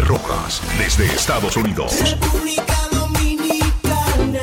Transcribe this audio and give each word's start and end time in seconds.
Rojas, 0.00 0.62
desde 0.78 1.04
Estados 1.06 1.56
Unidos. 1.56 2.10
República 2.10 2.76
Dominicana. 2.90 4.40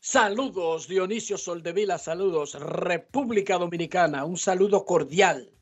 Saludos, 0.00 0.88
Dionisio 0.88 1.36
Soldevila, 1.36 1.98
saludos, 1.98 2.54
República 2.54 3.58
Dominicana, 3.58 4.24
un 4.24 4.36
saludo 4.36 4.84
cordial 4.84 5.52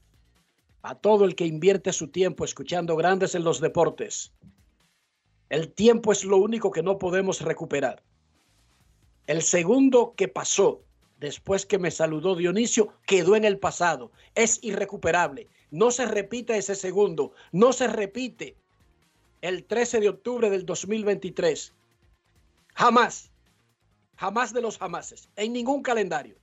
a 0.83 0.95
todo 0.95 1.25
el 1.25 1.35
que 1.35 1.47
invierte 1.47 1.93
su 1.93 2.09
tiempo 2.09 2.45
escuchando 2.45 2.95
grandes 2.95 3.35
en 3.35 3.43
los 3.43 3.61
deportes. 3.61 4.35
El 5.49 5.73
tiempo 5.73 6.13
es 6.13 6.25
lo 6.25 6.37
único 6.37 6.71
que 6.71 6.83
no 6.83 6.99
podemos 6.99 7.41
recuperar. 7.41 8.03
El 9.27 9.43
segundo 9.43 10.15
que 10.15 10.29
pasó 10.29 10.85
después 11.19 11.65
que 11.65 11.79
me 11.79 11.91
saludó 11.91 12.37
Dionisio 12.37 12.93
quedó 13.07 13.35
en 13.35 13.45
el 13.45 13.59
pasado. 13.59 14.13
Es 14.35 14.59
irrecuperable. 14.63 15.49
No 15.75 15.91
se 15.91 16.07
repite 16.07 16.57
ese 16.57 16.77
segundo. 16.77 17.33
No 17.51 17.73
se 17.73 17.89
repite 17.89 18.57
el 19.41 19.65
13 19.65 19.99
de 19.99 20.09
octubre 20.09 20.49
del 20.49 20.65
2023. 20.65 21.75
Jamás. 22.77 23.33
Jamás 24.15 24.53
de 24.53 24.63
los 24.63 24.79
jamases. 24.79 25.29
En 25.35 25.53
ningún 25.53 25.83
calendario. 25.83 26.37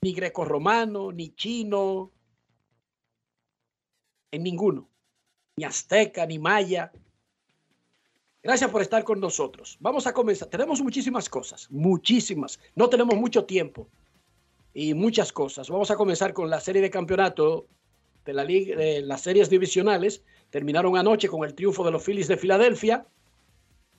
Ni 0.00 0.14
grecorromano, 0.14 1.12
ni 1.12 1.34
chino. 1.34 2.10
En 4.30 4.42
ninguno. 4.42 4.88
Ni 5.58 5.64
azteca, 5.64 6.24
ni 6.24 6.38
maya. 6.38 6.90
Gracias 8.42 8.70
por 8.70 8.80
estar 8.80 9.04
con 9.04 9.20
nosotros. 9.20 9.76
Vamos 9.80 10.06
a 10.06 10.14
comenzar. 10.14 10.48
Tenemos 10.48 10.80
muchísimas 10.80 11.28
cosas, 11.28 11.70
muchísimas. 11.70 12.58
No 12.74 12.88
tenemos 12.88 13.16
mucho 13.16 13.44
tiempo 13.44 13.86
y 14.78 14.92
muchas 14.92 15.32
cosas. 15.32 15.70
Vamos 15.70 15.90
a 15.90 15.96
comenzar 15.96 16.34
con 16.34 16.50
la 16.50 16.60
serie 16.60 16.82
de 16.82 16.90
campeonato 16.90 17.66
de 18.26 18.34
la 18.34 18.44
liga, 18.44 18.76
de 18.76 19.00
las 19.00 19.22
series 19.22 19.48
divisionales. 19.48 20.22
Terminaron 20.50 20.98
anoche 20.98 21.28
con 21.28 21.44
el 21.44 21.54
triunfo 21.54 21.82
de 21.82 21.92
los 21.92 22.04
Phillies 22.04 22.28
de 22.28 22.36
Filadelfia. 22.36 23.06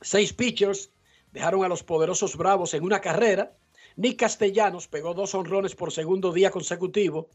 Seis 0.01 0.33
pitchers 0.33 0.91
dejaron 1.31 1.63
a 1.63 1.67
los 1.67 1.81
poderosos 1.81 2.37
Bravos 2.37 2.75
en 2.75 2.83
una 2.83 3.01
carrera. 3.01 3.57
Nick 3.95 4.19
Castellanos 4.19 4.87
pegó 4.87 5.15
dos 5.15 5.33
honrones 5.33 5.73
por 5.73 5.91
segundo 5.91 6.31
día 6.31 6.51
consecutivo. 6.51 7.31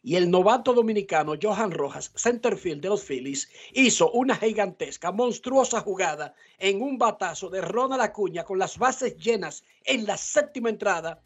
Y 0.00 0.14
el 0.14 0.30
novato 0.30 0.72
dominicano 0.72 1.34
Johan 1.42 1.72
Rojas, 1.72 2.12
centerfield 2.14 2.80
de 2.80 2.90
los 2.90 3.02
Phillies, 3.02 3.50
hizo 3.72 4.12
una 4.12 4.36
gigantesca, 4.36 5.10
monstruosa 5.10 5.80
jugada 5.80 6.36
en 6.58 6.80
un 6.80 6.96
batazo 6.96 7.50
de 7.50 7.60
Ronald 7.60 8.02
Acuña 8.02 8.44
con 8.44 8.60
las 8.60 8.78
bases 8.78 9.16
llenas 9.16 9.64
en 9.82 10.06
la 10.06 10.16
séptima 10.16 10.68
entrada. 10.68 11.20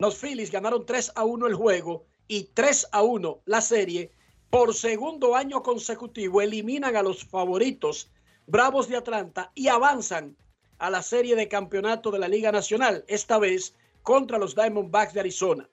Los 0.00 0.16
Phillies 0.16 0.52
ganaron 0.52 0.86
3 0.86 1.10
a 1.16 1.24
1 1.24 1.48
el 1.48 1.54
juego 1.54 2.06
y 2.28 2.44
3 2.54 2.90
a 2.92 3.02
1 3.02 3.40
la 3.46 3.60
serie. 3.60 4.12
Por 4.48 4.72
segundo 4.72 5.34
año 5.34 5.60
consecutivo 5.64 6.40
eliminan 6.40 6.94
a 6.94 7.02
los 7.02 7.24
favoritos 7.24 8.08
Bravos 8.46 8.88
de 8.88 8.96
Atlanta 8.96 9.50
y 9.56 9.66
avanzan 9.66 10.36
a 10.78 10.88
la 10.88 11.02
serie 11.02 11.34
de 11.34 11.48
campeonato 11.48 12.12
de 12.12 12.20
la 12.20 12.28
Liga 12.28 12.52
Nacional, 12.52 13.04
esta 13.08 13.40
vez 13.40 13.74
contra 14.04 14.38
los 14.38 14.54
Diamondbacks 14.54 15.14
de 15.14 15.20
Arizona. 15.20 15.68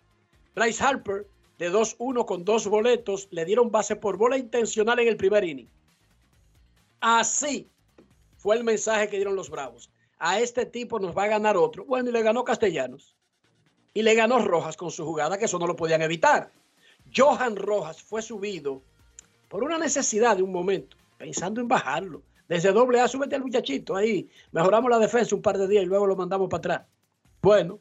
Bryce 0.56 0.84
Harper 0.84 1.28
de 1.60 1.72
2-1 1.72 2.26
con 2.26 2.44
dos 2.44 2.66
boletos, 2.66 3.28
le 3.30 3.46
dieron 3.46 3.70
base 3.70 3.96
por 3.96 4.18
bola 4.18 4.40
intencional 4.40 4.98
en 5.00 5.08
el 5.08 5.18
primer 5.18 5.44
inning. 5.44 5.70
Así 7.00 7.70
fue 8.38 8.58
el 8.58 8.64
mensaje 8.64 9.08
que 9.08 9.18
dieron 9.18 9.36
los 9.36 9.52
Bravos. 9.52 9.92
A 10.18 10.40
este 10.40 10.66
tipo 10.66 11.00
nos 11.00 11.16
va 11.16 11.26
a 11.26 11.28
ganar 11.28 11.56
otro. 11.58 11.86
Bueno, 11.86 12.10
y 12.10 12.12
le 12.14 12.24
ganó 12.24 12.44
Castellanos. 12.44 13.15
Y 13.96 14.04
le 14.04 14.14
ganó 14.14 14.40
Rojas 14.40 14.76
con 14.76 14.92
su 14.92 15.06
jugada, 15.06 15.38
que 15.38 15.46
eso 15.46 15.58
no 15.58 15.66
lo 15.66 15.76
podían 15.78 16.02
evitar. 16.02 16.52
Johan 17.16 17.56
Rojas 17.56 18.04
fue 18.04 18.22
subido 18.22 18.84
por 19.48 19.64
una 19.64 19.78
necesidad 19.78 20.36
de 20.36 20.44
un 20.44 20.52
momento, 20.52 20.98
pensando 21.18 21.62
en 21.62 21.70
bajarlo. 21.70 22.22
Desde 22.50 22.74
doble 22.74 23.00
A, 23.00 23.08
súbete 23.08 23.36
al 23.36 23.44
muchachito 23.44 23.96
ahí. 23.96 24.30
Mejoramos 24.52 24.92
la 24.92 25.00
defensa 25.00 25.34
un 25.34 25.42
par 25.42 25.58
de 25.58 25.70
días 25.70 25.84
y 25.84 25.88
luego 25.88 26.08
lo 26.08 26.18
mandamos 26.18 26.50
para 26.50 26.58
atrás. 26.58 26.88
Bueno, 27.42 27.80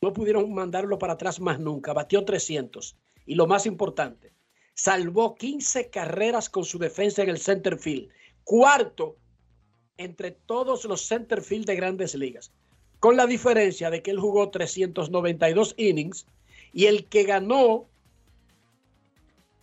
no 0.00 0.10
pudieron 0.14 0.50
mandarlo 0.54 0.98
para 0.98 1.12
atrás 1.12 1.38
más 1.38 1.60
nunca. 1.60 1.92
Batió 1.92 2.24
300. 2.24 2.96
Y 3.26 3.34
lo 3.34 3.46
más 3.46 3.66
importante, 3.66 4.32
salvó 4.72 5.34
15 5.34 5.90
carreras 5.90 6.48
con 6.48 6.64
su 6.64 6.78
defensa 6.78 7.22
en 7.22 7.28
el 7.28 7.38
center 7.38 7.78
field. 7.78 8.08
Cuarto 8.42 9.18
entre 9.98 10.30
todos 10.30 10.86
los 10.86 11.06
center 11.06 11.42
field 11.42 11.66
de 11.66 11.76
grandes 11.76 12.14
ligas. 12.14 12.54
Con 13.00 13.16
la 13.16 13.26
diferencia 13.26 13.90
de 13.90 14.02
que 14.02 14.10
él 14.10 14.20
jugó 14.20 14.50
392 14.50 15.74
innings 15.78 16.26
Y 16.72 16.86
el 16.86 17.06
que 17.06 17.24
ganó 17.24 17.86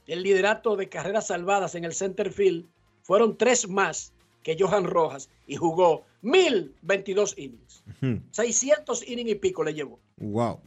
el 0.07 0.23
liderato 0.23 0.75
de 0.75 0.89
carreras 0.89 1.27
salvadas 1.27 1.75
en 1.75 1.85
el 1.85 1.93
center 1.93 2.31
field 2.31 2.65
fueron 3.03 3.37
tres 3.37 3.69
más 3.69 4.13
que 4.43 4.55
Johan 4.57 4.85
Rojas 4.85 5.29
y 5.45 5.57
jugó 5.57 6.05
1022 6.21 7.37
innings. 7.37 7.83
600 8.31 9.07
innings 9.07 9.31
y 9.31 9.35
pico 9.35 9.63
le 9.63 9.73
llevó. 9.73 9.99
Wow. 10.17 10.61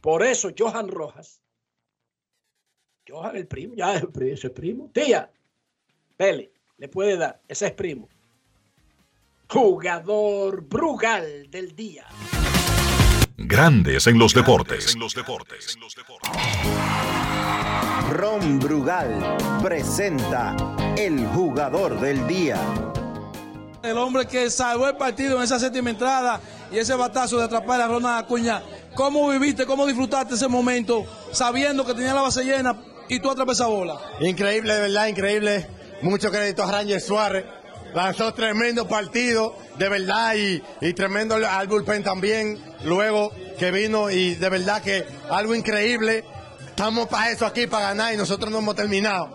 Por 0.00 0.22
eso 0.22 0.50
Johan 0.56 0.88
Rojas, 0.88 1.40
Johan 3.08 3.36
el 3.36 3.46
primo, 3.46 3.74
ya 3.74 3.96
es 3.96 4.06
primo, 4.06 4.34
ese 4.34 4.46
es 4.46 4.52
primo. 4.52 4.90
Tía, 4.92 5.30
Pele, 6.16 6.52
le 6.76 6.88
puede 6.88 7.16
dar, 7.16 7.40
ese 7.48 7.66
es 7.66 7.72
primo. 7.72 8.08
Jugador 9.50 10.60
Brugal 10.68 11.50
del 11.50 11.74
día. 11.74 12.04
Grandes 13.38 14.06
en 14.06 14.18
los 14.18 14.34
deportes. 14.34 14.94
Ron 18.10 18.58
Brugal 18.60 19.38
presenta 19.62 20.54
el 20.98 21.26
jugador 21.28 21.98
del 21.98 22.26
día. 22.26 22.58
El 23.82 23.96
hombre 23.96 24.26
que 24.26 24.50
salvó 24.50 24.86
el 24.86 24.98
partido 24.98 25.38
en 25.38 25.44
esa 25.44 25.58
séptima 25.58 25.88
entrada 25.88 26.42
y 26.70 26.76
ese 26.76 26.94
batazo 26.94 27.38
de 27.38 27.44
atrapar 27.44 27.80
a 27.80 27.86
Ronald 27.86 28.24
Acuña. 28.24 28.62
¿Cómo 28.94 29.30
viviste, 29.30 29.64
cómo 29.64 29.86
disfrutaste 29.86 30.34
ese 30.34 30.48
momento 30.48 31.06
sabiendo 31.32 31.86
que 31.86 31.94
tenía 31.94 32.12
la 32.12 32.20
base 32.20 32.44
llena 32.44 32.76
y 33.08 33.18
tú 33.18 33.30
atrapas 33.30 33.56
esa 33.56 33.68
bola? 33.68 33.98
Increíble, 34.20 34.74
de 34.74 34.80
verdad, 34.82 35.06
increíble. 35.06 35.66
Mucho 36.02 36.30
crédito 36.30 36.64
a 36.64 36.70
Ranger 36.70 37.00
Suárez. 37.00 37.44
Lanzó 37.94 38.34
tremendo 38.34 38.86
partido, 38.86 39.56
de 39.78 39.88
verdad, 39.88 40.34
y, 40.34 40.62
y 40.80 40.92
tremendo 40.92 41.36
al 41.36 41.68
bullpen 41.68 42.02
también. 42.02 42.62
Luego 42.84 43.32
que 43.58 43.70
vino 43.70 44.10
y 44.10 44.34
de 44.34 44.48
verdad 44.48 44.82
que 44.82 45.04
algo 45.30 45.54
increíble. 45.54 46.24
Estamos 46.68 47.08
para 47.08 47.30
eso 47.30 47.44
aquí, 47.44 47.66
para 47.66 47.88
ganar 47.88 48.14
y 48.14 48.16
nosotros 48.16 48.52
no 48.52 48.58
hemos 48.58 48.76
terminado. 48.76 49.30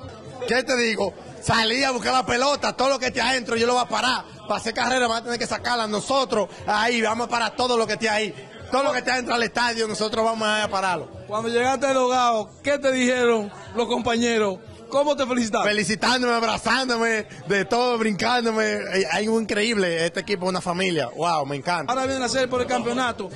¿Qué 0.47 0.63
te 0.63 0.77
digo? 0.77 1.13
Salí 1.41 1.83
a 1.83 1.91
buscar 1.91 2.13
la 2.13 2.25
pelota, 2.25 2.71
todo 2.71 2.88
lo 2.88 3.00
que 3.00 3.07
esté 3.07 3.19
adentro 3.19 3.57
yo 3.57 3.67
lo 3.67 3.73
voy 3.73 3.83
a 3.83 3.88
parar. 3.88 4.23
Para 4.47 4.55
hacer 4.55 4.73
carrera 4.73 5.07
vamos 5.07 5.17
a 5.17 5.23
tener 5.23 5.39
que 5.39 5.47
sacarla 5.47 5.88
nosotros. 5.88 6.47
Ahí, 6.65 7.01
vamos 7.01 7.27
a 7.27 7.29
parar 7.29 7.55
todo 7.55 7.77
lo 7.77 7.85
que 7.85 7.94
esté 7.94 8.09
ahí. 8.09 8.33
Todo 8.71 8.83
lo 8.83 8.91
que 8.94 9.00
esté 9.00 9.11
adentro 9.11 9.33
del 9.33 9.44
estadio, 9.44 9.88
nosotros 9.88 10.23
vamos 10.23 10.47
a 10.47 10.67
pararlo. 10.69 11.09
Cuando 11.27 11.50
llegaste 11.50 11.85
al 11.85 11.97
hogar, 11.97 12.45
¿qué 12.63 12.77
te 12.77 12.91
dijeron 12.91 13.51
los 13.75 13.88
compañeros? 13.88 14.59
¿Cómo 14.93 15.15
te 15.15 15.25
felicitaron? 15.25 15.67
Felicitándome, 15.67 16.33
abrazándome, 16.35 17.25
de 17.47 17.65
todo, 17.65 17.97
brincándome. 17.97 18.77
Hay 19.11 19.23
algo 19.23 19.41
increíble. 19.41 20.05
Este 20.05 20.19
equipo 20.19 20.45
es 20.45 20.49
una 20.51 20.61
familia. 20.61 21.09
Wow, 21.17 21.47
me 21.47 21.55
encanta. 21.55 21.91
Ahora 21.91 22.05
viene 22.05 22.23
a 22.23 22.29
ser 22.29 22.47
por 22.47 22.61
el 22.61 22.67
campeonato. 22.67 23.27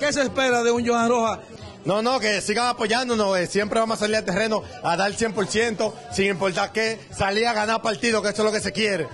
¿Qué 0.00 0.12
se 0.12 0.22
espera 0.22 0.64
de 0.64 0.72
un 0.72 0.84
Johan 0.84 1.08
Rojas? 1.08 1.38
No, 1.84 2.02
no, 2.02 2.18
que 2.18 2.40
sigan 2.40 2.66
apoyándonos. 2.66 3.38
eh, 3.38 3.46
Siempre 3.46 3.78
vamos 3.78 3.98
a 3.98 4.00
salir 4.00 4.16
al 4.16 4.24
terreno 4.24 4.64
a 4.82 4.96
dar 4.96 5.12
100%, 5.12 5.92
sin 6.10 6.26
importar 6.26 6.72
qué. 6.72 6.98
Salir 7.16 7.46
a 7.46 7.52
ganar 7.52 7.80
partido, 7.80 8.20
que 8.20 8.30
eso 8.30 8.42
es 8.42 8.46
lo 8.46 8.52
que 8.52 8.60
se 8.60 8.72
quiere. 8.72 9.06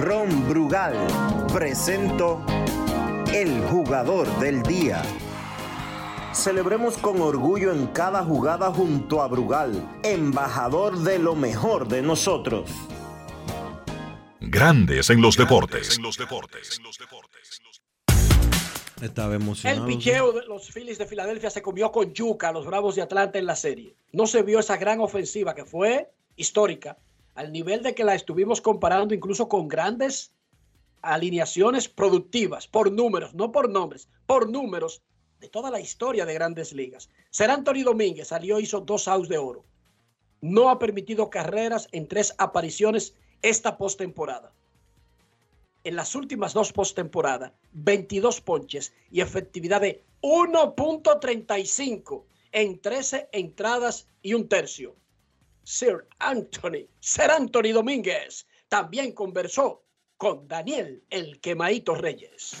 Ron 0.00 0.48
Brugal 0.48 0.94
presento 1.52 2.44
el 3.32 3.62
jugador 3.70 4.26
del 4.40 4.60
día. 4.64 5.02
Celebremos 6.34 6.96
con 6.96 7.20
orgullo 7.20 7.72
en 7.72 7.88
cada 7.88 8.24
jugada 8.24 8.72
junto 8.72 9.20
a 9.20 9.28
Brugal, 9.28 10.00
embajador 10.02 10.98
de 11.00 11.18
lo 11.18 11.34
mejor 11.34 11.86
de 11.88 12.00
nosotros. 12.00 12.70
Grandes 14.40 15.10
en 15.10 15.20
los 15.20 15.36
deportes. 15.36 16.00
Estaba 19.02 19.34
El 19.34 19.42
emocionado. 19.42 19.86
picheo 19.86 20.32
de 20.32 20.46
los 20.46 20.70
Phillies 20.70 20.96
de 20.96 21.06
Filadelfia 21.06 21.50
se 21.50 21.60
comió 21.60 21.92
con 21.92 22.14
yuca 22.14 22.48
a 22.48 22.52
los 22.52 22.64
Bravos 22.64 22.94
de 22.94 23.02
Atlanta 23.02 23.38
en 23.38 23.44
la 23.46 23.56
serie. 23.56 23.94
No 24.12 24.26
se 24.26 24.42
vio 24.42 24.58
esa 24.58 24.78
gran 24.78 25.00
ofensiva 25.00 25.54
que 25.54 25.66
fue 25.66 26.10
histórica, 26.36 26.96
al 27.34 27.52
nivel 27.52 27.82
de 27.82 27.94
que 27.94 28.04
la 28.04 28.14
estuvimos 28.14 28.62
comparando 28.62 29.12
incluso 29.12 29.48
con 29.48 29.68
grandes 29.68 30.32
alineaciones 31.02 31.88
productivas, 31.88 32.68
por 32.68 32.90
números, 32.90 33.34
no 33.34 33.52
por 33.52 33.68
nombres, 33.68 34.08
por 34.24 34.48
números 34.48 35.02
de 35.42 35.50
toda 35.50 35.70
la 35.70 35.80
historia 35.80 36.24
de 36.24 36.32
grandes 36.32 36.72
ligas. 36.72 37.10
Ser 37.28 37.50
Anthony 37.50 37.82
Domínguez 37.84 38.28
salió 38.28 38.58
hizo 38.58 38.80
dos 38.80 39.08
outs 39.08 39.28
de 39.28 39.36
oro. 39.36 39.62
No 40.40 40.70
ha 40.70 40.78
permitido 40.78 41.28
carreras 41.28 41.86
en 41.92 42.08
tres 42.08 42.34
apariciones 42.38 43.14
esta 43.42 43.76
postemporada 43.76 44.54
en 45.84 45.96
las 45.96 46.14
últimas 46.14 46.54
dos 46.54 46.72
postemporadas, 46.72 47.52
22 47.72 48.40
ponches 48.40 48.92
y 49.10 49.20
efectividad 49.20 49.80
de 49.80 50.04
1.35 50.22 52.24
en 52.52 52.80
13 52.80 53.28
entradas 53.32 54.06
y 54.22 54.34
un 54.34 54.48
tercio. 54.48 54.94
Sir 55.64 56.06
Anthony, 56.18 56.86
Sir 57.00 57.30
Anthony 57.30 57.72
Domínguez, 57.72 58.46
también 58.68 59.12
conversó 59.12 59.82
con 60.16 60.46
Daniel 60.46 61.02
El 61.10 61.40
Quemaito 61.40 61.94
Reyes. 61.94 62.54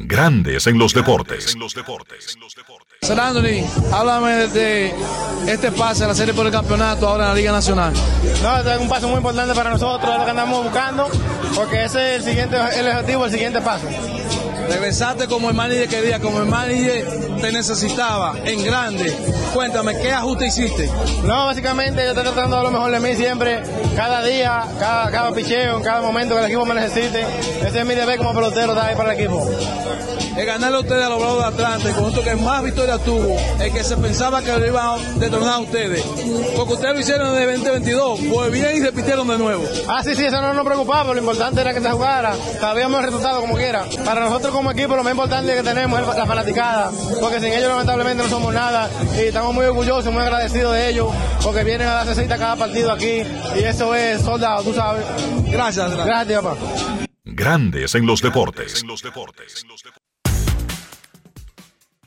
Grandes 0.00 0.68
en 0.68 0.78
los 0.78 0.94
deportes. 0.94 1.56
Anthony, 3.02 3.66
háblame 3.92 4.46
de 4.46 4.94
este 5.48 5.72
pase 5.72 6.04
a 6.04 6.06
la 6.06 6.14
serie 6.14 6.32
por 6.32 6.46
el 6.46 6.52
campeonato 6.52 7.08
ahora 7.08 7.24
en 7.24 7.28
la 7.30 7.34
Liga 7.34 7.50
Nacional. 7.50 7.92
No, 8.40 8.58
este 8.58 8.74
es 8.74 8.80
un 8.80 8.88
paso 8.88 9.08
muy 9.08 9.16
importante 9.16 9.54
para 9.54 9.70
nosotros, 9.70 10.12
es 10.12 10.18
lo 10.18 10.24
que 10.24 10.30
andamos 10.30 10.62
buscando, 10.62 11.08
porque 11.54 11.84
ese 11.84 12.14
es 12.14 12.20
el 12.20 12.28
siguiente, 12.30 12.56
el 12.76 12.86
objetivo, 12.86 13.24
el 13.24 13.32
siguiente 13.32 13.60
paso. 13.60 13.88
Regresaste 14.68 15.26
como 15.26 15.48
el 15.48 15.54
manager 15.54 15.88
quería, 15.88 16.20
como 16.20 16.40
el 16.40 16.46
manager 16.46 17.06
te 17.40 17.52
necesitaba, 17.52 18.34
en 18.44 18.64
grande. 18.64 19.16
Cuéntame, 19.54 19.98
¿qué 19.98 20.12
ajuste 20.12 20.46
hiciste? 20.46 20.90
No, 21.24 21.46
básicamente 21.46 22.02
yo 22.02 22.10
estoy 22.10 22.24
tratando 22.24 22.58
de 22.58 22.62
lo 22.64 22.70
mejor 22.70 22.90
de 22.90 23.00
mí 23.00 23.14
siempre, 23.16 23.62
cada 23.96 24.22
día, 24.22 24.64
cada, 24.78 25.10
cada 25.10 25.32
picheo, 25.32 25.78
en 25.78 25.82
cada 25.82 26.02
momento 26.02 26.34
que 26.34 26.40
el 26.40 26.46
equipo 26.46 26.66
me 26.66 26.74
necesite. 26.74 27.24
Ese 27.66 27.80
es 27.80 27.86
mi 27.86 27.94
deber 27.94 28.18
como 28.18 28.34
pelotero, 28.34 28.74
dar 28.74 28.90
ahí 28.90 28.96
para 28.96 29.12
el 29.12 29.20
equipo. 29.20 29.48
Es 30.36 30.46
ganarle 30.46 30.76
a 30.76 30.80
ustedes 30.80 31.04
a 31.04 31.08
los 31.08 31.18
Bravos 31.18 31.38
de 31.38 31.48
Atlanta, 31.48 31.88
el 31.88 31.94
conjunto 31.96 32.22
que 32.22 32.36
más 32.36 32.62
victorias 32.62 33.00
tuvo, 33.00 33.36
el 33.60 33.72
que 33.72 33.82
se 33.82 33.96
pensaba 33.96 34.40
que 34.40 34.56
lo 34.56 34.66
iban 34.66 34.86
a 34.86 35.18
detronar 35.18 35.54
a 35.54 35.58
ustedes. 35.58 36.04
Porque 36.56 36.74
ustedes 36.74 36.94
lo 36.94 37.00
hicieron 37.00 37.36
en 37.36 37.42
el 37.42 37.56
2022, 37.56 38.20
pues 38.32 38.52
bien 38.52 38.76
y 38.76 38.80
repitieron 38.80 39.26
de 39.26 39.36
nuevo. 39.36 39.64
Ah, 39.88 40.02
sí, 40.04 40.14
sí, 40.14 40.26
eso 40.26 40.40
no 40.40 40.54
nos 40.54 40.64
preocupaba, 40.64 41.12
lo 41.12 41.18
importante 41.18 41.60
era 41.60 41.74
que 41.74 41.80
se 41.80 41.90
jugara, 41.90 42.36
sabíamos 42.60 43.00
el 43.00 43.06
resultado 43.06 43.40
como 43.40 43.56
quiera. 43.56 43.84
Para 44.04 44.20
nosotros 44.20 44.54
como 44.58 44.72
equipo 44.72 44.96
lo 44.96 45.04
más 45.04 45.12
importante 45.12 45.54
que 45.54 45.62
tenemos 45.62 46.00
es 46.00 46.16
la 46.16 46.26
fanaticada, 46.26 46.90
porque 47.20 47.38
sin 47.38 47.52
ellos 47.52 47.68
lamentablemente 47.68 48.24
no 48.24 48.28
somos 48.28 48.52
nada 48.52 48.90
y 49.16 49.26
estamos 49.26 49.54
muy 49.54 49.64
orgullosos, 49.66 50.12
muy 50.12 50.20
agradecidos 50.20 50.74
de 50.74 50.90
ellos, 50.90 51.14
porque 51.44 51.62
vienen 51.62 51.86
a 51.86 51.92
darse 51.92 52.20
cita 52.20 52.36
cada 52.36 52.56
partido 52.56 52.90
aquí 52.90 53.22
y 53.54 53.58
eso 53.60 53.94
es 53.94 54.20
soldado, 54.20 54.64
tú 54.64 54.74
sabes. 54.74 55.06
Gracias, 55.48 55.94
gracias. 55.94 56.06
Gracias, 56.06 56.42
papá. 56.42 56.58
Grandes 57.24 57.94
en 57.94 58.04
los 58.04 58.20
deportes. 58.20 58.84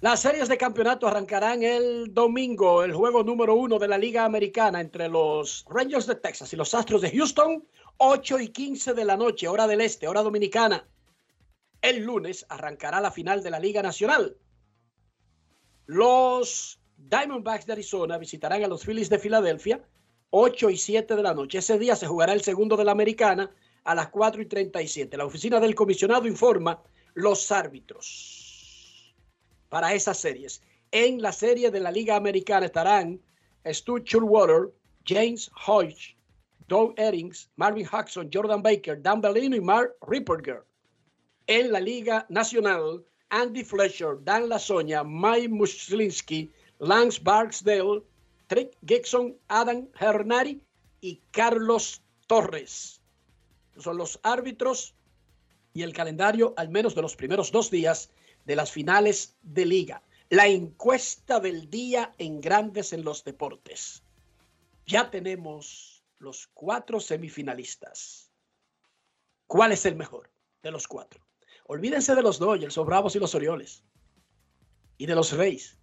Las 0.02 0.20
series 0.20 0.50
de 0.50 0.58
campeonato 0.58 1.08
arrancarán 1.08 1.64
el 1.64 2.14
domingo, 2.14 2.84
el 2.84 2.94
juego 2.94 3.24
número 3.24 3.56
uno 3.56 3.80
de 3.80 3.88
la 3.88 3.98
Liga 3.98 4.26
Americana 4.26 4.82
entre 4.82 5.08
los 5.08 5.64
Rangers 5.70 6.06
de 6.06 6.16
Texas 6.16 6.52
y 6.52 6.58
los 6.58 6.74
Astros 6.74 7.02
de 7.02 7.12
Houston, 7.12 7.64
8 7.96 8.40
y 8.40 8.50
15 8.50 8.94
de 8.94 9.06
la 9.06 9.16
noche, 9.16 9.48
hora 9.48 9.68
del 9.68 9.80
este, 9.80 10.10
hora 10.10 10.22
dominicana. 10.22 10.86
El 11.82 12.04
lunes 12.04 12.46
arrancará 12.50 13.02
la 13.02 13.12
final 13.12 13.42
de 13.42 13.50
la 13.50 13.60
Liga 13.60 13.82
Nacional. 13.82 14.38
Los 15.88 16.80
Diamondbacks 16.98 17.66
de 17.66 17.74
Arizona 17.74 18.18
visitarán 18.18 18.64
a 18.64 18.68
los 18.68 18.86
Phillies 18.86 19.10
de 19.10 19.18
Filadelfia, 19.18 19.84
8 20.30 20.70
y 20.70 20.78
7 20.78 21.16
de 21.16 21.24
la 21.24 21.34
noche. 21.34 21.58
Ese 21.58 21.80
día 21.80 21.96
se 21.96 22.08
jugará 22.08 22.34
el 22.34 22.42
segundo 22.42 22.78
de 22.78 22.86
la 22.86 22.92
Americana 22.92 23.52
a 23.84 23.96
las 23.96 24.10
4 24.10 24.44
y 24.44 24.46
37. 24.46 25.18
La 25.18 25.26
oficina 25.26 25.60
del 25.60 25.76
comisionado 25.76 26.28
informa 26.28 26.82
los 27.16 27.52
árbitros 27.52 29.16
para 29.70 29.94
esas 29.94 30.18
series. 30.18 30.62
En 30.92 31.22
la 31.22 31.32
serie 31.32 31.72
de 31.72 31.80
la 31.80 31.92
Liga 31.92 32.16
Americana 32.16 32.68
estarán 32.68 33.20
Stu 33.66 34.00
Chulwater, 34.00 34.72
James 35.06 35.50
Hodge, 35.66 36.16
Doug 36.68 36.94
Eddings, 36.98 37.50
Marvin 37.56 37.88
Jackson, 37.92 38.30
Jordan 38.32 38.62
Baker, 38.62 39.02
Dan 39.02 39.20
Bellino 39.20 39.56
y 39.56 39.62
Mark 39.62 39.96
Ripperger. 40.08 40.64
En 41.48 41.72
la 41.72 41.80
Liga 41.80 42.26
Nacional, 42.30 43.04
Andy 43.30 43.64
Fletcher, 43.64 44.18
Dan 44.24 44.50
Lasoña, 44.50 45.04
Mike 45.04 45.50
Muslinski, 45.50 46.52
Lance 46.80 47.20
Barksdale, 47.24 48.04
Trick 48.48 48.78
Gibson, 48.86 49.38
Adam 49.48 49.88
Hernari 50.00 50.62
y 51.00 51.22
Carlos 51.32 52.02
Torres. 52.28 53.02
Son 53.78 53.98
los 53.98 54.20
árbitros 54.24 54.94
y 55.74 55.84
el 55.84 55.94
calendario, 55.94 56.54
al 56.58 56.70
menos 56.70 56.96
de 56.96 57.02
los 57.02 57.16
primeros 57.16 57.52
dos 57.52 57.72
días 57.72 58.10
de 58.46 58.56
las 58.56 58.72
finales 58.72 59.36
de 59.42 59.66
liga. 59.66 60.04
La 60.30 60.48
encuesta 60.48 61.40
del 61.40 61.70
día 61.70 62.14
en 62.18 62.42
Grandes 62.42 62.94
en 62.94 63.04
los 63.04 63.24
Deportes. 63.24 64.04
Ya 64.86 65.10
tenemos 65.10 66.04
los 66.20 66.48
cuatro 66.54 67.00
semifinalistas. 67.00 68.32
¿Cuál 69.48 69.72
es 69.72 69.86
el 69.86 69.96
mejor 69.96 70.30
de 70.62 70.72
los 70.72 70.88
cuatro? 70.88 71.31
Olvídense 71.68 72.16
de 72.16 72.22
los 72.22 72.40
Dodgers, 72.40 72.76
los 72.76 72.86
Bravos 72.86 73.16
y 73.16 73.20
los 73.20 73.36
Orioles. 73.36 73.84
y 74.98 75.08
de 75.08 75.16
los 75.16 75.32
Reyes, 75.32 75.80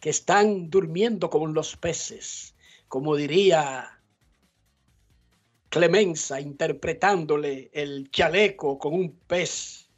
que 0.00 0.08
están 0.08 0.70
durmiendo 0.70 1.28
con 1.28 1.52
los 1.52 1.76
peces, 1.76 2.56
como 2.88 3.14
diría 3.14 4.00
Clemenza, 5.68 6.40
interpretándole 6.40 7.70
el 7.74 8.10
chaleco 8.10 8.78
con 8.78 8.94
un 8.94 9.18
pez. 9.26 9.90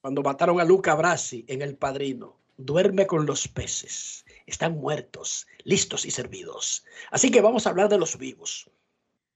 Cuando 0.00 0.22
mataron 0.22 0.60
a 0.60 0.64
Luca 0.64 0.94
Brasi 0.94 1.44
en 1.48 1.60
El 1.60 1.76
Padrino, 1.76 2.40
duerme 2.56 3.06
con 3.06 3.26
los 3.26 3.48
peces. 3.48 4.24
Están 4.46 4.78
muertos, 4.78 5.46
listos 5.64 6.06
y 6.06 6.10
servidos. 6.10 6.86
Así 7.10 7.30
que 7.30 7.42
vamos 7.42 7.66
a 7.66 7.70
hablar 7.70 7.90
de 7.90 7.98
los 7.98 8.16
vivos. 8.16 8.70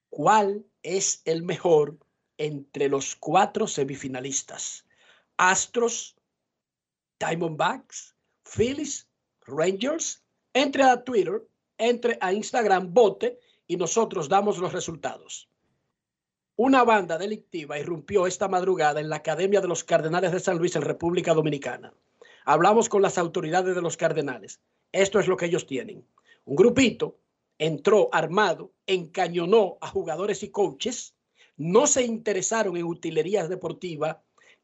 ¿Cuál 0.09 0.65
es 0.83 1.21
el 1.27 1.43
mejor 1.43 1.99
entre 2.39 2.89
los 2.89 3.17
cuatro 3.17 3.67
semifinalistas? 3.67 4.87
Astros, 5.37 6.17
Diamondbacks, 7.19 8.15
Phillies, 8.45 9.09
Rangers. 9.47 10.23
Entre 10.55 10.83
a 10.83 11.03
Twitter, 11.03 11.43
entre 11.79 12.19
a 12.21 12.33
Instagram, 12.33 12.93
vote 12.93 13.39
y 13.67 13.77
nosotros 13.77 14.29
damos 14.29 14.59
los 14.59 14.73
resultados. 14.73 15.49
Una 16.57 16.85
banda 16.85 17.17
delictiva 17.17 17.79
irrumpió 17.79 18.27
esta 18.27 18.49
madrugada 18.49 19.01
en 19.01 19.09
la 19.09 19.17
Academia 19.17 19.63
de 19.63 19.69
los 19.69 19.83
Cardenales 19.83 20.31
de 20.33 20.41
San 20.41 20.59
Luis 20.59 20.77
en 20.77 20.83
República 20.83 21.33
Dominicana. 21.33 21.95
Hablamos 22.45 22.91
con 22.91 23.01
las 23.01 23.17
autoridades 23.17 23.75
de 23.75 23.81
los 23.81 23.97
Cardenales. 23.97 24.61
Esto 24.93 25.19
es 25.19 25.27
lo 25.27 25.39
que 25.39 25.47
ellos 25.47 25.67
tienen. 25.67 26.07
Un 26.45 26.57
grupito 26.57 27.19
entró 27.59 28.11
armado, 28.13 28.73
encañonó 28.87 29.79
a 29.81 29.89
jugadores 29.89 30.43
y 30.43 30.51
coaches, 30.51 31.15
no 31.63 31.87
se 31.87 32.03
interesaron 32.03 32.77
en 32.77 32.85
utilerías 32.85 33.49
deportivas, 33.49 34.17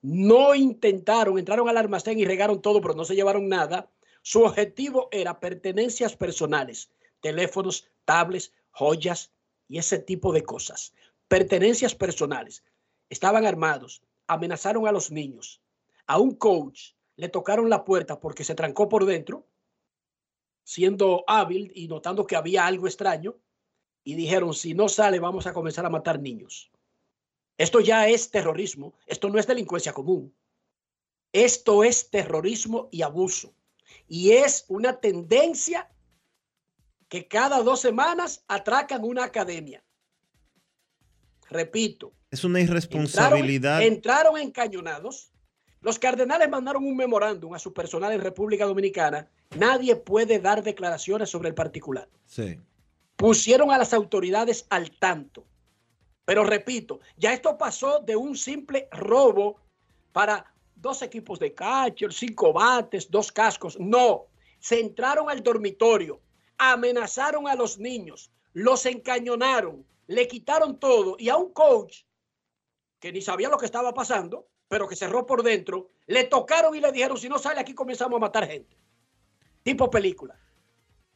no 0.03 0.57
intentaron, 0.57 1.39
entraron 1.39 1.69
al 1.69 1.77
almacén 1.77 2.19
y 2.19 2.25
regaron 2.25 2.61
todo, 2.61 2.81
pero 2.81 2.95
no 2.95 3.05
se 3.05 3.15
llevaron 3.15 3.49
nada. 3.49 3.89
Su 4.23 4.43
objetivo 4.43 5.09
era 5.13 5.39
pertenencias 5.39 6.17
personales, 6.17 6.91
teléfonos, 7.21 7.89
tablets, 8.05 8.53
joyas 8.73 9.31
y 9.69 9.79
ese 9.79 10.01
tipo 10.01 10.33
de 10.33 10.43
cosas. 10.43 10.93
Pertenencias 11.29 11.95
personales. 11.95 12.65
Estaban 13.11 13.47
armados, 13.47 14.03
amenazaron 14.27 14.89
a 14.89 14.93
los 14.93 15.13
niños. 15.13 15.63
A 16.09 16.19
un 16.19 16.35
coach 16.35 16.95
le 17.15 17.29
tocaron 17.29 17.71
la 17.71 17.85
puerta 17.85 18.19
porque 18.19 18.43
se 18.43 18.57
trancó 18.57 18.89
por 18.89 19.05
dentro, 19.05 19.47
siendo 20.65 21.23
hábil 21.29 21.71
y 21.77 21.87
notando 21.87 22.27
que 22.27 22.35
había 22.35 22.67
algo 22.67 22.89
extraño, 22.89 23.37
y 24.03 24.17
dijeron, 24.17 24.53
si 24.53 24.75
no 24.75 24.89
sale, 24.89 25.21
vamos 25.21 25.47
a 25.47 25.53
comenzar 25.53 25.87
a 25.87 25.91
matar 25.91 26.21
niños. 26.21 26.73
Esto 27.59 27.81
ya 27.81 28.09
es 28.09 28.31
terrorismo, 28.31 28.95
esto 29.07 29.29
no 29.29 29.39
es 29.39 29.47
delincuencia 29.47 29.93
común. 29.93 30.33
Esto 31.33 31.85
es 31.85 32.09
terrorismo 32.09 32.89
y 32.93 33.03
abuso. 33.03 33.53
Y 34.07 34.31
es 34.31 34.65
una 34.69 35.01
tendencia 35.01 35.91
que 37.09 37.27
cada 37.27 37.63
dos 37.63 37.81
semanas 37.81 38.45
atracan 38.47 39.05
una 39.05 39.25
academia. 39.25 39.83
Repito. 41.51 42.13
Es 42.31 42.45
una 42.45 42.61
irresponsabilidad. 42.61 43.83
Entraron, 43.83 44.39
entraron 44.39 44.39
encañonados. 44.39 45.33
Los 45.81 45.99
cardenales 45.99 46.49
mandaron 46.49 46.85
un 46.85 46.97
memorándum 46.97 47.55
a 47.55 47.59
su 47.59 47.73
personal 47.73 48.13
en 48.13 48.21
República 48.21 48.67
Dominicana. 48.67 49.29
Nadie 49.57 49.97
puede 49.97 50.39
dar 50.39 50.63
declaraciones 50.63 51.31
sobre 51.31 51.49
el 51.49 51.55
particular. 51.55 52.09
Sí. 52.27 52.61
Pusieron 53.17 53.71
a 53.71 53.79
las 53.79 53.93
autoridades 53.95 54.67
al 54.71 54.91
tanto. 54.91 55.45
Pero 56.29 56.45
repito, 56.45 57.01
ya 57.17 57.33
esto 57.33 57.57
pasó 57.57 58.01
de 58.01 58.15
un 58.15 58.37
simple 58.37 58.87
robo 58.93 59.63
para 60.13 60.45
dos 60.77 61.01
equipos 61.01 61.39
de 61.39 61.55
catcher, 61.55 62.13
cinco 62.13 62.53
bates, 62.53 63.11
dos 63.11 63.33
cascos. 63.33 63.81
No, 63.81 64.27
se 64.59 64.79
entraron 64.79 65.31
al 65.31 65.43
dormitorio, 65.43 66.21
amenazaron 66.59 67.49
a 67.49 67.55
los 67.55 67.79
niños, 67.79 68.31
los 68.53 68.85
encañonaron, 68.85 69.87
le 70.07 70.29
quitaron 70.29 70.79
todo 70.79 71.17
y 71.19 71.31
a 71.31 71.37
un 71.39 71.51
coach 71.55 72.03
que 73.01 73.11
ni 73.11 73.23
sabía 73.23 73.49
lo 73.49 73.57
que 73.57 73.65
estaba 73.65 73.95
pasando, 73.95 74.49
pero 74.69 74.87
que 74.87 74.97
cerró 74.97 75.25
por 75.25 75.43
dentro, 75.43 75.89
le 76.09 76.25
tocaron 76.25 76.75
y 76.75 76.81
le 76.83 76.93
dijeron, 76.93 77.17
si 77.17 77.31
no 77.31 77.39
sale 77.39 77.59
aquí 77.59 77.73
comenzamos 77.73 78.19
a 78.19 78.21
matar 78.21 78.47
gente. 78.47 78.77
Tipo 79.63 79.89
película. 79.89 80.39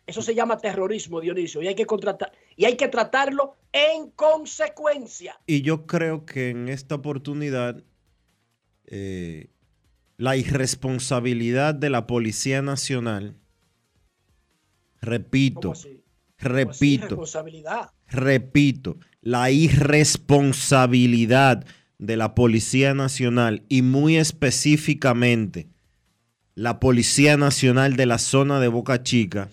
Eso 0.07 0.23
se 0.23 0.35
llama 0.35 0.57
terrorismo, 0.57 1.21
Dionisio, 1.21 1.61
y 1.61 1.69
hay 1.69 1.75
que 1.75 1.85
contratar 1.85 2.33
y 2.57 2.65
hay 2.65 2.77
que 2.77 2.89
tratarlo 2.89 3.57
en 3.73 4.11
consecuencia. 4.11 5.39
Y 5.47 5.63
yo 5.63 5.87
creo 5.87 6.27
que 6.27 6.51
en 6.51 6.69
esta 6.69 6.97
oportunidad 6.97 7.83
eh, 8.87 9.51
la 10.17 10.37
irresponsabilidad 10.37 11.75
de 11.75 11.91
la 11.91 12.07
Policía 12.07 12.63
Nacional, 12.63 13.37
repito, 15.01 15.73
repito, 16.39 17.21
repito, 18.09 18.99
la 19.21 19.51
irresponsabilidad 19.51 21.67
de 21.99 22.17
la 22.17 22.35
Policía 22.35 22.95
Nacional 22.95 23.65
y 23.69 23.83
muy 23.83 24.17
específicamente 24.17 25.69
la 26.55 26.81
Policía 26.81 27.37
Nacional 27.37 27.97
de 27.97 28.07
la 28.07 28.19
zona 28.19 28.59
de 28.61 28.69
Boca 28.69 29.03
Chica 29.03 29.51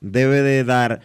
debe 0.00 0.42
de 0.42 0.64
dar 0.64 1.00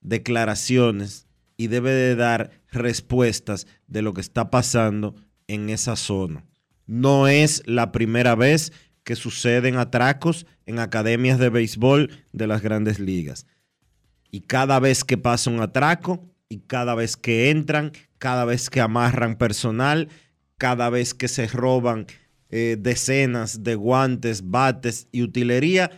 declaraciones 0.00 1.26
y 1.56 1.68
debe 1.68 1.92
de 1.92 2.16
dar 2.16 2.50
respuestas 2.70 3.66
de 3.86 4.02
lo 4.02 4.12
que 4.14 4.20
está 4.20 4.50
pasando 4.50 5.14
en 5.46 5.70
esa 5.70 5.96
zona. 5.96 6.44
No 6.86 7.28
es 7.28 7.62
la 7.66 7.92
primera 7.92 8.34
vez 8.34 8.72
que 9.04 9.16
suceden 9.16 9.76
atracos 9.76 10.46
en 10.66 10.78
academias 10.78 11.38
de 11.38 11.50
béisbol 11.50 12.10
de 12.32 12.46
las 12.46 12.62
grandes 12.62 12.98
ligas. 12.98 13.46
Y 14.30 14.40
cada 14.40 14.80
vez 14.80 15.04
que 15.04 15.16
pasa 15.16 15.50
un 15.50 15.60
atraco 15.60 16.24
y 16.48 16.60
cada 16.60 16.94
vez 16.94 17.16
que 17.16 17.50
entran, 17.50 17.92
cada 18.18 18.44
vez 18.44 18.70
que 18.70 18.80
amarran 18.80 19.36
personal, 19.36 20.08
cada 20.58 20.90
vez 20.90 21.14
que 21.14 21.28
se 21.28 21.46
roban 21.46 22.06
eh, 22.50 22.76
decenas 22.78 23.62
de 23.62 23.74
guantes, 23.74 24.50
bates 24.50 25.08
y 25.12 25.22
utilería, 25.22 25.90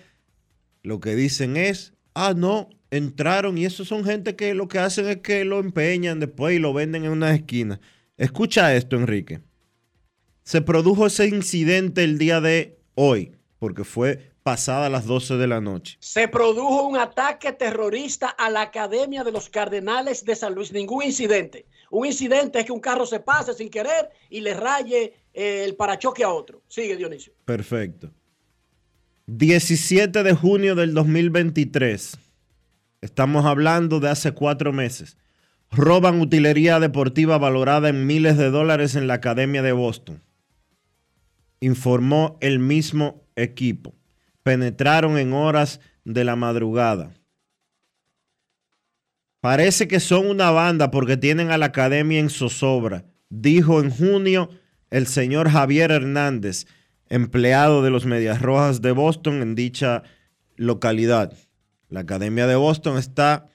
lo 0.82 1.00
que 1.00 1.14
dicen 1.14 1.56
es, 1.56 1.92
ah, 2.16 2.34
no, 2.34 2.70
entraron 2.90 3.58
y 3.58 3.66
esos 3.66 3.86
son 3.86 4.04
gente 4.04 4.36
que 4.36 4.54
lo 4.54 4.68
que 4.68 4.78
hacen 4.78 5.06
es 5.06 5.18
que 5.18 5.44
lo 5.44 5.60
empeñan 5.60 6.18
después 6.18 6.56
y 6.56 6.58
lo 6.58 6.72
venden 6.72 7.04
en 7.04 7.10
una 7.10 7.34
esquina. 7.34 7.78
Escucha 8.16 8.74
esto, 8.74 8.96
Enrique. 8.96 9.40
Se 10.42 10.62
produjo 10.62 11.06
ese 11.06 11.28
incidente 11.28 12.04
el 12.04 12.18
día 12.18 12.40
de 12.40 12.78
hoy, 12.94 13.36
porque 13.58 13.84
fue 13.84 14.32
pasada 14.42 14.88
las 14.88 15.06
12 15.06 15.36
de 15.36 15.46
la 15.46 15.60
noche. 15.60 15.98
Se 16.00 16.28
produjo 16.28 16.84
un 16.84 16.96
ataque 16.96 17.52
terrorista 17.52 18.28
a 18.28 18.48
la 18.48 18.62
Academia 18.62 19.22
de 19.22 19.32
los 19.32 19.50
Cardenales 19.50 20.24
de 20.24 20.36
San 20.36 20.54
Luis. 20.54 20.72
Ningún 20.72 21.02
incidente. 21.02 21.66
Un 21.90 22.06
incidente 22.06 22.60
es 22.60 22.64
que 22.64 22.72
un 22.72 22.80
carro 22.80 23.04
se 23.04 23.20
pase 23.20 23.52
sin 23.54 23.68
querer 23.68 24.08
y 24.30 24.40
le 24.40 24.54
raye 24.54 25.14
eh, 25.34 25.64
el 25.64 25.74
parachoque 25.74 26.24
a 26.24 26.32
otro. 26.32 26.62
Sigue, 26.68 26.96
Dionisio. 26.96 27.34
Perfecto. 27.44 28.10
17 29.28 30.22
de 30.22 30.34
junio 30.34 30.76
del 30.76 30.94
2023. 30.94 32.16
Estamos 33.00 33.44
hablando 33.44 33.98
de 33.98 34.08
hace 34.08 34.30
cuatro 34.30 34.72
meses. 34.72 35.16
Roban 35.72 36.20
utilería 36.20 36.78
deportiva 36.78 37.36
valorada 37.36 37.88
en 37.88 38.06
miles 38.06 38.38
de 38.38 38.50
dólares 38.50 38.94
en 38.94 39.08
la 39.08 39.14
Academia 39.14 39.62
de 39.62 39.72
Boston. 39.72 40.22
Informó 41.58 42.38
el 42.40 42.60
mismo 42.60 43.24
equipo. 43.34 43.96
Penetraron 44.44 45.18
en 45.18 45.32
horas 45.32 45.80
de 46.04 46.22
la 46.22 46.36
madrugada. 46.36 47.10
Parece 49.40 49.88
que 49.88 49.98
son 49.98 50.28
una 50.28 50.52
banda 50.52 50.92
porque 50.92 51.16
tienen 51.16 51.50
a 51.50 51.58
la 51.58 51.66
academia 51.66 52.20
en 52.20 52.30
zozobra, 52.30 53.06
dijo 53.28 53.80
en 53.80 53.90
junio 53.90 54.50
el 54.90 55.08
señor 55.08 55.50
Javier 55.50 55.90
Hernández, 55.90 56.68
empleado 57.08 57.82
de 57.82 57.90
los 57.90 58.06
Medias 58.06 58.42
Rojas 58.42 58.82
de 58.82 58.92
Boston 58.92 59.42
en 59.42 59.54
dicha 59.54 60.02
localidad. 60.56 61.32
La 61.88 62.00
Academia 62.00 62.46
de 62.46 62.56
Boston 62.56 62.98
está 62.98 63.48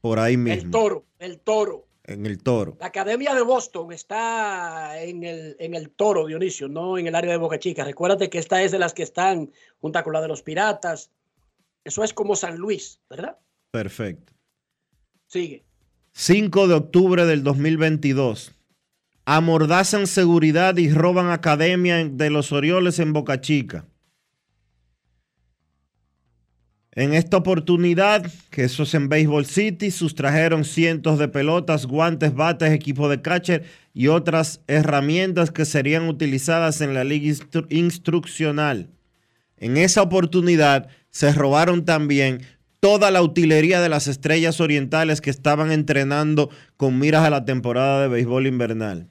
por 0.00 0.18
ahí 0.18 0.36
mismo. 0.36 0.62
El 0.62 0.70
toro, 0.70 1.06
el 1.18 1.40
toro. 1.40 1.86
En 2.04 2.24
el 2.24 2.42
toro. 2.42 2.78
La 2.80 2.86
Academia 2.86 3.34
de 3.34 3.42
Boston 3.42 3.92
está 3.92 5.02
en 5.02 5.24
el, 5.24 5.56
en 5.58 5.74
el 5.74 5.90
toro, 5.90 6.26
Dionisio, 6.26 6.66
no 6.66 6.96
en 6.96 7.06
el 7.06 7.14
área 7.14 7.32
de 7.32 7.36
Boca 7.36 7.58
Chica. 7.58 7.84
Recuérdate 7.84 8.30
que 8.30 8.38
esta 8.38 8.62
es 8.62 8.72
de 8.72 8.78
las 8.78 8.94
que 8.94 9.02
están 9.02 9.52
junto 9.78 10.02
con 10.02 10.14
la 10.14 10.22
de 10.22 10.28
los 10.28 10.42
Piratas. 10.42 11.10
Eso 11.84 12.02
es 12.02 12.14
como 12.14 12.34
San 12.34 12.56
Luis, 12.56 13.00
¿verdad? 13.10 13.38
Perfecto. 13.70 14.32
Sigue. 15.26 15.64
5 16.12 16.66
de 16.66 16.74
octubre 16.74 17.26
del 17.26 17.44
2022 17.44 18.57
amordazan 19.30 20.06
seguridad 20.06 20.78
y 20.78 20.90
roban 20.90 21.28
academia 21.28 22.02
de 22.02 22.30
los 22.30 22.50
Orioles 22.50 22.98
en 22.98 23.12
Boca 23.12 23.42
Chica. 23.42 23.84
En 26.92 27.12
esta 27.12 27.36
oportunidad, 27.36 28.24
que 28.48 28.64
eso 28.64 28.84
es 28.84 28.94
en 28.94 29.10
Baseball 29.10 29.44
City, 29.44 29.90
sustrajeron 29.90 30.64
cientos 30.64 31.18
de 31.18 31.28
pelotas, 31.28 31.84
guantes, 31.84 32.34
bates, 32.34 32.72
equipo 32.72 33.10
de 33.10 33.20
catcher 33.20 33.66
y 33.92 34.08
otras 34.08 34.62
herramientas 34.66 35.50
que 35.50 35.66
serían 35.66 36.08
utilizadas 36.08 36.80
en 36.80 36.94
la 36.94 37.04
liga 37.04 37.26
instru- 37.26 37.66
instruccional. 37.68 38.88
En 39.58 39.76
esa 39.76 40.00
oportunidad 40.00 40.88
se 41.10 41.34
robaron 41.34 41.84
también 41.84 42.40
toda 42.80 43.10
la 43.10 43.20
utilería 43.20 43.82
de 43.82 43.90
las 43.90 44.08
estrellas 44.08 44.58
orientales 44.62 45.20
que 45.20 45.28
estaban 45.28 45.70
entrenando 45.70 46.48
con 46.78 46.98
miras 46.98 47.24
a 47.24 47.30
la 47.30 47.44
temporada 47.44 48.00
de 48.00 48.08
béisbol 48.08 48.46
invernal. 48.46 49.10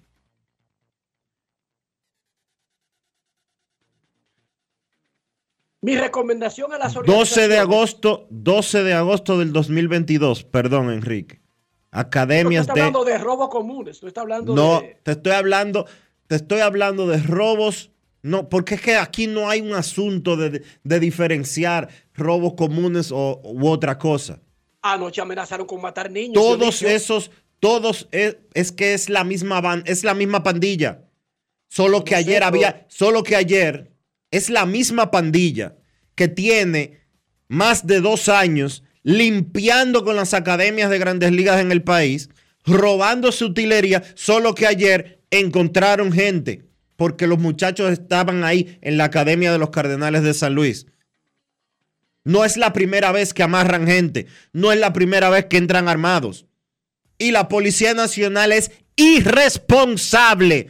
Mi 5.88 5.96
recomendación 5.96 6.74
a 6.74 6.78
las 6.78 6.94
12 6.94 7.48
de 7.48 7.58
agosto, 7.60 8.28
12 8.30 8.84
de 8.84 8.94
agosto 8.94 9.40
del 9.40 9.54
2022, 9.54 10.44
perdón, 10.44 10.92
Enrique. 10.92 11.40
No 11.94 12.00
Academias 12.02 12.62
está 12.64 12.74
de 12.74 12.82
hablando 12.82 13.06
de 13.06 13.18
robos 13.18 13.48
comunes, 13.48 14.02
no 14.02 14.10
está 14.10 14.20
hablando 14.20 14.54
No, 14.54 14.82
de... 14.82 15.00
te 15.04 15.12
estoy 15.14 15.32
hablando, 15.32 15.86
te 16.28 16.36
estoy 16.36 16.60
hablando 16.60 17.08
de 17.08 17.20
robos. 17.24 17.92
No, 18.22 18.50
porque 18.50 18.76
es 18.76 18.82
que 18.82 18.98
aquí 18.98 19.28
no 19.28 19.50
hay 19.50 19.62
un 19.62 19.74
asunto 19.74 20.36
de, 20.36 20.62
de 20.84 21.00
diferenciar 21.00 21.88
robos 22.14 22.56
comunes 22.56 23.10
o, 23.14 23.40
u 23.46 23.70
otra 23.70 23.98
cosa. 23.98 24.42
Anoche 24.82 25.22
amenazaron 25.22 25.66
con 25.66 25.80
matar 25.80 26.12
niños. 26.12 26.34
Todos 26.34 26.82
esos, 26.82 27.32
todos 27.62 28.10
es, 28.12 28.36
es 28.54 28.74
que 28.74 28.94
es 28.94 29.10
la 29.10 29.24
misma 29.24 29.62
ban- 29.62 29.84
es 29.86 30.04
la 30.04 30.14
misma 30.14 30.44
pandilla. 30.44 31.06
Solo 31.70 32.04
que 32.04 32.12
No 32.16 32.18
ayer 32.18 32.44
había, 32.44 32.86
solo 32.90 33.24
que 33.24 33.38
ayer 33.38 33.97
es 34.32 34.50
la 34.50 34.66
misma 34.66 35.12
pandilla 35.12 35.76
que 36.16 36.28
tiene 36.28 37.02
más 37.48 37.88
de 37.88 38.02
dos 38.02 38.30
años 38.30 38.84
limpiando 39.04 40.04
con 40.04 40.16
las 40.16 40.34
academias 40.34 40.90
de 40.90 41.00
grandes 41.00 41.32
ligas 41.32 41.62
en 41.62 41.72
el 41.72 41.82
país, 41.82 42.30
robando 42.66 43.32
su 43.32 43.46
utilería, 43.46 44.04
solo 44.16 44.54
que 44.54 44.68
ayer 44.68 45.22
encontraron 45.32 46.12
gente, 46.12 46.66
porque 46.98 47.28
los 47.28 47.40
muchachos 47.40 47.92
estaban 47.92 48.44
ahí 48.44 48.78
en 48.82 48.98
la 48.98 49.06
academia 49.06 49.52
de 49.52 49.60
los 49.60 49.70
Cardenales 49.70 50.24
de 50.24 50.34
San 50.34 50.56
Luis. 50.56 50.88
No 52.26 52.44
es 52.44 52.58
la 52.58 52.74
primera 52.74 53.14
vez 53.14 53.34
que 53.34 53.44
amarran 53.44 53.88
gente, 53.88 54.28
no 54.52 54.74
es 54.74 54.80
la 54.80 54.92
primera 54.92 55.30
vez 55.30 55.46
que 55.46 55.56
entran 55.56 55.88
armados. 55.88 56.46
Y 57.18 57.32
la 57.32 57.48
Policía 57.48 57.94
Nacional 57.94 58.52
es 58.52 58.72
irresponsable 58.98 60.68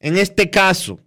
en 0.00 0.16
este 0.16 0.50
caso, 0.50 1.00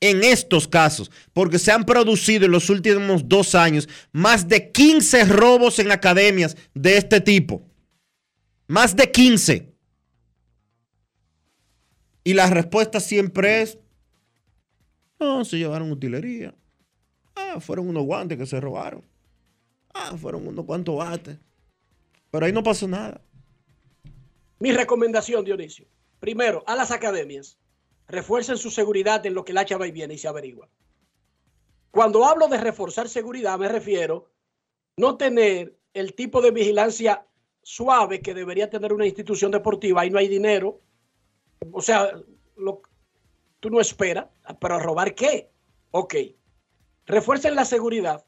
en 0.00 0.22
estos 0.24 0.68
casos, 0.68 1.10
porque 1.32 1.58
se 1.58 1.72
han 1.72 1.84
producido 1.84 2.46
en 2.46 2.52
los 2.52 2.70
últimos 2.70 3.28
dos 3.28 3.54
años 3.54 3.88
más 4.12 4.48
de 4.48 4.70
15 4.70 5.24
robos 5.24 5.78
en 5.78 5.90
academias 5.90 6.56
de 6.74 6.96
este 6.96 7.20
tipo. 7.20 7.62
Más 8.68 8.96
de 8.96 9.10
15. 9.10 9.72
Y 12.24 12.34
la 12.34 12.50
respuesta 12.50 13.00
siempre 13.00 13.62
es, 13.62 13.78
no, 15.18 15.44
se 15.44 15.58
llevaron 15.58 15.92
utilería. 15.92 16.54
Ah, 17.34 17.60
fueron 17.60 17.88
unos 17.88 18.04
guantes 18.04 18.36
que 18.36 18.46
se 18.46 18.60
robaron. 18.60 19.02
Ah, 19.94 20.16
fueron 20.16 20.46
unos 20.46 20.64
cuantos 20.64 20.96
bates. 20.96 21.38
Pero 22.30 22.46
ahí 22.46 22.52
no 22.52 22.62
pasó 22.62 22.88
nada. 22.88 23.20
Mi 24.58 24.72
recomendación, 24.72 25.44
Dionisio. 25.44 25.86
Primero, 26.18 26.64
a 26.66 26.74
las 26.74 26.90
academias, 26.90 27.58
refuercen 28.08 28.56
su 28.58 28.70
seguridad 28.70 29.24
en 29.26 29.34
lo 29.34 29.44
que 29.44 29.52
el 29.52 29.58
hacha 29.58 29.76
va 29.78 29.86
y 29.86 29.92
viene 29.92 30.14
y 30.14 30.18
se 30.18 30.28
averigua. 30.28 30.68
Cuando 31.90 32.24
hablo 32.24 32.48
de 32.48 32.58
reforzar 32.58 33.08
seguridad, 33.08 33.58
me 33.58 33.68
refiero 33.68 34.30
no 34.96 35.16
tener 35.16 35.76
el 35.94 36.14
tipo 36.14 36.40
de 36.42 36.50
vigilancia 36.50 37.26
suave 37.62 38.20
que 38.20 38.34
debería 38.34 38.68
tener 38.70 38.92
una 38.92 39.06
institución 39.06 39.50
deportiva. 39.50 40.02
Ahí 40.02 40.10
no 40.10 40.18
hay 40.18 40.28
dinero. 40.28 40.80
O 41.72 41.80
sea, 41.80 42.12
lo- 42.56 42.82
tú 43.60 43.70
no 43.70 43.80
esperas, 43.80 44.26
pero 44.60 44.74
¿a 44.74 44.78
robar 44.78 45.14
qué? 45.14 45.50
Ok. 45.90 46.14
Refuercen 47.06 47.54
la 47.54 47.64
seguridad. 47.64 48.24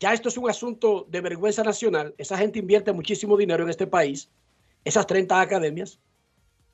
Ya 0.00 0.12
esto 0.12 0.28
es 0.28 0.36
un 0.38 0.48
asunto 0.48 1.04
de 1.08 1.20
vergüenza 1.20 1.64
nacional. 1.64 2.14
Esa 2.18 2.38
gente 2.38 2.60
invierte 2.60 2.92
muchísimo 2.92 3.36
dinero 3.36 3.64
en 3.64 3.70
este 3.70 3.86
país, 3.88 4.30
esas 4.84 5.06
30 5.06 5.40
academias, 5.40 5.98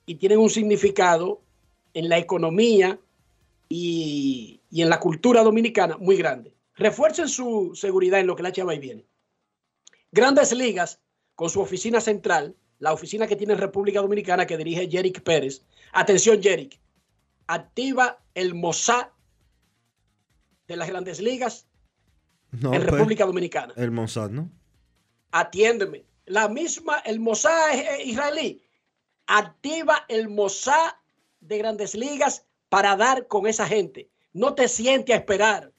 y 0.07 0.17
tienen 0.17 0.39
un 0.39 0.51
significado 0.51 1.43
en 1.95 2.09
la 2.09 2.19
economía 2.19 2.99
y, 3.69 4.61
y 4.71 4.83
en 4.83 4.91
la 4.91 5.01
cultura 5.01 5.43
dominicana 5.43 5.97
muy 5.97 6.17
grande. 6.17 6.55
Refuercen 6.77 7.29
su 7.29 7.73
seguridad 7.75 8.21
en 8.21 8.27
lo 8.27 8.37
que 8.37 8.43
la 8.43 8.53
chava 8.53 8.75
y 8.75 8.79
viene. 8.81 9.07
Grandes 10.13 10.53
ligas, 10.53 11.01
con 11.35 11.51
su 11.51 11.61
oficina 11.61 12.01
central, 12.01 12.57
la 12.79 12.93
oficina 12.93 13.27
que 13.27 13.37
tiene 13.37 13.55
en 13.55 13.61
República 13.61 14.01
Dominicana 14.01 14.47
que 14.47 14.57
dirige 14.57 14.89
Jerick 14.91 15.23
Pérez. 15.23 15.63
Atención, 15.93 16.43
Jerick. 16.43 16.81
Activa 17.47 18.19
el 18.35 18.55
Mossad 18.55 19.09
de 20.67 20.77
las 20.77 20.89
grandes 20.89 21.21
ligas 21.21 21.67
No, 22.53 22.73
en 22.75 22.81
pues, 22.83 22.93
República 22.93 23.27
Dominicana. 23.27 23.75
el 23.77 23.91
Mossad, 23.91 24.31
¿no? 24.31 24.51
Atiéndeme. 25.31 26.05
La 26.27 26.49
misma, 26.49 26.99
el 27.01 27.21
Mossad 27.21 27.75
eh, 27.75 28.05
israelí, 28.05 28.63
activa 29.27 30.05
el 30.09 30.29
Mossad 30.29 30.95
de 31.41 31.59
grandes 31.59 31.95
ligas 31.95 32.47
para 32.69 32.97
dar 32.97 33.27
con 33.27 33.47
esa 33.47 33.67
gente. 33.67 34.11
No 34.33 34.55
te 34.55 34.69
siente 34.69 35.13
a 35.13 35.17
esperar. 35.17 35.73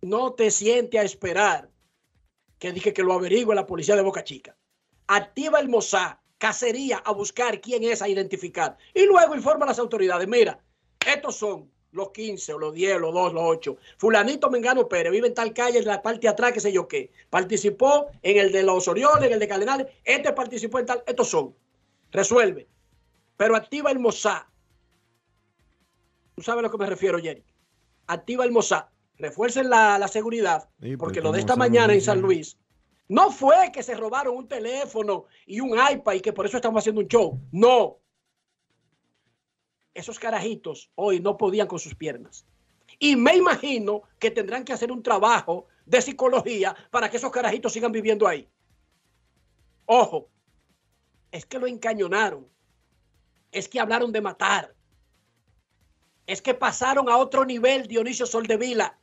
No 0.00 0.34
te 0.34 0.50
siente 0.50 0.98
a 0.98 1.02
esperar 1.02 1.70
que 2.58 2.72
dije 2.72 2.92
que 2.92 3.02
lo 3.02 3.12
averigüe 3.12 3.54
la 3.54 3.66
policía 3.66 3.96
de 3.96 4.02
Boca 4.02 4.24
Chica. 4.24 4.56
Activa 5.06 5.60
el 5.60 5.68
Mossad, 5.68 6.16
cacería, 6.38 6.98
a 6.98 7.12
buscar 7.12 7.60
quién 7.60 7.84
es, 7.84 8.02
a 8.02 8.08
identificar. 8.08 8.76
Y 8.94 9.06
luego 9.06 9.34
informa 9.34 9.64
a 9.64 9.68
las 9.68 9.78
autoridades. 9.78 10.26
Mira, 10.26 10.58
estos 11.06 11.36
son 11.36 11.70
los 11.92 12.10
15 12.10 12.54
o 12.54 12.58
los 12.58 12.74
10, 12.74 13.00
los 13.00 13.14
2, 13.14 13.32
los 13.32 13.42
8. 13.44 13.76
Fulanito 13.98 14.50
Mengano 14.50 14.88
Pérez 14.88 15.12
vive 15.12 15.28
en 15.28 15.34
tal 15.34 15.52
calle, 15.52 15.78
en 15.78 15.86
la 15.86 16.02
parte 16.02 16.20
de 16.20 16.28
atrás, 16.28 16.52
qué 16.52 16.60
sé 16.60 16.72
yo 16.72 16.88
qué. 16.88 17.10
Participó 17.30 18.06
en 18.22 18.38
el 18.38 18.52
de 18.52 18.62
los 18.62 18.88
Orioles, 18.88 19.26
en 19.26 19.32
el 19.32 19.38
de 19.38 19.48
Cardenales. 19.48 19.86
Este 20.04 20.32
participó 20.32 20.78
en 20.78 20.86
tal. 20.86 21.02
Estos 21.06 21.28
son. 21.28 21.54
Resuelve. 22.10 22.68
Pero 23.36 23.56
activa 23.56 23.90
el 23.90 23.98
Mossad. 23.98 24.42
Tú 26.34 26.42
sabes 26.42 26.60
a 26.60 26.62
lo 26.62 26.70
que 26.70 26.78
me 26.78 26.86
refiero, 26.86 27.18
Jerry. 27.18 27.44
Activa 28.06 28.44
el 28.44 28.52
Mossad. 28.52 28.86
Refuercen 29.18 29.70
la, 29.70 29.98
la 29.98 30.08
seguridad. 30.08 30.68
Sí, 30.80 30.96
porque 30.96 31.20
pues, 31.20 31.24
lo 31.24 31.32
de 31.32 31.38
¿cómo 31.38 31.40
esta 31.40 31.56
mañana 31.56 31.94
en 31.94 32.02
San? 32.02 32.20
Luis 32.20 32.58
no 33.08 33.30
fue 33.30 33.70
que 33.72 33.82
se 33.82 33.94
robaron 33.94 34.36
un 34.36 34.48
teléfono 34.48 35.26
y 35.46 35.60
un 35.60 35.70
iPad 35.70 36.14
y 36.14 36.20
que 36.20 36.32
por 36.32 36.46
eso 36.46 36.56
estamos 36.56 36.80
haciendo 36.80 37.00
un 37.00 37.08
show. 37.08 37.40
No. 37.52 37.98
Esos 39.94 40.18
carajitos 40.18 40.90
hoy 40.96 41.20
no 41.20 41.36
podían 41.36 41.68
con 41.68 41.78
sus 41.78 41.94
piernas. 41.94 42.46
Y 42.98 43.16
me 43.16 43.36
imagino 43.36 44.02
que 44.18 44.30
tendrán 44.30 44.64
que 44.64 44.72
hacer 44.72 44.90
un 44.90 45.02
trabajo 45.02 45.66
de 45.84 46.02
psicología 46.02 46.74
para 46.90 47.10
que 47.10 47.16
esos 47.18 47.30
carajitos 47.30 47.72
sigan 47.72 47.92
viviendo 47.92 48.26
ahí. 48.26 48.48
Ojo, 49.86 50.28
es 51.36 51.46
que 51.46 51.58
lo 51.58 51.66
encañonaron. 51.66 52.48
Es 53.52 53.68
que 53.68 53.78
hablaron 53.78 54.10
de 54.10 54.20
matar. 54.20 54.74
Es 56.26 56.42
que 56.42 56.54
pasaron 56.54 57.08
a 57.08 57.18
otro 57.18 57.44
nivel, 57.44 57.86
Dionisio 57.86 58.26
Soldevila. 58.26 58.98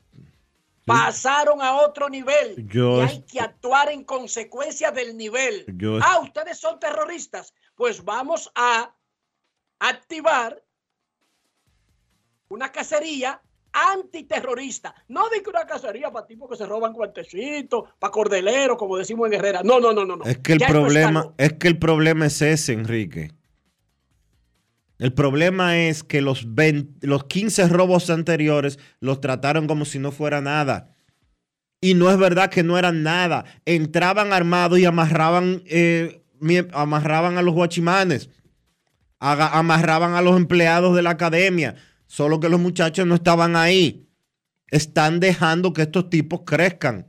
Pasaron 0.86 1.62
a 1.62 1.76
otro 1.76 2.10
nivel. 2.10 2.68
Yo 2.68 2.98
y 2.98 3.02
hay 3.02 3.22
que 3.22 3.40
actuar 3.40 3.90
en 3.90 4.04
consecuencia 4.04 4.92
del 4.92 5.16
nivel. 5.16 5.66
Yo 5.78 6.00
ah, 6.02 6.20
ustedes 6.20 6.60
son 6.60 6.80
terroristas. 6.80 7.54
Pues 7.76 8.04
vamos 8.04 8.52
a 8.54 8.94
activar 9.80 10.62
una 12.50 12.72
cacería 12.72 13.42
antiterrorista. 13.74 14.94
No 15.08 15.30
digo 15.30 15.50
una 15.50 15.66
cacería 15.66 16.12
para 16.12 16.26
tipos 16.26 16.50
que 16.50 16.56
se 16.56 16.66
roban 16.66 16.94
guantecitos, 16.94 17.90
para 18.00 18.12
cordeleros, 18.12 18.78
como 18.78 18.98
decimos 18.98 19.28
en 19.28 19.34
Herrera. 19.34 19.62
No, 19.64 19.80
no, 19.80 19.92
no, 19.94 20.06
no. 20.06 20.24
Es 20.24 20.38
que 20.38 20.54
el 20.54 20.60
Ya 20.60 20.68
problema, 20.68 21.34
es 21.38 21.54
que 21.54 21.68
el 21.68 21.80
problema 21.80 22.28
es 22.28 22.42
ese, 22.42 22.74
Enrique. 22.74 23.32
El 25.00 25.14
problema 25.14 25.78
es 25.78 26.04
que 26.04 26.22
los, 26.22 26.54
20 26.54 27.06
los 27.08 27.26
15 27.26 27.68
robos 27.68 28.10
anteriores 28.10 28.80
los 29.00 29.20
trataron 29.20 29.68
como 29.68 29.86
si 29.86 30.00
no 30.00 30.12
fuera 30.12 30.40
nada. 30.40 30.96
Y 31.82 31.96
no 31.96 32.10
es 32.10 32.18
verdad 32.18 32.50
que 32.50 32.64
no 32.64 32.78
eran 32.78 33.04
nada. 33.04 33.44
Entraban 33.66 34.32
armados 34.32 34.80
y 34.80 34.86
amarraban, 34.86 35.64
eh, 35.66 36.24
amarraban 36.72 37.38
a 37.38 37.42
los 37.42 37.54
guachimanes. 37.54 38.30
Amarraban 39.20 40.14
a 40.14 40.22
los 40.22 40.38
empleados 40.38 40.96
de 40.96 41.02
la 41.02 41.10
academia. 41.10 41.76
Solo 42.08 42.40
que 42.40 42.50
los 42.50 42.60
muchachos 42.60 43.06
no 43.08 43.16
estaban 43.16 43.56
ahí. 43.56 44.08
Están 44.68 45.20
dejando 45.20 45.74
que 45.74 45.84
estos 45.84 46.10
tipos 46.10 46.42
crezcan. 46.46 47.08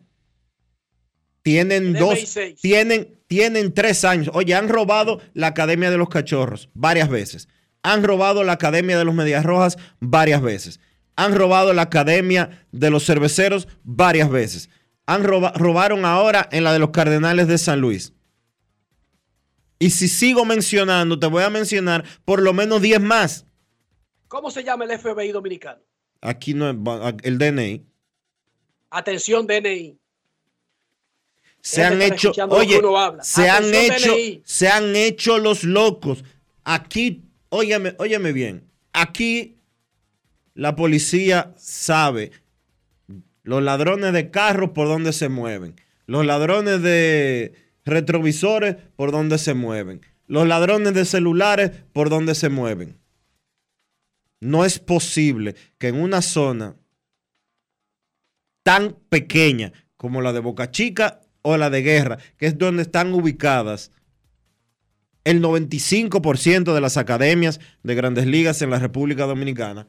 Tienen 1.43 1.93
dos, 1.93 2.19
tienen, 2.63 3.21
tienen 3.27 3.75
tres 3.75 4.05
años. 4.05 4.31
Oye, 4.35 4.55
han 4.55 4.69
robado 4.69 5.21
la 5.35 5.49
Academia 5.49 5.91
de 5.91 5.99
los 5.99 6.09
Cachorros 6.09 6.71
varias 6.75 7.09
veces. 7.11 7.49
Han 7.83 8.03
robado 8.03 8.45
la 8.45 8.53
Academia 8.53 8.97
de 8.97 9.05
los 9.05 9.15
Medias 9.15 9.45
Rojas 9.45 9.77
varias 10.01 10.41
veces. 10.41 10.81
Han 11.17 11.35
robado 11.35 11.73
la 11.75 11.83
Academia 11.83 12.67
de 12.73 12.91
los 12.91 13.05
Cerveceros 13.05 13.69
varias 13.83 14.31
veces. 14.31 14.71
Han 15.07 15.23
roba- 15.23 15.53
robaron 15.55 16.07
ahora 16.07 16.49
en 16.51 16.65
la 16.65 16.73
de 16.73 16.79
los 16.79 16.91
Cardenales 16.91 17.47
de 17.47 17.59
San 17.59 17.81
Luis. 17.81 18.15
Y 19.79 19.91
si 19.91 20.09
sigo 20.09 20.47
mencionando, 20.47 21.19
te 21.19 21.27
voy 21.27 21.43
a 21.43 21.51
mencionar 21.51 22.05
por 22.25 22.41
lo 22.41 22.55
menos 22.55 22.81
10 22.81 23.01
más. 23.03 23.45
¿Cómo 24.35 24.51
se 24.51 24.65
llama 24.65 24.85
el 24.85 24.99
FBI 24.99 25.31
dominicano? 25.31 25.81
Aquí 26.21 26.55
no 26.55 26.69
es 26.69 26.77
el 27.23 27.39
DNI. 27.39 27.87
Atención, 28.91 29.47
DNI. 29.47 29.97
Se 31.61 31.85
han 31.85 32.03
hecho, 32.03 32.33
oye, 32.49 32.81
se 33.21 33.49
han 33.49 33.73
hecho, 33.73 34.11
DNI. 34.11 34.43
se 34.45 34.67
han 34.67 34.97
hecho 34.97 35.39
los 35.39 35.63
locos. 35.63 36.25
Aquí, 36.65 37.23
óyeme, 37.49 37.95
óyeme 38.01 38.33
bien. 38.33 38.69
Aquí 38.93 39.61
la 40.55 40.75
policía 40.75 41.55
sabe 41.57 42.33
los 43.45 43.63
ladrones 43.63 44.13
de 44.13 44.33
carros 44.33 44.71
por 44.71 44.89
dónde 44.89 45.13
se 45.13 45.29
mueven, 45.29 45.77
los 46.07 46.27
ladrones 46.27 46.83
de 46.83 47.55
retrovisores 47.85 48.75
por 48.97 49.13
dónde 49.13 49.39
se 49.39 49.55
mueven, 49.55 50.01
los 50.27 50.49
ladrones 50.49 50.93
de 50.93 51.05
celulares 51.05 51.71
por 51.93 52.11
dónde 52.11 52.35
se 52.35 52.49
mueven. 52.49 53.04
No 54.45 54.67
es 54.67 54.79
posible 54.79 55.55
que 55.79 55.89
en 55.89 55.97
una 55.97 56.21
zona 56.21 56.77
tan 58.63 58.95
pequeña 59.09 59.73
como 59.97 60.21
la 60.21 60.35
de 60.35 60.41
Boca 60.41 60.71
Chica 60.71 61.23
o 61.41 61.57
la 61.57 61.71
de 61.71 61.81
Guerra, 61.81 62.19
que 62.37 62.47
es 62.47 62.59
donde 62.59 62.83
están 62.83 63.15
ubicadas 63.15 63.91
el 65.25 65.41
95% 65.41 66.75
de 66.75 66.81
las 66.83 66.99
academias 66.99 67.59
de 67.83 67.95
grandes 67.95 68.27
ligas 68.27 68.61
en 68.61 68.69
la 68.69 68.79
República 68.79 69.25
Dominicana, 69.25 69.89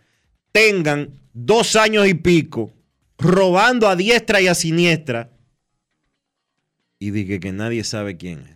tengan 0.54 1.20
dos 1.34 1.76
años 1.76 2.08
y 2.08 2.14
pico 2.14 2.72
robando 3.18 3.90
a 3.90 3.98
diestra 3.98 4.40
y 4.40 4.48
a 4.48 4.56
siniestra 4.56 5.32
y 6.98 7.12
dije 7.12 7.42
que 7.42 7.52
nadie 7.52 7.84
sabe 7.84 8.16
quién 8.16 8.40
es. 8.48 8.55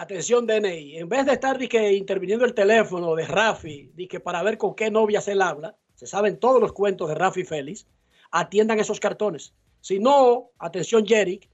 Atención, 0.00 0.46
DNI. 0.46 0.96
En 0.96 1.10
vez 1.10 1.26
de 1.26 1.32
estar 1.34 1.58
dizque, 1.58 1.92
interviniendo 1.92 2.46
el 2.46 2.54
teléfono 2.54 3.14
de 3.14 3.26
Rafi, 3.26 3.90
dizque, 3.94 4.18
para 4.18 4.42
ver 4.42 4.56
con 4.56 4.74
qué 4.74 4.90
novias 4.90 5.28
él 5.28 5.42
habla, 5.42 5.76
se 5.94 6.06
saben 6.06 6.40
todos 6.40 6.58
los 6.58 6.72
cuentos 6.72 7.06
de 7.10 7.14
Rafi 7.14 7.44
Félix, 7.44 7.86
atiendan 8.30 8.78
esos 8.80 8.98
cartones. 8.98 9.52
Si 9.82 9.98
no, 9.98 10.52
atención, 10.58 11.04
Jerick, 11.06 11.50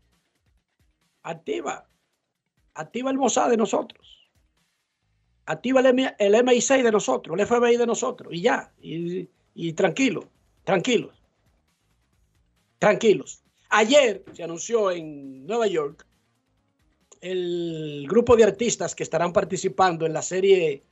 activa, 1.24 1.88
activa 2.74 3.10
el 3.10 3.18
Mossad 3.18 3.50
de 3.50 3.56
nosotros. 3.56 4.30
Activa 5.46 5.80
el, 5.80 5.86
M- 5.86 6.14
el 6.16 6.34
MI6 6.36 6.84
de 6.84 6.92
nosotros, 6.92 7.36
el 7.36 7.44
FBI 7.48 7.76
de 7.76 7.86
nosotros, 7.86 8.32
y 8.32 8.42
ya. 8.42 8.72
Y, 8.80 9.28
y 9.54 9.72
tranquilo, 9.72 10.28
tranquilos. 10.62 11.20
Tranquilos. 12.78 13.42
Ayer 13.70 14.24
se 14.34 14.44
anunció 14.44 14.92
en 14.92 15.44
Nueva 15.46 15.66
York 15.66 16.05
el 17.20 18.06
grupo 18.08 18.36
de 18.36 18.44
artistas 18.44 18.94
que 18.94 19.02
estarán 19.02 19.32
participando 19.32 20.06
en 20.06 20.12
la 20.12 20.22
serie 20.22 20.82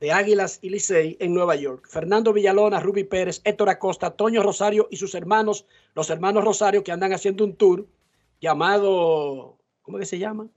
de 0.00 0.12
Águilas 0.12 0.58
y 0.62 0.70
Licey 0.70 1.16
en 1.20 1.32
Nueva 1.32 1.54
York. 1.54 1.86
Fernando 1.88 2.32
Villalona, 2.32 2.80
Ruby 2.80 3.04
Pérez, 3.04 3.40
Héctor 3.44 3.68
Acosta, 3.68 4.10
Toño 4.10 4.42
Rosario 4.42 4.88
y 4.90 4.96
sus 4.96 5.14
hermanos, 5.14 5.64
los 5.94 6.10
hermanos 6.10 6.44
Rosario, 6.44 6.82
que 6.82 6.90
andan 6.92 7.12
haciendo 7.12 7.44
un 7.44 7.54
tour 7.54 7.86
llamado, 8.40 9.58
¿cómo 9.82 9.98
que 9.98 10.06
se 10.06 10.18
llama? 10.18 10.48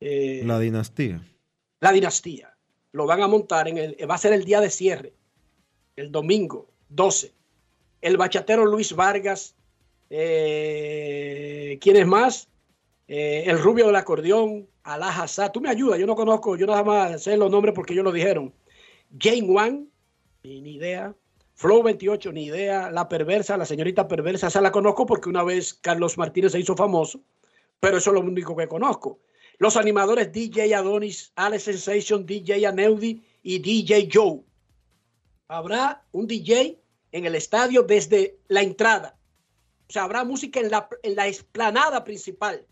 Eh, 0.00 0.42
La 0.46 0.58
dinastía. 0.60 1.20
la 1.80 1.92
dinastía. 1.92 2.56
Lo 2.92 3.06
van 3.06 3.22
a 3.22 3.28
montar 3.28 3.68
en 3.68 3.78
el, 3.78 3.96
va 4.08 4.14
a 4.14 4.18
ser 4.18 4.32
el 4.32 4.44
día 4.44 4.60
de 4.60 4.70
cierre, 4.70 5.14
el 5.96 6.10
domingo 6.12 6.68
12. 6.88 7.32
El 8.00 8.16
bachatero 8.16 8.64
Luis 8.66 8.94
Vargas, 8.94 9.54
eh, 10.10 11.78
¿quién 11.80 11.96
es 11.96 12.06
más? 12.06 12.48
Eh, 13.12 13.50
el 13.50 13.58
rubio 13.58 13.86
del 13.86 13.96
acordeón, 13.96 14.68
Alá. 14.84 15.26
Tú 15.52 15.60
me 15.60 15.68
ayudas, 15.68 15.98
yo 15.98 16.06
no 16.06 16.14
conozco, 16.14 16.56
yo 16.56 16.64
nada 16.64 16.84
más 16.84 17.24
sé 17.24 17.36
los 17.36 17.50
nombres 17.50 17.74
porque 17.74 17.92
ellos 17.92 18.04
lo 18.04 18.12
dijeron. 18.12 18.54
Jane 19.18 19.42
Wang, 19.42 19.88
ni, 20.44 20.60
ni 20.60 20.74
idea. 20.76 21.12
Flow 21.56 21.82
28, 21.82 22.30
ni 22.30 22.44
idea. 22.44 22.88
La 22.92 23.08
perversa, 23.08 23.56
la 23.56 23.66
señorita 23.66 24.06
perversa, 24.06 24.46
esa 24.46 24.60
la 24.60 24.70
conozco 24.70 25.06
porque 25.06 25.28
una 25.28 25.42
vez 25.42 25.74
Carlos 25.74 26.16
Martínez 26.18 26.52
se 26.52 26.60
hizo 26.60 26.76
famoso, 26.76 27.20
pero 27.80 27.96
eso 27.96 28.10
es 28.10 28.14
lo 28.14 28.20
único 28.20 28.54
que 28.54 28.68
conozco. 28.68 29.18
Los 29.58 29.76
animadores 29.76 30.30
DJ 30.30 30.72
Adonis, 30.76 31.32
Alex 31.34 31.64
Sensation, 31.64 32.24
DJ 32.24 32.64
Aneudi 32.64 33.24
y 33.42 33.58
DJ 33.58 34.08
Joe. 34.12 34.40
Habrá 35.48 36.04
un 36.12 36.28
DJ 36.28 36.78
en 37.10 37.24
el 37.24 37.34
estadio 37.34 37.82
desde 37.82 38.38
la 38.46 38.62
entrada. 38.62 39.18
O 39.88 39.92
sea, 39.92 40.04
habrá 40.04 40.22
música 40.22 40.60
en 40.60 40.70
la, 40.70 40.88
en 41.02 41.16
la 41.16 41.26
explanada 41.26 42.04
principal 42.04 42.64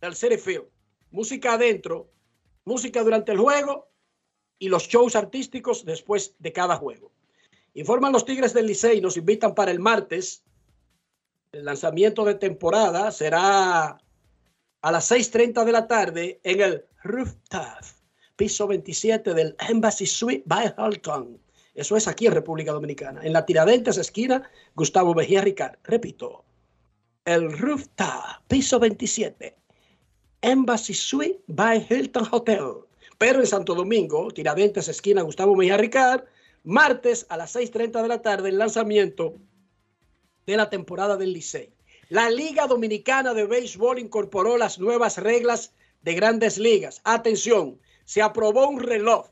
del 0.00 0.14
City 0.14 0.36
Field. 0.36 0.66
Música 1.10 1.54
adentro, 1.54 2.10
música 2.64 3.02
durante 3.02 3.32
el 3.32 3.38
juego 3.38 3.90
y 4.58 4.68
los 4.68 4.88
shows 4.88 5.16
artísticos 5.16 5.84
después 5.84 6.34
de 6.38 6.52
cada 6.52 6.76
juego. 6.76 7.12
Informan 7.74 8.12
los 8.12 8.24
Tigres 8.24 8.54
del 8.54 8.66
Licey, 8.66 9.00
nos 9.00 9.16
invitan 9.16 9.54
para 9.54 9.70
el 9.70 9.80
martes. 9.80 10.44
El 11.52 11.64
lanzamiento 11.64 12.24
de 12.24 12.34
temporada 12.34 13.10
será 13.10 14.00
a 14.80 14.92
las 14.92 15.10
6.30 15.10 15.64
de 15.64 15.72
la 15.72 15.86
tarde 15.86 16.40
en 16.42 16.60
el 16.60 16.84
Rooftop, 17.02 17.84
piso 18.36 18.66
27 18.66 19.34
del 19.34 19.56
Embassy 19.68 20.06
Suite 20.06 20.44
by 20.46 20.74
Hilton. 20.78 21.40
Eso 21.74 21.96
es 21.96 22.06
aquí 22.06 22.26
en 22.26 22.32
República 22.32 22.72
Dominicana. 22.72 23.20
En 23.24 23.32
la 23.32 23.44
Tiradentes, 23.44 23.98
esquina, 23.98 24.48
Gustavo 24.74 25.14
Mejía 25.14 25.40
Ricard. 25.40 25.78
Repito, 25.82 26.44
el 27.24 27.58
Rooftop, 27.58 28.46
piso 28.46 28.78
27, 28.78 29.56
Embassy 30.44 30.92
Suite 30.92 31.40
by 31.46 31.86
Hilton 31.88 32.28
Hotel. 32.30 32.84
Pero 33.16 33.40
en 33.40 33.46
Santo 33.46 33.74
Domingo, 33.74 34.30
Tiradentes, 34.30 34.88
esquina, 34.88 35.22
Gustavo 35.22 35.56
Mejía 35.56 35.78
Ricard, 35.78 36.24
martes 36.64 37.24
a 37.30 37.38
las 37.38 37.56
6.30 37.56 38.02
de 38.02 38.08
la 38.08 38.20
tarde, 38.20 38.50
el 38.50 38.58
lanzamiento 38.58 39.36
de 40.44 40.56
la 40.58 40.68
temporada 40.68 41.16
del 41.16 41.32
Licey. 41.32 41.72
La 42.10 42.28
Liga 42.28 42.66
Dominicana 42.66 43.32
de 43.32 43.46
Béisbol 43.46 43.98
incorporó 43.98 44.58
las 44.58 44.78
nuevas 44.78 45.16
reglas 45.16 45.72
de 46.02 46.12
grandes 46.12 46.58
ligas. 46.58 47.00
Atención, 47.04 47.80
se 48.04 48.20
aprobó 48.20 48.68
un 48.68 48.80
reloj. 48.80 49.30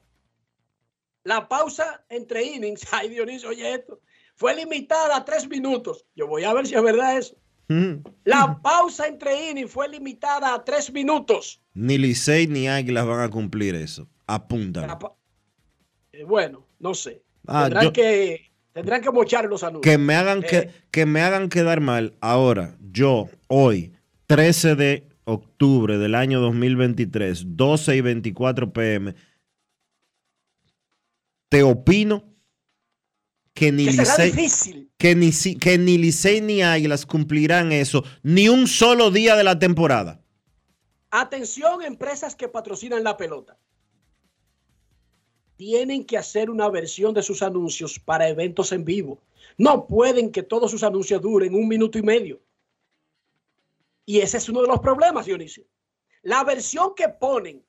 La 1.25 1.47
pausa 1.47 2.07
entre 2.09 2.43
innings, 2.43 2.87
ay 2.91 3.11
Dionisio, 3.11 3.51
oye 3.51 3.75
esto, 3.75 4.01
fue 4.35 4.55
limitada 4.55 5.15
a 5.15 5.25
tres 5.27 5.47
minutos. 5.47 6.07
Yo 6.17 6.27
voy 6.27 6.45
a 6.45 6.55
ver 6.55 6.67
si 6.67 6.75
es 6.75 6.83
verdad 6.83 7.19
eso. 7.19 7.37
La 8.25 8.61
pausa 8.63 9.07
entre 9.07 9.51
innings 9.51 9.71
fue 9.71 9.89
limitada 9.89 10.53
a 10.55 10.63
tres 10.65 10.93
minutos. 10.93 11.61
Ni 11.75 11.97
Licey 11.97 12.47
ni 12.47 12.69
Águilas 12.69 13.07
van 13.07 13.21
a 13.21 13.31
cumplir 13.31 13.75
eso. 13.75 14.09
Pa- 14.99 15.15
Eh, 16.13 16.25
bueno, 16.25 16.67
no 16.79 16.93
sé. 16.95 17.23
Ah, 17.47 17.63
tendrán, 17.65 17.85
yo- 17.85 17.93
que, 17.95 18.53
tendrán 18.73 19.01
que 19.01 19.11
mochar 19.11 19.47
los 19.47 19.63
anuncios. 19.63 19.83
que 19.91 19.97
me 19.99 20.15
hagan 20.15 20.43
Eh, 20.43 20.47
que, 20.47 20.71
que 20.91 21.07
me 21.07 21.23
hagan 21.23 21.49
quedar 21.49 21.81
mal. 21.81 22.15
Ahora, 22.21 22.77
yo, 22.91 23.29
hoy, 23.49 23.93
13 24.27 24.75
de 24.77 25.09
octubre 25.25 25.97
del 25.97 26.15
año 26.15 26.41
2023, 26.41 27.57
12 27.57 27.97
y 27.97 28.01
24 28.03 28.73
pm, 28.73 29.15
te 31.49 31.63
opino 31.63 32.25
que 33.55 33.71
ni 33.71 33.85
que 33.87 33.93
Licey, 33.93 34.89
que 34.97 35.15
ni, 35.15 35.31
que 35.59 35.79
ni 35.79 35.99
Licey 35.99 36.41
ni 36.41 36.63
Águilas 36.63 37.05
cumplirán 37.07 37.73
eso 37.73 38.05
ni 38.23 38.49
un 38.49 38.67
solo 38.67 39.11
día 39.11 39.37
de 39.37 39.45
la 39.45 39.59
temporada. 39.59 40.23
Atención, 41.11 41.83
empresas 41.83 42.35
que 42.35 42.49
patrocinan 42.49 43.05
la 43.05 43.17
pelota. 43.17 43.59
Tienen 45.57 46.05
que 46.07 46.17
hacer 46.17 46.49
una 46.49 46.69
versión 46.71 47.13
de 47.13 47.23
sus 47.23 47.43
anuncios 47.43 47.99
para 47.99 48.29
eventos 48.29 48.73
en 48.73 48.85
vivo. 48.85 49.21
No 49.59 49.87
pueden 49.87 50.33
que 50.33 50.43
todos 50.43 50.71
sus 50.71 50.83
anuncios 50.83 51.21
duren 51.21 51.55
un 51.55 51.69
minuto 51.69 51.99
y 51.99 52.03
medio. 52.03 52.41
Y 54.07 54.21
ese 54.21 54.39
es 54.39 54.49
uno 54.49 54.63
de 54.63 54.69
los 54.69 54.81
problemas, 54.81 55.27
Dionisio. 55.27 55.65
La 56.23 56.43
versión 56.45 56.95
que 56.95 57.09
ponen 57.09 57.63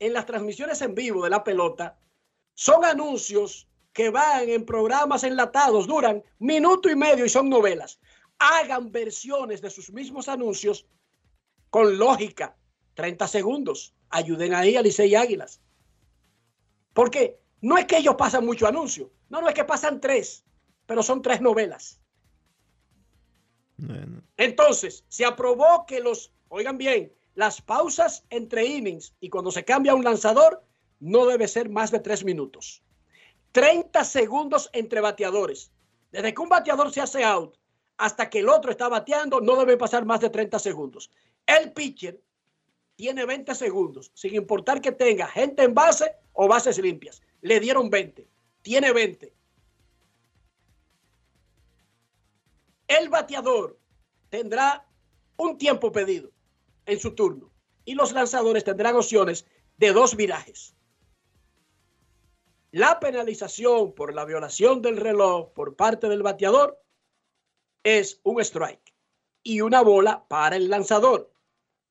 en 0.00 0.12
las 0.12 0.26
transmisiones 0.26 0.82
en 0.82 0.94
vivo 0.94 1.22
de 1.22 1.30
la 1.30 1.44
pelota 1.44 1.98
son 2.54 2.84
anuncios 2.84 3.69
que 3.92 4.10
van 4.10 4.48
en 4.48 4.64
programas 4.64 5.24
enlatados, 5.24 5.86
duran 5.86 6.22
minuto 6.38 6.88
y 6.88 6.96
medio 6.96 7.24
y 7.24 7.28
son 7.28 7.48
novelas. 7.48 8.00
Hagan 8.38 8.90
versiones 8.92 9.60
de 9.60 9.70
sus 9.70 9.92
mismos 9.92 10.28
anuncios 10.28 10.86
con 11.70 11.98
lógica, 11.98 12.56
30 12.94 13.28
segundos. 13.28 13.94
Ayuden 14.08 14.54
ahí 14.54 14.76
a 14.76 14.82
Licey 14.82 15.10
y 15.10 15.14
Águilas. 15.14 15.60
Porque 16.92 17.38
no 17.60 17.78
es 17.78 17.86
que 17.86 17.98
ellos 17.98 18.16
pasan 18.16 18.44
mucho 18.44 18.66
anuncio. 18.66 19.12
No, 19.28 19.40
no 19.40 19.48
es 19.48 19.54
que 19.54 19.64
pasan 19.64 20.00
tres, 20.00 20.44
pero 20.86 21.02
son 21.02 21.22
tres 21.22 21.40
novelas. 21.40 22.00
Bueno, 23.76 24.22
Entonces, 24.36 25.04
se 25.08 25.24
aprobó 25.24 25.86
que 25.86 26.00
los, 26.00 26.32
oigan 26.48 26.76
bien, 26.78 27.12
las 27.34 27.62
pausas 27.62 28.24
entre 28.30 28.66
innings 28.66 29.14
y 29.20 29.30
cuando 29.30 29.50
se 29.50 29.64
cambia 29.64 29.94
un 29.94 30.04
lanzador 30.04 30.64
no 30.98 31.26
debe 31.26 31.48
ser 31.48 31.70
más 31.70 31.90
de 31.90 32.00
tres 32.00 32.24
minutos. 32.24 32.82
30 33.52 34.04
segundos 34.04 34.70
entre 34.72 35.00
bateadores. 35.00 35.70
Desde 36.12 36.34
que 36.34 36.42
un 36.42 36.48
bateador 36.48 36.92
se 36.92 37.00
hace 37.00 37.24
out 37.24 37.56
hasta 37.96 38.30
que 38.30 38.38
el 38.38 38.48
otro 38.48 38.70
está 38.70 38.88
bateando, 38.88 39.40
no 39.40 39.56
debe 39.56 39.76
pasar 39.76 40.04
más 40.04 40.20
de 40.20 40.30
30 40.30 40.58
segundos. 40.58 41.10
El 41.46 41.72
pitcher 41.72 42.20
tiene 42.96 43.26
20 43.26 43.54
segundos, 43.54 44.10
sin 44.14 44.34
importar 44.34 44.80
que 44.80 44.92
tenga 44.92 45.26
gente 45.26 45.62
en 45.62 45.74
base 45.74 46.14
o 46.32 46.48
bases 46.48 46.78
limpias. 46.78 47.22
Le 47.42 47.60
dieron 47.60 47.90
20, 47.90 48.26
tiene 48.62 48.92
20. 48.92 49.32
El 52.88 53.08
bateador 53.08 53.78
tendrá 54.30 54.86
un 55.36 55.58
tiempo 55.58 55.92
pedido 55.92 56.30
en 56.86 56.98
su 56.98 57.14
turno 57.14 57.50
y 57.84 57.94
los 57.94 58.12
lanzadores 58.12 58.64
tendrán 58.64 58.96
opciones 58.96 59.46
de 59.78 59.92
dos 59.92 60.16
virajes. 60.16 60.74
La 62.72 63.00
penalización 63.00 63.94
por 63.94 64.14
la 64.14 64.24
violación 64.24 64.80
del 64.80 64.96
reloj 64.96 65.52
por 65.52 65.74
parte 65.74 66.08
del 66.08 66.22
bateador 66.22 66.80
es 67.82 68.20
un 68.22 68.40
strike 68.40 68.94
y 69.42 69.60
una 69.60 69.82
bola 69.82 70.24
para 70.28 70.56
el 70.56 70.68
lanzador. 70.68 71.32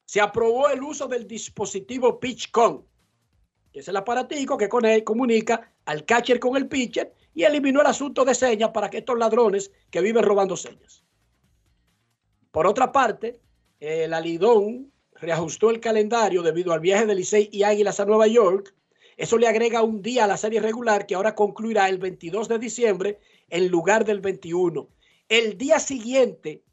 Se 0.05 0.21
aprobó 0.21 0.69
el 0.69 0.81
uso 0.81 1.07
del 1.07 1.27
dispositivo 1.27 2.19
PitchCon, 2.19 2.85
que 3.71 3.79
es 3.79 3.87
el 3.87 3.97
aparatico 3.97 4.57
que 4.57 4.69
con 4.69 4.85
él 4.85 5.03
comunica 5.03 5.73
al 5.85 6.05
catcher 6.05 6.39
con 6.39 6.55
el 6.55 6.67
pitcher 6.67 7.13
y 7.33 7.43
eliminó 7.43 7.81
el 7.81 7.87
asunto 7.87 8.23
de 8.23 8.33
señas 8.33 8.69
para 8.69 8.89
que 8.89 8.99
estos 8.99 9.17
ladrones 9.17 9.71
que 9.91 10.01
viven 10.01 10.23
robando 10.23 10.55
señas. 10.55 11.03
Por 12.51 12.65
otra 12.65 12.91
parte, 12.91 13.41
el 13.79 14.13
Alidón 14.13 14.91
reajustó 15.13 15.69
el 15.69 15.79
calendario 15.79 16.41
debido 16.41 16.73
al 16.73 16.79
viaje 16.79 17.05
de 17.05 17.15
Licey 17.15 17.49
y 17.51 17.63
Águilas 17.63 17.99
a 17.99 18.05
Nueva 18.05 18.27
York. 18.27 18.73
Eso 19.19 19.37
le 19.37 19.49
agrega 19.49 19.83
un 19.83 20.01
día 20.01 20.23
a 20.23 20.27
la 20.27 20.37
serie 20.37 20.61
regular 20.61 21.05
que 21.05 21.13
ahora 21.13 21.35
concluirá 21.35 21.89
el 21.89 21.97
22 21.97 22.47
de 22.47 22.57
diciembre 22.57 23.19
en 23.49 23.67
lugar 23.67 24.05
del 24.05 24.21
21. 24.21 24.87
El 25.27 25.57
día 25.57 25.81
siguiente 25.81 26.63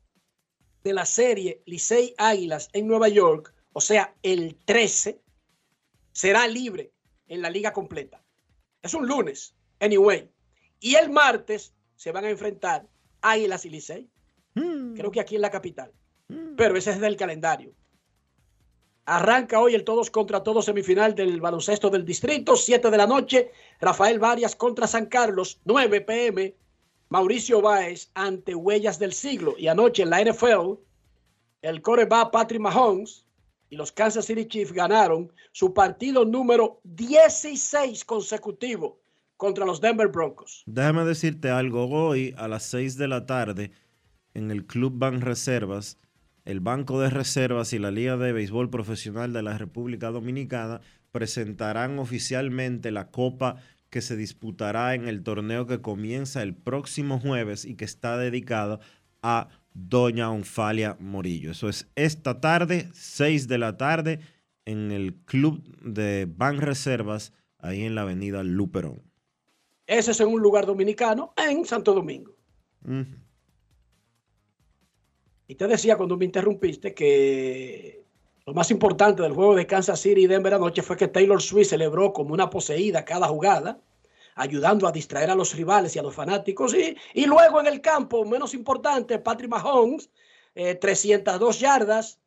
de 0.85 0.93
la 0.93 1.07
serie 1.07 1.65
Licey 1.67 2.15
Águilas 2.17 2.71
en 2.73 2.87
Nueva 2.87 3.09
York, 3.09 3.53
o 3.73 3.81
sea, 3.81 4.15
el 4.23 4.57
13, 4.65 5.21
será 6.13 6.47
libre 6.47 6.93
en 7.27 7.43
la 7.43 7.51
liga 7.51 7.73
completa. 7.73 8.23
Es 8.81 8.95
un 8.95 9.09
lunes, 9.09 9.57
anyway. 9.81 10.31
Y 10.79 10.95
el 10.95 11.11
martes 11.11 11.75
se 11.97 12.13
van 12.13 12.27
a 12.27 12.31
enfrentar 12.31 12.87
Águilas 13.23 13.65
y 13.65 13.71
Licey. 13.71 14.09
Creo 14.55 15.11
que 15.11 15.21
aquí 15.21 15.35
en 15.35 15.43
la 15.43 15.51
capital. 15.51 15.93
Pero 16.57 16.77
ese 16.77 16.93
es 16.93 17.01
del 17.01 17.17
calendario. 17.17 17.75
Arranca 19.07 19.61
hoy 19.61 19.75
el 19.75 19.85
todos 19.85 20.11
contra 20.11 20.43
todos 20.43 20.65
semifinal 20.65 21.15
del 21.15 21.41
baloncesto 21.41 21.91
del 21.91 22.05
distrito, 22.05 22.57
7 22.57 22.91
de 22.91 22.97
la 22.97 23.07
noche. 23.07 23.53
Rafael 23.81 24.19
Varias 24.19 24.57
contra 24.57 24.89
San 24.89 25.07
Carlos, 25.07 25.61
9 25.65 26.01
pm. 26.01 26.57
Mauricio 27.09 27.63
Báez 27.63 28.11
ante 28.15 28.57
Huellas 28.57 28.99
del 28.99 29.13
Siglo. 29.13 29.55
Y 29.57 29.69
anoche 29.69 30.03
en 30.03 30.11
la 30.11 30.23
NFL, 30.25 30.75
el 31.63 31.83
coreback 31.83 32.33
Patrick 32.33 32.61
Mahomes 32.61 33.25
y 33.71 33.77
los 33.77 33.93
Kansas 33.93 34.27
City 34.27 34.47
Chiefs 34.47 34.73
ganaron 34.73 35.33
su 35.53 35.73
partido 35.73 36.25
número 36.25 36.81
16 36.83 38.05
consecutivo 38.05 38.99
contra 39.37 39.65
los 39.65 39.81
Denver 39.81 40.09
Broncos. 40.09 40.65
Déjame 40.67 41.05
decirte 41.05 41.49
algo. 41.49 41.87
Hoy 41.87 42.35
a 42.37 42.49
las 42.49 42.65
6 42.65 42.97
de 42.97 43.07
la 43.07 43.25
tarde 43.25 43.71
en 44.35 44.51
el 44.51 44.67
Club 44.67 44.95
Ban 44.97 45.21
Reservas, 45.21 45.99
el 46.47 46.61
Banco 46.61 47.01
de 47.01 47.11
Reservas 47.11 47.73
y 47.73 47.79
la 47.79 47.91
Liga 47.91 48.17
de 48.17 48.33
Béisbol 48.33 48.71
Profesional 48.71 49.33
de 49.33 49.43
la 49.43 49.59
República 49.59 50.11
Dominicana 50.11 50.81
presentarán 51.11 51.99
oficialmente 51.99 52.93
la 52.93 53.11
copa 53.11 53.57
que 53.91 54.01
se 54.01 54.17
disputará 54.17 54.95
en 54.95 55.09
el 55.09 55.23
torneo 55.23 55.67
que 55.67 55.81
comienza 55.81 56.43
el 56.43 56.55
próximo 56.55 57.19
jueves 57.19 57.65
y 57.65 57.75
que 57.75 57.85
está 57.85 58.17
dedicado 58.17 58.81
a 59.23 59.49
Doña 59.75 60.31
Onfalia 60.31 60.97
Morillo. 61.01 61.51
Eso 61.51 61.69
es 61.69 61.89
esta 61.97 62.41
tarde, 62.41 62.89
6 62.93 63.49
de 63.49 63.59
la 63.59 63.77
tarde, 63.77 64.21
en 64.65 64.93
el 64.93 65.15
Club 65.15 65.63
de 65.83 66.29
Ban 66.29 66.59
Reservas, 66.59 67.33
ahí 67.59 67.83
en 67.83 67.97
la 67.97 68.03
avenida 68.03 68.45
Luperón. 68.45 69.03
Ese 69.87 70.13
es 70.13 70.21
en 70.21 70.29
un 70.29 70.41
lugar 70.41 70.65
dominicano 70.65 71.33
en 71.37 71.65
Santo 71.65 71.93
Domingo. 71.93 72.37
Y 75.49 75.55
te 75.55 75.67
decía 75.67 75.97
cuando 75.97 76.17
me 76.17 76.25
interrumpiste 76.25 76.95
que 76.95 78.05
lo 78.47 78.55
más 78.55 78.71
importante 78.71 79.23
del 79.23 79.33
juego 79.33 79.55
de 79.55 79.67
Kansas 79.67 80.01
City 80.01 80.23
y 80.23 80.27
Denver 80.27 80.55
anoche 80.55 80.83
fue 80.83 80.97
que 80.97 81.09
Taylor 81.09 81.41
Swift 81.41 81.71
celebró 81.71 82.13
como 82.13 82.33
una 82.33 82.51
poseída 82.51 83.05
cada 83.05 83.29
jugada, 83.29 83.81
ayudando 84.35 84.87
a 84.87 84.93
distraer 84.93 85.31
a 85.31 85.35
los 85.35 85.55
rivales 85.55 85.95
y 85.97 85.99
a 85.99 86.03
los 86.03 86.15
fanáticos. 86.15 86.75
Y, 86.75 87.27
luego 87.27 87.61
en 87.61 87.67
el 87.67 87.81
campo, 87.81 88.25
menos 88.25 88.55
importante, 88.55 89.19
Patrick 89.19 89.51
Mahomes, 89.51 90.11
eh, 90.55 90.75
302 90.75 91.61
yardas. 91.61 92.19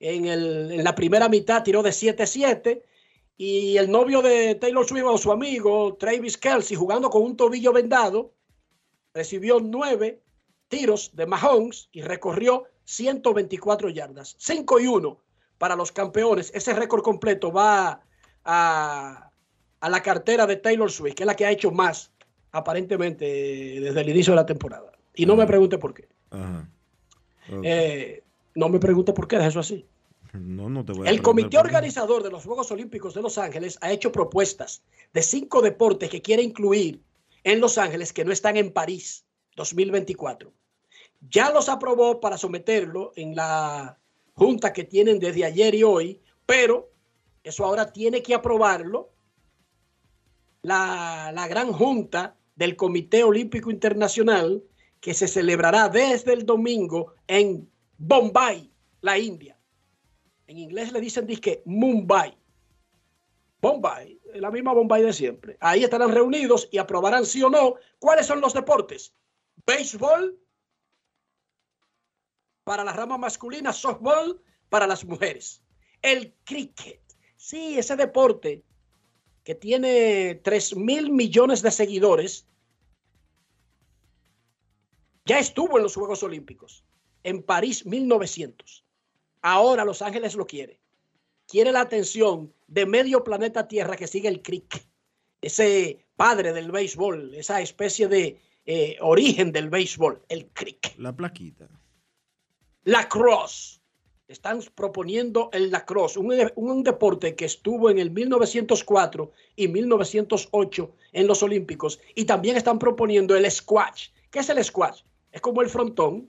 En, 0.00 0.82
la 0.84 0.94
primera 0.94 1.28
mitad 1.28 1.62
tiró 1.62 1.82
de 1.82 1.90
7-7. 1.90 2.82
Y 3.36 3.76
el 3.76 3.90
novio 3.90 4.20
de 4.20 4.56
Taylor 4.56 4.84
Swift 4.84 5.04
o 5.04 5.18
su 5.18 5.30
amigo 5.30 5.94
Travis 5.94 6.36
Kelsey, 6.36 6.76
jugando 6.76 7.08
con 7.08 7.22
un 7.22 7.36
tobillo 7.36 7.72
vendado, 7.72 8.32
recibió 9.14 9.60
nueve 9.60 10.22
tiros 10.68 11.10
de 11.14 11.26
Mahomes 11.26 11.88
y 11.92 12.02
recorrió 12.02 12.64
124 12.84 13.88
yardas. 13.90 14.36
5 14.38 14.80
y 14.80 14.86
1 14.86 15.18
para 15.58 15.76
los 15.76 15.92
campeones. 15.92 16.50
Ese 16.54 16.72
récord 16.72 17.02
completo 17.02 17.52
va 17.52 18.02
a, 18.44 19.30
a 19.80 19.88
la 19.88 20.02
cartera 20.02 20.46
de 20.46 20.56
Taylor 20.56 20.90
Swift, 20.90 21.14
que 21.14 21.22
es 21.24 21.26
la 21.26 21.36
que 21.36 21.46
ha 21.46 21.50
hecho 21.50 21.70
más, 21.70 22.12
aparentemente, 22.52 23.24
desde 23.80 24.00
el 24.00 24.08
inicio 24.08 24.32
de 24.32 24.36
la 24.36 24.46
temporada. 24.46 24.92
Y 25.14 25.26
no 25.26 25.36
me 25.36 25.46
pregunte 25.46 25.78
por 25.78 25.94
qué. 25.94 26.08
Eh, 27.62 28.22
no 28.54 28.68
me 28.68 28.78
pregunte 28.78 29.12
por 29.12 29.26
qué, 29.26 29.36
deja 29.36 29.48
eso 29.48 29.60
así. 29.60 29.86
no, 30.32 30.68
no 30.68 30.84
te 30.84 30.92
voy 30.92 31.06
a 31.06 31.10
El 31.10 31.22
Comité. 31.22 31.58
Organizador 31.58 32.22
de 32.22 32.30
los 32.30 32.44
Juegos 32.44 32.70
Olímpicos 32.70 33.14
de 33.14 33.22
Los 33.22 33.38
Ángeles 33.38 33.78
ha 33.80 33.90
hecho 33.90 34.12
propuestas 34.12 34.82
de 35.12 35.22
cinco 35.22 35.62
deportes 35.62 36.10
que 36.10 36.22
quiere 36.22 36.42
incluir 36.42 37.02
en 37.44 37.60
Los 37.60 37.78
Ángeles 37.78 38.12
que 38.12 38.24
no 38.24 38.32
están 38.32 38.56
en 38.56 38.72
París 38.72 39.24
2024. 39.56 40.52
Ya 41.20 41.50
los 41.50 41.68
aprobó 41.68 42.20
para 42.20 42.38
someterlo 42.38 43.12
en 43.16 43.34
la 43.34 43.98
junta 44.34 44.72
que 44.72 44.84
tienen 44.84 45.18
desde 45.18 45.44
ayer 45.44 45.74
y 45.74 45.82
hoy, 45.82 46.20
pero 46.46 46.90
eso 47.42 47.64
ahora 47.64 47.92
tiene 47.92 48.22
que 48.22 48.34
aprobarlo 48.34 49.10
la, 50.62 51.32
la 51.34 51.48
gran 51.48 51.72
junta 51.72 52.36
del 52.54 52.76
Comité 52.76 53.24
Olímpico 53.24 53.70
Internacional 53.70 54.62
que 55.00 55.14
se 55.14 55.28
celebrará 55.28 55.88
desde 55.88 56.32
el 56.32 56.44
domingo 56.44 57.14
en 57.26 57.70
Bombay, 57.98 58.70
la 59.00 59.18
India. 59.18 59.58
En 60.46 60.58
inglés 60.58 60.92
le 60.92 61.00
dicen 61.00 61.26
disque 61.26 61.62
Mumbai. 61.66 62.36
Bombay, 63.60 64.20
la 64.34 64.50
misma 64.50 64.72
Bombay 64.72 65.02
de 65.02 65.12
siempre. 65.12 65.56
Ahí 65.60 65.84
estarán 65.84 66.12
reunidos 66.12 66.68
y 66.70 66.78
aprobarán 66.78 67.26
sí 67.26 67.42
o 67.42 67.50
no 67.50 67.74
cuáles 67.98 68.26
son 68.26 68.40
los 68.40 68.54
deportes. 68.54 69.14
Béisbol 69.66 70.38
para 72.68 72.84
la 72.84 72.92
rama 72.92 73.16
masculina, 73.16 73.72
softball 73.72 74.42
para 74.68 74.86
las 74.86 75.02
mujeres. 75.02 75.62
El 76.02 76.34
cricket. 76.44 77.00
Sí, 77.34 77.78
ese 77.78 77.96
deporte 77.96 78.62
que 79.42 79.54
tiene 79.54 80.34
3 80.44 80.76
mil 80.76 81.10
millones 81.10 81.62
de 81.62 81.70
seguidores 81.70 82.46
ya 85.24 85.38
estuvo 85.38 85.78
en 85.78 85.84
los 85.84 85.94
Juegos 85.94 86.22
Olímpicos 86.22 86.84
en 87.24 87.42
París 87.42 87.86
1900. 87.86 88.84
Ahora 89.40 89.86
Los 89.86 90.02
Ángeles 90.02 90.34
lo 90.34 90.46
quiere. 90.46 90.78
Quiere 91.46 91.72
la 91.72 91.80
atención 91.80 92.52
de 92.66 92.84
medio 92.84 93.24
planeta 93.24 93.66
Tierra 93.66 93.96
que 93.96 94.06
sigue 94.06 94.28
el 94.28 94.42
cricket. 94.42 94.84
Ese 95.40 96.04
padre 96.16 96.52
del 96.52 96.70
béisbol, 96.70 97.34
esa 97.34 97.62
especie 97.62 98.08
de 98.08 98.38
eh, 98.66 98.98
origen 99.00 99.52
del 99.52 99.70
béisbol, 99.70 100.22
el 100.28 100.48
cricket. 100.48 100.98
La 100.98 101.16
plaquita. 101.16 101.66
Lacrosse. 102.84 103.78
Están 104.28 104.60
proponiendo 104.74 105.48
el 105.54 105.70
lacrosse, 105.70 106.18
un, 106.18 106.34
un 106.54 106.82
deporte 106.82 107.34
que 107.34 107.46
estuvo 107.46 107.88
en 107.88 107.98
el 107.98 108.10
1904 108.10 109.32
y 109.56 109.68
1908 109.68 110.94
en 111.12 111.26
los 111.26 111.42
Olímpicos. 111.42 111.98
Y 112.14 112.26
también 112.26 112.58
están 112.58 112.78
proponiendo 112.78 113.34
el 113.34 113.50
squash. 113.50 114.08
¿Qué 114.30 114.40
es 114.40 114.50
el 114.50 114.62
squash? 114.62 115.00
Es 115.32 115.40
como 115.40 115.62
el 115.62 115.70
frontón. 115.70 116.28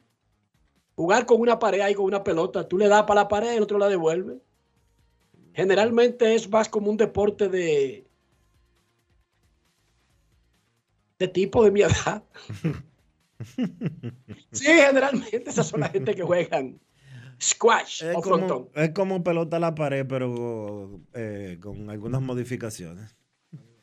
Jugar 0.95 1.25
con 1.25 1.41
una 1.41 1.59
pared 1.59 1.81
ahí 1.81 1.93
con 1.93 2.05
una 2.05 2.23
pelota. 2.23 2.67
Tú 2.67 2.77
le 2.77 2.87
das 2.87 3.03
para 3.03 3.21
la 3.21 3.27
pared 3.27 3.53
y 3.53 3.57
el 3.57 3.63
otro 3.63 3.77
la 3.77 3.89
devuelve. 3.89 4.39
Generalmente 5.53 6.35
es 6.35 6.49
más 6.49 6.69
como 6.69 6.89
un 6.89 6.97
deporte 6.97 7.49
de, 7.49 8.07
de 11.17 11.27
tipo 11.27 11.63
de 11.65 11.71
mi 11.71 11.81
edad. 11.81 12.23
Sí, 14.51 14.65
generalmente 14.65 15.49
esas 15.49 15.67
son 15.67 15.79
la 15.81 15.89
gente 15.89 16.13
que 16.15 16.23
juegan 16.23 16.79
squash 17.41 18.03
Es 18.03 18.15
o 18.15 18.21
como, 18.21 18.35
frontón. 18.37 18.69
es 18.75 18.89
como 18.91 19.23
pelota 19.23 19.57
a 19.57 19.59
la 19.59 19.75
pared, 19.75 20.05
pero 20.07 20.99
eh, 21.13 21.57
con 21.61 21.89
algunas 21.89 22.21
modificaciones. 22.21 23.15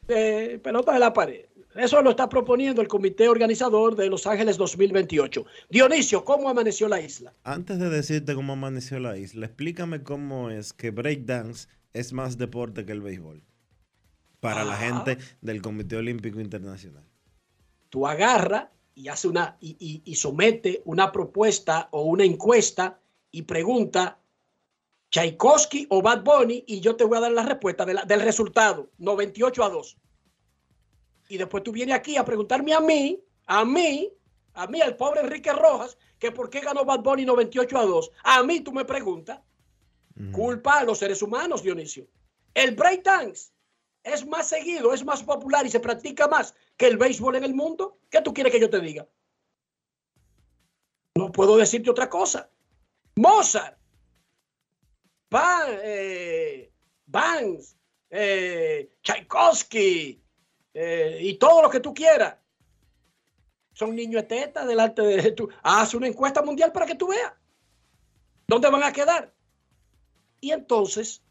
Eh, 0.08 0.60
pelota 0.62 0.92
de 0.92 0.98
la 0.98 1.12
pared. 1.12 1.46
Eso 1.74 2.00
lo 2.00 2.10
está 2.10 2.28
proponiendo 2.28 2.80
el 2.80 2.88
comité 2.88 3.28
organizador 3.28 3.96
de 3.96 4.08
Los 4.08 4.26
Ángeles 4.26 4.56
2028. 4.56 5.44
Dionisio, 5.68 6.24
¿cómo 6.24 6.48
amaneció 6.48 6.88
la 6.88 7.00
isla? 7.00 7.34
Antes 7.44 7.78
de 7.78 7.90
decirte 7.90 8.34
cómo 8.34 8.54
amaneció 8.54 8.98
la 8.98 9.18
isla, 9.18 9.46
explícame 9.46 10.02
cómo 10.02 10.50
es 10.50 10.72
que 10.72 10.90
breakdance 10.90 11.68
es 11.92 12.12
más 12.14 12.38
deporte 12.38 12.86
que 12.86 12.92
el 12.92 13.02
béisbol 13.02 13.42
para 14.40 14.64
la 14.64 14.74
Ah. 14.74 14.76
gente 14.76 15.18
del 15.42 15.60
Comité 15.60 15.96
Olímpico 15.96 16.40
Internacional. 16.40 17.04
Tú 17.90 18.06
agarra 18.06 18.70
y 18.96 19.08
hace 19.08 19.28
una 19.28 19.56
y, 19.60 19.76
y- 19.78 20.02
y 20.10 20.14
somete 20.16 20.82
una 20.86 21.12
propuesta 21.12 21.88
o 21.92 22.02
una 22.02 22.24
encuesta 22.24 22.98
y 23.30 23.42
pregunta 23.42 24.18
Tchaikovsky 25.10 25.86
o 25.90 26.02
Bad 26.02 26.24
Bunny 26.24 26.64
y 26.66 26.80
yo 26.80 26.96
te 26.96 27.04
voy 27.04 27.18
a 27.18 27.20
dar 27.20 27.32
la 27.32 27.44
respuesta 27.44 27.84
de 27.84 27.94
la- 27.94 28.04
del 28.04 28.20
resultado, 28.22 28.90
98 28.98 29.62
a 29.64 29.68
2. 29.70 29.96
Y 31.28 31.36
después 31.38 31.62
tú 31.62 31.72
vienes 31.72 31.94
aquí 31.94 32.16
a 32.16 32.24
preguntarme 32.24 32.72
a 32.72 32.80
mí, 32.80 33.20
a 33.46 33.64
mí, 33.64 34.10
a 34.54 34.66
mí, 34.66 34.80
al 34.80 34.96
pobre 34.96 35.20
Enrique 35.20 35.52
Rojas, 35.52 35.98
que 36.18 36.32
por 36.32 36.48
qué 36.50 36.60
ganó 36.60 36.84
Bad 36.84 37.00
Bunny 37.00 37.24
98 37.26 37.78
a 37.78 37.84
2. 37.84 38.10
A 38.24 38.42
mí 38.42 38.60
tú 38.60 38.72
me 38.72 38.84
preguntas. 38.84 39.40
Culpa 40.32 40.78
a 40.78 40.84
los 40.84 40.96
seres 40.98 41.20
humanos, 41.20 41.62
Dionisio. 41.62 42.06
El 42.54 42.74
breakdance 42.74 43.50
es 44.02 44.26
más 44.26 44.48
seguido, 44.48 44.94
es 44.94 45.04
más 45.04 45.22
popular 45.22 45.66
y 45.66 45.70
se 45.70 45.80
practica 45.80 46.26
más 46.26 46.54
que 46.76 46.86
el 46.86 46.98
béisbol 46.98 47.36
en 47.36 47.44
el 47.44 47.54
mundo. 47.54 47.98
¿Qué 48.10 48.20
tú 48.22 48.32
quieres 48.34 48.52
que 48.52 48.60
yo 48.60 48.70
te 48.70 48.80
diga? 48.80 49.06
No 51.16 51.32
puedo 51.32 51.56
decirte 51.56 51.90
otra 51.90 52.08
cosa. 52.08 52.50
Mozart, 53.16 53.78
Van, 55.30 55.68
eh, 55.82 56.70
Vance, 57.06 57.76
eh, 58.10 58.92
Tchaikovsky 59.02 60.22
eh, 60.74 61.18
y 61.22 61.34
todo 61.34 61.62
lo 61.62 61.70
que 61.70 61.80
tú 61.80 61.94
quieras. 61.94 62.36
Son 63.72 63.94
niños 63.94 64.22
de 64.22 64.28
teta 64.28 64.64
delante 64.66 65.02
de 65.02 65.32
tú. 65.32 65.48
Haz 65.62 65.94
una 65.94 66.06
encuesta 66.06 66.42
mundial 66.42 66.72
para 66.72 66.86
que 66.86 66.94
tú 66.94 67.08
veas 67.08 67.32
dónde 68.46 68.70
van 68.70 68.82
a 68.82 68.92
quedar. 68.92 69.34
Y 70.40 70.50
entonces, 70.52 71.22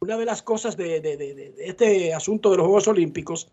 una 0.00 0.16
de 0.16 0.24
las 0.24 0.42
cosas 0.42 0.76
de- 0.76 1.00
de- 1.00 1.16
de 1.16 1.54
este 1.58 2.14
asunto 2.14 2.50
de 2.50 2.56
los 2.56 2.66
Juegos 2.66 2.88
Olímpicos 2.88 3.50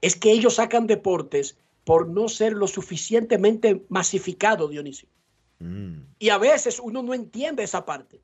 es 0.00 0.16
que 0.16 0.32
ellos 0.32 0.56
sacan 0.56 0.86
deportes 0.86 1.56
por 1.84 2.08
no 2.08 2.28
ser 2.28 2.52
lo 2.52 2.66
suficientemente 2.66 3.84
masificado, 3.88 4.68
Dionisio. 4.68 5.08
Mm. 5.58 5.98
Y 6.18 6.28
a 6.30 6.38
veces 6.38 6.80
uno 6.80 7.02
no 7.02 7.14
entiende 7.14 7.62
esa 7.62 7.84
parte. 7.84 8.20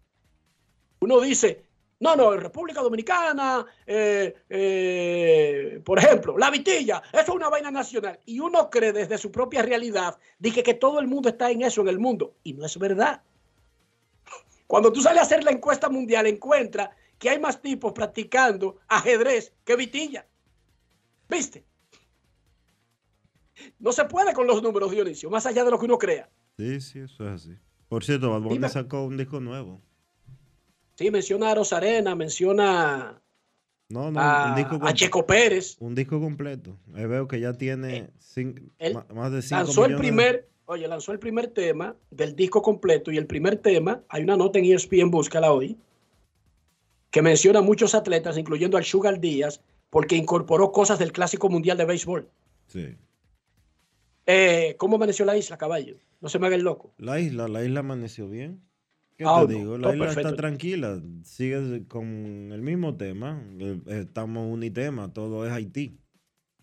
Uno 1.01 1.21
dice, 1.21 1.65
no, 2.01 2.15
no, 2.15 2.35
en 2.35 2.41
República 2.41 2.83
Dominicana, 2.83 3.65
eh, 3.87 4.35
eh, 4.49 5.81
por 5.85 5.99
ejemplo, 5.99 6.37
la 6.37 6.51
vitilla, 6.51 7.03
eso 7.13 7.23
es 7.23 7.29
una 7.29 7.49
vaina 7.49 7.71
nacional. 7.71 8.21
Y 8.27 8.41
uno 8.41 8.69
cree 8.69 8.93
desde 8.93 9.17
su 9.19 9.31
propia 9.31 9.63
realidad, 9.63 10.19
dije 10.39 10.63
que 10.63 10.75
todo 10.75 10.99
el 11.01 11.07
mundo 11.07 11.31
está 11.31 11.51
en 11.51 11.63
eso 11.63 11.81
en 11.81 11.89
el 11.89 11.99
mundo. 11.99 12.35
Y 12.43 12.53
no 12.53 12.67
es 12.67 12.79
verdad. 12.79 13.23
Cuando 14.67 14.93
tú 14.93 15.01
sales 15.01 15.21
a 15.21 15.23
hacer 15.23 15.45
la 15.45 15.53
encuesta 15.53 15.89
mundial, 15.89 16.27
encuentra 16.27 16.91
que 17.19 17.31
hay 17.31 17.39
más 17.39 17.63
tipos 17.63 17.93
practicando 17.93 18.77
ajedrez 18.89 19.53
que 19.65 19.77
vitilla. 19.77 20.27
¿Viste? 21.29 21.65
No 23.79 23.93
se 23.93 24.05
puede 24.05 24.33
con 24.35 24.47
los 24.47 24.63
números, 24.63 24.91
Dionisio, 24.91 25.31
más 25.31 25.47
allá 25.47 25.65
de 25.65 25.71
lo 25.71 25.79
que 25.79 25.87
uno 25.87 25.99
crea. 25.99 26.29
Sí, 26.59 26.81
sí, 26.81 26.99
eso 27.01 27.27
es 27.29 27.43
así. 27.43 27.57
Por 27.89 28.05
cierto, 28.05 28.31
Bad 28.31 28.41
Bunny 28.43 28.69
sacó 28.69 29.05
un 29.05 29.17
disco 29.17 29.41
nuevo. 29.41 29.81
Sí, 30.97 31.11
menciona 31.11 31.51
a 31.51 31.55
Rosarena, 31.55 32.15
menciona 32.15 33.21
No, 33.89 34.11
no, 34.11 34.21
a, 34.21 34.51
un 34.51 34.55
disco 34.57 34.77
a 34.77 34.81
com- 34.81 34.93
Checo 34.93 35.27
Pérez. 35.27 35.77
Un 35.81 35.95
disco 35.95 36.21
completo. 36.21 36.77
Ahí 36.95 37.07
veo 37.07 37.29
que 37.29 37.41
ya 37.41 37.53
tiene 37.55 38.11
él 38.79 38.95
ma- 38.95 39.07
más 39.15 39.33
de 39.33 39.43
5 39.43 39.57
Lanzó 39.63 39.85
el 39.87 39.97
primer, 39.97 40.49
oye, 40.67 40.89
lanzó 40.89 41.13
el 41.13 41.19
primer 41.19 41.49
tema 41.49 41.97
del 42.11 42.35
disco 42.37 42.61
completo 42.63 43.11
y 43.11 43.17
el 43.19 43.27
primer 43.27 43.57
tema, 43.57 44.03
hay 44.09 44.23
una 44.23 44.37
nota 44.37 44.59
en 44.59 44.65
ESPN, 44.67 45.11
búscala 45.11 45.53
hoy, 45.53 45.79
que 47.11 47.23
menciona 47.23 47.61
a 47.61 47.63
muchos 47.63 47.95
atletas, 47.95 48.37
incluyendo 48.37 48.77
al 48.77 48.85
Sugar 48.85 49.21
Díaz, 49.21 49.61
porque 49.91 50.17
incorporó 50.17 50.73
cosas 50.73 50.99
del 50.99 51.13
Clásico 51.13 51.49
Mundial 51.49 51.77
de 51.79 51.85
Béisbol. 51.85 52.29
Sí. 52.67 52.97
Eh, 54.27 54.75
¿Cómo 54.79 54.97
amaneció 54.97 55.25
la 55.25 55.37
isla, 55.37 55.57
caballo? 55.57 55.97
No 56.21 56.29
se 56.29 56.39
me 56.39 56.47
haga 56.47 56.57
el 56.57 56.63
loco. 56.63 56.93
La 56.99 57.21
isla, 57.21 57.47
la 57.49 57.65
isla 57.65 57.81
amaneció 57.81 58.29
bien. 58.29 58.63
¿Qué 59.17 59.25
Ah, 59.27 59.45
te 59.47 59.53
no, 59.55 59.59
digo? 59.59 59.79
La 59.79 59.93
isla 59.93 60.07
perfecto. 60.07 60.29
está 60.29 60.37
tranquila. 60.37 61.01
Sigue 61.25 61.87
con 61.87 62.05
el 62.53 62.61
mismo 62.63 62.97
tema. 62.97 63.43
Eh, 63.59 63.81
Estamos 63.87 64.53
unitema. 64.53 65.13
Todo 65.13 65.47
es 65.47 65.53
Haití. 65.53 65.99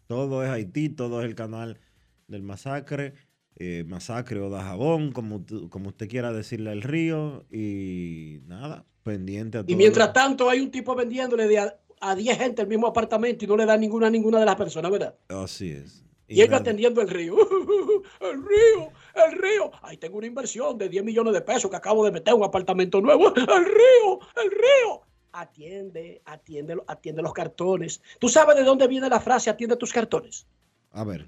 Todo 0.08 0.44
es 0.44 0.50
Haití. 0.50 0.90
Todo 0.90 1.22
es 1.22 1.26
el 1.28 1.36
canal 1.36 1.80
del 2.28 2.44
masacre. 2.44 3.14
eh, 3.56 3.84
masacre 3.88 4.40
o 4.40 4.50
da 4.50 4.64
jabón, 4.64 5.12
como, 5.12 5.46
como 5.70 5.90
usted 5.90 6.10
quiera 6.10 6.34
decirle 6.34 6.72
al 6.72 6.82
río. 6.82 7.46
Y 7.52 8.40
nada, 8.48 8.86
pendiente 9.04 9.60
a 9.60 9.64
todo. 9.64 9.72
Y 9.72 9.76
mientras 9.76 10.12
tanto 10.12 10.50
hay 10.50 10.60
un 10.60 10.70
tipo 10.72 10.96
vendiéndole 10.96 11.48
de 11.48 11.72
a, 12.04 12.12
a 12.12 12.16
10 12.16 12.38
gente 12.38 12.62
el 12.62 12.68
mismo 12.68 12.88
apartamento 12.88 13.46
y 13.46 13.48
no 13.48 13.58
le 13.58 13.66
da 13.66 13.78
ninguna 13.78 14.08
a 14.08 14.10
ninguna 14.10 14.40
de 14.40 14.46
las 14.46 14.56
personas, 14.56 14.92
¿verdad? 14.92 15.16
Así 15.30 15.72
es. 15.72 16.04
Y 16.28 16.36
ellos 16.36 16.50
nada. 16.50 16.62
atendiendo 16.62 17.02
el 17.02 17.10
río. 17.10 17.36
El 18.20 18.44
río, 18.44 18.92
el 19.16 19.38
río. 19.38 19.72
Ahí 19.82 19.98
tengo 19.98 20.18
una 20.18 20.28
inversión 20.28 20.78
de 20.78 20.90
10 20.90 21.04
millones 21.04 21.34
de 21.34 21.42
pesos 21.42 21.70
que 21.70 21.78
acabo 21.78 22.04
de 22.06 22.12
meter 22.12 22.34
en 22.34 22.40
un 22.40 22.46
apartamento 22.46 23.02
nuevo. 23.02 23.28
El 23.36 23.66
río, 23.66 24.20
el 24.36 24.52
río. 24.52 25.02
Atiende, 25.34 26.22
atiende, 26.26 26.78
atiende 26.88 27.22
los 27.22 27.34
cartones. 27.34 28.02
¿Tú 28.20 28.30
sabes 28.30 28.56
de 28.56 28.64
dónde 28.64 28.88
viene 28.88 29.10
la 29.10 29.20
frase 29.20 29.50
atiende 29.50 29.76
tus 29.78 29.92
cartones? 29.92 30.46
A 30.92 31.04
ver. 31.04 31.28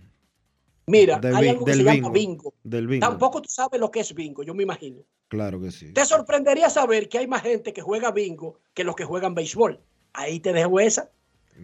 Mira, 0.88 1.18
Del 1.20 1.36
hay 1.36 1.50
algo 1.50 1.66
que 1.66 1.74
se 1.74 1.84
llama 1.84 2.10
bingo. 2.10 2.54
Del 2.64 2.88
bingo. 2.88 3.06
Tampoco 3.06 3.42
tú 3.42 3.50
sabes 3.50 3.80
lo 3.80 3.90
que 3.90 4.02
es 4.02 4.14
bingo, 4.14 4.44
yo 4.44 4.54
me 4.54 4.64
imagino. 4.64 5.04
Claro 5.28 5.60
que 5.60 5.72
sí. 5.72 5.94
Te 5.94 6.06
sorprendería 6.06 6.70
saber 6.70 7.10
que 7.10 7.18
hay 7.18 7.28
más 7.28 7.42
gente 7.42 7.74
que 7.74 7.82
juega 7.82 8.12
bingo 8.12 8.60
que 8.74 8.84
los 8.84 8.96
que 8.96 9.06
juegan 9.06 9.34
béisbol. 9.34 9.80
Ahí 10.15 10.39
te 10.39 10.54
dejo 10.54 10.80
esa. 10.80 11.10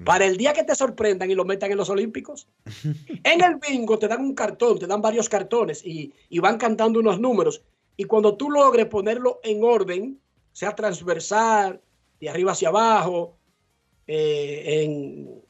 Para 0.05 0.25
el 0.25 0.37
día 0.37 0.53
que 0.53 0.63
te 0.63 0.73
sorprendan 0.73 1.29
y 1.29 1.35
lo 1.35 1.43
metan 1.43 1.71
en 1.71 1.77
los 1.77 1.89
Olímpicos. 1.89 2.47
En 3.23 3.43
el 3.43 3.55
bingo 3.55 3.99
te 3.99 4.07
dan 4.07 4.21
un 4.21 4.33
cartón, 4.33 4.79
te 4.79 4.87
dan 4.87 5.01
varios 5.01 5.27
cartones 5.27 5.85
y, 5.85 6.13
y 6.29 6.39
van 6.39 6.57
cantando 6.57 6.99
unos 6.99 7.19
números. 7.19 7.61
Y 7.97 8.05
cuando 8.05 8.35
tú 8.35 8.49
logres 8.49 8.85
ponerlo 8.87 9.39
en 9.43 9.63
orden, 9.63 10.19
sea 10.53 10.75
transversal, 10.75 11.81
de 12.19 12.29
arriba 12.29 12.53
hacia 12.53 12.69
abajo, 12.69 13.37
eh, 14.07 14.83
en, 14.83 15.41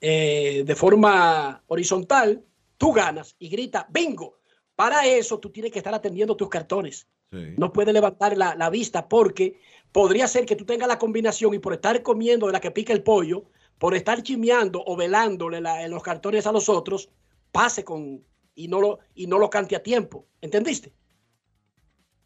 eh, 0.00 0.64
de 0.66 0.74
forma 0.74 1.62
horizontal, 1.68 2.42
tú 2.76 2.92
ganas 2.92 3.36
y 3.38 3.48
grita 3.48 3.86
bingo. 3.90 4.38
Para 4.74 5.06
eso 5.06 5.38
tú 5.38 5.50
tienes 5.50 5.72
que 5.72 5.78
estar 5.78 5.94
atendiendo 5.94 6.36
tus 6.36 6.48
cartones. 6.48 7.06
Sí. 7.30 7.54
No 7.56 7.72
puedes 7.72 7.94
levantar 7.94 8.36
la, 8.36 8.54
la 8.54 8.70
vista 8.70 9.08
porque 9.08 9.60
podría 9.94 10.26
ser 10.26 10.44
que 10.44 10.56
tú 10.56 10.64
tengas 10.64 10.88
la 10.88 10.98
combinación 10.98 11.54
y 11.54 11.60
por 11.60 11.72
estar 11.72 12.02
comiendo 12.02 12.48
de 12.48 12.52
la 12.52 12.60
que 12.60 12.72
pica 12.72 12.92
el 12.92 13.04
pollo, 13.04 13.44
por 13.78 13.94
estar 13.94 14.24
chimeando 14.24 14.82
o 14.84 14.96
velándole 14.96 15.60
la- 15.60 15.84
en 15.84 15.92
los 15.92 16.02
cartones 16.02 16.48
a 16.48 16.52
los 16.52 16.68
otros, 16.68 17.10
pase 17.52 17.84
con 17.84 18.24
y 18.56 18.66
no 18.66 18.80
lo 18.80 18.98
y 19.14 19.28
no 19.28 19.38
lo 19.38 19.48
cante 19.50 19.76
a 19.76 19.82
tiempo. 19.84 20.26
¿Entendiste? 20.40 20.92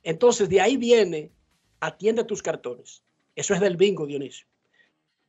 Entonces 0.03 0.49
de 0.49 0.61
ahí 0.63 0.79
viene, 0.79 1.31
atiende 1.81 2.25
tus 2.25 2.43
cartones. 2.43 3.03
Eso 3.37 3.53
es 3.53 3.61
del 3.61 3.77
bingo, 3.77 4.07
Dionisio. 4.07 4.47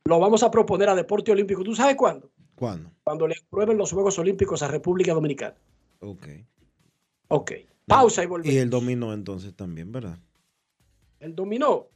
Lo 0.06 0.18
vamos 0.18 0.42
a 0.42 0.50
proponer 0.50 0.88
a 0.88 0.94
Deporte 0.94 1.30
Olímpico. 1.32 1.62
¿Tú 1.62 1.74
sabes 1.74 1.94
cuándo? 1.96 2.30
¿Cuándo? 2.54 2.90
Cuando 3.04 3.28
le 3.28 3.36
aprueben 3.36 3.76
los 3.76 3.92
Juegos 3.92 4.18
Olímpicos 4.18 4.62
a 4.62 4.68
República 4.68 5.12
Dominicana. 5.12 5.56
Ok. 6.00 6.26
Ok. 7.28 7.52
Pausa 7.86 8.22
y 8.22 8.26
volvemos. 8.26 8.54
Y 8.54 8.58
el 8.58 8.70
dominó 8.70 9.12
entonces 9.12 9.54
también, 9.54 9.92
¿verdad? 9.92 10.18
El 11.18 11.34
dominó. 11.34 11.88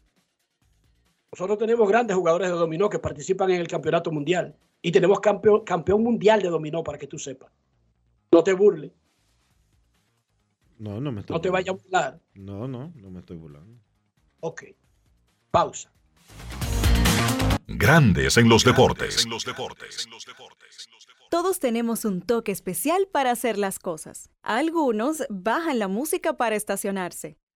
Nosotros 1.35 1.59
tenemos 1.59 1.89
grandes 1.89 2.17
jugadores 2.17 2.49
de 2.49 2.55
dominó 2.55 2.89
que 2.89 3.01
participan 3.01 3.51
en 3.51 3.61
el 3.61 3.67
campeonato 3.67 4.13
mundial. 4.13 4.57
Y 4.81 4.93
tenemos 4.93 5.19
campeón, 5.19 5.65
campeón 5.65 6.01
mundial 6.01 6.41
de 6.41 6.49
dominó, 6.49 6.85
para 6.85 6.97
que 6.97 7.09
tú 7.09 7.19
sepas. 7.19 7.51
No 8.31 8.45
te 8.45 8.53
burles, 8.53 8.93
No, 10.79 11.01
no 11.01 11.11
me 11.11 11.23
estoy 11.23 11.35
no 11.35 11.41
te 11.41 11.51
vayas 11.51 11.71
a 11.71 11.83
burlar. 11.83 12.21
No, 12.35 12.69
no, 12.69 12.93
no 12.95 13.11
me 13.11 13.19
estoy 13.19 13.37
burlando. 13.37 13.81
Ok. 14.39 14.63
Pausa. 15.51 15.93
Grandes 17.67 18.37
en 18.37 18.49
los 18.49 18.63
deportes. 18.63 19.27
Todos 21.31 21.59
tenemos 21.59 22.05
un 22.05 22.23
toque 22.23 22.53
especial 22.53 23.09
para 23.11 23.33
hacer 23.33 23.59
las 23.59 23.81
cosas. 23.81 24.31
Algunos 24.43 25.25
bajan 25.31 25.81
la 25.81 25.89
música 25.89 26.37
para 26.37 26.55
estacionarse. 26.55 27.39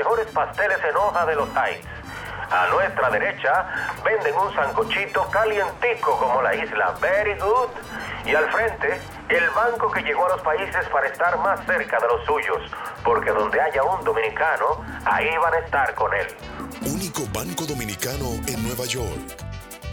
mejores 0.00 0.28
pasteles 0.32 0.78
en 0.88 0.96
hoja 0.96 1.26
de 1.26 1.34
los 1.34 1.48
Heights. 1.50 1.86
A 2.50 2.68
nuestra 2.68 3.10
derecha 3.10 3.66
venden 4.02 4.34
un 4.34 4.52
sancochito 4.54 5.28
calientico 5.30 6.18
como 6.18 6.40
la 6.40 6.54
isla 6.54 6.96
Very 7.00 7.38
Good. 7.38 7.70
Y 8.24 8.34
al 8.34 8.50
frente, 8.50 8.98
el 9.28 9.50
banco 9.50 9.90
que 9.90 10.00
llegó 10.00 10.24
a 10.24 10.30
los 10.30 10.42
países 10.42 10.88
para 10.88 11.06
estar 11.06 11.38
más 11.40 11.60
cerca 11.66 11.98
de 12.00 12.06
los 12.08 12.24
suyos. 12.24 12.62
Porque 13.04 13.30
donde 13.30 13.60
haya 13.60 13.82
un 13.82 14.02
dominicano, 14.02 14.82
ahí 15.04 15.28
van 15.36 15.54
a 15.54 15.58
estar 15.58 15.94
con 15.94 16.14
él. 16.14 16.26
Único 16.86 17.22
banco 17.32 17.64
dominicano 17.66 18.26
en 18.48 18.62
Nueva 18.66 18.86
York. 18.86 19.36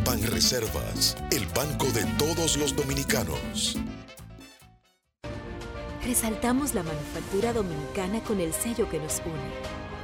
Ban 0.05 0.21
Reservas, 0.31 1.17
el 1.31 1.45
banco 1.47 1.85
de 1.87 2.05
todos 2.17 2.55
los 2.55 2.73
dominicanos. 2.75 3.77
Resaltamos 6.07 6.73
la 6.73 6.83
manufactura 6.83 7.51
dominicana 7.51 8.21
con 8.21 8.39
el 8.39 8.53
sello 8.53 8.89
que 8.89 8.97
nos 8.97 9.21
une, 9.25 9.51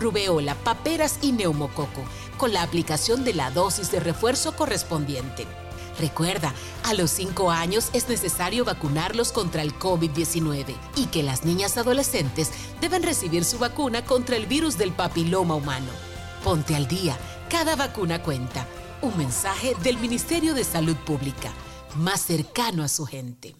rubeola, 0.00 0.54
paperas 0.56 1.18
y 1.22 1.32
neumococo, 1.32 2.02
con 2.36 2.52
la 2.52 2.62
aplicación 2.62 3.24
de 3.24 3.34
la 3.34 3.50
dosis 3.50 3.90
de 3.92 4.00
refuerzo 4.00 4.56
correspondiente. 4.56 5.46
Recuerda, 5.98 6.54
a 6.84 6.94
los 6.94 7.10
5 7.10 7.50
años 7.50 7.90
es 7.92 8.08
necesario 8.08 8.64
vacunarlos 8.64 9.32
contra 9.32 9.62
el 9.62 9.78
COVID-19 9.78 10.74
y 10.96 11.06
que 11.06 11.22
las 11.22 11.44
niñas 11.44 11.76
adolescentes 11.76 12.50
deben 12.80 13.02
recibir 13.02 13.44
su 13.44 13.58
vacuna 13.58 14.04
contra 14.04 14.36
el 14.36 14.46
virus 14.46 14.78
del 14.78 14.92
papiloma 14.92 15.54
humano. 15.56 15.90
Ponte 16.42 16.74
al 16.74 16.88
día, 16.88 17.18
cada 17.50 17.76
vacuna 17.76 18.22
cuenta. 18.22 18.66
Un 19.02 19.16
mensaje 19.18 19.74
del 19.82 19.98
Ministerio 19.98 20.54
de 20.54 20.64
Salud 20.64 20.96
Pública, 20.96 21.52
más 21.96 22.22
cercano 22.22 22.82
a 22.82 22.88
su 22.88 23.04
gente. 23.04 23.59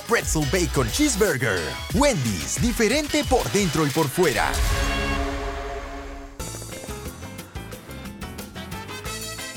Pretzel 0.00 0.44
Bacon 0.52 0.90
Cheeseburger. 0.90 1.60
Wendy's, 1.94 2.60
diferente 2.60 3.24
por 3.24 3.50
dentro 3.52 3.86
y 3.86 3.90
por 3.90 4.08
fuera. 4.08 4.50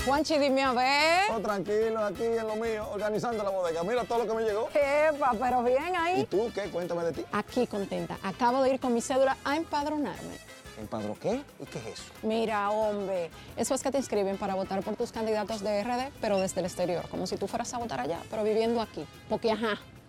Juanchi, 0.05 0.37
dime 0.39 0.63
a 0.63 0.73
ver. 0.73 1.31
Oh, 1.31 1.39
tranquilo, 1.39 2.03
aquí 2.03 2.23
en 2.23 2.47
lo 2.47 2.55
mío, 2.55 2.89
organizando 2.91 3.43
la 3.43 3.49
bodega. 3.51 3.83
Mira 3.83 4.03
todo 4.03 4.19
lo 4.19 4.27
que 4.27 4.33
me 4.33 4.43
llegó. 4.43 4.67
Epa, 4.73 5.33
pero 5.39 5.63
bien 5.63 5.95
ahí. 5.95 6.21
¿Y 6.21 6.25
tú 6.25 6.51
qué? 6.53 6.63
Cuéntame 6.63 7.03
de 7.03 7.13
ti. 7.13 7.25
Aquí 7.31 7.67
contenta. 7.67 8.17
Acabo 8.23 8.63
de 8.63 8.73
ir 8.73 8.79
con 8.79 8.93
mi 8.93 9.01
cédula 9.01 9.37
a 9.43 9.55
empadronarme. 9.55 10.39
¿Empadro 10.79 11.15
qué? 11.21 11.43
¿Y 11.59 11.65
qué 11.65 11.77
es 11.77 11.99
eso? 11.99 12.03
Mira, 12.23 12.71
hombre, 12.71 13.29
eso 13.55 13.75
es 13.75 13.83
que 13.83 13.91
te 13.91 13.99
inscriben 13.99 14.37
para 14.37 14.55
votar 14.55 14.81
por 14.81 14.95
tus 14.95 15.11
candidatos 15.11 15.61
de 15.61 15.83
RD, 15.83 16.11
pero 16.19 16.39
desde 16.39 16.61
el 16.61 16.65
exterior, 16.65 17.07
como 17.09 17.27
si 17.27 17.37
tú 17.37 17.47
fueras 17.47 17.71
a 17.75 17.77
votar 17.77 17.99
allá, 17.99 18.19
pero 18.31 18.43
viviendo 18.43 18.81
aquí. 18.81 19.05
Porque, 19.29 19.51
ajá, 19.51 19.77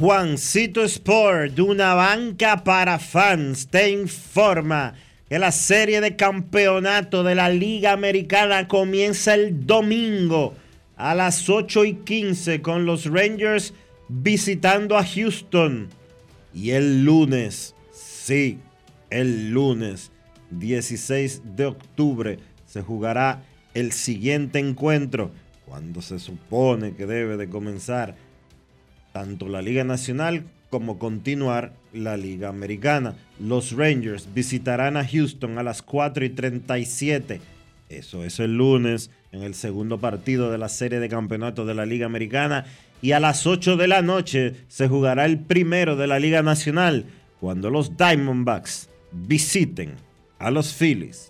Juancito 0.00 0.82
Sport, 0.82 1.58
una 1.58 1.92
banca 1.92 2.64
para 2.64 2.98
fans, 2.98 3.66
te 3.66 3.90
informa 3.90 4.94
que 5.28 5.38
la 5.38 5.52
serie 5.52 6.00
de 6.00 6.16
campeonato 6.16 7.22
de 7.22 7.34
la 7.34 7.50
Liga 7.50 7.92
Americana 7.92 8.66
comienza 8.66 9.34
el 9.34 9.66
domingo 9.66 10.54
a 10.96 11.14
las 11.14 11.50
8 11.50 11.84
y 11.84 11.94
15 11.96 12.62
con 12.62 12.86
los 12.86 13.04
Rangers 13.04 13.74
visitando 14.08 14.96
a 14.96 15.04
Houston. 15.04 15.90
Y 16.54 16.70
el 16.70 17.04
lunes, 17.04 17.74
sí, 17.92 18.58
el 19.10 19.50
lunes 19.50 20.12
16 20.48 21.42
de 21.56 21.66
octubre 21.66 22.38
se 22.64 22.80
jugará 22.80 23.42
el 23.74 23.92
siguiente 23.92 24.60
encuentro 24.60 25.30
cuando 25.66 26.00
se 26.00 26.18
supone 26.18 26.94
que 26.94 27.04
debe 27.04 27.36
de 27.36 27.50
comenzar 27.50 28.16
tanto 29.12 29.48
la 29.48 29.62
Liga 29.62 29.84
Nacional 29.84 30.44
como 30.70 30.98
continuar 30.98 31.72
la 31.92 32.16
Liga 32.16 32.48
Americana. 32.48 33.16
Los 33.40 33.72
Rangers 33.72 34.28
visitarán 34.32 34.96
a 34.96 35.06
Houston 35.06 35.58
a 35.58 35.62
las 35.62 35.82
4 35.82 36.24
y 36.24 36.30
37. 36.30 37.40
Eso 37.88 38.24
es 38.24 38.38
el 38.38 38.56
lunes 38.56 39.10
en 39.32 39.42
el 39.42 39.54
segundo 39.54 39.98
partido 39.98 40.50
de 40.50 40.58
la 40.58 40.68
serie 40.68 41.00
de 41.00 41.08
campeonatos 41.08 41.66
de 41.66 41.74
la 41.74 41.86
Liga 41.86 42.06
Americana. 42.06 42.66
Y 43.02 43.12
a 43.12 43.20
las 43.20 43.46
8 43.46 43.76
de 43.76 43.88
la 43.88 44.02
noche 44.02 44.54
se 44.68 44.86
jugará 44.86 45.24
el 45.24 45.38
primero 45.40 45.96
de 45.96 46.06
la 46.06 46.18
Liga 46.18 46.42
Nacional 46.42 47.06
cuando 47.40 47.70
los 47.70 47.96
Diamondbacks 47.96 48.90
visiten 49.12 49.94
a 50.38 50.50
los 50.50 50.72
Phillies. 50.72 51.29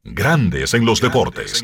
Grandes 0.03 0.73
en 0.73 0.85
los 0.85 1.01
deportes. 1.01 1.63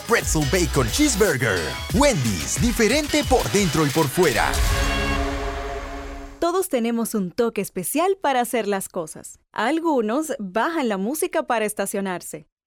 Pretzel 0.00 0.44
Bacon 0.52 0.90
Cheeseburger. 0.90 1.60
Wendy's, 1.94 2.60
diferente 2.60 3.22
por 3.24 3.42
dentro 3.52 3.86
y 3.86 3.90
por 3.90 4.06
fuera. 4.08 4.52
Todos 6.38 6.68
tenemos 6.68 7.14
un 7.14 7.30
toque 7.32 7.60
especial 7.60 8.16
para 8.20 8.40
hacer 8.40 8.68
las 8.68 8.88
cosas. 8.88 9.40
Algunos 9.52 10.34
bajan 10.38 10.88
la 10.88 10.96
música 10.96 11.42
para 11.42 11.64
estacionarse. 11.64 12.46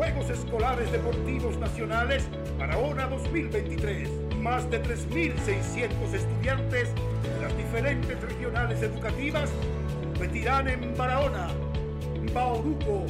Juegos 0.00 0.30
Escolares 0.30 0.90
Deportivos 0.90 1.58
Nacionales 1.58 2.24
Barahona 2.58 3.06
2023. 3.08 4.08
Más 4.38 4.70
de 4.70 4.82
3.600 4.82 6.14
estudiantes 6.14 6.88
de 6.94 7.42
las 7.42 7.54
diferentes 7.54 8.18
regionales 8.18 8.80
educativas 8.80 9.50
competirán 10.02 10.68
en 10.68 10.96
Barahona, 10.96 11.48
Bauruco, 12.32 13.04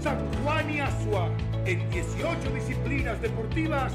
San 0.00 0.20
Juan 0.44 0.72
y 0.72 0.78
Asua 0.78 1.32
en 1.64 1.90
18 1.90 2.38
disciplinas 2.54 3.20
deportivas 3.20 3.92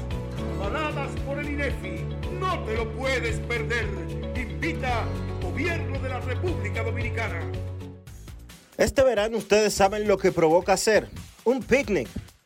avaladas 0.60 1.10
por 1.24 1.38
el 1.38 1.48
INEFI. 1.48 2.04
No 2.38 2.62
te 2.64 2.76
lo 2.76 2.86
puedes 2.92 3.38
perder. 3.40 3.86
Invita 4.36 5.06
Gobierno 5.40 5.98
de 6.00 6.08
la 6.10 6.20
República 6.20 6.82
Dominicana. 6.82 7.40
Este 8.76 9.02
verano 9.02 9.38
ustedes 9.38 9.72
saben 9.72 10.06
lo 10.06 10.18
que 10.18 10.32
provoca 10.32 10.74
hacer 10.74 11.08
un 11.44 11.62
picnic. 11.62 12.10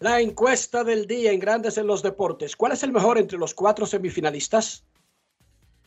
La 0.00 0.20
encuesta 0.20 0.84
del 0.84 1.08
día 1.08 1.32
en 1.32 1.40
Grandes 1.40 1.76
en 1.76 1.88
los 1.88 2.04
Deportes. 2.04 2.54
¿Cuál 2.54 2.70
es 2.70 2.84
el 2.84 2.92
mejor 2.92 3.18
entre 3.18 3.36
los 3.36 3.52
cuatro 3.52 3.84
semifinalistas? 3.84 4.84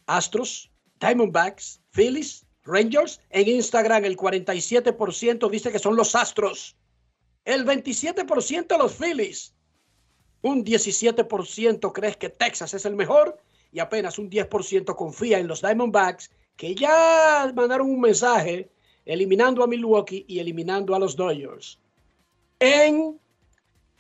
Astros, 0.06 0.70
Diamondbacks, 1.00 1.80
Phillies, 1.92 2.46
Rangers. 2.64 3.22
En 3.30 3.48
Instagram 3.48 4.04
el 4.04 4.18
47% 4.18 5.50
dice 5.50 5.72
que 5.72 5.80
son 5.80 5.96
los 5.96 6.14
Astros. 6.14 6.76
El 7.46 7.66
27% 7.66 8.78
los 8.78 8.96
Phillies. 8.96 9.54
Un 10.42 10.66
17% 10.66 11.94
crees 11.94 12.18
que 12.18 12.30
Texas 12.30 12.74
es 12.74 12.84
el 12.84 12.98
mejor 12.98 13.38
y 13.72 13.80
apenas 13.80 14.20
un 14.20 14.30
10% 14.30 14.94
confía 14.94 15.40
en 15.40 15.48
los 15.48 15.62
Diamondbacks 15.62 16.32
que 16.58 16.76
ya 16.76 17.50
mandaron 17.56 17.90
un 17.90 18.02
mensaje 18.02 18.70
eliminando 19.06 19.64
a 19.64 19.68
Milwaukee 19.68 20.26
y 20.28 20.40
eliminando 20.40 20.94
a 20.94 21.00
los 21.00 21.16
Dodgers. 21.16 21.80
En 22.60 23.22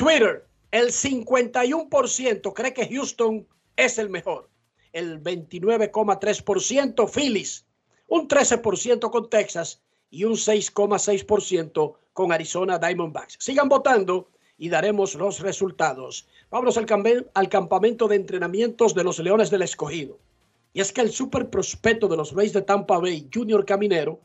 Twitter, 0.01 0.47
el 0.71 0.87
51% 0.87 2.53
cree 2.55 2.73
que 2.73 2.89
Houston 2.89 3.47
es 3.75 3.99
el 3.99 4.09
mejor. 4.09 4.49
El 4.93 5.21
29,3% 5.21 7.07
Phillies, 7.07 7.67
un 8.07 8.27
13% 8.27 9.11
con 9.11 9.29
Texas 9.29 9.83
y 10.09 10.23
un 10.23 10.33
6,6% 10.33 11.93
con 12.13 12.31
Arizona 12.31 12.79
Diamondbacks. 12.79 13.37
Sigan 13.39 13.69
votando 13.69 14.31
y 14.57 14.69
daremos 14.69 15.13
los 15.13 15.39
resultados. 15.39 16.27
Vámonos 16.49 16.77
al, 16.77 16.87
campamento 17.49 18.07
de 18.07 18.15
entrenamientos 18.15 18.95
de 18.95 19.03
los 19.03 19.19
Leones 19.19 19.51
del 19.51 19.61
Escogido. 19.61 20.17
Y 20.73 20.81
es 20.81 20.91
que 20.91 21.01
el 21.01 21.11
super 21.11 21.51
prospecto 21.51 22.07
de 22.07 22.17
los 22.17 22.31
Rays 22.31 22.53
de 22.53 22.63
Tampa 22.63 22.97
Bay, 22.97 23.29
Junior 23.31 23.63
Caminero, 23.67 24.19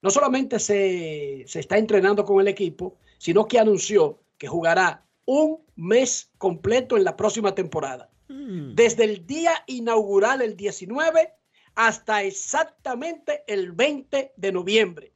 no 0.00 0.10
solamente 0.10 0.60
se, 0.60 1.42
se 1.48 1.58
está 1.58 1.76
entrenando 1.76 2.24
con 2.24 2.40
el 2.40 2.46
equipo, 2.46 2.98
sino 3.18 3.48
que 3.48 3.58
anunció 3.58 4.21
que 4.42 4.48
jugará 4.48 5.06
un 5.24 5.64
mes 5.76 6.32
completo 6.36 6.96
en 6.96 7.04
la 7.04 7.16
próxima 7.16 7.54
temporada. 7.54 8.10
Desde 8.26 9.04
el 9.04 9.24
día 9.24 9.52
inaugural, 9.68 10.42
el 10.42 10.56
19, 10.56 11.32
hasta 11.76 12.24
exactamente 12.24 13.44
el 13.46 13.70
20 13.70 14.32
de 14.36 14.50
noviembre. 14.50 15.12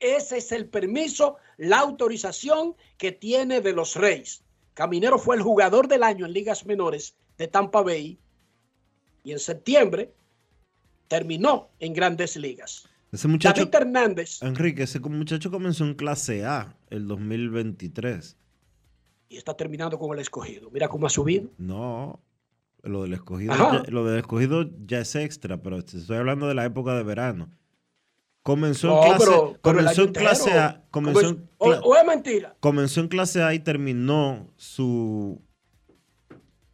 Ese 0.00 0.38
es 0.38 0.50
el 0.50 0.68
permiso, 0.68 1.36
la 1.56 1.78
autorización 1.78 2.74
que 2.98 3.12
tiene 3.12 3.60
de 3.60 3.72
los 3.72 3.94
Reyes. 3.94 4.42
Caminero 4.74 5.20
fue 5.20 5.36
el 5.36 5.42
jugador 5.42 5.86
del 5.86 6.02
año 6.02 6.26
en 6.26 6.32
ligas 6.32 6.66
menores 6.66 7.16
de 7.38 7.46
Tampa 7.46 7.82
Bay 7.82 8.18
y 9.22 9.30
en 9.30 9.38
septiembre 9.38 10.12
terminó 11.06 11.68
en 11.78 11.92
grandes 11.92 12.34
ligas. 12.34 12.88
Ese 13.12 13.28
muchacho, 13.28 13.60
David 13.66 13.74
Hernández. 13.74 14.42
Enrique, 14.42 14.82
ese 14.82 15.00
muchacho 15.00 15.50
comenzó 15.50 15.84
en 15.84 15.94
clase 15.94 16.44
A 16.44 16.76
el 16.90 17.06
2023. 17.06 18.36
Y 19.28 19.36
está 19.36 19.54
terminando 19.56 19.98
con 19.98 20.12
el 20.14 20.20
escogido. 20.20 20.70
Mira 20.70 20.88
cómo 20.88 21.06
ha 21.06 21.10
subido. 21.10 21.50
No, 21.58 22.20
lo 22.82 23.02
del 23.02 23.14
escogido, 23.14 23.54
ya, 23.56 23.82
lo 23.90 24.04
del 24.04 24.18
escogido 24.20 24.70
ya 24.86 25.00
es 25.00 25.14
extra, 25.16 25.62
pero 25.62 25.78
estoy 25.78 26.16
hablando 26.16 26.46
de 26.48 26.54
la 26.54 26.64
época 26.64 26.94
de 26.94 27.02
verano. 27.02 27.50
Comenzó 28.42 28.88
No, 28.88 29.02
en 29.02 29.08
clase, 29.08 29.24
pero- 29.24 29.48
pero 29.52 29.60
comenzó 29.62 30.02
el 30.02 30.08
en 30.08 30.16
año 30.16 30.20
clase 30.26 30.50
entero. 30.50 30.64
A, 30.66 30.84
comenzó 30.90 31.36
o 31.58 31.96
es 31.96 32.06
mentira. 32.06 32.56
Comenzó 32.60 33.00
en 33.00 33.08
clase 33.08 33.42
A 33.42 33.54
y 33.54 33.58
terminó 33.58 34.52
su 34.56 35.42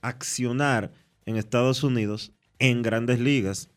accionar 0.01 0.93
en 1.25 1.37
Estados 1.37 1.83
Unidos 1.85 2.33
en 2.59 2.83
grandes 2.83 3.19
ligas. 3.21 3.71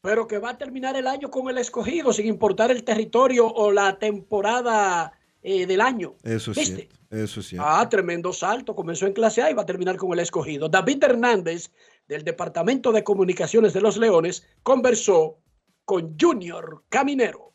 Pero 0.00 0.28
que 0.28 0.38
va 0.38 0.50
a 0.50 0.58
terminar 0.58 0.96
el 0.96 1.06
año 1.06 1.30
con 1.30 1.48
el 1.48 1.58
escogido, 1.58 2.12
sin 2.12 2.26
importar 2.26 2.70
el 2.70 2.84
territorio 2.84 3.46
o 3.46 3.72
la 3.72 3.98
temporada 3.98 5.12
eh, 5.42 5.66
del 5.66 5.80
año. 5.80 6.14
Eso 6.22 6.52
es 6.52 6.58
¿Viste? 6.58 6.76
cierto. 6.76 6.96
Eso 7.10 7.40
es 7.40 7.46
cierto. 7.46 7.66
Ah, 7.68 7.88
tremendo 7.88 8.32
salto. 8.32 8.74
Comenzó 8.74 9.06
en 9.06 9.12
clase 9.12 9.42
A 9.42 9.50
y 9.50 9.54
va 9.54 9.62
a 9.62 9.66
terminar 9.66 9.96
con 9.96 10.12
el 10.12 10.18
escogido. 10.20 10.68
David 10.68 11.02
Hernández, 11.02 11.72
del 12.06 12.22
Departamento 12.22 12.92
de 12.92 13.02
Comunicaciones 13.02 13.72
de 13.72 13.80
los 13.80 13.96
Leones, 13.96 14.46
conversó 14.62 15.38
con 15.84 16.16
Junior 16.20 16.84
Caminero. 16.88 17.47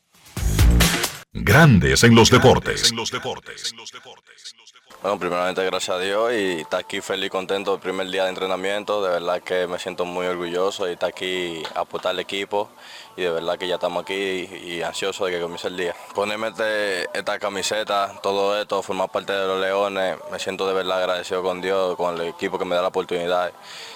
Grandes 1.36 2.04
en 2.04 2.14
los 2.14 2.30
deportes. 2.30 2.92
Bueno, 5.02 5.18
primeramente 5.18 5.64
gracias 5.64 5.96
a 5.96 6.00
Dios 6.00 6.32
y 6.32 6.60
estar 6.60 6.80
aquí 6.80 7.00
feliz 7.00 7.26
y 7.26 7.30
contento 7.30 7.74
el 7.74 7.80
primer 7.80 8.06
día 8.08 8.22
de 8.22 8.30
entrenamiento. 8.30 9.02
De 9.02 9.10
verdad 9.10 9.42
que 9.42 9.66
me 9.66 9.78
siento 9.78 10.04
muy 10.04 10.26
orgulloso 10.26 10.88
y 10.88 10.92
estar 10.92 11.08
aquí 11.10 11.62
a 11.74 11.80
aportar 11.80 12.10
al 12.12 12.20
equipo 12.20 12.70
y 13.16 13.22
de 13.22 13.30
verdad 13.30 13.58
que 13.58 13.66
ya 13.68 13.74
estamos 13.74 14.02
aquí 14.04 14.14
y, 14.14 14.74
y 14.76 14.82
ansioso 14.82 15.26
de 15.26 15.32
que 15.32 15.40
comience 15.40 15.66
el 15.66 15.76
día. 15.76 15.94
Ponerme 16.14 16.48
este- 16.48 17.02
esta 17.18 17.38
camiseta, 17.40 18.18
todo 18.22 18.58
esto, 18.58 18.80
formar 18.82 19.10
parte 19.10 19.32
de 19.32 19.46
los 19.46 19.60
Leones, 19.60 20.16
me 20.30 20.38
siento 20.38 20.66
de 20.68 20.72
verdad 20.74 21.00
agradecido 21.00 21.42
con 21.42 21.60
Dios, 21.60 21.96
con 21.96 22.14
el 22.14 22.28
equipo 22.28 22.58
que 22.58 22.64
me 22.64 22.76
da 22.76 22.82
la 22.82 22.88
oportunidad. 22.88 23.52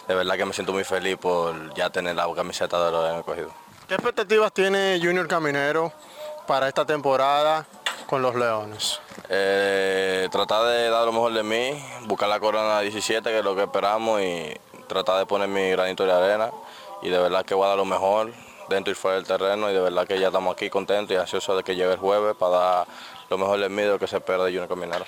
De 0.08 0.14
verdad 0.14 0.36
que 0.36 0.44
me 0.44 0.52
siento 0.52 0.72
muy 0.72 0.84
feliz 0.84 1.16
por 1.16 1.72
ya 1.74 1.88
tener 1.88 2.16
la 2.16 2.26
camiseta 2.34 2.84
de 2.84 2.90
los 2.90 3.04
Leones 3.04 3.24
cogido. 3.24 3.54
¿Qué 3.86 3.94
expectativas 3.94 4.52
tiene 4.52 5.00
Junior 5.02 5.26
Caminero 5.26 5.94
para 6.48 6.66
esta 6.66 6.86
temporada 6.86 7.66
con 8.06 8.22
los 8.22 8.34
Leones? 8.34 9.00
Eh, 9.28 10.28
tratar 10.32 10.64
de 10.64 10.88
dar 10.88 11.04
lo 11.04 11.12
mejor 11.12 11.34
de 11.34 11.42
mí, 11.42 11.84
buscar 12.06 12.28
la 12.28 12.40
corona 12.40 12.80
17, 12.80 13.28
que 13.28 13.38
es 13.38 13.44
lo 13.44 13.54
que 13.54 13.64
esperamos, 13.64 14.22
y 14.22 14.56
tratar 14.88 15.18
de 15.18 15.26
poner 15.26 15.46
mi 15.48 15.70
granito 15.70 16.06
de 16.06 16.12
arena. 16.12 16.50
Y 17.02 17.10
de 17.10 17.18
verdad 17.18 17.44
que 17.44 17.54
voy 17.54 17.66
a 17.66 17.68
dar 17.68 17.76
lo 17.76 17.84
mejor 17.84 18.32
dentro 18.70 18.90
y 18.90 18.96
fuera 18.96 19.16
del 19.18 19.26
terreno. 19.26 19.70
Y 19.70 19.74
de 19.74 19.80
verdad 19.80 20.06
que 20.06 20.18
ya 20.18 20.28
estamos 20.28 20.54
aquí 20.54 20.70
contentos 20.70 21.14
y 21.14 21.18
ansiosos 21.18 21.54
de 21.58 21.62
que 21.62 21.76
llegue 21.76 21.92
el 21.92 21.98
jueves 21.98 22.34
para 22.34 22.52
dar 22.56 22.86
lo 23.28 23.36
mejor 23.36 23.60
de 23.60 23.68
mí 23.68 23.82
de 23.82 23.88
lo 23.88 23.98
que 23.98 24.06
se 24.06 24.16
espera 24.16 24.44
de 24.44 24.50
Junior 24.50 24.68
Caminero. 24.68 25.04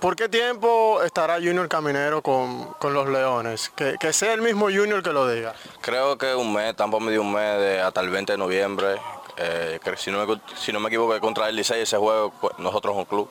¿Por 0.00 0.16
qué 0.16 0.28
tiempo 0.28 1.02
estará 1.02 1.34
Junior 1.34 1.68
Caminero 1.68 2.22
con, 2.22 2.72
con 2.74 2.94
los 2.94 3.08
Leones? 3.08 3.70
Que, 3.70 3.96
que 4.00 4.12
sea 4.12 4.32
el 4.32 4.40
mismo 4.40 4.66
Junior 4.66 5.02
que 5.02 5.12
lo 5.12 5.28
diga. 5.28 5.54
Creo 5.82 6.16
que 6.16 6.34
un 6.34 6.52
mes, 6.52 6.74
tampoco 6.76 7.04
me 7.04 7.12
dio 7.12 7.20
un 7.20 7.32
mes 7.32 7.58
de 7.58 7.80
hasta 7.80 8.00
el 8.00 8.08
20 8.08 8.32
de 8.32 8.38
noviembre. 8.38 8.96
Eh, 9.38 9.78
si, 9.96 10.10
no 10.10 10.26
me, 10.26 10.40
si 10.56 10.72
no 10.72 10.80
me 10.80 10.88
equivoco, 10.88 11.18
contra 11.20 11.48
el 11.48 11.56
Licey 11.56 11.82
ese 11.82 11.96
juego, 11.96 12.32
pues, 12.40 12.58
nosotros 12.58 12.96
un 12.96 13.04
club. 13.04 13.28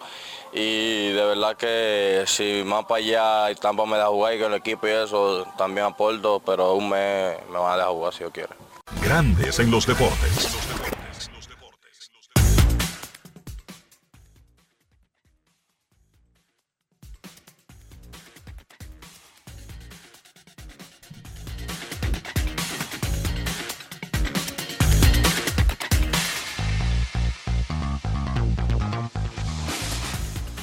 Y 0.53 1.11
de 1.11 1.25
verdad 1.25 1.57
que 1.57 2.23
si 2.27 2.63
más 2.65 2.85
para 2.85 2.99
allá 2.99 3.51
y 3.51 3.55
Tampa 3.55 3.85
me 3.85 3.97
da 3.97 4.07
jugar 4.07 4.35
y 4.35 4.39
con 4.39 4.53
el 4.53 4.59
equipo 4.59 4.87
y 4.87 4.91
eso, 4.91 5.45
también 5.57 5.85
aporto, 5.85 6.41
pero 6.45 6.75
un 6.75 6.89
mes 6.89 7.37
me 7.51 7.57
van 7.57 7.73
a 7.73 7.75
dejar 7.75 7.91
jugar 7.91 8.13
si 8.13 8.19
yo 8.21 8.31
quiero. 8.31 8.55
Grandes 9.01 9.59
en 9.59 9.71
los 9.71 9.85
deportes. 9.85 10.94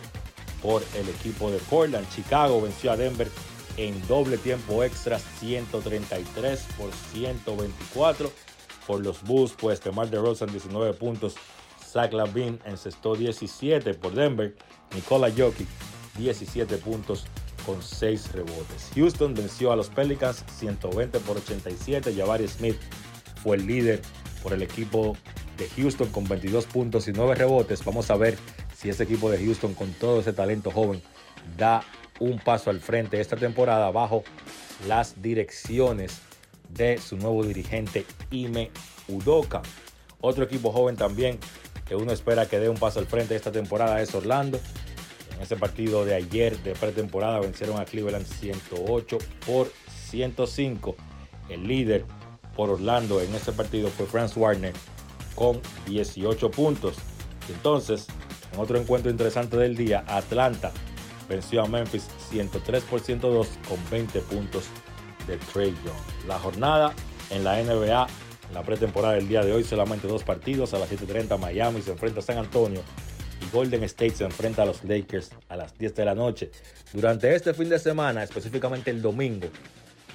por 0.62 0.82
el 0.96 1.08
equipo 1.08 1.50
de 1.50 1.58
Portland. 1.58 2.08
Chicago 2.14 2.60
venció 2.60 2.92
a 2.92 2.96
Denver 2.96 3.28
en 3.76 4.06
doble 4.06 4.36
tiempo 4.38 4.82
extra 4.84 5.18
133 5.18 6.66
por 6.76 6.90
124 7.12 8.30
por 8.86 9.04
los 9.04 9.22
Bulls, 9.22 9.52
pues 9.58 9.82
DeMar 9.82 10.10
DeRozan 10.10 10.50
19 10.50 10.94
puntos, 10.94 11.34
Zach 11.84 12.12
Lavin 12.12 12.60
encestó 12.64 13.14
17 13.14 13.94
por 13.94 14.14
Denver, 14.14 14.56
Nikola 14.94 15.30
Jokic 15.30 15.68
17 16.18 16.76
puntos 16.78 17.24
con 17.66 17.82
6 17.82 18.32
rebotes. 18.32 18.90
Houston 18.94 19.34
venció 19.34 19.72
a 19.72 19.76
los 19.76 19.88
Pelicans 19.88 20.44
120 20.58 21.20
por 21.20 21.36
87, 21.36 22.14
Jabari 22.14 22.48
Smith 22.48 22.76
fue 23.42 23.56
el 23.56 23.66
líder 23.66 24.02
por 24.42 24.52
el 24.52 24.62
equipo 24.62 25.16
de 25.56 25.68
Houston 25.76 26.08
con 26.08 26.28
22 26.28 26.66
puntos 26.66 27.08
y 27.08 27.12
9 27.12 27.34
rebotes. 27.34 27.84
Vamos 27.84 28.10
a 28.10 28.16
ver 28.16 28.36
si 28.76 28.88
ese 28.88 29.02
equipo 29.02 29.30
de 29.30 29.38
Houston 29.44 29.74
con 29.74 29.92
todo 29.92 30.20
ese 30.20 30.32
talento 30.32 30.70
joven 30.70 31.02
da 31.56 31.82
un 32.18 32.38
paso 32.38 32.70
al 32.70 32.80
frente 32.80 33.20
esta 33.20 33.36
temporada 33.36 33.90
bajo 33.90 34.24
las 34.86 35.20
direcciones 35.20 36.20
de 36.68 36.98
su 36.98 37.16
nuevo 37.16 37.44
dirigente 37.44 38.06
Ime 38.30 38.70
Udoka. 39.08 39.62
Otro 40.20 40.44
equipo 40.44 40.72
joven 40.72 40.96
también 40.96 41.38
que 41.86 41.96
uno 41.96 42.12
espera 42.12 42.46
que 42.46 42.58
dé 42.58 42.68
un 42.68 42.76
paso 42.76 43.00
al 43.00 43.06
frente 43.06 43.34
esta 43.34 43.50
temporada 43.50 44.00
es 44.00 44.14
Orlando. 44.14 44.60
En 45.40 45.44
ese 45.44 45.56
partido 45.56 46.04
de 46.04 46.14
ayer 46.14 46.58
de 46.58 46.74
pretemporada 46.74 47.40
vencieron 47.40 47.80
a 47.80 47.86
Cleveland 47.86 48.26
108 48.26 49.16
por 49.46 49.72
105. 50.10 50.96
El 51.48 51.66
líder 51.66 52.04
por 52.54 52.68
Orlando 52.68 53.22
en 53.22 53.34
ese 53.34 53.50
partido 53.52 53.88
fue 53.88 54.04
Franz 54.04 54.36
Warner 54.36 54.74
con 55.34 55.58
18 55.86 56.50
puntos. 56.50 56.98
Entonces, 57.48 58.06
en 58.52 58.60
otro 58.60 58.78
encuentro 58.78 59.10
interesante 59.10 59.56
del 59.56 59.78
día, 59.78 60.04
Atlanta 60.08 60.72
venció 61.26 61.62
a 61.62 61.66
Memphis 61.66 62.06
103 62.28 62.84
por 62.84 63.00
102 63.00 63.48
con 63.66 63.78
20 63.90 64.20
puntos 64.20 64.64
de 65.26 65.38
Trey 65.38 65.74
Young. 65.86 66.28
La 66.28 66.38
jornada 66.38 66.92
en 67.30 67.44
la 67.44 67.62
NBA, 67.62 68.06
en 68.48 68.54
la 68.54 68.62
pretemporada 68.62 69.14
del 69.14 69.26
día 69.26 69.42
de 69.42 69.54
hoy, 69.54 69.64
solamente 69.64 70.06
dos 70.06 70.22
partidos. 70.22 70.74
A 70.74 70.78
las 70.78 70.90
7.30 70.90 71.38
Miami 71.38 71.80
se 71.80 71.92
enfrenta 71.92 72.20
a 72.20 72.22
San 72.22 72.36
Antonio 72.36 72.82
y 73.40 73.50
Golden 73.50 73.82
State 73.84 74.16
se 74.16 74.24
enfrenta 74.24 74.62
a 74.62 74.66
los 74.66 74.84
Lakers 74.84 75.30
a 75.48 75.56
las 75.56 75.76
10 75.78 75.94
de 75.94 76.04
la 76.04 76.14
noche. 76.14 76.50
Durante 76.92 77.34
este 77.34 77.54
fin 77.54 77.68
de 77.68 77.78
semana, 77.78 78.22
específicamente 78.22 78.90
el 78.90 79.00
domingo, 79.00 79.48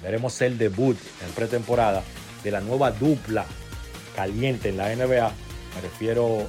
veremos 0.02 0.40
el 0.42 0.58
debut 0.58 0.96
en 1.26 1.32
pretemporada 1.32 2.02
de 2.42 2.50
la 2.50 2.60
nueva 2.60 2.90
dupla 2.90 3.44
caliente 4.14 4.68
en 4.68 4.76
la 4.76 4.94
NBA. 4.94 5.32
Me 5.74 5.80
refiero 5.82 6.46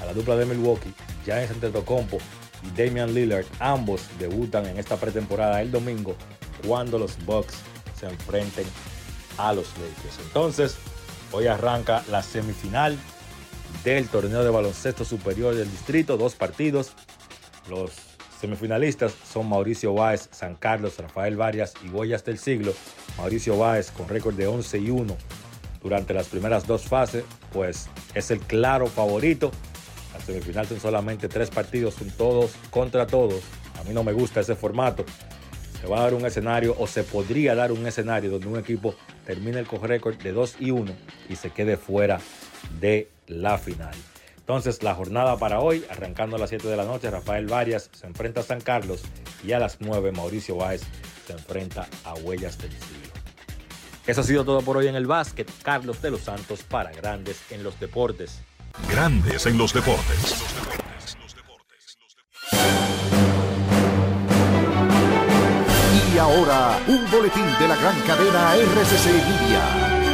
a 0.00 0.06
la 0.06 0.12
dupla 0.12 0.36
de 0.36 0.46
Milwaukee, 0.46 0.92
Giannis 1.24 1.50
Antetokounmpo 1.50 2.18
y 2.64 2.76
Damian 2.76 3.14
Lillard. 3.14 3.46
Ambos 3.60 4.02
debutan 4.18 4.66
en 4.66 4.78
esta 4.78 4.96
pretemporada 4.96 5.62
el 5.62 5.70
domingo 5.70 6.16
cuando 6.66 6.98
los 6.98 7.24
Bucks 7.24 7.54
se 7.98 8.06
enfrenten 8.06 8.66
a 9.36 9.52
los 9.52 9.68
Lakers. 9.78 10.18
Entonces, 10.26 10.76
hoy 11.32 11.46
arranca 11.46 12.02
la 12.10 12.22
semifinal 12.22 12.98
del 13.84 14.08
torneo 14.08 14.44
de 14.44 14.50
baloncesto 14.50 15.04
superior 15.04 15.54
del 15.54 15.70
distrito, 15.70 16.16
dos 16.16 16.34
partidos. 16.34 16.92
Los 17.68 17.92
semifinalistas 18.40 19.14
son 19.30 19.48
Mauricio 19.48 19.94
Báez, 19.94 20.28
San 20.30 20.54
Carlos, 20.54 20.98
Rafael 20.98 21.36
Varias 21.36 21.74
y 21.84 21.88
Boyas 21.88 22.24
del 22.24 22.38
Siglo. 22.38 22.72
Mauricio 23.16 23.56
Báez 23.58 23.90
con 23.90 24.08
récord 24.08 24.34
de 24.34 24.46
11 24.46 24.78
y 24.78 24.90
1 24.90 25.16
durante 25.82 26.12
las 26.14 26.28
primeras 26.28 26.66
dos 26.66 26.82
fases, 26.82 27.24
pues 27.52 27.88
es 28.14 28.30
el 28.30 28.40
claro 28.40 28.86
favorito. 28.86 29.50
La 30.12 30.20
semifinal 30.20 30.66
son 30.66 30.80
solamente 30.80 31.28
tres 31.28 31.50
partidos, 31.50 31.94
son 31.94 32.10
todos 32.10 32.52
contra 32.70 33.06
todos. 33.06 33.42
A 33.80 33.84
mí 33.84 33.94
no 33.94 34.02
me 34.02 34.12
gusta 34.12 34.40
ese 34.40 34.56
formato 34.56 35.04
se 35.80 35.86
va 35.86 36.00
a 36.00 36.02
dar 36.02 36.14
un 36.14 36.26
escenario 36.26 36.74
o 36.78 36.86
se 36.86 37.04
podría 37.04 37.54
dar 37.54 37.72
un 37.72 37.86
escenario 37.86 38.30
donde 38.30 38.48
un 38.48 38.58
equipo 38.58 38.94
termine 39.24 39.58
el 39.58 39.66
récord 39.66 40.16
de 40.16 40.32
2 40.32 40.56
y 40.60 40.70
1 40.70 40.92
y 41.28 41.36
se 41.36 41.50
quede 41.50 41.76
fuera 41.76 42.20
de 42.80 43.10
la 43.26 43.58
final. 43.58 43.94
Entonces 44.36 44.82
la 44.82 44.94
jornada 44.94 45.36
para 45.36 45.60
hoy, 45.60 45.84
arrancando 45.90 46.36
a 46.36 46.38
las 46.38 46.48
7 46.48 46.68
de 46.68 46.76
la 46.76 46.84
noche, 46.84 47.10
Rafael 47.10 47.46
Varias 47.46 47.90
se 47.92 48.06
enfrenta 48.06 48.40
a 48.40 48.44
San 48.44 48.62
Carlos 48.62 49.02
y 49.44 49.52
a 49.52 49.58
las 49.58 49.76
9 49.80 50.10
Mauricio 50.12 50.56
Báez 50.56 50.82
se 51.26 51.34
enfrenta 51.34 51.86
a 52.04 52.14
Huellas 52.14 52.56
del 52.56 52.72
Siglo. 52.72 53.12
Eso 54.06 54.22
ha 54.22 54.24
sido 54.24 54.42
todo 54.46 54.62
por 54.62 54.78
hoy 54.78 54.86
en 54.86 54.94
el 54.94 55.06
básquet. 55.06 55.50
Carlos 55.62 56.00
de 56.00 56.10
los 56.10 56.22
Santos 56.22 56.62
para 56.62 56.90
Grandes 56.92 57.42
en 57.50 57.62
los 57.62 57.78
Deportes. 57.78 58.40
Grandes 58.90 59.44
en 59.44 59.58
los 59.58 59.74
Deportes. 59.74 60.34
Y 66.14 66.18
ahora, 66.18 66.80
un 66.88 67.10
boletín 67.10 67.44
de 67.60 67.68
la 67.68 67.76
gran 67.76 68.00
cadena 68.06 68.56
RCC 68.56 69.12
Media. 69.12 70.07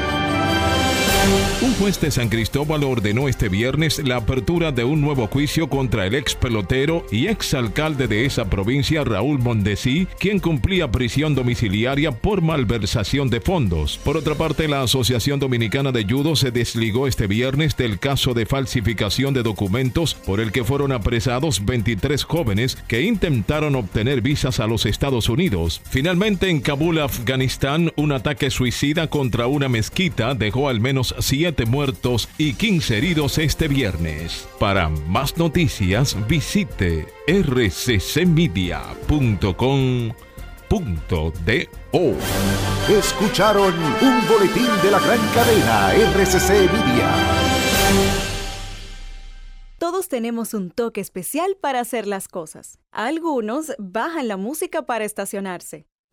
Un 1.62 1.72
juez 1.76 1.98
de 2.00 2.10
San 2.10 2.28
Cristóbal 2.28 2.84
ordenó 2.84 3.28
este 3.28 3.48
viernes 3.48 3.98
la 4.04 4.16
apertura 4.16 4.70
de 4.72 4.84
un 4.84 5.00
nuevo 5.00 5.26
juicio 5.26 5.68
contra 5.68 6.06
el 6.06 6.14
ex 6.14 6.34
pelotero 6.34 7.06
y 7.10 7.28
ex 7.28 7.54
alcalde 7.54 8.06
de 8.06 8.26
esa 8.26 8.44
provincia, 8.50 9.02
Raúl 9.04 9.38
Mondesí, 9.38 10.06
quien 10.18 10.40
cumplía 10.40 10.90
prisión 10.90 11.34
domiciliaria 11.34 12.12
por 12.12 12.42
malversación 12.42 13.30
de 13.30 13.40
fondos. 13.40 13.98
Por 14.04 14.18
otra 14.18 14.34
parte, 14.34 14.68
la 14.68 14.82
Asociación 14.82 15.40
Dominicana 15.40 15.90
de 15.90 16.04
Judo 16.04 16.36
se 16.36 16.50
desligó 16.50 17.06
este 17.06 17.26
viernes 17.26 17.76
del 17.76 17.98
caso 17.98 18.34
de 18.34 18.44
falsificación 18.44 19.32
de 19.32 19.42
documentos 19.42 20.14
por 20.14 20.40
el 20.40 20.52
que 20.52 20.64
fueron 20.64 20.92
apresados 20.92 21.64
23 21.64 22.24
jóvenes 22.24 22.76
que 22.86 23.02
intentaron 23.02 23.74
obtener 23.76 24.20
visas 24.20 24.60
a 24.60 24.66
los 24.66 24.84
Estados 24.84 25.30
Unidos. 25.30 25.80
Finalmente, 25.88 26.50
en 26.50 26.60
Kabul, 26.60 26.98
Afganistán, 27.00 27.90
un 27.96 28.12
ataque 28.12 28.50
suicida 28.50 29.08
contra 29.08 29.46
una 29.46 29.70
mezquita 29.70 30.34
dejó 30.34 30.68
al 30.68 30.80
menos 30.80 31.13
7 31.18 31.66
muertos 31.66 32.28
y 32.38 32.54
15 32.54 32.98
heridos 32.98 33.38
este 33.38 33.68
viernes. 33.68 34.48
Para 34.58 34.88
más 34.88 35.36
noticias 35.36 36.16
visite 36.28 37.06
rccmedia.com.do. 37.26 38.64
Escucharon 42.88 43.74
un 43.74 44.28
boletín 44.28 44.68
de 44.82 44.90
la 44.90 44.98
gran 45.00 45.20
cadena 45.34 45.92
RCC 45.94 46.70
Media. 46.72 47.14
Todos 49.78 50.08
tenemos 50.08 50.54
un 50.54 50.70
toque 50.70 51.00
especial 51.00 51.56
para 51.60 51.80
hacer 51.80 52.06
las 52.06 52.26
cosas. 52.28 52.78
Algunos 52.90 53.74
bajan 53.78 54.28
la 54.28 54.36
música 54.38 54.86
para 54.86 55.04
estacionarse. 55.04 55.86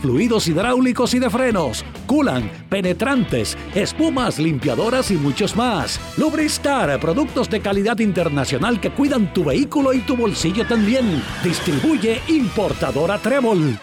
fluidos 0.00 0.48
hidráulicos 0.48 1.14
y 1.14 1.18
de 1.18 1.30
frenos, 1.30 1.84
culan, 2.06 2.50
penetrantes, 2.68 3.56
espumas, 3.74 4.38
limpiadoras 4.38 5.10
y 5.10 5.14
muchos 5.14 5.56
más. 5.56 6.00
Lubristar, 6.16 6.98
productos 7.00 7.48
de 7.50 7.60
calidad 7.60 7.98
internacional 7.98 8.80
que 8.80 8.90
cuidan 8.90 9.32
tu 9.32 9.44
vehículo 9.44 9.92
y 9.92 10.00
tu 10.00 10.16
bolsillo 10.16 10.66
también. 10.66 11.22
Distribuye 11.42 12.20
importadora 12.28 13.18
Trébol. 13.18 13.78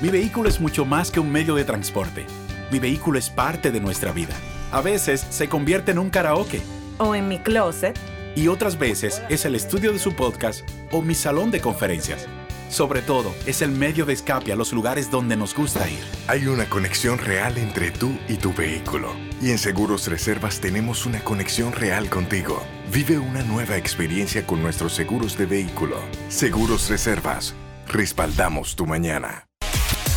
Mi 0.00 0.08
vehículo 0.08 0.48
es 0.48 0.60
mucho 0.60 0.84
más 0.84 1.10
que 1.10 1.20
un 1.20 1.30
medio 1.30 1.54
de 1.54 1.64
transporte. 1.64 2.26
Mi 2.70 2.78
vehículo 2.78 3.18
es 3.18 3.30
parte 3.30 3.70
de 3.70 3.80
nuestra 3.80 4.12
vida. 4.12 4.34
A 4.72 4.80
veces 4.80 5.24
se 5.30 5.48
convierte 5.48 5.92
en 5.92 5.98
un 5.98 6.10
karaoke. 6.10 6.60
O 6.98 7.14
en 7.14 7.28
mi 7.28 7.38
closet. 7.38 7.98
Y 8.36 8.48
otras 8.48 8.78
veces 8.78 9.22
es 9.28 9.44
el 9.44 9.54
estudio 9.54 9.92
de 9.92 9.98
su 9.98 10.12
podcast 10.14 10.68
o 10.90 11.00
mi 11.00 11.14
salón 11.14 11.50
de 11.50 11.60
conferencias. 11.60 12.26
Sobre 12.74 13.02
todo, 13.02 13.32
es 13.46 13.62
el 13.62 13.70
medio 13.70 14.04
de 14.04 14.14
escape 14.14 14.52
a 14.52 14.56
los 14.56 14.72
lugares 14.72 15.08
donde 15.08 15.36
nos 15.36 15.54
gusta 15.54 15.88
ir. 15.88 16.00
Hay 16.26 16.48
una 16.48 16.68
conexión 16.68 17.18
real 17.18 17.56
entre 17.56 17.92
tú 17.92 18.18
y 18.28 18.34
tu 18.34 18.52
vehículo. 18.52 19.14
Y 19.40 19.50
en 19.50 19.58
Seguros 19.58 20.08
Reservas 20.08 20.58
tenemos 20.58 21.06
una 21.06 21.22
conexión 21.22 21.72
real 21.72 22.10
contigo. 22.10 22.60
Vive 22.92 23.16
una 23.16 23.44
nueva 23.44 23.76
experiencia 23.76 24.44
con 24.44 24.60
nuestros 24.60 24.92
seguros 24.92 25.38
de 25.38 25.46
vehículo. 25.46 26.00
Seguros 26.28 26.90
Reservas. 26.90 27.54
Respaldamos 27.86 28.74
tu 28.74 28.86
mañana. 28.86 29.46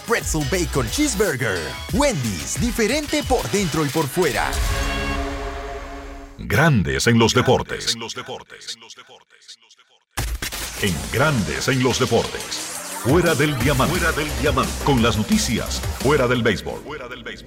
Pretzel 0.00 0.44
Bacon 0.50 0.88
Cheeseburger. 0.90 1.58
Wendy's, 1.92 2.60
diferente 2.60 3.22
por 3.22 3.48
dentro 3.50 3.84
y 3.84 3.88
por 3.88 4.06
fuera. 4.06 4.50
Grandes 6.38 7.06
en 7.06 7.18
los 7.18 7.34
deportes. 7.34 7.96
En 10.82 10.94
Grandes 11.12 11.68
en 11.68 11.82
los 11.82 11.98
deportes. 11.98 12.75
Fuera 13.08 13.36
del 13.36 13.56
diamante. 13.60 13.94
Fuera 13.94 14.10
del 14.16 14.26
diamante. 14.40 14.72
Con 14.84 15.00
las 15.00 15.16
noticias. 15.16 15.80
Fuera 16.00 16.26
del 16.26 16.42
béisbol. 16.42 16.80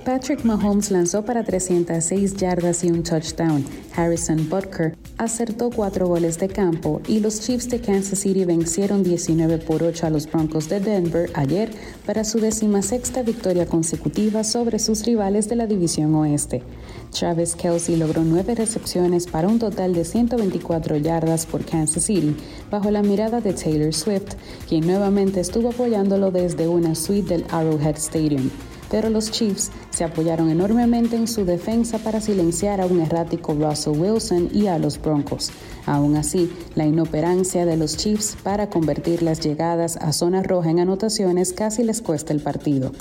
Patrick 0.06 0.46
Mahomes 0.46 0.90
lanzó 0.90 1.26
para 1.26 1.44
306 1.44 2.38
yardas 2.38 2.86
y 2.86 2.92
un 2.92 3.04
touchdown. 3.04 3.66
Harrison 3.94 4.50
Butker 4.50 4.96
acertó 5.18 5.70
cuatro 5.70 6.08
goles 6.08 6.40
de 6.40 6.48
campo 6.48 7.02
y 7.08 7.20
los 7.20 7.42
Chiefs 7.42 7.68
de 7.70 7.82
Kansas 7.82 8.20
City 8.20 8.46
vencieron 8.46 9.04
19 9.04 9.58
por 9.58 9.84
8 9.84 10.08
a 10.08 10.10
los 10.10 10.32
Broncos 10.32 10.70
de 10.70 10.80
Denver 10.80 11.30
ayer 11.34 11.72
para 12.06 12.24
su 12.24 12.40
decimasexta 12.40 13.22
victoria 13.24 13.66
consecutiva 13.66 14.46
sobre 14.46 14.80
sus 14.80 15.06
rivales 15.06 15.50
de 15.50 15.58
la 15.58 15.68
División 15.68 16.16
Oeste. 16.16 16.64
Travis 17.12 17.56
Kelsey 17.56 17.96
logró 17.96 18.24
nueve 18.24 18.56
recepciones 18.56 19.28
para 19.28 19.48
un 19.48 19.60
total 19.60 19.94
de 19.94 20.06
124 20.06 20.98
yardas 20.98 21.46
por 21.46 21.66
Kansas 21.66 22.04
City, 22.04 22.36
bajo 22.70 22.92
la 22.92 23.02
mirada 23.02 23.42
de 23.42 23.54
Taylor 23.54 23.94
Swift, 23.94 24.36
quien 24.68 24.86
nuevamente 24.88 25.40
estuvo 25.40 25.70
apoyándolo 25.70 26.32
desde 26.32 26.68
una 26.68 26.96
suite 26.96 27.36
del 27.36 27.46
Arrowhead 27.52 27.98
Stadium. 27.98 28.50
Pero 28.90 29.10
los 29.10 29.30
Chiefs 29.30 29.72
se 29.92 30.04
apoyaron 30.04 30.50
enormemente 30.50 31.16
en 31.16 31.28
su 31.28 31.46
defensa 31.46 32.00
para 32.00 32.22
silenciar 32.22 32.82
a 32.82 32.88
un 32.88 33.00
errático 33.00 33.54
Russell 33.54 34.00
Wilson 34.00 34.50
y 34.52 34.68
a 34.68 34.80
los 34.80 35.00
Broncos. 35.00 35.52
Aún 35.86 36.16
así, 36.16 36.52
la 36.76 36.86
inoperancia 36.86 37.66
de 37.66 37.78
los 37.78 37.98
Chiefs 37.98 38.36
para 38.42 38.70
convertir 38.70 39.22
las 39.22 39.40
llegadas 39.42 39.98
a 39.98 40.12
zona 40.12 40.42
roja 40.42 40.72
en 40.72 40.80
anotaciones 40.80 41.54
casi 41.54 41.84
les 41.84 42.02
cuesta 42.02 42.34
el 42.34 42.42
partido. 42.42 42.92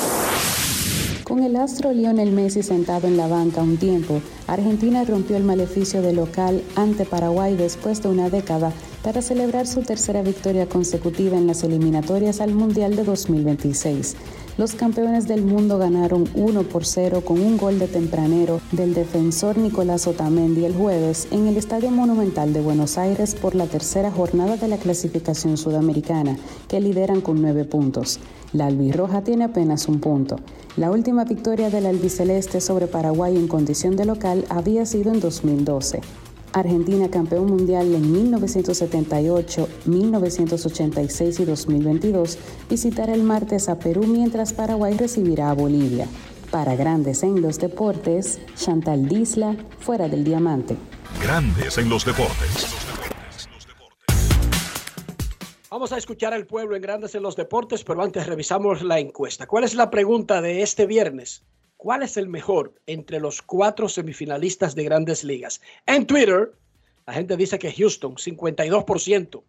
Con 1.38 1.46
el 1.46 1.54
astro 1.54 1.92
Lionel 1.92 2.32
Messi 2.32 2.64
sentado 2.64 3.06
en 3.06 3.16
la 3.16 3.28
banca 3.28 3.62
un 3.62 3.76
tiempo, 3.76 4.20
Argentina 4.48 5.04
rompió 5.04 5.36
el 5.36 5.44
maleficio 5.44 6.02
de 6.02 6.12
local 6.12 6.64
ante 6.74 7.04
Paraguay 7.04 7.54
después 7.54 8.02
de 8.02 8.08
una 8.08 8.28
década 8.28 8.72
para 9.08 9.22
celebrar 9.22 9.66
su 9.66 9.80
tercera 9.80 10.20
victoria 10.20 10.68
consecutiva 10.68 11.38
en 11.38 11.46
las 11.46 11.64
eliminatorias 11.64 12.42
al 12.42 12.52
Mundial 12.52 12.94
de 12.94 13.04
2026. 13.04 14.16
Los 14.58 14.74
campeones 14.74 15.26
del 15.26 15.40
mundo 15.40 15.78
ganaron 15.78 16.28
1 16.34 16.62
por 16.64 16.84
0 16.84 17.22
con 17.24 17.40
un 17.40 17.56
gol 17.56 17.78
de 17.78 17.88
tempranero 17.88 18.60
del 18.70 18.92
defensor 18.92 19.56
Nicolás 19.56 20.06
Otamendi 20.06 20.66
el 20.66 20.74
jueves 20.74 21.26
en 21.30 21.46
el 21.46 21.56
Estadio 21.56 21.90
Monumental 21.90 22.52
de 22.52 22.60
Buenos 22.60 22.98
Aires 22.98 23.34
por 23.34 23.54
la 23.54 23.64
tercera 23.64 24.10
jornada 24.10 24.58
de 24.58 24.68
la 24.68 24.76
clasificación 24.76 25.56
sudamericana, 25.56 26.36
que 26.68 26.78
lideran 26.78 27.22
con 27.22 27.40
nueve 27.40 27.64
puntos. 27.64 28.20
La 28.52 28.66
albirroja 28.66 29.22
tiene 29.22 29.44
apenas 29.44 29.88
un 29.88 30.00
punto. 30.00 30.36
La 30.76 30.90
última 30.90 31.24
victoria 31.24 31.70
del 31.70 31.86
albiceleste 31.86 32.60
sobre 32.60 32.88
Paraguay 32.88 33.38
en 33.38 33.48
condición 33.48 33.96
de 33.96 34.04
local 34.04 34.44
había 34.50 34.84
sido 34.84 35.14
en 35.14 35.20
2012. 35.20 36.02
Argentina 36.52 37.10
campeón 37.10 37.46
mundial 37.46 37.94
en 37.94 38.12
1978, 38.12 39.68
1986 39.86 41.40
y 41.40 41.44
2022, 41.44 42.38
visitará 42.68 43.14
el 43.14 43.22
martes 43.22 43.68
a 43.68 43.78
Perú 43.78 44.04
mientras 44.06 44.52
Paraguay 44.52 44.96
recibirá 44.96 45.50
a 45.50 45.54
Bolivia. 45.54 46.06
Para 46.50 46.76
Grandes 46.76 47.22
en 47.22 47.42
los 47.42 47.58
Deportes, 47.58 48.40
Chantal 48.56 49.08
Disla, 49.08 49.56
fuera 49.80 50.08
del 50.08 50.24
diamante. 50.24 50.76
Grandes 51.22 51.76
en 51.78 51.88
los 51.88 52.04
deportes. 52.04 52.66
Vamos 55.70 55.92
a 55.92 55.98
escuchar 55.98 56.32
al 56.32 56.46
pueblo 56.46 56.76
en 56.76 56.82
Grandes 56.82 57.14
en 57.14 57.22
los 57.22 57.36
Deportes, 57.36 57.84
pero 57.84 58.02
antes 58.02 58.26
revisamos 58.26 58.82
la 58.82 58.98
encuesta. 58.98 59.46
¿Cuál 59.46 59.64
es 59.64 59.74
la 59.74 59.90
pregunta 59.90 60.40
de 60.40 60.62
este 60.62 60.86
viernes? 60.86 61.44
¿Cuál 61.78 62.02
es 62.02 62.16
el 62.16 62.26
mejor 62.26 62.74
entre 62.86 63.20
los 63.20 63.40
cuatro 63.40 63.88
semifinalistas 63.88 64.74
de 64.74 64.82
grandes 64.82 65.22
ligas? 65.22 65.60
En 65.86 66.08
Twitter, 66.08 66.52
la 67.06 67.12
gente 67.12 67.36
dice 67.36 67.56
que 67.56 67.72
Houston, 67.72 68.16
52%. 68.16 69.42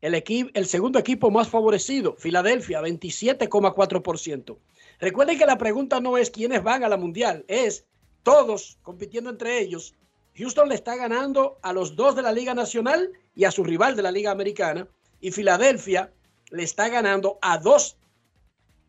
El, 0.00 0.50
el 0.54 0.66
segundo 0.66 1.00
equipo 1.00 1.28
más 1.32 1.48
favorecido, 1.48 2.14
Filadelfia, 2.16 2.80
27,4%. 2.80 4.58
Recuerden 5.00 5.38
que 5.38 5.44
la 5.44 5.58
pregunta 5.58 5.98
no 5.98 6.16
es 6.16 6.30
quiénes 6.30 6.62
van 6.62 6.84
a 6.84 6.88
la 6.88 6.96
mundial, 6.96 7.44
es 7.48 7.84
todos 8.22 8.78
compitiendo 8.82 9.28
entre 9.28 9.58
ellos. 9.58 9.96
Houston 10.36 10.68
le 10.68 10.76
está 10.76 10.94
ganando 10.94 11.58
a 11.62 11.72
los 11.72 11.96
dos 11.96 12.14
de 12.14 12.22
la 12.22 12.30
Liga 12.30 12.54
Nacional 12.54 13.10
y 13.34 13.42
a 13.42 13.50
su 13.50 13.64
rival 13.64 13.96
de 13.96 14.02
la 14.02 14.12
Liga 14.12 14.30
Americana. 14.30 14.86
Y 15.20 15.32
Filadelfia 15.32 16.12
le 16.52 16.62
está 16.62 16.88
ganando 16.88 17.40
a 17.42 17.58
dos 17.58 17.96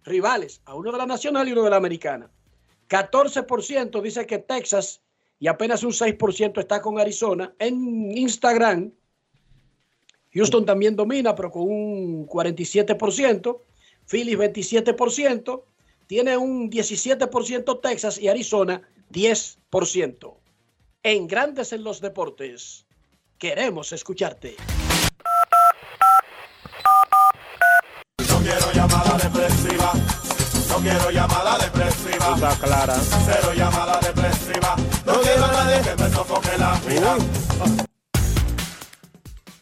rivales, 0.04 0.62
a 0.66 0.76
uno 0.76 0.92
de 0.92 1.00
la 1.00 1.08
Nacional 1.08 1.50
y 1.50 1.54
uno 1.54 1.64
de 1.64 1.72
la 1.72 1.78
Americana. 1.78 2.30
14% 2.92 4.02
dice 4.02 4.26
que 4.28 4.40
Texas 4.40 5.02
y 5.40 5.48
apenas 5.48 5.84
un 5.84 5.92
6% 5.92 6.60
está 6.60 6.82
con 6.82 7.00
Arizona. 7.00 7.56
En 7.58 8.12
Instagram, 8.16 8.92
Houston 10.34 10.66
también 10.66 10.98
domina, 10.98 11.34
pero 11.34 11.52
con 11.52 11.64
un 11.64 12.28
47%. 12.28 13.60
Phillies 14.06 14.38
27%. 14.38 15.64
Tiene 16.06 16.36
un 16.36 16.70
17% 16.70 17.82
Texas 17.82 18.20
y 18.20 18.28
Arizona 18.28 18.82
10%. 19.10 20.34
En 21.04 21.28
Grandes 21.28 21.72
en 21.72 21.86
los 21.86 22.02
Deportes, 22.02 22.86
queremos 23.38 23.94
escucharte. 23.94 24.58
No 28.30 28.40
quiero 28.40 28.72
llamada 28.74 29.18
depresiva. 29.18 29.94
No 30.68 30.78
quiero 30.78 31.10
llamada 31.10 31.58
depresiva. 31.58 31.91
Está 32.22 32.56
clara. 32.64 32.96
Cero 33.26 33.52
llamada 33.56 34.00
depresiva. 34.00 34.76
No 35.06 35.20
quiero 35.22 35.46
a 35.46 35.52
nadie 35.52 35.82
que 35.82 35.96
me 36.02 36.10
sofoque 36.10 36.58
la 36.58 36.80
vida. 36.88 37.18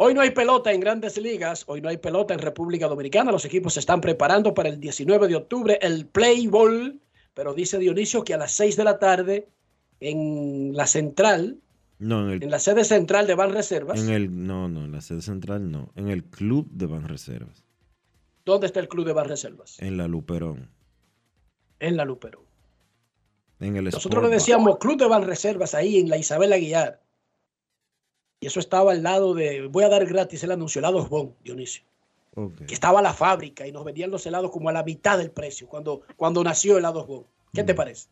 Hoy 0.00 0.14
no 0.14 0.20
hay 0.20 0.30
pelota 0.30 0.72
en 0.72 0.80
grandes 0.80 1.18
ligas, 1.18 1.64
hoy 1.66 1.80
no 1.80 1.88
hay 1.88 1.96
pelota 1.96 2.32
en 2.32 2.38
República 2.38 2.86
Dominicana. 2.86 3.32
Los 3.32 3.44
equipos 3.44 3.74
se 3.74 3.80
están 3.80 4.00
preparando 4.00 4.54
para 4.54 4.68
el 4.68 4.78
19 4.78 5.26
de 5.26 5.34
octubre 5.34 5.78
el 5.82 6.06
Play 6.06 6.46
Ball, 6.46 7.00
pero 7.34 7.52
dice 7.52 7.78
Dionisio 7.78 8.22
que 8.22 8.34
a 8.34 8.38
las 8.38 8.52
6 8.52 8.76
de 8.76 8.84
la 8.84 8.98
tarde 8.98 9.48
en 10.00 10.76
la 10.76 10.86
central, 10.86 11.58
No, 11.98 12.24
en 12.26 12.30
el, 12.34 12.42
en 12.44 12.50
la 12.50 12.58
sede 12.58 12.84
central 12.84 13.26
de 13.26 13.34
Ban 13.34 13.52
Reservas, 13.52 13.98
en 14.00 14.10
el 14.10 14.44
no, 14.46 14.68
no, 14.68 14.84
en 14.84 14.92
la 14.92 15.00
sede 15.00 15.22
central 15.22 15.70
no, 15.70 15.90
en 15.96 16.08
el 16.08 16.24
club 16.24 16.68
de 16.70 16.86
Banreservas, 16.86 17.64
¿dónde 18.44 18.66
está 18.66 18.80
el 18.80 18.88
club 18.88 19.04
de 19.06 19.12
Ban 19.12 19.28
Reservas? 19.28 19.78
en 19.80 19.96
la 19.96 20.06
Luperón, 20.08 20.70
En 21.80 21.96
la 21.96 22.04
Luperón. 22.04 22.44
en 23.60 23.76
el 23.76 23.84
Nosotros 23.86 24.04
Sport 24.06 24.22
le 24.24 24.28
Bar. 24.30 24.38
decíamos 24.38 24.78
Club 24.78 24.98
de 24.98 25.06
Ban 25.08 25.22
Reservas 25.24 25.74
ahí 25.74 25.98
en 25.98 26.08
la 26.08 26.16
Isabel 26.18 26.52
Aguilar. 26.52 27.02
Y 28.40 28.46
eso 28.46 28.60
estaba 28.60 28.92
al 28.92 29.02
lado 29.02 29.34
de, 29.34 29.66
voy 29.66 29.82
a 29.82 29.88
dar 29.88 30.06
gratis 30.06 30.44
el 30.44 30.52
anuncio, 30.52 30.78
helados 30.78 31.08
Bon, 31.08 31.34
Dionisio. 31.42 31.82
Que 32.68 32.72
estaba 32.74 33.02
la 33.02 33.12
fábrica 33.12 33.66
y 33.66 33.72
nos 33.72 33.84
vendían 33.84 34.12
los 34.12 34.24
helados 34.24 34.52
como 34.52 34.68
a 34.68 34.72
la 34.72 34.84
mitad 34.84 35.18
del 35.18 35.32
precio 35.32 35.66
cuando, 35.66 36.02
cuando 36.16 36.44
nació 36.44 36.78
helados 36.78 37.04
Bon. 37.08 37.24
¿Qué 37.52 37.64
te 37.64 37.74
parece? 37.74 38.08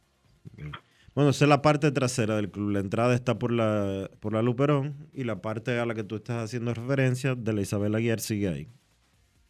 Bueno, 1.17 1.31
esa 1.31 1.47
es 1.47 1.49
la 1.49 1.63
parte 1.63 1.91
trasera 1.91 2.37
del 2.37 2.51
club. 2.51 2.71
La 2.71 2.79
entrada 2.81 3.15
está 3.15 3.39
por 3.39 3.51
la, 3.51 4.09
por 4.21 4.33
la 4.35 4.43
Luperón 4.43 5.09
y 5.13 5.25
la 5.25 5.41
parte 5.43 5.79
a 5.81 5.87
la 5.87 5.95
que 5.95 6.05
tú 6.05 6.15
estás 6.17 6.45
haciendo 6.45 6.73
referencia 6.75 7.35
de 7.35 7.53
la 7.55 7.63
Isabel 7.63 7.95
Aguiar 7.95 8.21
sigue 8.21 8.49
ahí. 8.49 8.69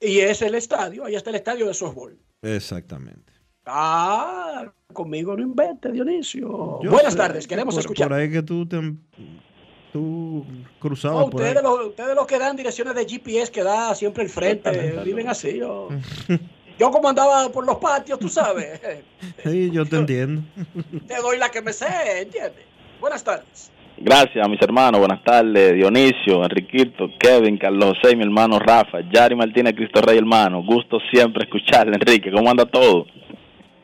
Y 0.01 0.21
es 0.21 0.41
el 0.43 0.55
estadio, 0.55 1.05
ahí 1.05 1.15
está 1.17 1.31
el 1.31 1.37
estadio 1.37 1.67
de 1.67 1.75
softball. 1.75 2.17
Exactamente. 2.43 3.33
Ah, 3.65 4.73
conmigo 4.93 5.37
no 5.37 5.43
invente, 5.43 5.91
Dionisio. 5.91 6.79
Yo 6.83 6.91
Buenas 6.91 7.15
sé 7.15 7.19
tardes, 7.19 7.47
que 7.47 7.55
queremos 7.55 7.75
por- 7.75 7.81
escuchar. 7.81 8.09
Por 8.09 8.17
ahí 8.17 8.31
que 8.31 8.43
tú, 8.43 8.65
te, 8.67 8.95
tú 9.93 10.47
cruzabas 10.79 11.25
Oh, 11.27 11.31
por 11.31 11.43
ahí. 11.43 11.49
ustedes, 11.49 11.65
los, 11.65 11.87
ustedes 11.89 12.15
los 12.15 12.27
que 12.29 12.39
dan 12.39 12.55
direcciones 12.57 12.95
de 12.95 13.07
GPS 13.09 13.51
que 13.51 13.65
da 13.65 13.93
siempre 13.97 14.23
el 14.23 14.31
frente, 14.31 15.01
viven 15.05 15.27
así. 15.29 15.59
Yo, 15.59 15.89
yo 16.79 16.91
como 16.91 17.09
andaba 17.09 17.49
por 17.51 17.67
los 17.67 17.77
patios, 17.77 18.19
tú 18.19 18.29
sabes, 18.29 18.81
Sí, 19.45 19.71
yo 19.71 19.85
te 19.87 19.97
entiendo. 19.97 20.43
te 21.07 21.17
doy 21.17 21.39
la 21.39 21.51
que 21.51 21.63
me 21.63 21.73
sé, 21.73 21.87
¿entiendes? 22.23 22.65
Buenas 23.01 23.23
tardes. 23.23 23.71
Gracias 23.99 24.45
a 24.45 24.49
mis 24.49 24.61
hermanos, 24.61 25.01
buenas 25.01 25.25
tardes, 25.25 25.75
Dionisio, 25.75 26.43
Enriquito, 26.43 27.09
Kevin, 27.19 27.57
Carlos 27.57 27.97
José, 27.97 28.15
mi 28.15 28.25
hermano 28.25 28.59
Rafa, 28.59 28.99
Yari 29.11 29.35
Martínez, 29.35 29.75
Cristo 29.75 30.03
Rey, 30.03 30.19
hermano. 30.19 30.63
Gusto 30.63 30.99
siempre 31.11 31.45
escucharle, 31.45 31.95
Enrique. 31.95 32.31
¿Cómo 32.31 32.51
anda 32.51 32.67
todo? 32.67 33.07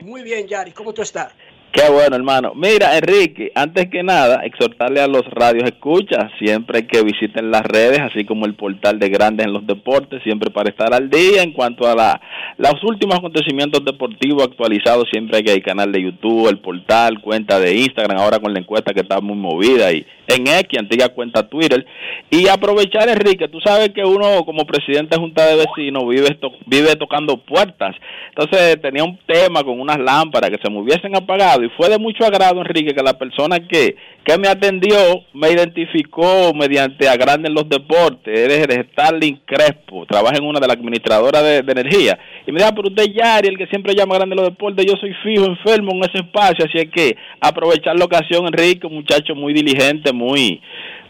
Muy 0.00 0.22
bien, 0.22 0.46
Yari, 0.46 0.72
¿cómo 0.72 0.92
tú 0.92 1.00
estás? 1.00 1.32
Qué 1.72 1.88
bueno, 1.90 2.16
hermano. 2.16 2.52
Mira, 2.54 2.98
Enrique, 2.98 3.50
antes 3.54 3.88
que 3.88 4.02
nada, 4.02 4.42
exhortarle 4.44 5.00
a 5.00 5.06
los 5.06 5.22
radios 5.30 5.64
escuchas 5.64 6.30
siempre 6.38 6.86
que 6.86 7.02
visiten 7.02 7.50
las 7.50 7.62
redes, 7.62 7.98
así 8.00 8.26
como 8.26 8.44
el 8.44 8.52
portal 8.54 8.98
de 8.98 9.08
Grandes 9.08 9.46
en 9.46 9.54
los 9.54 9.66
Deportes, 9.66 10.22
siempre 10.22 10.50
para 10.50 10.68
estar 10.68 10.92
al 10.92 11.08
día 11.08 11.42
en 11.42 11.52
cuanto 11.52 11.88
a 11.88 11.94
la, 11.94 12.20
los 12.58 12.74
últimos 12.84 13.16
acontecimientos 13.16 13.82
deportivos 13.86 14.44
actualizados. 14.44 15.08
Siempre 15.10 15.42
que 15.42 15.52
hay 15.52 15.62
canal 15.62 15.90
de 15.92 16.02
YouTube, 16.02 16.50
el 16.50 16.58
portal, 16.58 17.22
cuenta 17.22 17.58
de 17.58 17.74
Instagram, 17.74 18.18
ahora 18.18 18.38
con 18.38 18.52
la 18.52 18.60
encuesta 18.60 18.92
que 18.92 19.00
está 19.00 19.22
muy 19.22 19.36
movida, 19.36 19.90
y 19.92 20.04
en 20.26 20.46
X, 20.46 20.78
antigua 20.78 21.08
cuenta 21.08 21.48
Twitter. 21.48 21.86
Y 22.30 22.48
aprovechar, 22.48 23.08
Enrique, 23.08 23.48
tú 23.48 23.60
sabes 23.64 23.88
que 23.94 24.04
uno 24.04 24.44
como 24.44 24.66
presidente 24.66 25.16
de 25.16 25.22
Junta 25.22 25.46
de 25.46 25.56
Vecinos 25.56 26.06
vive, 26.06 26.34
to- 26.34 26.52
vive 26.66 26.96
tocando 26.96 27.38
puertas. 27.38 27.96
Entonces 28.28 28.80
tenía 28.82 29.04
un 29.04 29.18
tema 29.26 29.64
con 29.64 29.80
unas 29.80 29.98
lámparas 29.98 30.50
que 30.50 30.58
se 30.62 30.70
me 30.70 30.78
hubiesen 30.78 31.16
apagado 31.16 31.61
y 31.64 31.68
fue 31.70 31.88
de 31.88 31.98
mucho 31.98 32.24
agrado, 32.24 32.60
Enrique, 32.60 32.94
que 32.94 33.02
la 33.02 33.18
persona 33.18 33.60
que, 33.60 33.96
que 34.24 34.38
me 34.38 34.48
atendió 34.48 34.96
me 35.32 35.50
identificó 35.50 36.52
mediante 36.54 37.08
a 37.08 37.16
Grande 37.16 37.48
en 37.48 37.54
los 37.54 37.68
Deportes, 37.68 38.38
eres 38.38 38.86
Starling 38.92 39.40
Crespo, 39.44 40.06
trabaja 40.06 40.36
en 40.36 40.44
una 40.44 40.60
de 40.60 40.66
las 40.66 40.76
administradoras 40.76 41.42
de, 41.42 41.58
energía. 41.58 42.18
Y 42.46 42.52
me 42.52 42.58
dijo, 42.58 42.70
"Ah, 42.70 42.74
pero 42.74 42.88
usted 42.88 43.12
Yari, 43.12 43.48
el 43.48 43.58
que 43.58 43.66
siempre 43.66 43.94
llama 43.94 44.16
Grande 44.16 44.34
en 44.34 44.40
los 44.42 44.50
Deportes, 44.50 44.86
yo 44.86 44.96
soy 44.96 45.14
fijo, 45.22 45.44
enfermo 45.44 45.92
en 45.92 46.04
ese 46.04 46.18
espacio, 46.18 46.64
así 46.64 46.78
es 46.78 46.90
que 46.90 47.16
aprovechar 47.40 47.98
la 47.98 48.04
ocasión, 48.04 48.46
Enrique, 48.46 48.86
un 48.86 48.94
muchacho 48.94 49.34
muy 49.34 49.52
diligente, 49.52 50.12
muy 50.12 50.60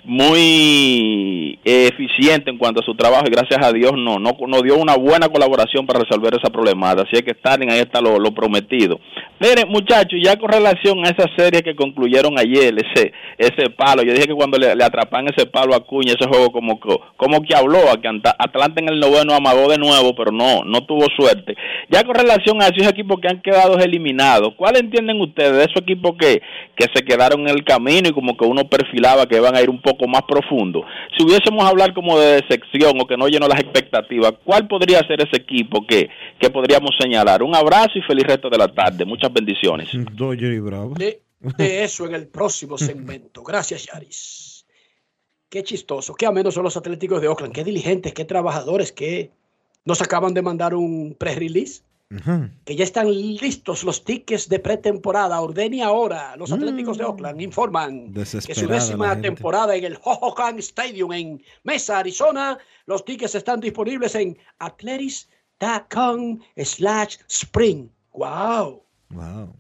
muy 0.05 1.59
eh, 1.65 1.89
eficiente 1.93 2.51
en 2.51 2.59
cuanto 2.59 2.81
a 2.81 2.85
su 2.85 2.95
trabajo 2.95 3.25
y 3.27 3.31
gracias 3.31 3.65
a 3.65 3.73
Dios 3.73 3.93
no, 3.97 4.19
no 4.19 4.37
nos 4.47 4.63
dio 4.63 4.77
una 4.77 4.97
buena 4.97 5.29
colaboración 5.29 5.87
para 5.87 6.01
resolver 6.01 6.35
esa 6.35 6.51
problemática. 6.53 7.03
Así 7.03 7.17
es 7.17 7.23
que 7.23 7.33
Stalin, 7.33 7.71
ahí 7.71 7.81
está 7.81 8.01
lo, 8.01 8.19
lo 8.19 8.33
prometido. 8.33 8.99
Miren, 9.41 9.69
muchachos, 9.69 10.19
ya 10.23 10.37
con 10.37 10.51
relación 10.51 11.05
a 11.05 11.11
esa 11.11 11.27
serie 11.37 11.63
que 11.63 11.75
concluyeron 11.77 12.39
ayer, 12.39 12.75
ese 12.75 13.13
ese 13.39 13.71
palo, 13.71 14.03
yo 14.03 14.13
dije 14.13 14.27
que 14.27 14.35
cuando 14.35 14.59
le, 14.59 14.75
le 14.75 14.85
atrapan 14.85 15.27
ese 15.29 15.47
palo 15.47 15.75
a 15.75 15.85
Cuña, 15.85 16.15
ese 16.19 16.29
juego 16.29 16.53
como 16.53 16.79
como 17.17 17.43
que 17.43 17.55
habló, 17.55 17.91
a 17.91 18.01
que 18.01 18.09
Anta- 18.09 18.37
Atlanta 18.39 18.81
en 18.81 18.89
el 18.89 19.01
noveno 19.01 19.35
amagó 19.35 19.69
de 19.69 19.79
nuevo, 19.79 20.15
pero 20.15 20.31
no, 20.33 20.65
no 20.65 20.85
tuvo 20.85 21.07
suerte. 21.17 21.55
Ya 21.91 22.05
con 22.05 22.15
relación 22.15 22.61
a 22.63 22.67
esos 22.69 22.87
equipos 22.91 23.21
que 23.21 23.29
han 23.29 23.43
quedado 23.43 23.79
eliminados, 23.79 24.55
¿cuál 24.57 24.77
entienden 24.77 25.21
ustedes 25.21 25.53
de 25.53 25.65
esos 25.65 25.83
equipos 25.83 26.13
que, 26.19 26.41
que 26.77 26.87
se 26.95 27.05
quedaron 27.05 27.43
en 27.43 27.51
el 27.51 27.65
camino 27.65 28.09
y 28.09 28.13
como 28.13 28.37
que 28.37 28.45
uno 28.45 28.65
perfilaba 28.69 29.27
que 29.27 29.41
van 29.41 29.57
a 29.57 29.61
ir 29.63 29.71
un 29.71 29.81
poco 29.81 29.92
más 30.09 30.23
profundo? 30.23 30.85
Si 31.17 31.25
hubiésemos 31.25 31.65
hablar 31.65 31.95
como 31.95 32.19
de 32.19 32.43
decepción 32.43 33.01
o 33.01 33.07
que 33.07 33.17
no 33.17 33.29
llenó 33.29 33.49
las 33.49 33.61
expectativas, 33.61 34.35
¿cuál 34.45 34.67
podría 34.69 34.99
ser 35.01 35.21
ese 35.21 35.37
equipo 35.37 35.87
que, 35.87 36.09
que 36.39 36.51
podríamos 36.51 36.91
señalar? 37.01 37.43
Un 37.43 37.55
abrazo 37.55 37.93
y 37.99 38.03
feliz 38.03 38.25
resto 38.25 38.51
de 38.51 38.59
la 38.59 38.69
tarde. 38.69 39.05
Muchas 39.05 39.33
bendiciones. 39.33 39.89
Dodger 40.13 40.53
y 40.53 40.61
Bravo. 40.61 40.95
De, 40.95 41.23
de 41.59 41.85
eso 41.85 42.07
en 42.07 42.15
el 42.15 42.29
próximo 42.29 42.79
segmento. 42.79 43.43
Gracias, 43.43 43.87
Yaris. 43.87 44.65
Qué 45.49 45.63
chistoso, 45.63 46.15
qué 46.15 46.25
amenos 46.25 46.55
son 46.55 46.65
los 46.65 46.79
Atléticos 46.79 47.21
de 47.21 47.29
Oakland, 47.29 47.53
qué 47.53 47.63
diligentes, 47.63 48.15
qué 48.15 48.25
trabajadores, 48.25 48.91
que 48.91 49.33
nos 49.85 50.01
acaban 50.01 50.33
de 50.33 50.41
mandar 50.41 50.75
un 50.75 51.15
pre-release, 51.19 51.83
que 52.65 52.77
ya 52.77 52.85
están 52.85 53.11
listos 53.11 53.85
los 53.85 54.05
tickets 54.05 54.49
de 54.49 54.59
pretemporada. 54.59 55.41
Ordene 55.41 55.83
ahora. 55.83 56.37
Los 56.37 56.53
Atléticos 56.53 56.99
de 56.99 57.05
Oakland 57.05 57.41
informan 57.41 58.13
que 58.13 58.55
su 58.55 58.67
décima 58.67 59.21
temporada 59.21 59.75
en 59.75 59.85
el 59.85 59.99
Hohokam 60.03 60.59
Stadium 60.59 61.13
en 61.13 61.43
Mesa, 61.63 61.99
Arizona. 61.99 62.59
Los 62.87 63.05
tickets 63.05 63.35
están 63.35 63.61
disponibles 63.61 64.15
en 64.15 64.37
athletics.com 64.59 66.39
slash 66.57 67.17
spring. 67.29 67.89
¡Wow! 68.13 68.83
Wow. 69.11 69.57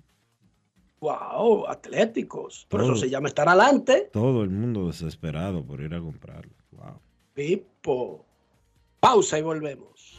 ¡Wow! 1.00 1.66
Atléticos. 1.68 2.66
Por 2.68 2.80
Todo. 2.80 2.92
eso 2.92 3.00
se 3.00 3.10
llama 3.10 3.28
estar 3.28 3.48
adelante. 3.48 4.10
Todo 4.12 4.42
el 4.42 4.50
mundo 4.50 4.86
desesperado 4.86 5.64
por 5.64 5.80
ir 5.80 5.94
a 5.94 6.00
comprarlo. 6.00 6.52
Wow. 6.72 7.00
Pipo. 7.34 8.26
Pausa 9.00 9.38
y 9.38 9.42
volvemos. 9.42 10.18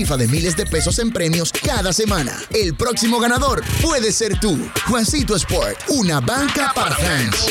de 0.00 0.26
miles 0.28 0.56
de 0.56 0.64
pesos 0.64 0.98
en 0.98 1.12
premios 1.12 1.52
cada 1.52 1.92
semana. 1.92 2.32
El 2.54 2.74
próximo 2.74 3.20
ganador 3.20 3.62
puede 3.82 4.12
ser 4.12 4.40
tú. 4.40 4.58
Juancito 4.86 5.36
Sport, 5.36 5.78
una 5.88 6.20
banca 6.20 6.72
para 6.74 6.96
fans. 6.96 7.50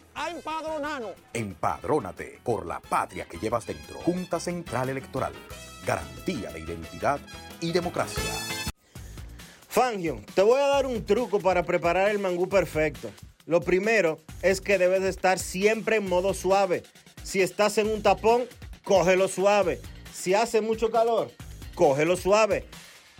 a 0.15 0.29
empadronarnos. 0.29 1.11
Empadrónate 1.33 2.39
por 2.43 2.65
la 2.65 2.79
patria 2.79 3.25
que 3.25 3.37
llevas 3.37 3.65
dentro. 3.65 3.99
Junta 3.99 4.39
Central 4.39 4.89
Electoral. 4.89 5.33
Garantía 5.85 6.51
de 6.51 6.59
identidad 6.59 7.19
y 7.59 7.71
democracia. 7.71 8.23
Fangio, 9.67 10.21
te 10.35 10.41
voy 10.41 10.59
a 10.59 10.67
dar 10.67 10.85
un 10.85 11.05
truco 11.05 11.39
para 11.39 11.63
preparar 11.63 12.09
el 12.09 12.19
mangú 12.19 12.49
perfecto. 12.49 13.09
Lo 13.45 13.61
primero 13.61 14.19
es 14.41 14.61
que 14.61 14.77
debes 14.77 15.01
de 15.01 15.09
estar 15.09 15.39
siempre 15.39 15.95
en 15.95 16.07
modo 16.07 16.33
suave. 16.33 16.83
Si 17.23 17.41
estás 17.41 17.77
en 17.77 17.87
un 17.87 18.03
tapón, 18.03 18.43
cógelo 18.83 19.27
suave. 19.27 19.79
Si 20.13 20.33
hace 20.33 20.61
mucho 20.61 20.91
calor, 20.91 21.31
cógelo 21.73 22.17
suave. 22.17 22.65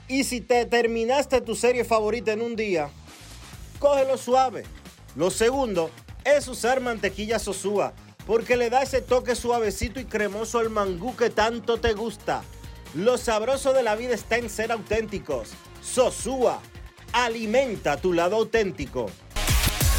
Y 0.07 0.25
si 0.25 0.41
te 0.41 0.65
terminaste 0.65 1.39
tu 1.41 1.55
serie 1.55 1.85
favorita 1.85 2.33
en 2.33 2.41
un 2.41 2.55
día, 2.55 2.89
cógelo 3.79 4.17
suave. 4.17 4.63
Lo 5.15 5.31
segundo 5.31 5.89
es 6.23 6.47
usar 6.47 6.81
mantequilla 6.81 7.39
sosúa, 7.39 7.93
porque 8.25 8.57
le 8.57 8.69
da 8.69 8.81
ese 8.81 9.01
toque 9.01 9.35
suavecito 9.35 9.99
y 9.99 10.05
cremoso 10.05 10.59
al 10.59 10.69
mangú 10.69 11.15
que 11.15 11.29
tanto 11.29 11.79
te 11.79 11.93
gusta. 11.93 12.43
Lo 12.93 13.17
sabroso 13.17 13.73
de 13.73 13.83
la 13.83 13.95
vida 13.95 14.13
está 14.13 14.37
en 14.37 14.49
ser 14.49 14.71
auténticos. 14.71 15.49
Sosúa, 15.81 16.59
alimenta 17.13 17.97
tu 17.97 18.13
lado 18.13 18.35
auténtico. 18.35 19.09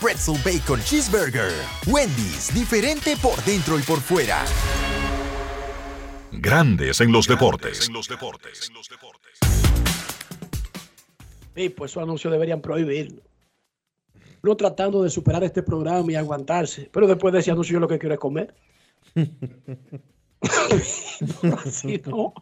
Pretzel 0.00 0.36
Bacon 0.44 0.80
Cheeseburger. 0.80 1.52
Wendy's, 1.86 2.52
diferente 2.54 3.16
por 3.16 3.42
dentro 3.44 3.78
y 3.78 3.82
por 3.82 4.00
fuera. 4.00 4.44
Grandes 6.32 7.00
en 7.00 7.12
los 7.12 7.26
deportes. 7.26 7.90
Sí, 11.54 11.68
pues 11.68 11.90
esos 11.90 12.02
anuncios 12.02 12.32
deberían 12.32 12.60
prohibirlo. 12.60 13.22
Uno 14.42 14.56
tratando 14.56 15.02
de 15.02 15.10
superar 15.10 15.44
este 15.44 15.62
programa 15.62 16.10
y 16.10 16.14
aguantarse, 16.16 16.88
pero 16.92 17.06
después 17.06 17.32
de 17.32 17.40
ese 17.40 17.50
anuncio 17.50 17.74
yo 17.74 17.80
lo 17.80 17.88
que 17.88 17.98
quiero 17.98 18.14
es 18.14 18.20
comer. 18.20 18.54
no, 21.42 21.58
así 21.64 22.02
no. 22.06 22.34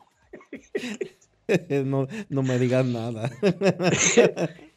no, 1.84 2.08
no 2.28 2.42
me 2.42 2.58
digas 2.58 2.86
nada. 2.86 3.30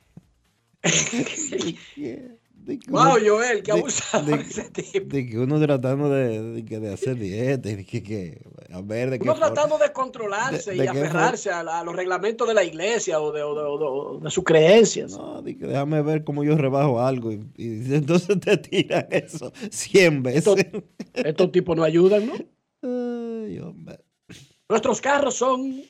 De 2.66 2.80
que 2.80 2.90
Wow, 2.90 3.02
uno- 3.02 3.20
Joel, 3.26 3.62
qué 3.62 3.72
abusado 3.74 4.26
de- 4.26 4.36
ese 4.42 4.70
tipo. 4.72 5.08
De 5.14 5.26
que 5.28 5.38
uno 5.38 5.60
tratando 5.60 6.10
de, 6.10 6.62
de 6.64 6.94
hacer 6.94 7.16
dieta 7.18 7.68
de 7.68 7.86
que, 7.86 8.02
que- 8.02 8.42
a 8.72 8.82
ver 8.82 9.10
de 9.10 9.20
qué 9.20 9.24
Uno 9.24 9.36
tratando 9.36 9.78
de 9.78 9.92
controlarse 9.92 10.74
y 10.76 10.80
aferrarse 10.88 11.50
a, 11.52 11.62
la- 11.62 11.80
a 11.80 11.84
los 11.84 11.94
reglamentos 11.96 12.48
de 12.48 12.54
la 12.54 12.64
iglesia 12.64 13.20
o 13.20 13.32
de, 13.34 13.44
o 13.44 13.54
de- 13.54 14.24
o 14.26 14.30
sus 14.32 14.44
creencias. 14.46 15.12
No, 15.18 15.42
de 15.42 15.58
que 15.58 15.66
déjame 15.68 16.02
ver 16.02 16.24
cómo 16.24 16.44
yo 16.46 16.56
rebajo 16.58 17.02
algo 17.02 17.32
y, 17.34 17.42
y 17.58 17.94
entonces 17.94 18.40
te 18.40 18.56
tiran 18.58 19.08
eso 19.12 19.52
100 19.70 20.24
veces. 20.24 20.56
Estos 21.14 21.52
tipos 21.52 21.76
no 21.76 21.84
ayudan, 21.84 22.28
¿no? 22.28 22.34
Ay, 23.46 23.60
hombre. 23.60 24.00
Nuestros 24.70 25.02
carros 25.02 25.36
son 25.36 25.84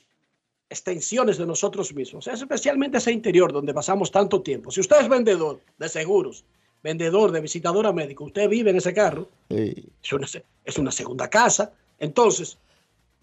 extensiones 0.70 1.38
de 1.38 1.46
nosotros 1.46 1.94
mismos, 1.94 2.26
es 2.28 2.42
especialmente 2.42 2.98
ese 2.98 3.12
interior 3.12 3.54
donde 3.54 3.74
pasamos 3.76 4.10
tanto 4.12 4.42
tiempo. 4.42 4.72
Si 4.72 4.80
usted 4.80 5.02
es 5.02 5.08
vendedor 5.08 5.60
de 5.78 5.88
seguros, 5.88 6.46
vendedor 6.84 7.32
de 7.32 7.40
visitadora 7.42 7.92
médico, 7.94 8.26
usted 8.26 8.50
vive 8.50 8.70
en 8.72 8.78
ese 8.78 8.94
carro, 8.94 9.30
Sí. 9.50 9.90
es 10.04 10.14
una, 10.14 10.28
es 10.66 10.78
una 10.78 10.92
segunda 10.92 11.30
casa, 11.30 11.72
entonces 11.98 12.58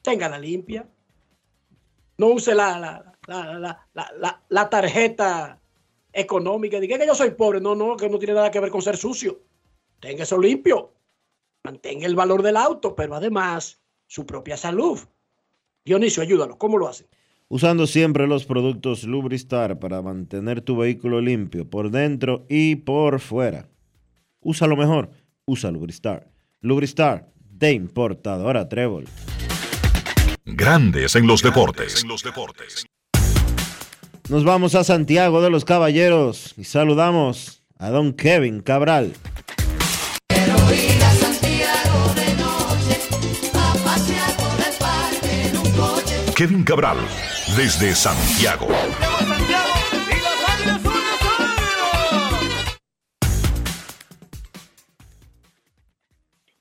téngala 0.03 0.39
limpia. 0.39 0.87
No 2.17 2.29
use 2.29 2.55
la, 2.55 2.79
la, 2.79 3.15
la, 3.27 3.59
la, 3.59 3.87
la- 3.95 4.13
la- 4.19 4.43
la 4.49 4.71
tarjeta 4.71 5.59
económica. 6.13 6.79
Diga 6.81 6.99
que 6.99 7.07
yo 7.07 7.15
soy 7.15 7.31
pobre. 7.31 7.61
No, 7.61 7.75
no, 7.75 7.97
que 7.97 8.09
no 8.09 8.19
tiene 8.19 8.35
nada 8.35 8.51
que 8.51 8.61
ver 8.61 8.71
con 8.71 8.83
ser 8.83 8.97
sucio. 8.97 9.41
Tenga 10.01 10.25
eso 10.25 10.39
limpio. 10.39 10.93
Mantenga 11.63 12.07
el 12.07 12.15
valor 12.17 12.43
del 12.43 12.57
auto, 12.57 12.95
pero 12.95 13.15
además 13.15 13.79
su 14.07 14.27
propia 14.27 14.57
salud. 14.57 14.99
Dionisio, 15.85 16.23
ayúdalo. 16.23 16.59
¿Cómo 16.59 16.77
lo 16.79 16.89
hacen? 16.89 17.07
Usando 17.53 17.89
siempre 17.89 18.29
los 18.29 18.47
productos 18.47 19.03
Lubristar 19.03 19.81
para 19.81 20.01
mantener 20.03 20.61
tu 20.61 20.77
vehículo 20.77 21.21
limpio 21.21 21.69
por 21.69 21.91
dentro 21.91 22.47
y 22.49 22.77
por 22.77 23.19
fuera. 23.19 23.69
Usa 24.41 24.69
lo 24.69 24.77
mejor. 24.77 25.11
Usa 25.47 25.73
Lubristar. 25.73 26.31
Lubristar 26.61 27.29
de 27.51 27.73
importadora 27.73 28.69
Trébol. 28.69 29.07
Grandes 30.45 31.17
en 31.17 31.27
los 31.27 31.43
deportes. 31.43 32.05
Nos 34.29 34.45
vamos 34.45 34.77
a 34.77 34.85
Santiago 34.85 35.43
de 35.43 35.51
los 35.51 35.65
Caballeros 35.65 36.55
y 36.57 36.63
saludamos 36.63 37.65
a 37.79 37.91
don 37.91 38.13
Kevin 38.13 38.61
Cabral. 38.61 39.13
ir 40.31 41.03
a 41.03 41.15
Santiago 41.15 42.15
de 42.15 42.35
noche, 42.37 43.01
a 43.55 43.75
pasear 43.83 44.37
por 44.37 44.55
el 44.65 44.79
parque 44.79 45.49
en 45.49 45.57
un 45.57 45.71
coche. 45.73 46.15
Kevin 46.37 46.63
Cabral, 46.63 46.99
desde 47.57 47.95
Santiago. 47.95 48.67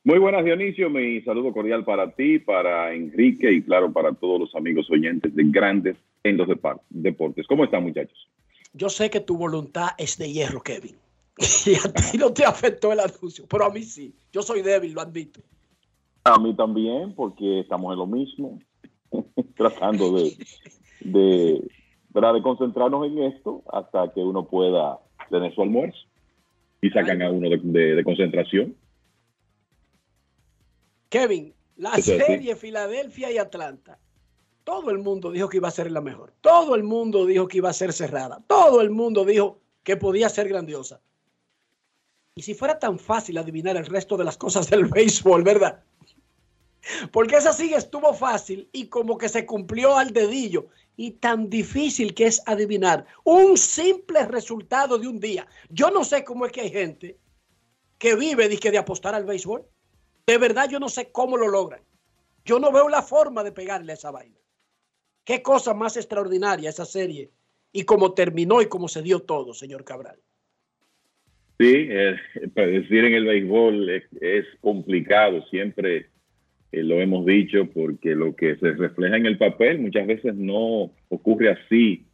Muy 0.03 0.17
buenas, 0.17 0.43
Dionisio. 0.43 0.89
Mi 0.89 1.21
saludo 1.21 1.53
cordial 1.53 1.85
para 1.85 2.11
ti, 2.15 2.39
para 2.39 2.93
Enrique 2.93 3.51
y, 3.51 3.61
claro, 3.61 3.93
para 3.93 4.13
todos 4.13 4.39
los 4.39 4.55
amigos 4.55 4.89
oyentes 4.89 5.35
de 5.35 5.43
Grandes 5.45 5.97
en 6.23 6.37
los 6.37 6.47
Deportes. 6.89 7.45
¿Cómo 7.45 7.63
están, 7.63 7.83
muchachos? 7.83 8.27
Yo 8.73 8.89
sé 8.89 9.09
que 9.09 9.19
tu 9.19 9.37
voluntad 9.37 9.89
es 9.97 10.17
de 10.17 10.31
hierro, 10.31 10.61
Kevin. 10.61 10.95
Y 11.65 11.75
a 11.75 11.93
ti 11.93 12.17
no 12.17 12.33
te 12.33 12.43
afectó 12.43 12.91
el 12.91 12.99
anuncio, 12.99 13.45
pero 13.47 13.65
a 13.65 13.69
mí 13.69 13.83
sí. 13.83 14.13
Yo 14.31 14.41
soy 14.41 14.61
débil, 14.61 14.93
lo 14.93 15.01
admito. 15.01 15.41
A 16.23 16.39
mí 16.39 16.55
también, 16.55 17.13
porque 17.13 17.61
estamos 17.61 17.93
en 17.93 17.99
lo 17.99 18.07
mismo, 18.07 18.59
tratando 19.55 20.11
de, 20.13 20.35
de, 21.01 21.61
¿verdad? 22.09 22.33
de 22.33 22.41
concentrarnos 22.41 23.05
en 23.07 23.23
esto 23.23 23.63
hasta 23.71 24.11
que 24.13 24.21
uno 24.21 24.45
pueda 24.47 24.99
tener 25.29 25.53
su 25.53 25.61
almuerzo 25.61 25.99
y 26.81 26.89
sacan 26.89 27.21
a 27.21 27.29
uno 27.31 27.49
de, 27.49 27.59
de- 27.61 27.95
de 27.95 28.03
concentración. 28.03 28.75
Kevin, 31.09 31.53
la 31.77 31.91
así. 31.93 32.03
serie 32.17 32.55
Filadelfia 32.55 33.31
y 33.31 33.37
Atlanta. 33.37 33.97
Todo 34.63 34.91
el 34.91 34.99
mundo 34.99 35.31
dijo 35.31 35.49
que 35.49 35.57
iba 35.57 35.67
a 35.67 35.71
ser 35.71 35.91
la 35.91 36.01
mejor. 36.01 36.33
Todo 36.41 36.75
el 36.75 36.83
mundo 36.83 37.25
dijo 37.25 37.47
que 37.47 37.57
iba 37.57 37.69
a 37.69 37.73
ser 37.73 37.91
cerrada. 37.93 38.43
Todo 38.47 38.81
el 38.81 38.91
mundo 38.91 39.25
dijo 39.25 39.59
que 39.83 39.97
podía 39.97 40.29
ser 40.29 40.47
grandiosa. 40.47 41.01
Y 42.35 42.43
si 42.43 42.53
fuera 42.53 42.77
tan 42.77 42.99
fácil 42.99 43.37
adivinar 43.39 43.75
el 43.77 43.87
resto 43.87 44.15
de 44.17 44.23
las 44.25 44.37
cosas 44.37 44.69
del 44.69 44.85
béisbol, 44.93 45.43
¿verdad? 45.43 45.83
Porque 47.11 47.35
esa 47.35 47.53
sí 47.53 47.73
estuvo 47.73 48.13
fácil 48.13 48.69
y 48.71 48.87
como 48.87 49.17
que 49.17 49.29
se 49.29 49.45
cumplió 49.45 49.97
al 49.97 50.11
dedillo. 50.11 50.67
Y 50.95 51.11
tan 51.11 51.49
difícil 51.49 52.13
que 52.13 52.25
es 52.25 52.41
adivinar 52.45 53.05
un 53.23 53.57
simple 53.57 54.25
resultado 54.25 54.97
de 54.97 55.07
un 55.07 55.19
día. 55.19 55.47
Yo 55.69 55.91
no 55.91 56.03
sé 56.03 56.23
cómo 56.23 56.45
es 56.45 56.51
que 56.51 56.61
hay 56.61 56.71
gente 56.71 57.17
que 57.97 58.15
vive 58.15 58.49
de, 58.49 58.57
de 58.57 58.77
apostar 58.77 59.15
al 59.15 59.25
béisbol. 59.25 59.65
De 60.27 60.37
verdad 60.37 60.69
yo 60.69 60.79
no 60.79 60.89
sé 60.89 61.11
cómo 61.11 61.37
lo 61.37 61.47
logran. 61.47 61.81
Yo 62.43 62.59
no 62.59 62.71
veo 62.71 62.89
la 62.89 63.01
forma 63.01 63.43
de 63.43 63.51
pegarle 63.51 63.93
a 63.93 63.95
esa 63.95 64.11
vaina. 64.11 64.37
Qué 65.23 65.41
cosa 65.41 65.73
más 65.73 65.95
extraordinaria 65.97 66.69
esa 66.69 66.85
serie. 66.85 67.31
Y 67.71 67.83
cómo 67.83 68.13
terminó 68.13 68.61
y 68.61 68.67
cómo 68.67 68.87
se 68.87 69.03
dio 69.03 69.19
todo, 69.19 69.53
señor 69.53 69.83
Cabral. 69.83 70.19
Sí, 71.59 71.87
eh, 71.89 72.15
en 72.55 73.13
el 73.13 73.25
béisbol 73.25 73.89
es 74.21 74.45
complicado, 74.61 75.45
siempre 75.49 76.09
eh, 76.71 76.83
lo 76.83 77.01
hemos 77.01 77.25
dicho, 77.25 77.69
porque 77.73 78.15
lo 78.15 78.35
que 78.35 78.55
se 78.57 78.71
refleja 78.73 79.17
en 79.17 79.25
el 79.25 79.37
papel 79.37 79.79
muchas 79.79 80.05
veces 80.07 80.35
no 80.35 80.91
ocurre 81.09 81.51
así 81.51 82.05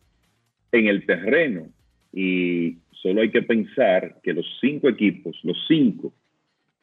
en 0.72 0.88
el 0.88 1.06
terreno. 1.06 1.68
Y 2.14 2.78
solo 2.92 3.22
hay 3.22 3.32
que 3.32 3.42
pensar 3.42 4.20
que 4.24 4.34
los 4.34 4.46
cinco 4.62 4.88
equipos, 4.90 5.38
los 5.44 5.58
cinco 5.68 6.14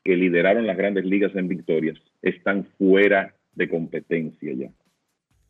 que 0.04 0.16
lideraron 0.16 0.66
las 0.66 0.76
grandes 0.76 1.04
ligas 1.04 1.34
en 1.36 1.48
victorias, 1.48 1.96
están 2.20 2.64
fuera 2.76 3.34
de 3.54 3.68
competencia 3.68 4.52
ya. 4.52 4.70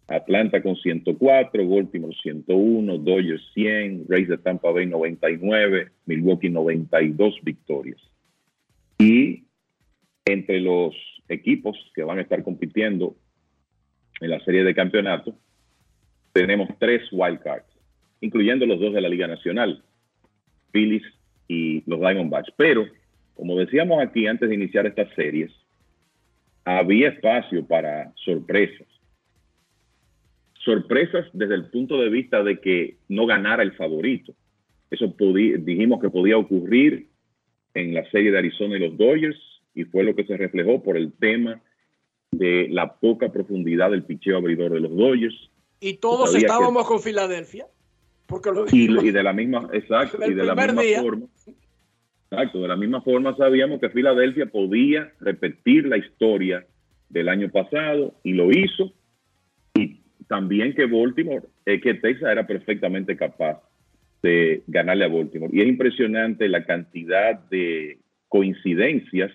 Atlanta 0.09 0.63
con 0.63 0.77
104, 0.77 1.67
Baltimore 1.67 2.15
101, 2.23 2.99
Dodgers 2.99 3.43
100, 3.55 4.07
Rays 4.09 4.29
de 4.29 4.39
Tampa 4.39 4.71
Bay 4.71 4.87
99, 4.87 5.89
Milwaukee 6.07 6.51
92 6.51 7.41
victorias. 7.43 7.99
Y 8.99 9.45
entre 10.25 10.61
los 10.61 10.95
equipos 11.29 11.77
que 11.95 12.05
van 12.05 12.19
a 12.19 12.23
estar 12.23 12.43
compitiendo 12.43 13.17
en 14.21 14.31
la 14.31 14.41
serie 14.45 14.65
de 14.65 14.75
campeonato, 14.75 15.35
tenemos 16.33 16.69
tres 16.79 17.03
wildcards, 17.11 17.67
incluyendo 18.21 18.67
los 18.67 18.81
dos 18.81 18.95
de 18.95 19.01
la 19.01 19.09
Liga 19.09 19.27
Nacional, 19.27 19.83
Phillies 20.71 21.03
y 21.49 21.83
los 21.89 22.01
Diamondbacks. 22.01 22.53
Pero, 22.57 22.87
como 23.35 23.57
decíamos 23.57 24.03
aquí 24.03 24.27
antes 24.27 24.49
de 24.49 24.55
iniciar 24.55 24.87
estas 24.87 25.13
series, 25.15 25.51
había 26.65 27.09
espacio 27.09 27.67
para 27.67 28.13
sorpresas. 28.17 28.87
Sorpresas 30.65 31.27
desde 31.33 31.57
el 31.57 31.67
punto 31.67 32.01
de 32.01 32.09
vista 32.09 32.43
de 32.43 32.61
que 32.61 32.97
no 33.09 33.27
ganara 33.27 33.63
el 33.63 33.73
favorito. 33.73 34.33
Eso 34.91 35.13
dijimos 35.19 36.01
que 36.01 36.11
podía 36.11 36.37
ocurrir 36.37 37.09
en 37.75 37.95
la 37.95 38.09
serie 38.11 38.31
de 38.31 38.39
Arizona 38.39 38.77
y 38.77 38.81
los 38.81 38.97
Dodgers 38.97 39.52
y 39.75 39.85
fue 39.85 40.05
lo 40.05 40.15
que 40.15 40.25
se 40.25 40.37
reflejó 40.37 40.83
por 40.83 40.97
el 40.97 41.13
tema 41.13 41.61
de 42.31 42.69
la 42.71 42.95
poca 42.95 43.31
profundidad 43.31 43.91
del 43.91 44.05
picheo 44.05 44.37
abridor 44.39 44.73
de 44.73 44.81
los 44.81 44.97
Dodgers 44.97 45.51
Y 45.81 45.95
todos 45.95 46.33
Sabía 46.33 46.47
que- 46.47 46.53
estábamos 46.53 46.87
con 46.87 47.01
Filadelfia. 47.01 47.67
Porque 48.27 48.51
lo 48.51 48.65
y, 48.73 48.85
y 49.07 49.11
de 49.11 49.23
la 49.23 49.33
misma 49.35 49.69
exacto 49.73 50.19
y 50.27 50.33
de 50.35 50.45
la 50.45 50.55
misma 50.55 50.83
día. 50.83 51.03
forma 51.03 51.27
exacto 52.31 52.63
de 52.63 52.69
la 52.69 52.77
misma 52.77 53.03
forma 53.03 53.37
sabíamos 53.37 53.79
que 53.81 53.91
Filadelfia 53.91 54.47
podía 54.47 55.13
repetir 55.21 55.87
la 55.87 55.99
historia 55.99 56.65
del 57.11 57.29
año 57.29 57.51
pasado 57.51 58.15
y 58.23 58.33
lo 58.33 58.51
hizo 58.51 58.91
y 59.75 60.01
también 60.29 60.75
que 60.75 60.87
Baltimore 60.87 61.43
eh, 61.67 61.79
que 61.81 61.93
Texas 61.95 62.31
era 62.33 62.47
perfectamente 62.47 63.17
capaz 63.17 63.61
de 64.23 64.63
ganarle 64.67 65.05
a 65.05 65.09
Baltimore 65.09 65.53
y 65.55 65.61
es 65.61 65.69
impresionante 65.69 66.49
la 66.49 66.65
cantidad 66.65 67.39
de 67.51 67.99
coincidencias 68.29 69.31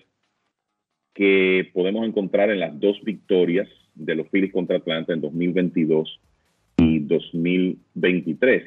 que 1.18 1.68
podemos 1.74 2.06
encontrar 2.06 2.48
en 2.48 2.60
las 2.60 2.78
dos 2.78 3.02
victorias 3.02 3.68
de 3.96 4.14
los 4.14 4.28
Phillies 4.28 4.52
contra 4.52 4.76
Atlanta 4.76 5.12
en 5.12 5.20
2022 5.20 6.20
y 6.76 7.00
2023. 7.00 8.62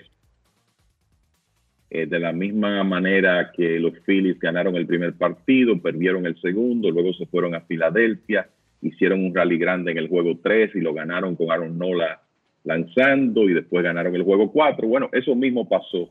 Eh, 1.91 2.05
de 2.07 2.19
la 2.19 2.33
misma 2.33 2.83
manera 2.83 3.53
que 3.55 3.79
los 3.79 3.97
Phillies 4.05 4.37
ganaron 4.37 4.75
el 4.75 4.85
primer 4.85 5.13
partido, 5.13 5.81
perdieron 5.81 6.25
el 6.25 6.41
segundo, 6.41 6.91
luego 6.91 7.13
se 7.13 7.25
fueron 7.25 7.55
a 7.55 7.61
Filadelfia, 7.61 8.49
hicieron 8.81 9.23
un 9.23 9.33
rally 9.33 9.57
grande 9.57 9.93
en 9.93 9.99
el 9.99 10.09
juego 10.09 10.37
3 10.43 10.75
y 10.75 10.81
lo 10.81 10.93
ganaron 10.93 11.37
con 11.37 11.51
Aaron 11.51 11.77
Nola 11.77 12.21
lanzando 12.65 13.49
y 13.49 13.53
después 13.53 13.81
ganaron 13.81 14.13
el 14.13 14.23
juego 14.23 14.51
4. 14.51 14.89
Bueno, 14.89 15.09
eso 15.13 15.35
mismo 15.35 15.69
pasó 15.69 16.09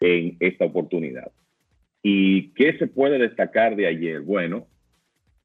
en 0.00 0.38
esta 0.40 0.64
oportunidad. 0.64 1.30
¿Y 2.02 2.54
qué 2.54 2.78
se 2.78 2.86
puede 2.86 3.18
destacar 3.18 3.76
de 3.76 3.88
ayer? 3.88 4.22
Bueno, 4.22 4.68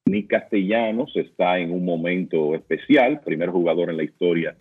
Nick 0.06 0.28
Castellanos 0.28 1.16
está 1.16 1.60
en 1.60 1.72
un 1.72 1.86
momento 1.86 2.56
especial, 2.56 3.22
primer 3.22 3.50
jugador 3.50 3.90
en 3.90 3.98
la 3.98 4.04
historia 4.04 4.56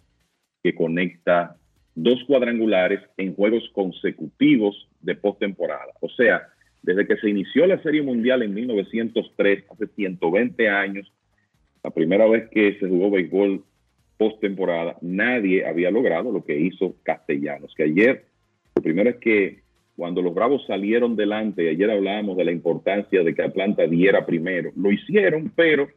que 0.63 0.75
conecta 0.75 1.57
dos 1.95 2.23
cuadrangulares 2.27 3.01
en 3.17 3.35
juegos 3.35 3.69
consecutivos 3.73 4.89
de 5.01 5.15
postemporada. 5.15 5.93
O 6.01 6.09
sea, 6.09 6.49
desde 6.83 7.07
que 7.07 7.17
se 7.17 7.29
inició 7.29 7.67
la 7.67 7.83
Serie 7.83 8.03
Mundial 8.03 8.43
en 8.43 8.55
1903, 8.55 9.65
hace 9.71 9.87
120 9.87 10.69
años, 10.69 11.13
la 11.83 11.91
primera 11.91 12.27
vez 12.27 12.49
que 12.51 12.79
se 12.79 12.89
jugó 12.89 13.11
béisbol 13.11 13.65
postemporada, 14.19 14.97
nadie 15.01 15.67
había 15.67 15.91
logrado 15.91 16.31
lo 16.31 16.45
que 16.45 16.59
hizo 16.59 16.95
Castellanos. 17.03 17.75
Que 17.75 17.85
ayer, 17.85 18.27
lo 18.75 18.83
primero 18.83 19.11
es 19.11 19.17
que 19.17 19.63
cuando 19.97 20.23
los 20.23 20.35
Bravos 20.35 20.65
salieron 20.67 21.17
delante, 21.17 21.65
y 21.65 21.69
ayer 21.69 21.91
hablábamos 21.91 22.37
de 22.37 22.45
la 22.45 22.53
importancia 22.53 23.23
de 23.23 23.35
que 23.35 23.43
Atlanta 23.43 23.87
diera 23.87 24.25
primero, 24.25 24.73
lo 24.77 24.91
hicieron, 24.91 25.53
pero 25.55 25.89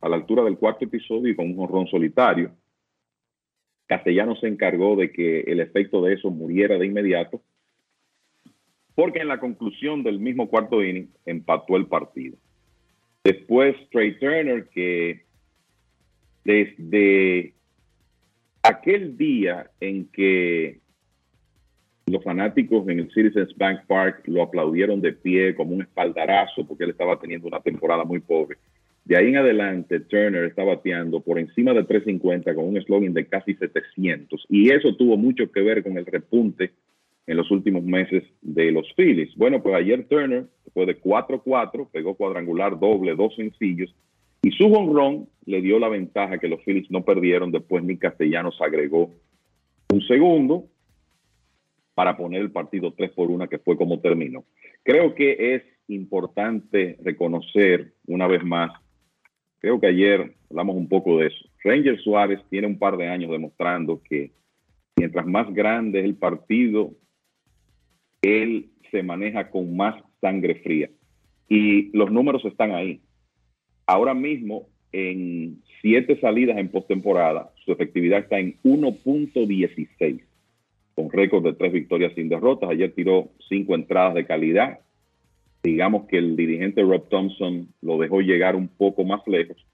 a 0.00 0.08
la 0.08 0.16
altura 0.16 0.44
del 0.44 0.58
cuarto 0.58 0.84
episodio 0.84 1.32
y 1.32 1.36
con 1.36 1.46
un 1.46 1.56
jonrón 1.56 1.86
solitario. 1.88 2.52
Castellanos 3.86 4.40
se 4.40 4.48
encargó 4.48 4.96
de 4.96 5.10
que 5.10 5.40
el 5.40 5.60
efecto 5.60 6.02
de 6.02 6.14
eso 6.14 6.30
muriera 6.30 6.78
de 6.78 6.86
inmediato, 6.86 7.40
porque 8.94 9.20
en 9.20 9.28
la 9.28 9.40
conclusión 9.40 10.02
del 10.02 10.18
mismo 10.18 10.48
cuarto 10.48 10.84
inning 10.84 11.08
empató 11.24 11.76
el 11.76 11.86
partido. 11.86 12.36
Después 13.24 13.76
Trey 13.90 14.18
Turner, 14.18 14.68
que 14.68 15.24
desde 16.44 17.54
aquel 18.62 19.16
día 19.16 19.70
en 19.80 20.06
que 20.06 20.80
los 22.10 22.22
fanáticos 22.22 22.88
en 22.88 23.00
el 23.00 23.10
Citizens 23.12 23.56
Bank 23.56 23.80
Park 23.86 24.22
lo 24.26 24.42
aplaudieron 24.42 25.00
de 25.00 25.12
pie 25.12 25.54
como 25.54 25.74
un 25.74 25.82
espaldarazo 25.82 26.66
porque 26.66 26.84
él 26.84 26.90
estaba 26.90 27.18
teniendo 27.18 27.48
una 27.48 27.60
temporada 27.60 28.04
muy 28.04 28.20
pobre. 28.20 28.56
De 29.04 29.16
ahí 29.16 29.28
en 29.28 29.38
adelante, 29.38 30.00
Turner 30.00 30.44
está 30.44 30.64
bateando 30.64 31.20
por 31.20 31.38
encima 31.38 31.72
de 31.72 31.84
350 31.84 32.54
con 32.54 32.66
un 32.66 32.82
slogan 32.82 33.14
de 33.14 33.26
casi 33.26 33.54
700. 33.54 34.44
Y 34.50 34.70
eso 34.70 34.94
tuvo 34.96 35.16
mucho 35.16 35.50
que 35.50 35.62
ver 35.62 35.82
con 35.82 35.96
el 35.96 36.04
repunte 36.04 36.72
en 37.26 37.36
los 37.36 37.50
últimos 37.50 37.82
meses 37.84 38.22
de 38.42 38.70
los 38.70 38.86
Phillies. 38.94 39.34
Bueno, 39.36 39.62
pues 39.62 39.74
ayer 39.76 40.06
Turner 40.08 40.44
fue 40.74 40.86
de 40.86 41.00
4-4, 41.00 41.88
pegó 41.90 42.14
cuadrangular 42.16 42.78
doble, 42.78 43.14
dos 43.14 43.34
sencillos. 43.34 43.94
Y 44.42 44.50
su 44.52 44.66
honrón 44.66 45.26
le 45.46 45.62
dio 45.62 45.78
la 45.78 45.88
ventaja 45.88 46.38
que 46.38 46.48
los 46.48 46.62
Phillies 46.62 46.90
no 46.90 47.02
perdieron. 47.02 47.50
Después 47.50 47.82
Nick 47.82 48.00
Castellanos 48.00 48.60
agregó 48.60 49.10
un 49.90 50.02
segundo 50.02 50.66
para 51.98 52.16
poner 52.16 52.40
el 52.42 52.52
partido 52.52 52.92
3 52.92 53.10
por 53.10 53.28
1, 53.28 53.48
que 53.48 53.58
fue 53.58 53.76
como 53.76 53.98
terminó. 53.98 54.44
Creo 54.84 55.16
que 55.16 55.56
es 55.56 55.64
importante 55.88 56.96
reconocer 57.02 57.94
una 58.06 58.28
vez 58.28 58.44
más, 58.44 58.70
creo 59.58 59.80
que 59.80 59.88
ayer 59.88 60.32
hablamos 60.48 60.76
un 60.76 60.88
poco 60.88 61.18
de 61.18 61.26
eso. 61.26 61.48
Ranger 61.64 61.98
Suárez 61.98 62.38
tiene 62.50 62.68
un 62.68 62.78
par 62.78 62.96
de 62.98 63.08
años 63.08 63.32
demostrando 63.32 64.00
que 64.00 64.30
mientras 64.96 65.26
más 65.26 65.52
grande 65.52 65.98
es 65.98 66.04
el 66.04 66.14
partido, 66.14 66.92
él 68.22 68.70
se 68.92 69.02
maneja 69.02 69.50
con 69.50 69.76
más 69.76 70.00
sangre 70.20 70.54
fría. 70.62 70.90
Y 71.48 71.90
los 71.98 72.12
números 72.12 72.44
están 72.44 72.76
ahí. 72.76 73.00
Ahora 73.88 74.14
mismo, 74.14 74.68
en 74.92 75.64
siete 75.80 76.16
salidas 76.20 76.58
en 76.58 76.68
postemporada, 76.68 77.50
su 77.64 77.72
efectividad 77.72 78.20
está 78.20 78.38
en 78.38 78.56
1.16 78.62 80.27
con 80.98 81.12
récord 81.12 81.44
de 81.44 81.52
tres 81.52 81.72
victorias 81.72 82.12
sin 82.16 82.28
derrotas. 82.28 82.70
Ayer 82.70 82.92
tiró 82.92 83.28
cinco 83.48 83.76
entradas 83.76 84.14
de 84.14 84.26
calidad. 84.26 84.80
Digamos 85.62 86.08
que 86.08 86.18
el 86.18 86.34
dirigente 86.34 86.82
Rob 86.82 87.08
Thompson 87.08 87.68
lo 87.82 87.98
dejó 87.98 88.20
llegar 88.20 88.56
un 88.56 88.66
poco 88.66 89.04
más 89.04 89.20
lejos. 89.28 89.64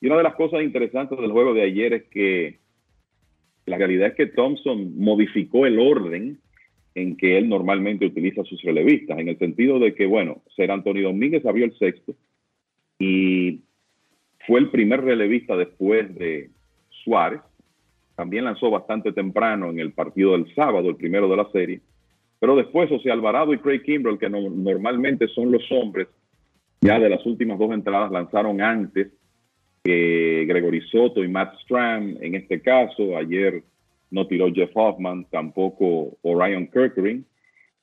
Y 0.00 0.08
una 0.08 0.16
de 0.16 0.24
las 0.24 0.34
cosas 0.34 0.64
interesantes 0.64 1.16
del 1.16 1.30
juego 1.30 1.54
de 1.54 1.62
ayer 1.62 1.92
es 1.92 2.02
que 2.10 2.58
la 3.66 3.78
realidad 3.78 4.08
es 4.08 4.14
que 4.16 4.26
Thompson 4.26 4.98
modificó 4.98 5.64
el 5.64 5.78
orden 5.78 6.40
en 6.96 7.16
que 7.16 7.38
él 7.38 7.48
normalmente 7.48 8.06
utiliza 8.06 8.42
sus 8.42 8.60
relevistas, 8.62 9.16
en 9.20 9.28
el 9.28 9.38
sentido 9.38 9.78
de 9.78 9.94
que, 9.94 10.06
bueno, 10.06 10.42
Ser 10.56 10.72
Antonio 10.72 11.04
Domínguez 11.04 11.46
abrió 11.46 11.66
el 11.66 11.78
sexto 11.78 12.16
y 12.98 13.60
fue 14.44 14.58
el 14.58 14.70
primer 14.70 15.02
relevista 15.02 15.56
después 15.56 16.12
de 16.16 16.50
Suárez, 17.04 17.42
también 18.16 18.44
lanzó 18.44 18.70
bastante 18.70 19.12
temprano 19.12 19.70
en 19.70 19.78
el 19.80 19.92
partido 19.92 20.32
del 20.32 20.52
sábado, 20.54 20.88
el 20.88 20.96
primero 20.96 21.28
de 21.28 21.36
la 21.36 21.50
serie. 21.50 21.80
Pero 22.38 22.56
después, 22.56 22.90
o 22.92 22.98
sea, 23.00 23.12
Alvarado 23.14 23.52
y 23.52 23.58
Craig 23.58 23.82
Kimbrell, 23.82 24.18
que 24.18 24.28
no- 24.28 24.50
normalmente 24.50 25.28
son 25.28 25.50
los 25.50 25.62
hombres, 25.72 26.08
ya 26.80 26.98
de 26.98 27.08
las 27.08 27.24
últimas 27.24 27.58
dos 27.58 27.72
entradas 27.72 28.12
lanzaron 28.12 28.60
antes 28.60 29.08
que 29.82 30.44
Gregory 30.46 30.80
Soto 30.90 31.24
y 31.24 31.28
Matt 31.28 31.58
Stram. 31.60 32.16
En 32.20 32.34
este 32.34 32.60
caso, 32.60 33.16
ayer 33.16 33.62
no 34.10 34.26
tiró 34.26 34.52
Jeff 34.52 34.70
Hoffman, 34.74 35.26
tampoco 35.30 36.16
Orion 36.22 36.66
Kirkering. 36.68 37.24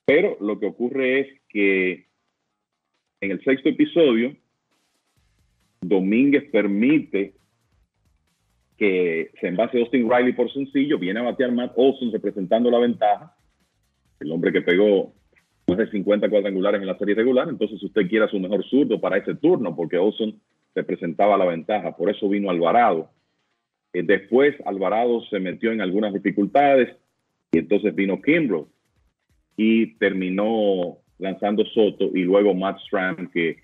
Pero 0.05 0.37
lo 0.39 0.59
que 0.59 0.67
ocurre 0.67 1.19
es 1.21 1.27
que 1.49 2.05
en 3.21 3.31
el 3.31 3.43
sexto 3.43 3.69
episodio, 3.69 4.35
Domínguez 5.81 6.43
permite 6.51 7.33
que 8.81 9.29
se 9.39 9.47
envase 9.47 9.77
Austin 9.77 10.09
Riley 10.09 10.33
por 10.33 10.51
sencillo, 10.51 10.97
viene 10.97 11.19
a 11.19 11.23
batear 11.23 11.51
Matt 11.51 11.73
Olson 11.75 12.11
representando 12.11 12.71
la 12.71 12.79
ventaja, 12.79 13.31
el 14.19 14.31
hombre 14.31 14.51
que 14.51 14.63
pegó 14.63 15.13
más 15.67 15.77
de 15.77 15.91
50 15.91 16.27
cuadrangulares 16.31 16.81
en 16.81 16.87
la 16.87 16.97
serie 16.97 17.13
regular, 17.13 17.47
entonces 17.47 17.79
si 17.79 17.85
usted 17.85 18.09
quiere 18.09 18.27
su 18.29 18.39
mejor 18.39 18.65
zurdo 18.65 18.99
para 18.99 19.17
ese 19.17 19.35
turno, 19.35 19.75
porque 19.75 19.99
Olson 19.99 20.33
representaba 20.73 21.37
la 21.37 21.45
ventaja, 21.45 21.95
por 21.95 22.09
eso 22.09 22.27
vino 22.27 22.49
Alvarado. 22.49 23.11
Eh, 23.93 24.01
después 24.01 24.55
Alvarado 24.65 25.21
se 25.29 25.39
metió 25.39 25.71
en 25.71 25.81
algunas 25.81 26.11
dificultades 26.11 26.89
y 27.51 27.59
entonces 27.59 27.93
vino 27.93 28.19
Kimbrough 28.19 28.67
y 29.57 29.93
terminó 29.99 30.97
lanzando 31.19 31.63
Soto 31.65 32.09
y 32.15 32.23
luego 32.23 32.55
Matt 32.55 32.79
Stram 32.79 33.29
que 33.31 33.57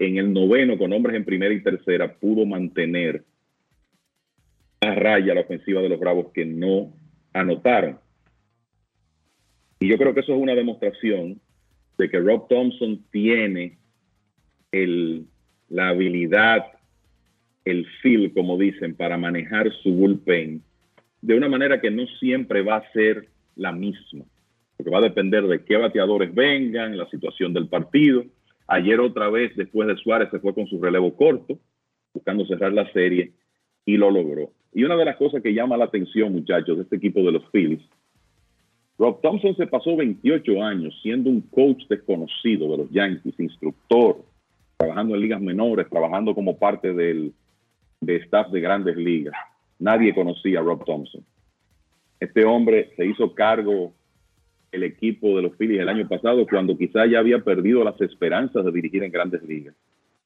en 0.00 0.18
el 0.18 0.32
noveno 0.32 0.76
con 0.76 0.92
hombres 0.92 1.14
en 1.14 1.24
primera 1.24 1.54
y 1.54 1.62
tercera 1.62 2.12
pudo 2.12 2.44
mantener 2.44 3.22
a 4.88 4.94
raya 4.94 5.34
la 5.34 5.42
ofensiva 5.42 5.80
de 5.82 5.88
los 5.88 6.00
Bravos 6.00 6.32
que 6.32 6.44
no 6.44 6.92
anotaron. 7.32 7.98
Y 9.80 9.88
yo 9.88 9.98
creo 9.98 10.14
que 10.14 10.20
eso 10.20 10.34
es 10.34 10.40
una 10.40 10.54
demostración 10.54 11.40
de 11.98 12.08
que 12.08 12.18
Rob 12.18 12.48
Thompson 12.48 13.04
tiene 13.10 13.78
el, 14.72 15.26
la 15.68 15.88
habilidad, 15.88 16.64
el 17.64 17.86
feel, 18.02 18.32
como 18.32 18.58
dicen, 18.58 18.94
para 18.94 19.16
manejar 19.16 19.70
su 19.82 19.92
bullpen 19.92 20.62
de 21.24 21.34
una 21.34 21.48
manera 21.48 21.80
que 21.80 21.90
no 21.90 22.06
siempre 22.20 22.62
va 22.62 22.76
a 22.76 22.92
ser 22.92 23.28
la 23.56 23.72
misma, 23.72 24.24
porque 24.76 24.90
va 24.90 24.98
a 24.98 25.08
depender 25.08 25.46
de 25.46 25.64
qué 25.64 25.76
bateadores 25.76 26.34
vengan, 26.34 26.98
la 26.98 27.08
situación 27.08 27.54
del 27.54 27.68
partido. 27.68 28.24
Ayer 28.66 29.00
otra 29.00 29.30
vez, 29.30 29.56
después 29.56 29.88
de 29.88 29.96
Suárez, 29.96 30.28
se 30.30 30.38
fue 30.40 30.54
con 30.54 30.66
su 30.66 30.82
relevo 30.82 31.16
corto, 31.16 31.58
buscando 32.12 32.44
cerrar 32.44 32.72
la 32.72 32.92
serie, 32.92 33.32
y 33.86 33.96
lo 33.96 34.10
logró. 34.10 34.52
Y 34.74 34.82
una 34.82 34.96
de 34.96 35.04
las 35.04 35.16
cosas 35.16 35.42
que 35.42 35.54
llama 35.54 35.76
la 35.76 35.84
atención, 35.84 36.32
muchachos, 36.32 36.76
de 36.76 36.82
este 36.82 36.96
equipo 36.96 37.20
de 37.20 37.32
los 37.32 37.44
Phillies, 37.52 37.80
Rob 38.98 39.20
Thompson 39.22 39.56
se 39.56 39.66
pasó 39.66 39.96
28 39.96 40.62
años 40.62 40.98
siendo 41.02 41.30
un 41.30 41.40
coach 41.42 41.84
desconocido 41.88 42.70
de 42.72 42.78
los 42.78 42.90
Yankees, 42.90 43.38
instructor, 43.38 44.18
trabajando 44.76 45.14
en 45.14 45.20
ligas 45.20 45.40
menores, 45.40 45.88
trabajando 45.88 46.34
como 46.34 46.58
parte 46.58 46.92
del 46.92 47.32
de 48.00 48.16
staff 48.16 48.50
de 48.50 48.60
grandes 48.60 48.96
ligas. 48.96 49.34
Nadie 49.78 50.14
conocía 50.14 50.60
a 50.60 50.62
Rob 50.62 50.84
Thompson. 50.84 51.24
Este 52.20 52.44
hombre 52.44 52.92
se 52.96 53.06
hizo 53.06 53.34
cargo 53.34 53.92
el 54.72 54.82
equipo 54.82 55.36
de 55.36 55.42
los 55.42 55.56
Phillies 55.56 55.80
el 55.80 55.88
año 55.88 56.06
pasado 56.08 56.46
cuando 56.46 56.76
quizá 56.76 57.06
ya 57.06 57.20
había 57.20 57.38
perdido 57.38 57.84
las 57.84 58.00
esperanzas 58.00 58.64
de 58.64 58.72
dirigir 58.72 59.02
en 59.02 59.12
grandes 59.12 59.42
ligas. 59.44 59.74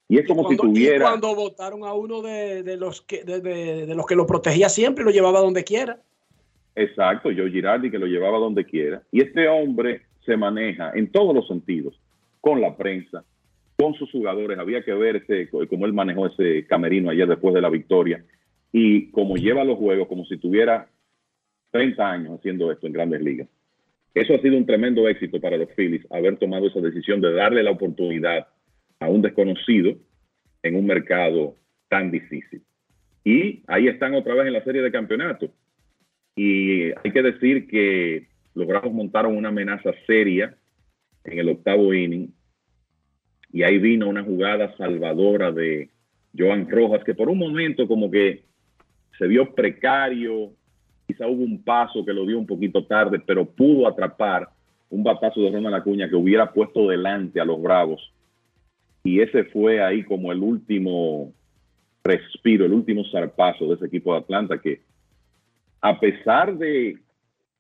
Y 0.09 0.19
es 0.19 0.27
como 0.27 0.45
Cuando- 0.45 0.63
si 0.65 0.69
y 0.69 0.73
tuviera... 0.75 1.05
cuando 1.07 1.35
votaron 1.35 1.85
a 1.85 1.93
uno 1.93 2.23
de, 2.23 2.63
de 2.63 2.77
los 2.77 3.03
que 3.03 3.25
de, 3.25 3.41
de- 3.41 3.87
de 3.87 3.95
los 3.95 4.07
que 4.07 4.15
lo 4.17 4.27
protegía 4.27 4.69
siempre 4.69 5.05
lo 5.05 5.11
llevaba 5.11 5.41
donde 5.41 5.65
quiera. 5.65 6.01
Exacto, 6.75 7.31
Joe 7.37 7.51
Girardi 7.51 7.91
que 7.91 7.99
lo 7.99 8.07
llevaba 8.07 8.39
donde 8.39 8.65
quiera. 8.65 9.03
Y 9.13 9.21
este 9.21 9.49
hombre 9.49 10.03
se 10.25 10.37
maneja 10.37 10.93
en 10.95 11.11
todos 11.11 11.35
los 11.35 11.47
sentidos, 11.49 12.01
con 12.41 12.61
la 12.61 12.77
prensa, 12.77 13.25
con 13.77 13.95
sus 13.95 14.11
jugadores. 14.11 14.59
Había 14.59 14.83
que 14.83 14.93
ver 14.95 15.17
ese, 15.17 15.49
cómo 15.69 15.87
él 15.87 15.93
manejó 15.93 16.27
ese 16.27 16.67
camerino 16.67 17.11
ayer 17.11 17.27
después 17.29 17.55
de 17.55 17.61
la 17.61 17.69
victoria 17.71 18.25
y 18.73 19.11
cómo 19.11 19.37
lleva 19.37 19.65
los 19.65 19.77
juegos, 19.79 20.09
como 20.09 20.25
si 20.27 20.37
tuviera 20.39 20.89
30 21.73 22.11
años 22.11 22.39
haciendo 22.39 22.71
esto 22.73 22.87
en 22.87 22.93
grandes 22.93 23.21
ligas. 23.23 23.49
Eso 24.15 24.35
ha 24.35 24.41
sido 24.41 24.57
un 24.57 24.67
tremendo 24.67 25.07
éxito 25.09 25.41
para 25.41 25.57
los 25.57 25.69
Phillies, 25.77 26.07
haber 26.11 26.37
tomado 26.39 26.67
esa 26.69 26.81
decisión 26.81 27.21
de 27.21 27.33
darle 27.33 27.63
la 27.63 27.71
oportunidad 27.73 28.47
a 29.01 29.09
un 29.09 29.23
desconocido 29.23 29.97
en 30.63 30.77
un 30.77 30.87
mercado 30.87 31.57
tan 31.89 32.11
difícil. 32.11 32.63
Y 33.25 33.63
ahí 33.67 33.89
están 33.89 34.15
otra 34.15 34.35
vez 34.35 34.47
en 34.47 34.53
la 34.55 34.65
serie 34.65 34.83
de 34.83 34.93
campeonatos. 34.93 35.51
Y 36.37 36.85
hay 36.85 37.13
que 37.13 37.23
decir 37.23 37.67
que 37.69 38.29
los 38.55 38.67
Bravos 38.67 38.93
montaron 38.93 39.37
una 39.37 39.49
amenaza 39.49 39.91
seria 40.07 40.57
en 41.25 41.39
el 41.39 41.49
octavo 41.49 41.93
inning. 41.93 42.33
Y 43.53 43.63
ahí 43.63 43.79
vino 43.79 44.09
una 44.09 44.23
jugada 44.23 44.77
salvadora 44.77 45.53
de 45.53 45.91
Joan 46.37 46.69
Rojas, 46.71 47.03
que 47.05 47.15
por 47.15 47.29
un 47.29 47.39
momento 47.39 47.89
como 47.89 48.11
que 48.11 48.45
se 49.19 49.27
vio 49.27 49.55
precario. 49.55 50.53
Quizá 51.07 51.27
hubo 51.27 51.43
un 51.43 51.63
paso 51.63 52.05
que 52.05 52.13
lo 52.13 52.27
dio 52.27 52.39
un 52.39 52.47
poquito 52.47 52.85
tarde, 52.85 53.19
pero 53.19 53.45
pudo 53.45 53.89
atrapar 53.89 54.49
un 54.91 55.03
batazo 55.03 55.41
de 55.41 55.51
Ronald 55.51 55.75
Acuña 55.75 56.09
que 56.09 56.17
hubiera 56.17 56.53
puesto 56.53 56.89
delante 56.89 57.41
a 57.41 57.45
los 57.45 57.61
Bravos. 57.61 58.13
Y 59.09 59.23
ese 59.23 59.45
fue 59.45 59.83
ahí 59.83 60.05
como 60.05 60.33
el 60.33 60.43
último 60.43 61.33
respiro, 62.05 62.67
el 62.67 62.75
último 62.75 63.05
zarpazo 63.11 63.67
de 63.67 63.77
ese 63.77 63.87
equipo 63.87 64.13
de 64.13 64.19
Atlanta 64.19 64.61
que 64.61 64.83
a 65.81 65.99
pesar 65.99 66.59
de 66.59 66.99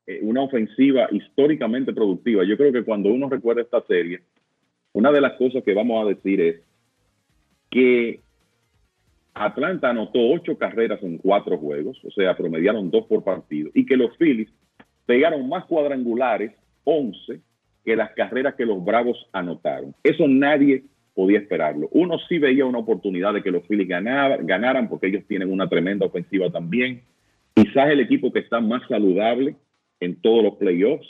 eh, 0.06 0.18
una 0.20 0.42
ofensiva 0.42 1.08
históricamente 1.10 1.94
productiva, 1.94 2.44
yo 2.44 2.58
creo 2.58 2.70
que 2.70 2.84
cuando 2.84 3.08
uno 3.08 3.30
recuerda 3.30 3.62
esta 3.62 3.80
serie, 3.86 4.20
una 4.92 5.10
de 5.10 5.22
las 5.22 5.38
cosas 5.38 5.64
que 5.64 5.72
vamos 5.72 6.04
a 6.04 6.08
decir 6.10 6.38
es 6.38 6.60
que 7.70 8.20
Atlanta 9.32 9.88
anotó 9.88 10.18
ocho 10.30 10.58
carreras 10.58 11.02
en 11.02 11.16
cuatro 11.16 11.56
juegos, 11.56 11.98
o 12.04 12.10
sea, 12.10 12.36
promediaron 12.36 12.90
dos 12.90 13.06
por 13.06 13.24
partido, 13.24 13.70
y 13.72 13.86
que 13.86 13.96
los 13.96 14.14
Phillies 14.18 14.52
pegaron 15.06 15.48
más 15.48 15.64
cuadrangulares, 15.64 16.52
11, 16.84 17.40
que 17.86 17.96
las 17.96 18.10
carreras 18.10 18.54
que 18.54 18.66
los 18.66 18.84
Bravos 18.84 19.16
anotaron. 19.32 19.94
Eso 20.02 20.28
nadie 20.28 20.84
podía 21.18 21.40
esperarlo. 21.40 21.88
Uno 21.90 22.16
sí 22.28 22.38
veía 22.38 22.64
una 22.64 22.78
oportunidad 22.78 23.34
de 23.34 23.42
que 23.42 23.50
los 23.50 23.66
Phillies 23.66 23.88
ganaba- 23.88 24.36
ganaran, 24.36 24.88
porque 24.88 25.08
ellos 25.08 25.24
tienen 25.26 25.50
una 25.50 25.68
tremenda 25.68 26.06
ofensiva 26.06 26.48
también. 26.48 27.02
Quizás 27.54 27.90
el 27.90 27.98
equipo 27.98 28.32
que 28.32 28.38
está 28.38 28.60
más 28.60 28.82
saludable 28.86 29.56
en 29.98 30.14
todos 30.22 30.44
los 30.44 30.54
playoffs, 30.54 31.08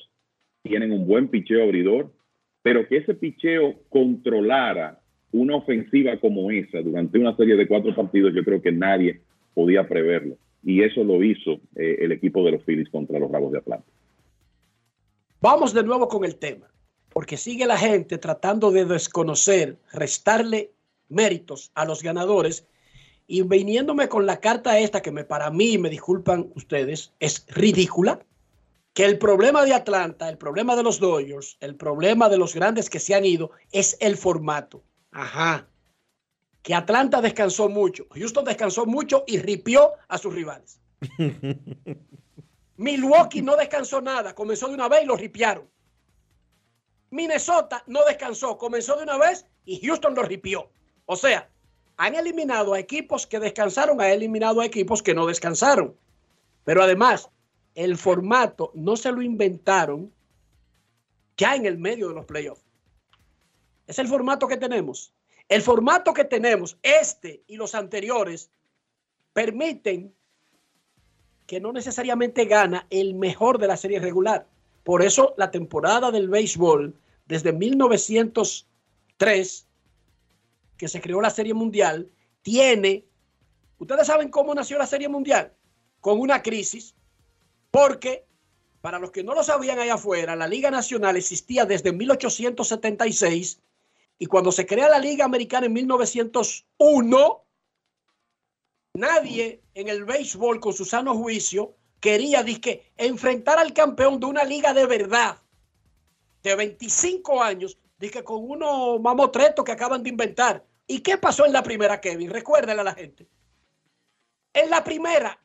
tienen 0.62 0.92
un 0.92 1.06
buen 1.06 1.28
picheo 1.28 1.62
abridor, 1.62 2.10
pero 2.62 2.88
que 2.88 2.96
ese 2.96 3.12
picheo 3.12 3.74
controlara 3.90 4.98
una 5.30 5.56
ofensiva 5.56 6.16
como 6.16 6.50
esa 6.50 6.80
durante 6.80 7.18
una 7.18 7.36
serie 7.36 7.56
de 7.56 7.68
cuatro 7.68 7.94
partidos, 7.94 8.32
yo 8.34 8.42
creo 8.44 8.62
que 8.62 8.72
nadie 8.72 9.20
podía 9.52 9.86
preverlo. 9.86 10.38
Y 10.64 10.84
eso 10.84 11.04
lo 11.04 11.22
hizo 11.22 11.60
eh, 11.76 11.98
el 12.00 12.12
equipo 12.12 12.42
de 12.46 12.52
los 12.52 12.64
Phillies 12.64 12.88
contra 12.88 13.18
los 13.18 13.30
Bravos 13.30 13.52
de 13.52 13.58
Atlanta. 13.58 13.86
Vamos 15.42 15.74
de 15.74 15.82
nuevo 15.84 16.08
con 16.08 16.24
el 16.24 16.36
tema, 16.36 16.66
porque 17.18 17.36
sigue 17.36 17.66
la 17.66 17.76
gente 17.76 18.16
tratando 18.16 18.70
de 18.70 18.84
desconocer, 18.84 19.76
restarle 19.92 20.70
méritos 21.08 21.72
a 21.74 21.84
los 21.84 22.00
ganadores 22.00 22.64
y 23.26 23.42
viniéndome 23.42 24.08
con 24.08 24.24
la 24.24 24.38
carta 24.38 24.78
esta 24.78 25.02
que 25.02 25.10
me 25.10 25.24
para 25.24 25.50
mí, 25.50 25.78
me 25.78 25.90
disculpan 25.90 26.52
ustedes, 26.54 27.12
es 27.18 27.44
ridícula, 27.48 28.20
que 28.94 29.04
el 29.04 29.18
problema 29.18 29.64
de 29.64 29.74
Atlanta, 29.74 30.28
el 30.28 30.38
problema 30.38 30.76
de 30.76 30.84
los 30.84 31.00
Dodgers, 31.00 31.56
el 31.58 31.74
problema 31.74 32.28
de 32.28 32.38
los 32.38 32.54
grandes 32.54 32.88
que 32.88 33.00
se 33.00 33.16
han 33.16 33.24
ido 33.24 33.50
es 33.72 33.96
el 33.98 34.16
formato. 34.16 34.84
Ajá. 35.10 35.66
Que 36.62 36.72
Atlanta 36.72 37.20
descansó 37.20 37.68
mucho, 37.68 38.06
Houston 38.12 38.44
descansó 38.44 38.86
mucho 38.86 39.24
y 39.26 39.40
ripió 39.40 39.90
a 40.06 40.18
sus 40.18 40.32
rivales. 40.32 40.80
Milwaukee 42.76 43.42
no 43.42 43.56
descansó 43.56 44.00
nada, 44.00 44.36
comenzó 44.36 44.68
de 44.68 44.74
una 44.74 44.88
vez 44.88 45.02
y 45.02 45.06
lo 45.06 45.16
ripiaron. 45.16 45.68
Minnesota 47.10 47.82
no 47.86 48.04
descansó, 48.04 48.58
comenzó 48.58 48.96
de 48.96 49.04
una 49.04 49.18
vez 49.18 49.46
y 49.64 49.84
Houston 49.86 50.14
lo 50.14 50.22
ripió. 50.22 50.70
O 51.06 51.16
sea, 51.16 51.48
han 51.96 52.14
eliminado 52.14 52.74
a 52.74 52.78
equipos 52.78 53.26
que 53.26 53.40
descansaron, 53.40 54.00
han 54.00 54.10
eliminado 54.10 54.60
a 54.60 54.66
equipos 54.66 55.02
que 55.02 55.14
no 55.14 55.26
descansaron. 55.26 55.96
Pero 56.64 56.82
además, 56.82 57.30
el 57.74 57.96
formato 57.96 58.70
no 58.74 58.96
se 58.96 59.10
lo 59.12 59.22
inventaron 59.22 60.12
ya 61.36 61.54
en 61.54 61.66
el 61.66 61.78
medio 61.78 62.08
de 62.08 62.14
los 62.14 62.26
playoffs. 62.26 62.64
Es 63.86 63.98
el 63.98 64.08
formato 64.08 64.46
que 64.46 64.56
tenemos. 64.56 65.12
El 65.48 65.62
formato 65.62 66.12
que 66.12 66.24
tenemos, 66.24 66.76
este 66.82 67.42
y 67.46 67.56
los 67.56 67.74
anteriores, 67.74 68.50
permiten 69.32 70.14
que 71.46 71.60
no 71.60 71.72
necesariamente 71.72 72.44
gana 72.44 72.86
el 72.90 73.14
mejor 73.14 73.58
de 73.58 73.66
la 73.66 73.78
serie 73.78 73.98
regular. 73.98 74.46
Por 74.88 75.02
eso 75.02 75.34
la 75.36 75.50
temporada 75.50 76.10
del 76.10 76.30
béisbol, 76.30 76.98
desde 77.26 77.52
1903, 77.52 79.66
que 80.78 80.88
se 80.88 81.00
creó 81.02 81.20
la 81.20 81.28
Serie 81.28 81.52
Mundial, 81.52 82.10
tiene, 82.40 83.04
ustedes 83.76 84.06
saben 84.06 84.30
cómo 84.30 84.54
nació 84.54 84.78
la 84.78 84.86
Serie 84.86 85.10
Mundial, 85.10 85.52
con 86.00 86.18
una 86.18 86.42
crisis, 86.42 86.94
porque 87.70 88.24
para 88.80 88.98
los 88.98 89.10
que 89.10 89.22
no 89.22 89.34
lo 89.34 89.44
sabían 89.44 89.78
allá 89.78 89.96
afuera, 89.96 90.34
la 90.34 90.48
Liga 90.48 90.70
Nacional 90.70 91.18
existía 91.18 91.66
desde 91.66 91.92
1876 91.92 93.60
y 94.18 94.24
cuando 94.24 94.50
se 94.50 94.64
crea 94.64 94.88
la 94.88 95.00
Liga 95.00 95.26
Americana 95.26 95.66
en 95.66 95.74
1901, 95.74 97.44
nadie 98.94 99.60
en 99.74 99.88
el 99.88 100.06
béisbol 100.06 100.60
con 100.60 100.72
su 100.72 100.86
sano 100.86 101.14
juicio 101.14 101.74
quería 102.00 102.42
dizque, 102.42 102.84
enfrentar 102.96 103.58
al 103.58 103.72
campeón 103.72 104.20
de 104.20 104.26
una 104.26 104.44
liga 104.44 104.72
de 104.74 104.86
verdad 104.86 105.36
de 106.42 106.54
25 106.54 107.42
años, 107.42 107.78
dije 107.98 108.22
con 108.22 108.48
unos 108.48 109.00
mamotretos 109.00 109.64
que 109.64 109.72
acaban 109.72 110.02
de 110.02 110.10
inventar. 110.10 110.64
¿Y 110.86 111.00
qué 111.00 111.18
pasó 111.18 111.44
en 111.44 111.52
la 111.52 111.62
primera, 111.62 112.00
Kevin? 112.00 112.30
Recuérdale 112.30 112.80
a 112.80 112.84
la 112.84 112.94
gente. 112.94 113.26
En 114.54 114.70
la 114.70 114.82
primera, 114.82 115.38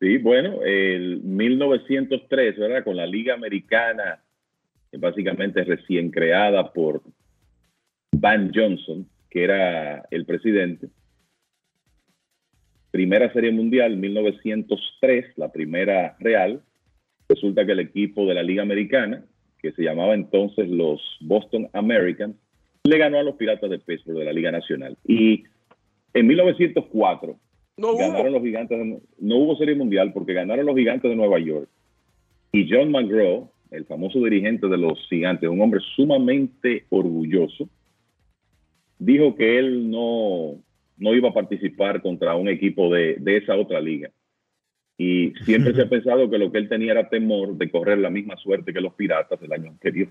Sí, 0.00 0.18
bueno, 0.18 0.62
el 0.62 1.20
1903, 1.22 2.56
¿verdad? 2.56 2.84
Con 2.84 2.96
la 2.96 3.06
Liga 3.06 3.34
Americana, 3.34 4.22
básicamente 4.92 5.64
recién 5.64 6.10
creada 6.10 6.72
por 6.72 7.02
Van 8.12 8.52
Johnson, 8.54 9.08
que 9.28 9.42
era 9.42 10.06
el 10.10 10.24
presidente. 10.24 10.88
Primera 12.90 13.32
Serie 13.32 13.52
Mundial, 13.52 13.96
1903, 13.96 15.36
la 15.36 15.52
primera 15.52 16.16
real. 16.20 16.62
Resulta 17.28 17.66
que 17.66 17.72
el 17.72 17.80
equipo 17.80 18.26
de 18.26 18.34
la 18.34 18.42
Liga 18.42 18.62
Americana, 18.62 19.24
que 19.60 19.72
se 19.72 19.82
llamaba 19.82 20.14
entonces 20.14 20.68
los 20.68 21.00
Boston 21.20 21.68
Americans, 21.74 22.36
le 22.84 22.96
ganó 22.98 23.18
a 23.18 23.22
los 23.22 23.34
Piratas 23.34 23.68
de 23.68 23.78
Pittsburgh 23.78 24.18
de 24.18 24.24
la 24.24 24.32
Liga 24.32 24.50
Nacional. 24.50 24.96
Y 25.06 25.44
en 26.14 26.26
1904 26.26 27.36
No 27.76 27.88
hubo. 27.90 27.98
ganaron 27.98 28.32
los 28.32 28.42
gigantes, 28.42 28.78
de- 28.78 29.00
no 29.20 29.36
hubo 29.36 29.56
serie 29.56 29.74
mundial 29.74 30.12
porque 30.14 30.32
ganaron 30.32 30.64
los 30.64 30.76
gigantes 30.76 31.10
de 31.10 31.16
Nueva 31.16 31.38
York. 31.38 31.68
Y 32.52 32.66
John 32.70 32.90
McGraw, 32.90 33.50
el 33.70 33.84
famoso 33.84 34.18
dirigente 34.24 34.66
de 34.68 34.78
los 34.78 34.98
gigantes, 35.10 35.50
un 35.50 35.60
hombre 35.60 35.80
sumamente 35.94 36.84
orgulloso, 36.88 37.68
dijo 38.98 39.34
que 39.36 39.58
él 39.58 39.90
no, 39.90 40.56
no 40.98 41.14
iba 41.14 41.30
a 41.30 41.34
participar 41.34 42.02
contra 42.02 42.34
un 42.34 42.48
equipo 42.48 42.92
de, 42.92 43.16
de 43.18 43.36
esa 43.38 43.56
otra 43.56 43.80
liga. 43.80 44.10
Y 44.96 45.32
siempre 45.44 45.74
se 45.74 45.82
ha 45.82 45.88
pensado 45.90 46.28
que 46.28 46.38
lo 46.38 46.50
que 46.50 46.58
él 46.58 46.68
tenía 46.68 46.92
era 46.92 47.08
temor 47.08 47.56
de 47.56 47.70
correr 47.70 47.98
la 47.98 48.10
misma 48.10 48.36
suerte 48.36 48.72
que 48.72 48.80
los 48.80 48.94
piratas 48.94 49.40
del 49.40 49.52
año 49.52 49.70
anterior. 49.70 50.08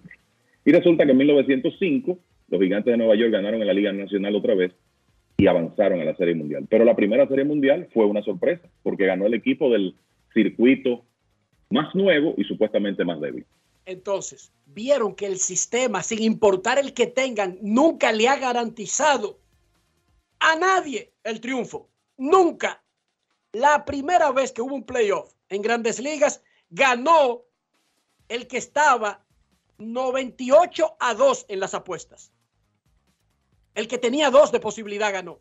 Y 0.65 0.71
resulta 0.71 1.05
que 1.05 1.11
en 1.11 1.17
1905 1.17 2.19
los 2.49 2.61
gigantes 2.61 2.91
de 2.91 2.97
Nueva 2.97 3.15
York 3.15 3.31
ganaron 3.31 3.61
en 3.61 3.67
la 3.67 3.73
Liga 3.73 3.91
Nacional 3.91 4.35
otra 4.35 4.55
vez 4.55 4.71
y 5.37 5.47
avanzaron 5.47 6.01
a 6.01 6.05
la 6.05 6.15
Serie 6.15 6.35
Mundial. 6.35 6.65
Pero 6.69 6.83
la 6.83 6.95
primera 6.95 7.27
Serie 7.27 7.45
Mundial 7.45 7.87
fue 7.93 8.05
una 8.05 8.23
sorpresa 8.23 8.67
porque 8.83 9.05
ganó 9.05 9.27
el 9.27 9.33
equipo 9.33 9.69
del 9.69 9.95
circuito 10.33 11.03
más 11.69 11.93
nuevo 11.93 12.33
y 12.37 12.43
supuestamente 12.45 13.05
más 13.05 13.19
débil. 13.21 13.45
Entonces, 13.85 14.51
vieron 14.65 15.15
que 15.15 15.27
el 15.27 15.37
sistema, 15.37 16.03
sin 16.03 16.21
importar 16.21 16.79
el 16.79 16.93
que 16.93 17.07
tengan, 17.07 17.57
nunca 17.61 18.11
le 18.11 18.27
ha 18.27 18.37
garantizado 18.37 19.37
a 20.39 20.55
nadie 20.55 21.13
el 21.23 21.41
triunfo. 21.41 21.89
Nunca. 22.17 22.83
La 23.51 23.85
primera 23.85 24.31
vez 24.31 24.51
que 24.51 24.61
hubo 24.61 24.75
un 24.75 24.85
playoff 24.85 25.33
en 25.49 25.61
grandes 25.61 25.99
ligas, 25.99 26.41
ganó 26.69 27.43
el 28.27 28.47
que 28.47 28.57
estaba 28.57 29.25
98 29.77 30.97
a 30.99 31.13
2 31.13 31.45
en 31.49 31.59
las 31.59 31.73
apuestas. 31.73 32.31
El 33.75 33.87
que 33.87 33.97
tenía 33.97 34.31
dos 34.31 34.51
de 34.51 34.59
posibilidad 34.59 35.13
ganó. 35.13 35.39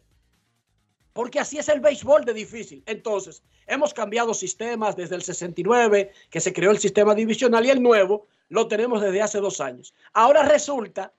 Porque 1.13 1.41
así 1.41 1.59
es 1.59 1.69
el 1.71 1.81
béisbol 1.81 2.27
de 2.27 2.35
difícil. 2.35 2.83
Entonces, 2.87 3.43
hemos 3.67 3.95
cambiado 3.95 4.35
sistemas 4.35 4.95
desde 4.95 5.15
el 5.15 5.23
69, 5.23 6.13
que 6.29 6.41
se 6.41 6.53
creó 6.53 6.71
el 6.71 6.79
sistema 6.79 7.15
divisional 7.15 7.65
y 7.65 7.71
el 7.71 7.83
nuevo 7.83 8.27
lo 8.49 8.69
tenemos 8.69 9.01
desde 9.01 9.23
hace 9.23 9.39
dos 9.41 9.61
años. 9.61 9.95
Ahora 10.13 10.43
resulta 10.43 11.15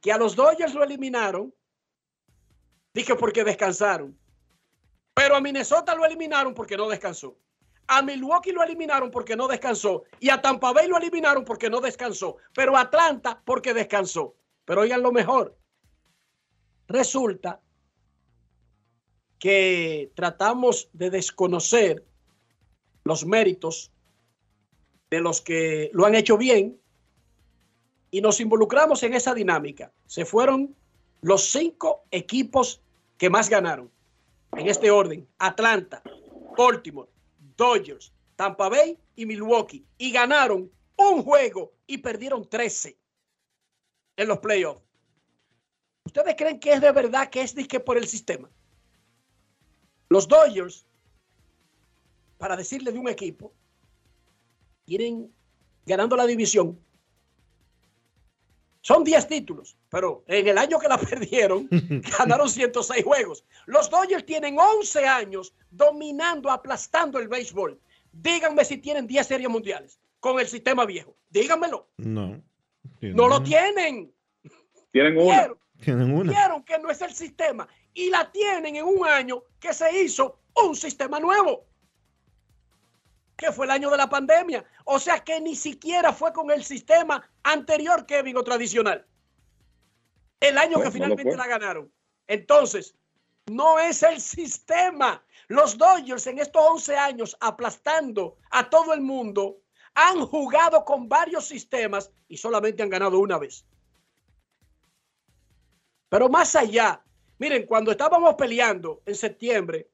que 0.00 0.12
a 0.12 0.18
los 0.18 0.36
Dodgers 0.36 0.74
lo 0.74 0.84
eliminaron, 0.84 1.52
dije 2.94 3.14
porque 3.14 3.44
descansaron. 3.44 4.18
Pero 5.14 5.36
a 5.36 5.40
Minnesota 5.40 5.94
lo 5.94 6.04
eliminaron 6.04 6.54
porque 6.54 6.76
no 6.76 6.88
descansó. 6.88 7.36
A 7.86 8.00
Milwaukee 8.00 8.52
lo 8.52 8.62
eliminaron 8.62 9.10
porque 9.10 9.36
no 9.36 9.48
descansó. 9.48 10.04
Y 10.20 10.30
a 10.30 10.40
Tampa 10.40 10.72
Bay 10.72 10.88
lo 10.88 10.96
eliminaron 10.96 11.44
porque 11.44 11.68
no 11.68 11.80
descansó. 11.80 12.36
Pero 12.54 12.76
a 12.76 12.82
Atlanta 12.82 13.42
porque 13.44 13.74
descansó. 13.74 14.34
Pero 14.64 14.82
oigan 14.82 15.02
lo 15.02 15.12
mejor. 15.12 15.58
Resulta 16.88 17.60
que 19.38 20.12
tratamos 20.14 20.88
de 20.92 21.10
desconocer 21.10 22.04
los 23.04 23.26
méritos 23.26 23.92
de 25.10 25.20
los 25.20 25.40
que 25.40 25.90
lo 25.92 26.06
han 26.06 26.14
hecho 26.14 26.38
bien 26.38 26.80
y 28.10 28.20
nos 28.20 28.40
involucramos 28.40 29.02
en 29.02 29.14
esa 29.14 29.34
dinámica. 29.34 29.92
Se 30.06 30.24
fueron 30.24 30.76
los 31.22 31.50
cinco 31.50 32.04
equipos 32.10 32.81
que 33.22 33.30
más 33.30 33.48
ganaron 33.48 33.88
en 34.50 34.66
este 34.66 34.90
orden. 34.90 35.28
Atlanta, 35.38 36.02
Baltimore, 36.58 37.08
Dodgers, 37.56 38.12
Tampa 38.34 38.68
Bay 38.68 38.98
y 39.14 39.26
Milwaukee. 39.26 39.86
Y 39.96 40.10
ganaron 40.10 40.68
un 40.96 41.22
juego 41.22 41.72
y 41.86 41.98
perdieron 41.98 42.50
13 42.50 42.98
en 44.16 44.26
los 44.26 44.40
playoffs. 44.40 44.82
¿Ustedes 46.04 46.34
creen 46.36 46.58
que 46.58 46.72
es 46.72 46.80
de 46.80 46.90
verdad 46.90 47.30
que 47.30 47.42
es 47.42 47.54
disque 47.54 47.78
por 47.78 47.96
el 47.96 48.08
sistema? 48.08 48.50
Los 50.08 50.26
Dodgers, 50.26 50.84
para 52.38 52.56
decirle 52.56 52.90
de 52.90 52.98
un 52.98 53.08
equipo, 53.08 53.54
tienen 54.84 55.32
ganando 55.86 56.16
la 56.16 56.26
división. 56.26 56.76
Son 58.82 59.04
10 59.04 59.28
títulos, 59.28 59.76
pero 59.88 60.24
en 60.26 60.48
el 60.48 60.58
año 60.58 60.78
que 60.78 60.88
la 60.88 60.98
perdieron, 60.98 61.68
ganaron 62.18 62.48
106 62.48 63.04
juegos. 63.04 63.44
Los 63.66 63.88
Dodgers 63.88 64.26
tienen 64.26 64.58
11 64.58 65.06
años 65.06 65.54
dominando, 65.70 66.50
aplastando 66.50 67.18
el 67.18 67.28
béisbol. 67.28 67.80
Díganme 68.12 68.64
si 68.64 68.76
tienen 68.78 69.06
10 69.06 69.26
series 69.26 69.48
mundiales 69.48 69.98
con 70.20 70.38
el 70.38 70.46
sistema 70.46 70.84
viejo. 70.84 71.16
Díganmelo. 71.30 71.88
No. 71.96 72.42
No 73.00 73.28
lo 73.28 73.42
tienen. 73.42 74.12
Tienen 74.90 75.16
una. 75.16 75.24
Vieron, 75.24 75.58
Tienen 75.80 76.14
una. 76.14 76.30
vieron 76.32 76.62
que 76.64 76.78
no 76.78 76.90
es 76.90 77.00
el 77.00 77.12
sistema 77.12 77.66
y 77.94 78.10
la 78.10 78.30
tienen 78.30 78.76
en 78.76 78.84
un 78.84 79.06
año 79.06 79.42
que 79.58 79.72
se 79.72 80.02
hizo 80.02 80.40
un 80.64 80.74
sistema 80.76 81.18
nuevo. 81.20 81.66
Que 83.36 83.52
fue 83.52 83.66
el 83.66 83.72
año 83.72 83.90
de 83.90 83.96
la 83.96 84.08
pandemia. 84.08 84.64
O 84.84 84.98
sea 84.98 85.20
que 85.20 85.40
ni 85.40 85.56
siquiera 85.56 86.12
fue 86.12 86.32
con 86.32 86.50
el 86.50 86.64
sistema 86.64 87.28
anterior, 87.42 88.06
Kevin, 88.06 88.36
o 88.36 88.44
tradicional. 88.44 89.06
El 90.40 90.58
año 90.58 90.80
que 90.80 90.90
finalmente 90.90 91.36
la 91.36 91.46
ganaron. 91.46 91.92
Entonces, 92.26 92.94
no 93.46 93.78
es 93.78 94.02
el 94.02 94.20
sistema. 94.20 95.24
Los 95.48 95.76
Dodgers 95.76 96.26
en 96.26 96.38
estos 96.38 96.62
11 96.62 96.96
años 96.96 97.36
aplastando 97.40 98.36
a 98.50 98.68
todo 98.68 98.92
el 98.92 99.00
mundo 99.00 99.58
han 99.94 100.24
jugado 100.26 100.84
con 100.84 101.08
varios 101.08 101.46
sistemas 101.46 102.10
y 102.28 102.36
solamente 102.36 102.82
han 102.82 102.90
ganado 102.90 103.18
una 103.18 103.38
vez. 103.38 103.66
Pero 106.08 106.28
más 106.28 106.54
allá, 106.56 107.02
miren, 107.38 107.66
cuando 107.66 107.90
estábamos 107.90 108.34
peleando 108.34 109.02
en 109.06 109.14
septiembre, 109.14 109.90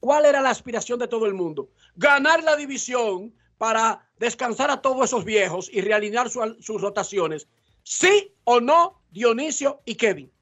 ¿cuál 0.00 0.24
era 0.26 0.40
la 0.40 0.50
aspiración 0.50 0.98
de 0.98 1.08
todo 1.08 1.26
el 1.26 1.34
mundo? 1.34 1.70
Ganar 1.96 2.42
la 2.42 2.56
división 2.56 3.34
para 3.58 4.08
descansar 4.18 4.70
a 4.70 4.80
todos 4.80 5.04
esos 5.04 5.24
viejos 5.24 5.70
y 5.72 5.80
realinear 5.82 6.30
su- 6.30 6.56
sus 6.60 6.80
rotaciones. 6.80 7.46
¿Sí 7.82 8.34
o 8.44 8.60
no, 8.60 9.02
Dionisio 9.10 9.82
y 9.84 9.94
Kevin? 9.94 10.32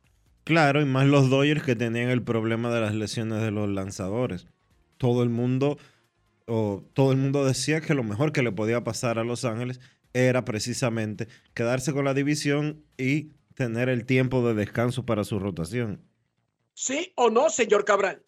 Claro, 0.44 0.80
y 0.80 0.85
más 0.85 1.06
los 1.06 1.28
Dodgers 1.28 1.62
que 1.62 1.76
tenían 1.76 2.09
el 2.09 2.22
problema 2.22 2.70
de 2.72 2.80
las 2.80 2.94
lesiones 2.94 3.43
de 3.43 3.51
los 3.51 3.68
lanzadores. 3.68 4.47
Todo 4.97 5.22
el 5.22 5.28
mundo, 5.28 5.78
o 6.47 6.82
todo 6.94 7.12
el 7.12 7.18
mundo 7.18 7.44
decía 7.44 7.80
que 7.80 7.94
lo 7.94 8.02
mejor 8.02 8.32
que 8.32 8.43
le 8.43 8.51
podía 8.52 8.82
pasar 8.82 9.18
a 9.18 9.24
Los 9.24 9.44
Ángeles 9.44 9.80
era 10.14 10.44
precisamente 10.44 11.28
quedarse 11.55 11.93
con 11.93 12.05
la 12.05 12.14
división 12.14 12.82
y 12.97 13.32
tener 13.55 13.89
el 13.89 14.06
tiempo 14.06 14.47
de 14.47 14.55
descanso 14.55 15.05
para 15.05 15.24
su 15.24 15.39
rotación. 15.39 16.02
¿Sí 16.74 17.12
o 17.16 17.28
no, 17.28 17.51
señor 17.51 17.85
Cabral? 17.85 18.22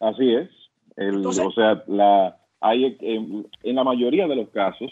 Así 0.00 0.34
es. 0.34 0.48
El- 0.96 1.16
Entonces- 1.16 1.44
o 1.46 1.52
sea, 1.52 1.82
la, 1.86 2.38
hay, 2.60 2.96
en, 3.00 3.46
en 3.62 3.74
la 3.76 3.84
mayoría 3.84 4.26
de 4.26 4.36
los 4.36 4.48
casos, 4.50 4.90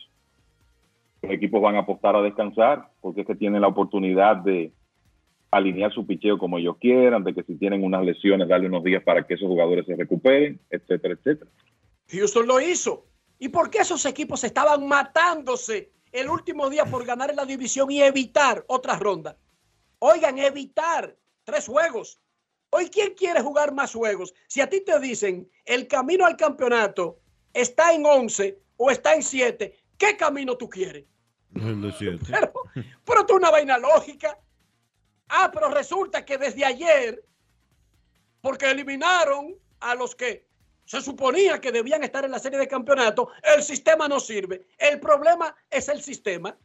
los 1.22 1.32
equipos 1.32 1.60
van 1.62 1.76
a 1.76 1.80
apostar 1.80 2.14
a 2.16 2.22
descansar 2.22 2.90
porque 3.00 3.22
es 3.22 3.26
que 3.26 3.34
tienen 3.34 3.62
la 3.62 3.68
oportunidad 3.68 4.36
de 4.36 4.72
alinear 5.50 5.92
su 5.92 6.06
picheo 6.06 6.36
como 6.36 6.58
ellos 6.58 6.76
quieran, 6.80 7.22
de 7.24 7.32
que 7.32 7.42
si 7.44 7.54
tienen 7.54 7.84
unas 7.84 8.04
lesiones, 8.04 8.48
darle 8.48 8.66
unos 8.66 8.82
días 8.82 9.02
para 9.04 9.24
que 9.26 9.34
esos 9.34 9.46
jugadores 9.48 9.86
se 9.86 9.94
recuperen, 9.94 10.60
etcétera, 10.68 11.14
etcétera. 11.14 11.50
Houston 12.08 12.46
lo 12.46 12.60
hizo. 12.60 13.06
¿Y 13.38 13.48
por 13.48 13.70
qué 13.70 13.78
esos 13.78 14.04
equipos 14.04 14.42
estaban 14.44 14.86
matándose 14.86 15.90
el 16.12 16.28
último 16.28 16.68
día 16.70 16.84
por 16.84 17.04
ganar 17.06 17.30
en 17.30 17.36
la 17.36 17.46
división 17.46 17.90
y 17.90 18.02
evitar 18.02 18.64
otra 18.66 18.96
ronda? 18.98 19.36
Oigan, 20.00 20.38
evitar 20.38 21.14
tres 21.44 21.66
juegos. 21.68 22.18
Hoy, 22.76 22.90
¿quién 22.90 23.14
quiere 23.14 23.40
jugar 23.40 23.72
más 23.72 23.92
juegos? 23.94 24.34
Si 24.48 24.60
a 24.60 24.68
ti 24.68 24.80
te 24.80 24.98
dicen 24.98 25.48
el 25.64 25.86
camino 25.86 26.26
al 26.26 26.36
campeonato 26.36 27.20
está 27.52 27.94
en 27.94 28.04
11 28.04 28.58
o 28.78 28.90
está 28.90 29.14
en 29.14 29.22
7, 29.22 29.78
¿qué 29.96 30.16
camino 30.16 30.56
tú 30.56 30.68
quieres? 30.68 31.04
El 31.54 31.80
de 31.82 31.92
siete. 31.92 32.26
Pero, 32.28 32.52
pero 33.04 33.24
es 33.24 33.32
una 33.32 33.52
vaina 33.52 33.78
lógica. 33.78 34.36
Ah, 35.28 35.52
pero 35.54 35.68
resulta 35.68 36.24
que 36.24 36.36
desde 36.36 36.64
ayer, 36.64 37.24
porque 38.40 38.68
eliminaron 38.68 39.54
a 39.78 39.94
los 39.94 40.16
que 40.16 40.48
se 40.84 41.00
suponía 41.00 41.60
que 41.60 41.70
debían 41.70 42.02
estar 42.02 42.24
en 42.24 42.32
la 42.32 42.40
serie 42.40 42.58
de 42.58 42.66
campeonato, 42.66 43.28
el 43.54 43.62
sistema 43.62 44.08
no 44.08 44.18
sirve. 44.18 44.66
El 44.78 44.98
problema 44.98 45.54
es 45.70 45.88
el 45.88 46.02
sistema. 46.02 46.58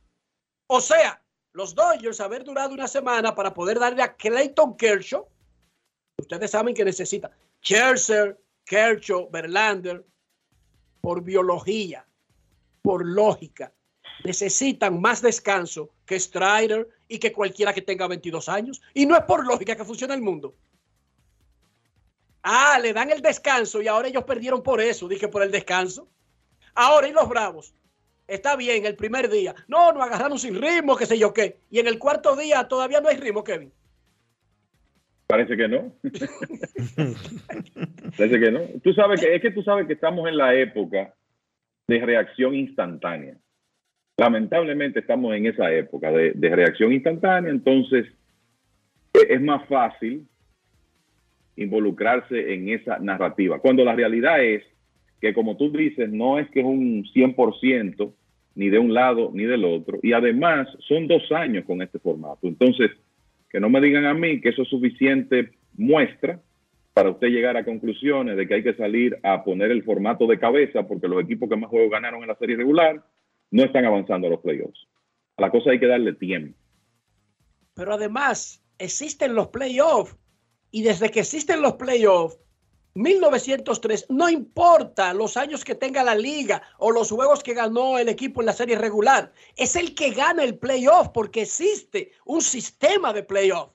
O 0.65 0.81
sea, 0.81 1.21
los 1.51 1.75
Dodgers 1.75 2.19
haber 2.19 2.43
durado 2.43 2.73
una 2.73 2.87
semana 2.87 3.35
para 3.35 3.53
poder 3.53 3.77
darle 3.77 4.01
a 4.01 4.15
Clayton 4.15 4.75
Kershaw, 4.75 5.27
ustedes 6.19 6.51
saben 6.51 6.73
que 6.73 6.85
necesita 6.85 7.31
Scherzer, 7.61 8.39
Kershaw, 8.65 9.29
Verlander, 9.29 10.05
por 11.01 11.23
biología, 11.23 12.05
por 12.81 13.05
lógica, 13.05 13.73
necesitan 14.23 14.99
más 14.99 15.21
descanso 15.21 15.89
que 16.05 16.19
Strider 16.19 16.87
y 17.07 17.19
que 17.19 17.31
cualquiera 17.31 17.73
que 17.73 17.81
tenga 17.81 18.07
22 18.07 18.49
años. 18.49 18.81
Y 18.93 19.05
no 19.05 19.15
es 19.15 19.23
por 19.23 19.45
lógica 19.45 19.75
que 19.75 19.85
funciona 19.85 20.13
el 20.13 20.21
mundo. 20.21 20.55
Ah, 22.43 22.79
le 22.81 22.93
dan 22.93 23.11
el 23.11 23.21
descanso 23.21 23.81
y 23.81 23.87
ahora 23.87 24.07
ellos 24.07 24.23
perdieron 24.23 24.63
por 24.63 24.81
eso, 24.81 25.07
dije 25.07 25.27
por 25.27 25.43
el 25.43 25.51
descanso. 25.51 26.07
Ahora, 26.73 27.07
¿y 27.07 27.11
los 27.11 27.27
bravos? 27.27 27.73
Está 28.27 28.55
bien, 28.55 28.85
el 28.85 28.95
primer 28.95 29.29
día. 29.29 29.55
No, 29.67 29.91
nos 29.91 30.03
agarraron 30.03 30.37
sin 30.37 30.61
ritmo, 30.61 30.95
qué 30.95 31.05
sé 31.05 31.17
yo 31.17 31.33
qué. 31.33 31.59
Y 31.69 31.79
en 31.79 31.87
el 31.87 31.97
cuarto 31.97 32.35
día 32.35 32.67
todavía 32.67 33.01
no 33.01 33.09
hay 33.09 33.17
ritmo, 33.17 33.43
Kevin. 33.43 33.73
Parece 35.29 35.55
que 35.55 35.67
no. 35.67 35.93
Parece 38.17 38.39
que 38.39 38.51
no. 38.51 38.61
Tú 38.83 38.93
sabes 38.93 39.21
que 39.21 39.35
es 39.35 39.41
que 39.43 39.51
tú 39.51 39.61
sabes 39.61 39.85
que 39.85 39.93
estamos 39.93 40.27
en 40.27 40.35
la 40.35 40.55
época 40.55 41.13
de 41.87 42.03
reacción 42.03 42.55
instantánea. 42.55 43.37
Lamentablemente 44.17 45.01
estamos 45.01 45.35
en 45.35 45.45
esa 45.45 45.71
época 45.71 46.11
de, 46.11 46.31
de 46.33 46.55
reacción 46.55 46.91
instantánea, 46.91 47.51
entonces 47.51 48.07
eh, 49.13 49.27
es 49.29 49.39
más 49.39 49.67
fácil 49.67 50.27
involucrarse 51.57 52.51
en 52.51 52.69
esa 52.69 52.97
narrativa. 52.97 53.59
Cuando 53.59 53.85
la 53.85 53.93
realidad 53.93 54.43
es 54.43 54.63
que, 55.21 55.35
como 55.35 55.57
tú 55.57 55.71
dices, 55.71 56.09
no 56.09 56.39
es 56.39 56.49
que 56.49 56.61
es 56.61 56.65
un 56.65 57.03
100% 57.03 58.11
ni 58.55 58.69
de 58.69 58.79
un 58.79 58.95
lado 58.95 59.29
ni 59.31 59.43
del 59.43 59.63
otro. 59.63 59.99
Y 60.01 60.13
además 60.13 60.67
son 60.87 61.07
dos 61.07 61.31
años 61.31 61.65
con 61.65 61.83
este 61.83 61.99
formato. 61.99 62.47
Entonces, 62.47 62.89
que 63.49 63.59
no 63.59 63.69
me 63.69 63.81
digan 63.81 64.05
a 64.05 64.13
mí 64.13 64.41
que 64.41 64.49
eso 64.49 64.61
es 64.61 64.69
suficiente 64.69 65.51
muestra 65.75 66.41
para 66.93 67.11
usted 67.11 67.27
llegar 67.27 67.55
a 67.57 67.65
conclusiones 67.65 68.35
de 68.35 68.47
que 68.47 68.55
hay 68.55 68.63
que 68.63 68.75
salir 68.75 69.17
a 69.23 69.43
poner 69.43 69.71
el 69.71 69.83
formato 69.83 70.27
de 70.27 70.39
cabeza 70.39 70.87
porque 70.87 71.07
los 71.07 71.23
equipos 71.23 71.49
que 71.49 71.55
más 71.55 71.69
juegos 71.69 71.91
ganaron 71.91 72.21
en 72.21 72.27
la 72.27 72.35
serie 72.35 72.57
regular 72.57 73.03
no 73.51 73.63
están 73.63 73.85
avanzando 73.85 74.27
a 74.27 74.31
los 74.31 74.41
playoffs. 74.41 74.87
A 75.37 75.41
la 75.41 75.51
cosa 75.51 75.71
hay 75.71 75.79
que 75.79 75.87
darle 75.87 76.13
tiempo. 76.13 76.57
Pero 77.73 77.93
además, 77.93 78.61
existen 78.77 79.35
los 79.35 79.47
playoffs. 79.47 80.17
Y 80.71 80.83
desde 80.83 81.09
que 81.09 81.21
existen 81.21 81.61
los 81.61 81.73
playoffs, 81.73 82.37
1903, 82.95 84.07
no 84.09 84.29
importa 84.29 85.13
los 85.13 85.37
años 85.37 85.63
que 85.63 85.75
tenga 85.75 86.03
la 86.03 86.15
liga 86.15 86.61
o 86.79 86.91
los 86.91 87.11
juegos 87.11 87.43
que 87.43 87.53
ganó 87.53 87.99
el 87.99 88.09
equipo 88.09 88.41
en 88.41 88.47
la 88.47 88.53
serie 88.53 88.77
regular, 88.77 89.31
es 89.55 89.75
el 89.75 89.93
que 89.93 90.11
gana 90.11 90.43
el 90.43 90.57
playoff 90.57 91.09
porque 91.09 91.43
existe 91.43 92.11
un 92.25 92.41
sistema 92.41 93.13
de 93.13 93.23
playoff. 93.23 93.69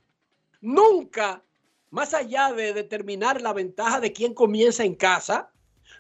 Nunca, 0.60 1.42
más 1.90 2.12
allá 2.12 2.52
de 2.52 2.72
determinar 2.72 3.40
la 3.40 3.52
ventaja 3.52 4.00
de 4.00 4.12
quién 4.12 4.34
comienza 4.34 4.84
en 4.84 4.94
casa, 4.94 5.50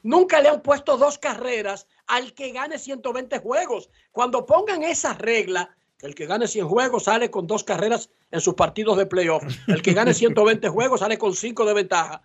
nunca 0.02 0.40
le 0.40 0.48
han 0.48 0.62
puesto 0.62 0.96
dos 0.96 1.18
carreras 1.18 1.86
al 2.06 2.34
que 2.34 2.50
gane 2.50 2.78
120 2.78 3.38
juegos. 3.38 3.90
Cuando 4.10 4.44
pongan 4.44 4.82
esa 4.82 5.14
regla, 5.14 5.76
el 6.00 6.14
que 6.14 6.26
gane 6.26 6.48
100 6.48 6.68
juegos 6.68 7.04
sale 7.04 7.30
con 7.30 7.46
dos 7.46 7.62
carreras 7.62 8.10
en 8.32 8.40
sus 8.40 8.54
partidos 8.54 8.98
de 8.98 9.06
playoff, 9.06 9.44
el 9.68 9.82
que 9.82 9.94
gane 9.94 10.12
120 10.12 10.68
juegos 10.68 11.00
sale 11.00 11.16
con 11.16 11.34
cinco 11.34 11.64
de 11.64 11.74
ventaja 11.74 12.22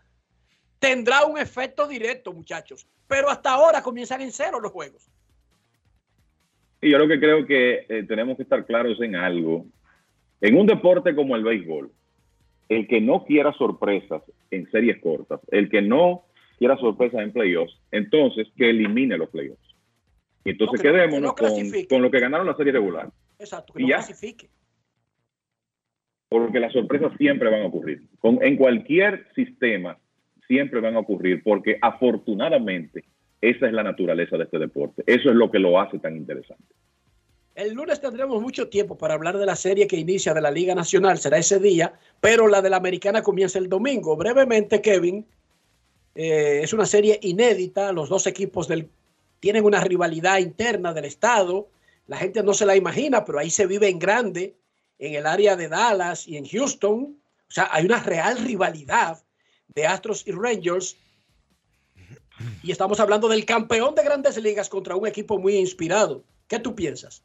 tendrá 0.79 1.25
un 1.25 1.37
efecto 1.37 1.87
directo, 1.87 2.33
muchachos. 2.33 2.87
Pero 3.07 3.29
hasta 3.29 3.51
ahora 3.51 3.81
comienzan 3.81 4.21
en 4.21 4.31
cero 4.31 4.59
los 4.59 4.71
juegos. 4.71 5.09
Y 6.81 6.91
yo 6.91 6.97
lo 6.97 7.07
que 7.07 7.19
creo 7.19 7.45
que 7.45 7.85
eh, 7.89 8.03
tenemos 8.07 8.37
que 8.37 8.43
estar 8.43 8.65
claros 8.65 9.01
en 9.01 9.15
algo. 9.15 9.65
En 10.41 10.55
un 10.57 10.65
deporte 10.65 11.13
como 11.13 11.35
el 11.35 11.43
béisbol, 11.43 11.91
el 12.69 12.87
que 12.87 13.01
no 13.01 13.25
quiera 13.25 13.51
sorpresas 13.53 14.21
en 14.51 14.69
series 14.71 15.01
cortas, 15.01 15.41
el 15.51 15.69
que 15.69 15.81
no 15.81 16.23
quiera 16.57 16.77
sorpresas 16.77 17.21
en 17.21 17.33
playoffs, 17.33 17.77
entonces 17.91 18.47
que 18.55 18.69
elimine 18.69 19.17
los 19.17 19.29
playoffs. 19.29 19.75
Y 20.45 20.51
entonces 20.51 20.79
No, 20.79 20.81
que 20.83 20.87
no- 20.87 20.93
quedémonos 20.93 21.33
que 21.35 21.43
no 21.43 21.87
con, 21.89 22.01
lo 22.01 22.11
que 22.11 22.19
ganaron 22.19 22.47
la 22.47 22.55
serie 22.55 22.71
regular. 22.71 23.09
Exacto, 23.37 23.73
que 23.73 23.81
Y 23.81 23.83
no 23.85 23.89
ya. 23.89 23.95
clasifique. 23.97 24.49
Porque 26.29 26.59
las 26.59 26.71
sorpresas 26.71 27.11
siempre 27.17 27.49
van 27.49 27.63
a 27.63 27.65
ocurrir. 27.65 28.03
Con, 28.19 28.41
en 28.43 28.55
cualquier 28.55 29.27
sistema 29.35 29.97
siempre 30.49 30.81
van 30.81 30.95
a 30.95 30.99
ocurrir 30.99 31.43
porque 31.43 31.77
afortunadamente 31.79 33.05
esa 33.39 33.67
es 33.67 33.73
la 33.73 33.83
naturaleza 33.83 34.35
de 34.35 34.43
este 34.43 34.59
deporte. 34.59 35.03
Eso 35.05 35.29
es 35.29 35.35
lo 35.35 35.49
que 35.49 35.59
lo 35.59 35.79
hace 35.79 35.99
tan 35.99 36.17
interesante. 36.17 36.73
El 37.55 37.73
lunes 37.73 38.01
tendremos 38.01 38.41
mucho 38.41 38.67
tiempo 38.67 38.97
para 38.97 39.13
hablar 39.13 39.37
de 39.37 39.45
la 39.45 39.55
serie 39.55 39.87
que 39.87 39.97
inicia 39.97 40.33
de 40.33 40.41
la 40.41 40.49
Liga 40.49 40.73
Nacional, 40.75 41.17
será 41.17 41.37
ese 41.37 41.59
día, 41.59 41.93
pero 42.19 42.47
la 42.47 42.61
de 42.61 42.69
la 42.69 42.77
Americana 42.77 43.21
comienza 43.21 43.59
el 43.59 43.69
domingo. 43.69 44.15
Brevemente, 44.17 44.81
Kevin, 44.81 45.25
eh, 46.15 46.61
es 46.63 46.73
una 46.73 46.85
serie 46.85 47.19
inédita, 47.21 47.91
los 47.91 48.09
dos 48.09 48.27
equipos 48.27 48.67
del, 48.67 48.89
tienen 49.39 49.65
una 49.65 49.81
rivalidad 49.81 50.39
interna 50.39 50.93
del 50.93 51.05
estado, 51.05 51.69
la 52.07 52.17
gente 52.17 52.41
no 52.43 52.53
se 52.53 52.65
la 52.65 52.75
imagina, 52.75 53.23
pero 53.23 53.39
ahí 53.39 53.49
se 53.49 53.67
vive 53.67 53.87
en 53.89 53.99
grande, 53.99 54.55
en 54.97 55.15
el 55.15 55.25
área 55.25 55.55
de 55.55 55.67
Dallas 55.67 56.27
y 56.27 56.37
en 56.37 56.45
Houston, 56.45 57.17
o 57.49 57.51
sea, 57.51 57.69
hay 57.71 57.85
una 57.85 58.01
real 58.01 58.37
rivalidad 58.37 59.19
de 59.75 59.85
Astros 59.85 60.27
y 60.27 60.31
Rangers. 60.31 60.97
Y 62.63 62.71
estamos 62.71 62.99
hablando 62.99 63.27
del 63.27 63.45
campeón 63.45 63.95
de 63.95 64.03
grandes 64.03 64.41
ligas 64.41 64.69
contra 64.69 64.95
un 64.95 65.07
equipo 65.07 65.37
muy 65.39 65.55
inspirado. 65.55 66.23
¿Qué 66.47 66.59
tú 66.59 66.75
piensas? 66.75 67.23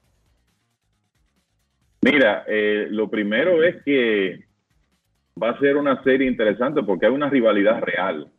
Mira, 2.02 2.44
eh, 2.46 2.86
lo 2.90 3.08
primero 3.08 3.62
es 3.62 3.82
que 3.82 4.44
va 5.42 5.50
a 5.50 5.58
ser 5.58 5.76
una 5.76 6.02
serie 6.04 6.28
interesante 6.28 6.82
porque 6.82 7.06
hay 7.06 7.12
una 7.12 7.30
rivalidad 7.30 7.80
real 7.80 8.30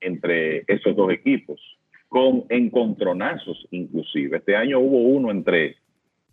entre 0.00 0.64
esos 0.66 0.96
dos 0.96 1.12
equipos, 1.12 1.60
con 2.08 2.44
encontronazos 2.48 3.66
inclusive. 3.70 4.38
Este 4.38 4.56
año 4.56 4.80
hubo 4.80 4.98
uno 4.98 5.30
entre 5.30 5.76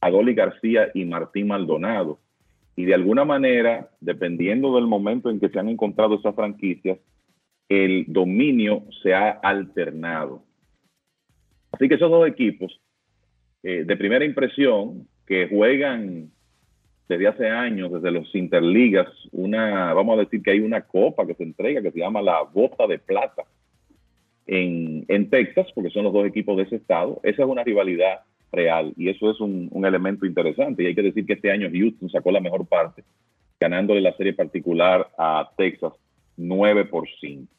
Adoli 0.01 0.33
García 0.33 0.89
y 0.93 1.05
Martín 1.05 1.47
Maldonado. 1.47 2.19
Y 2.75 2.85
de 2.85 2.93
alguna 2.93 3.23
manera, 3.23 3.89
dependiendo 3.99 4.75
del 4.75 4.87
momento 4.87 5.29
en 5.29 5.39
que 5.39 5.49
se 5.49 5.59
han 5.59 5.69
encontrado 5.69 6.15
esas 6.15 6.35
franquicias, 6.35 6.97
el 7.69 8.05
dominio 8.07 8.83
se 9.01 9.13
ha 9.13 9.29
alternado. 9.29 10.43
Así 11.71 11.87
que 11.87 11.95
esos 11.95 12.09
dos 12.09 12.27
equipos, 12.27 12.79
eh, 13.63 13.83
de 13.85 13.97
primera 13.97 14.25
impresión, 14.25 15.07
que 15.25 15.47
juegan 15.47 16.31
desde 17.07 17.27
hace 17.27 17.47
años, 17.49 17.91
desde 17.91 18.11
los 18.11 18.33
interligas, 18.35 19.07
una, 19.31 19.93
vamos 19.93 20.17
a 20.17 20.21
decir 20.21 20.41
que 20.41 20.51
hay 20.51 20.59
una 20.59 20.81
copa 20.81 21.25
que 21.25 21.35
se 21.35 21.43
entrega 21.43 21.81
que 21.81 21.91
se 21.91 21.99
llama 21.99 22.21
la 22.21 22.41
Bota 22.43 22.87
de 22.87 22.99
Plata 22.99 23.43
en, 24.45 25.05
en 25.07 25.29
Texas, 25.29 25.67
porque 25.73 25.89
son 25.89 26.05
los 26.05 26.13
dos 26.13 26.25
equipos 26.25 26.57
de 26.57 26.63
ese 26.63 26.77
estado. 26.77 27.19
Esa 27.23 27.43
es 27.43 27.47
una 27.47 27.63
rivalidad 27.63 28.21
real 28.53 28.93
y 28.95 29.09
eso 29.09 29.31
es 29.31 29.39
un, 29.41 29.67
un 29.71 29.85
elemento 29.85 30.25
interesante. 30.25 30.83
Y 30.83 30.87
hay 30.87 30.95
que 30.95 31.01
decir 31.01 31.25
que 31.25 31.33
este 31.33 31.51
año 31.51 31.69
Houston 31.71 32.09
sacó 32.09 32.31
la 32.31 32.39
mejor 32.39 32.65
parte, 32.67 33.03
ganándole 33.59 34.01
la 34.01 34.15
serie 34.15 34.33
particular 34.33 35.09
a 35.17 35.51
Texas 35.57 35.93
9 36.37 36.85
por 36.85 37.07
5. 37.19 37.51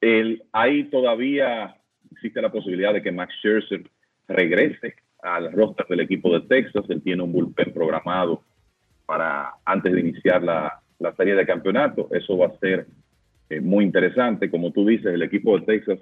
El, 0.00 0.42
hay 0.52 0.84
todavía, 0.84 1.76
existe 2.12 2.40
la 2.40 2.52
posibilidad 2.52 2.92
de 2.92 3.02
que 3.02 3.10
Max 3.10 3.34
Scherzer 3.38 3.82
regrese 4.28 4.94
al 5.22 5.52
roster 5.52 5.86
del 5.88 6.00
equipo 6.00 6.32
de 6.38 6.46
Texas. 6.46 6.84
Él 6.88 7.02
tiene 7.02 7.22
un 7.22 7.32
bullpen 7.32 7.72
programado 7.72 8.42
para 9.06 9.54
antes 9.64 9.92
de 9.92 10.00
iniciar 10.00 10.42
la, 10.42 10.80
la 10.98 11.14
serie 11.16 11.34
de 11.34 11.46
campeonato. 11.46 12.08
Eso 12.12 12.36
va 12.36 12.46
a 12.46 12.58
ser 12.58 12.86
eh, 13.50 13.60
muy 13.60 13.84
interesante. 13.84 14.50
Como 14.50 14.70
tú 14.70 14.86
dices, 14.86 15.06
el 15.06 15.22
equipo 15.22 15.58
de 15.58 15.66
Texas 15.66 15.98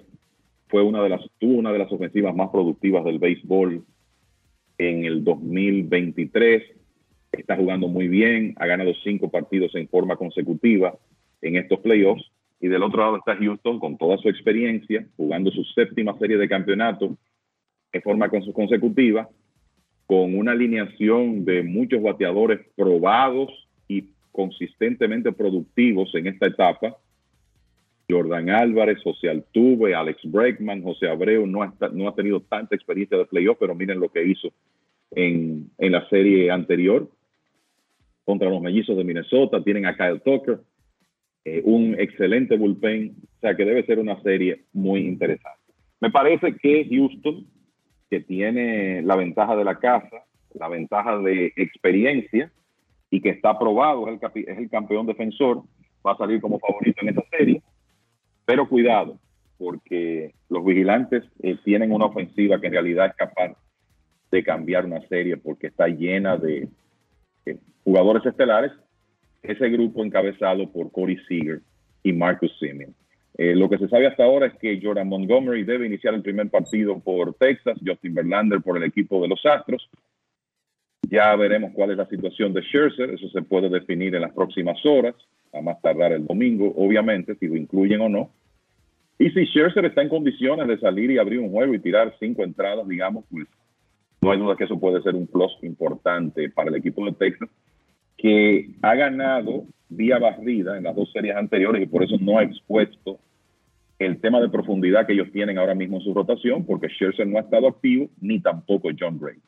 fue 0.69 0.83
una 0.83 1.01
de 1.01 1.09
las, 1.09 1.21
tuvo 1.39 1.57
una 1.57 1.71
de 1.71 1.79
las 1.79 1.91
ofensivas 1.91 2.35
más 2.35 2.49
productivas 2.49 3.03
del 3.05 3.19
béisbol 3.19 3.83
en 4.77 5.05
el 5.05 5.23
2023. 5.23 6.63
Está 7.31 7.55
jugando 7.55 7.87
muy 7.87 8.07
bien, 8.07 8.53
ha 8.57 8.65
ganado 8.67 8.93
cinco 9.03 9.29
partidos 9.29 9.75
en 9.75 9.87
forma 9.87 10.15
consecutiva 10.15 10.97
en 11.41 11.55
estos 11.55 11.79
playoffs. 11.79 12.23
Y 12.59 12.67
del 12.69 12.81
otro 12.83 13.01
lado 13.01 13.17
está 13.17 13.35
Houston 13.35 13.79
con 13.79 13.97
toda 13.97 14.17
su 14.17 14.29
experiencia, 14.29 15.05
jugando 15.15 15.51
su 15.51 15.63
séptima 15.63 16.17
serie 16.17 16.37
de 16.37 16.49
campeonato 16.49 17.15
en 17.91 18.01
forma 18.01 18.29
cons- 18.29 18.51
consecutiva, 18.51 19.29
con 20.07 20.35
una 20.35 20.53
alineación 20.53 21.45
de 21.45 21.63
muchos 21.63 22.01
bateadores 22.01 22.59
probados 22.75 23.49
y 23.87 24.05
consistentemente 24.31 25.31
productivos 25.31 26.13
en 26.15 26.27
esta 26.27 26.47
etapa. 26.47 26.97
Jordan 28.09 28.49
Álvarez, 28.49 28.99
José 29.03 29.29
Altuve, 29.29 29.93
Alex 29.93 30.21
Bregman, 30.23 30.81
José 30.81 31.09
Abreu 31.09 31.45
no 31.45 31.61
ha, 31.63 31.73
no 31.91 32.07
ha 32.07 32.15
tenido 32.15 32.39
tanta 32.41 32.75
experiencia 32.75 33.17
de 33.17 33.25
playoff, 33.25 33.57
pero 33.59 33.75
miren 33.75 33.99
lo 33.99 34.09
que 34.09 34.23
hizo 34.23 34.49
en, 35.11 35.71
la 35.77 36.07
serie 36.09 36.51
anterior 36.51 37.09
contra 38.23 38.49
los 38.49 38.61
mellizos 38.61 38.97
de 38.97 39.03
Minnesota. 39.03 39.63
Tienen 39.63 39.85
a 39.85 39.95
Kyle 39.95 40.21
Tucker, 40.21 40.59
eh, 41.45 41.61
un 41.65 41.95
excelente 41.99 42.57
bullpen, 42.57 43.15
o 43.37 43.39
sea 43.41 43.55
que 43.55 43.65
debe 43.65 43.85
ser 43.85 43.99
una 43.99 44.21
serie 44.21 44.63
muy 44.73 45.01
interesante. 45.01 45.73
Me 45.99 46.09
parece 46.09 46.55
que 46.55 46.87
Houston, 46.89 47.45
que 48.09 48.21
tiene 48.21 49.01
la 49.01 49.15
ventaja 49.15 49.55
de 49.55 49.65
la 49.65 49.79
casa, 49.79 50.23
la 50.53 50.69
ventaja 50.69 51.17
de 51.19 51.53
experiencia 51.57 52.51
y 53.09 53.21
que 53.21 53.29
está 53.29 53.51
aprobado, 53.51 54.07
es 54.07 54.21
el, 54.21 54.43
es 54.47 54.57
el 54.57 54.69
campeón 54.69 55.07
defensor, 55.07 55.63
va 56.05 56.13
a 56.13 56.17
salir 56.17 56.39
como 56.39 56.59
favorito 56.59 57.01
en 57.01 57.09
esta 57.09 57.23
serie. 57.37 57.61
Pero 58.47 58.69
cuidado, 58.69 59.19
porque 59.57 60.33
los 60.47 60.63
vigilantes 60.63 61.25
eh, 61.43 61.57
tienen 61.65 61.91
una 61.91 62.05
ofensiva 62.05 62.61
que 62.61 62.67
en 62.67 62.73
realidad 62.73 63.07
es 63.07 63.15
capaz 63.15 63.57
de 64.31 64.41
cambiar 64.41 64.85
una 64.85 65.05
serie 65.07 65.35
porque 65.35 65.67
está 65.67 65.87
llena 65.87 66.37
de 66.37 66.69
jugadores 67.83 68.25
estelares. 68.25 68.71
Ese 69.43 69.69
grupo 69.69 70.03
encabezado 70.03 70.71
por 70.71 70.93
Corey 70.93 71.17
Seager 71.27 71.59
y 72.03 72.13
Marcus 72.13 72.57
Simeon. 72.57 72.95
Eh, 73.37 73.53
lo 73.53 73.69
que 73.69 73.77
se 73.79 73.89
sabe 73.89 74.07
hasta 74.07 74.23
ahora 74.23 74.47
es 74.47 74.53
que 74.59 74.79
Jordan 74.81 75.09
Montgomery 75.09 75.65
debe 75.65 75.85
iniciar 75.85 76.13
el 76.13 76.21
primer 76.21 76.49
partido 76.49 76.97
por 76.99 77.33
Texas, 77.33 77.77
Justin 77.85 78.15
Verlander 78.15 78.61
por 78.61 78.77
el 78.77 78.83
equipo 78.83 79.21
de 79.21 79.27
los 79.27 79.45
Astros. 79.45 79.89
Ya 81.09 81.35
veremos 81.35 81.71
cuál 81.73 81.91
es 81.91 81.97
la 81.97 82.07
situación 82.07 82.53
de 82.53 82.61
Scherzer, 82.61 83.11
eso 83.11 83.27
se 83.29 83.41
puede 83.41 83.69
definir 83.69 84.15
en 84.15 84.21
las 84.21 84.33
próximas 84.33 84.83
horas, 84.85 85.15
a 85.53 85.61
más 85.61 85.81
tardar 85.81 86.11
el 86.11 86.25
domingo, 86.25 86.73
obviamente, 86.75 87.35
si 87.35 87.47
lo 87.47 87.55
incluyen 87.55 88.01
o 88.01 88.09
no. 88.09 88.31
Y 89.19 89.29
si 89.31 89.45
Scherzer 89.45 89.85
está 89.85 90.01
en 90.01 90.09
condiciones 90.09 90.67
de 90.67 90.79
salir 90.79 91.09
y 91.09 91.17
abrir 91.17 91.39
un 91.39 91.51
juego 91.51 91.73
y 91.73 91.79
tirar 91.79 92.15
cinco 92.19 92.43
entradas, 92.43 92.87
digamos, 92.87 93.25
pues 93.31 93.47
no 94.21 94.31
hay 94.31 94.39
duda 94.39 94.55
que 94.55 94.65
eso 94.65 94.79
puede 94.79 95.01
ser 95.01 95.15
un 95.15 95.27
plus 95.27 95.51
importante 95.63 96.49
para 96.49 96.69
el 96.69 96.75
equipo 96.75 97.05
de 97.05 97.13
Texas, 97.13 97.49
que 98.17 98.69
ha 98.81 98.95
ganado 98.95 99.65
vía 99.89 100.19
barrida 100.19 100.77
en 100.77 100.83
las 100.83 100.95
dos 100.95 101.11
series 101.11 101.35
anteriores 101.35 101.81
y 101.81 101.87
por 101.87 102.03
eso 102.03 102.15
no 102.19 102.37
ha 102.37 102.43
expuesto 102.43 103.19
el 103.99 104.19
tema 104.21 104.39
de 104.39 104.49
profundidad 104.49 105.07
que 105.07 105.13
ellos 105.13 105.31
tienen 105.31 105.57
ahora 105.57 105.73
mismo 105.73 105.97
en 105.97 106.03
su 106.03 106.13
rotación, 106.13 106.65
porque 106.65 106.87
Scherzer 106.89 107.27
no 107.27 107.37
ha 107.37 107.41
estado 107.41 107.67
activo, 107.67 108.09
ni 108.21 108.39
tampoco 108.39 108.89
John 108.97 109.17
Gray. 109.19 109.39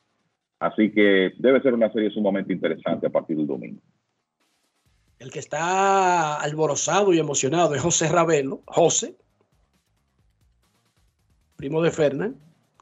Así 0.59 0.91
que 0.91 1.31
debe 1.37 1.61
ser 1.61 1.73
una 1.73 1.91
serie 1.91 2.09
sumamente 2.09 2.53
interesante 2.53 3.07
a 3.07 3.11
partir 3.11 3.37
del 3.37 3.47
domingo. 3.47 3.79
El 5.19 5.31
que 5.31 5.39
está 5.39 6.39
alborozado 6.39 7.13
y 7.13 7.19
emocionado 7.19 7.75
es 7.75 7.81
José 7.81 8.09
Ravelo. 8.09 8.61
José, 8.65 9.15
primo 11.60 11.81
de 11.81 11.91
Fernán, 11.91 12.40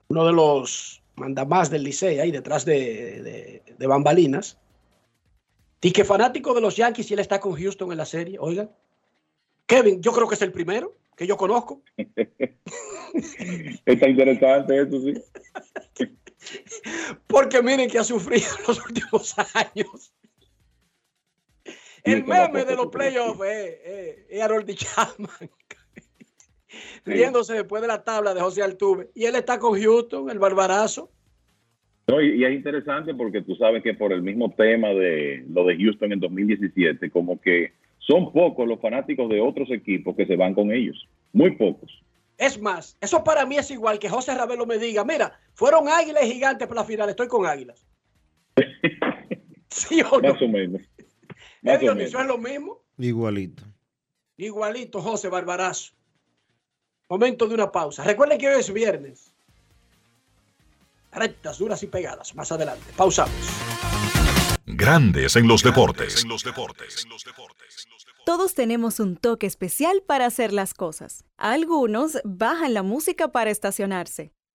uno 0.07 0.23
de 0.23 0.33
los 0.33 1.01
mandamás 1.15 1.71
del 1.71 1.81
Licey 1.81 2.19
ahí 2.19 2.31
detrás 2.31 2.63
de, 2.63 3.23
de, 3.23 3.63
de 3.75 3.87
bambalinas. 3.87 4.59
Y 5.81 5.91
que 5.91 6.05
fanático 6.05 6.53
de 6.53 6.61
los 6.61 6.75
Yankees 6.75 7.09
y 7.09 7.15
él 7.15 7.19
está 7.19 7.39
con 7.39 7.53
Houston 7.53 7.91
en 7.91 7.97
la 7.97 8.05
serie. 8.05 8.37
Oigan, 8.39 8.69
Kevin, 9.65 9.99
yo 10.01 10.11
creo 10.11 10.27
que 10.27 10.35
es 10.35 10.41
el 10.43 10.51
primero 10.51 10.95
que 11.15 11.25
yo 11.25 11.37
conozco. 11.37 11.81
Está 13.85 14.07
interesante 14.07 14.79
eso, 14.79 15.01
sí. 15.01 15.13
Porque 17.27 17.63
miren 17.63 17.89
que 17.89 17.97
ha 17.97 18.03
sufrido 18.03 18.47
en 18.59 18.65
los 18.67 18.85
últimos 18.85 19.35
años. 19.55 20.13
El 22.03 22.23
meme 22.25 22.63
de 22.63 22.75
los 22.75 22.87
playoffs 22.87 23.41
es, 23.43 23.79
es, 23.83 24.15
es 24.29 24.41
Harold 24.41 24.71
Chapman 24.75 25.49
riéndose 27.05 27.53
después 27.53 27.81
de 27.81 27.87
la 27.87 28.03
tabla 28.03 28.33
de 28.33 28.41
José 28.41 28.63
Altuve. 28.63 29.09
Y 29.15 29.25
él 29.25 29.35
está 29.35 29.59
con 29.59 29.79
Houston, 29.79 30.29
el 30.29 30.39
barbarazo. 30.39 31.09
No, 32.07 32.21
y, 32.21 32.39
y 32.39 32.45
es 32.45 32.53
interesante 32.53 33.13
porque 33.13 33.41
tú 33.41 33.55
sabes 33.55 33.83
que 33.83 33.93
por 33.93 34.13
el 34.13 34.21
mismo 34.21 34.53
tema 34.55 34.89
de 34.89 35.43
lo 35.49 35.65
de 35.65 35.75
Houston 35.77 36.13
en 36.13 36.19
2017, 36.21 37.09
como 37.11 37.39
que 37.41 37.73
son 37.99 38.31
pocos 38.31 38.65
los 38.67 38.79
fanáticos 38.79 39.27
de 39.29 39.41
otros 39.41 39.69
equipos 39.71 40.15
que 40.15 40.25
se 40.25 40.37
van 40.37 40.53
con 40.53 40.71
ellos. 40.71 41.07
Muy 41.33 41.51
pocos. 41.57 41.91
Es 42.37 42.61
más, 42.61 42.95
eso 43.01 43.23
para 43.23 43.45
mí 43.45 43.57
es 43.57 43.71
igual 43.71 43.99
que 43.99 44.09
José 44.09 44.35
Ravelo 44.35 44.65
me 44.65 44.77
diga, 44.77 45.03
mira, 45.03 45.39
fueron 45.55 45.89
águilas 45.89 46.23
y 46.25 46.33
gigantes 46.33 46.67
para 46.67 46.81
la 46.81 46.87
final, 46.87 47.09
estoy 47.09 47.27
con 47.27 47.45
águilas. 47.45 47.85
¿Sí 49.69 50.01
o 50.01 50.21
no? 50.21 50.33
Más 50.33 50.41
o 50.41 50.47
menos. 50.47 50.81
¿Eh, 50.97 51.05
Más 51.63 51.77
o 51.77 51.79
Dionisio, 51.79 52.19
menos. 52.19 52.21
es 52.21 52.27
lo 52.27 52.37
mismo? 52.49 52.83
Igualito. 52.97 53.63
Igualito, 54.37 55.01
José 55.01 55.29
Barbarazo. 55.29 55.93
Momento 57.09 57.47
de 57.47 57.53
una 57.53 57.71
pausa. 57.71 58.03
Recuerden 58.03 58.37
que 58.37 58.49
hoy 58.49 58.59
es 58.59 58.73
viernes. 58.73 59.33
Rectas, 61.11 61.57
duras 61.57 61.81
y 61.83 61.87
pegadas. 61.87 62.35
Más 62.35 62.51
adelante. 62.51 62.83
Pausamos. 62.97 63.33
Grandes 64.65 65.37
en 65.37 65.47
los 65.47 65.63
deportes. 65.63 66.25
Todos 68.25 68.53
tenemos 68.53 68.99
un 68.99 69.15
toque 69.15 69.47
especial 69.47 70.03
para 70.05 70.25
hacer 70.25 70.51
las 70.51 70.73
cosas. 70.73 71.23
Algunos 71.37 72.19
bajan 72.25 72.73
la 72.73 72.83
música 72.83 73.29
para 73.29 73.51
estacionarse. 73.51 74.33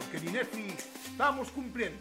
porque 0.00 0.16
en 0.18 0.28
INEFI 0.28 0.74
estamos 1.12 1.48
cumpliendo. 1.50 1.98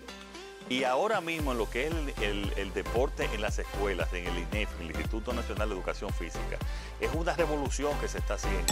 Y 0.70 0.84
ahora 0.84 1.20
mismo 1.20 1.52
en 1.52 1.58
lo 1.58 1.68
que 1.70 1.88
es 1.88 1.94
el, 2.22 2.54
el- 2.56 2.74
deporte 2.74 3.28
en 3.34 3.42
las 3.42 3.58
escuelas, 3.58 4.14
en 4.14 4.28
el 4.28 4.38
INEF, 4.38 4.70
el 4.80 4.88
Instituto 4.88 5.34
Nacional 5.34 5.70
de 5.70 5.76
Educación 5.76 6.14
Física, 6.14 6.58
es 7.02 7.10
una 7.16 7.34
revolución 7.36 7.98
que 8.00 8.08
se 8.08 8.20
está 8.20 8.36
haciendo. 8.36 8.72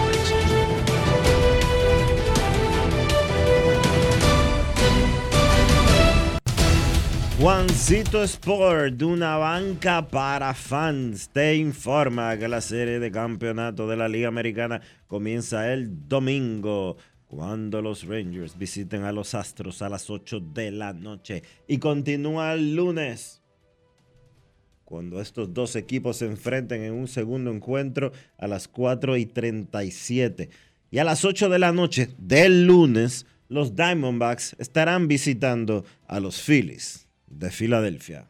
Juancito 7.41 8.21
Sport, 8.21 8.97
de 8.97 9.05
una 9.05 9.35
banca 9.37 10.07
para 10.07 10.53
fans, 10.53 11.27
te 11.29 11.55
informa 11.55 12.37
que 12.37 12.47
la 12.47 12.61
serie 12.61 12.99
de 12.99 13.09
campeonato 13.09 13.87
de 13.87 13.97
la 13.97 14.07
Liga 14.07 14.27
Americana 14.27 14.79
comienza 15.07 15.73
el 15.73 16.07
domingo 16.07 16.97
cuando 17.25 17.81
los 17.81 18.03
Rangers 18.03 18.55
visiten 18.59 19.05
a 19.05 19.11
los 19.11 19.33
Astros 19.33 19.81
a 19.81 19.89
las 19.89 20.11
8 20.11 20.39
de 20.53 20.69
la 20.69 20.93
noche 20.93 21.41
y 21.67 21.79
continúa 21.79 22.53
el 22.53 22.75
lunes 22.75 23.41
cuando 24.85 25.19
estos 25.19 25.51
dos 25.51 25.75
equipos 25.75 26.17
se 26.17 26.27
enfrenten 26.27 26.83
en 26.83 26.93
un 26.93 27.07
segundo 27.07 27.49
encuentro 27.49 28.11
a 28.37 28.45
las 28.45 28.67
4 28.67 29.17
y 29.17 29.25
37. 29.25 30.51
Y 30.91 30.99
a 30.99 31.03
las 31.03 31.25
8 31.25 31.49
de 31.49 31.57
la 31.57 31.71
noche 31.71 32.09
del 32.19 32.67
lunes, 32.67 33.25
los 33.49 33.75
Diamondbacks 33.75 34.55
estarán 34.59 35.07
visitando 35.07 35.85
a 36.05 36.19
los 36.19 36.39
Phillies 36.39 37.07
de 37.31 37.49
Filadelfia. 37.49 38.27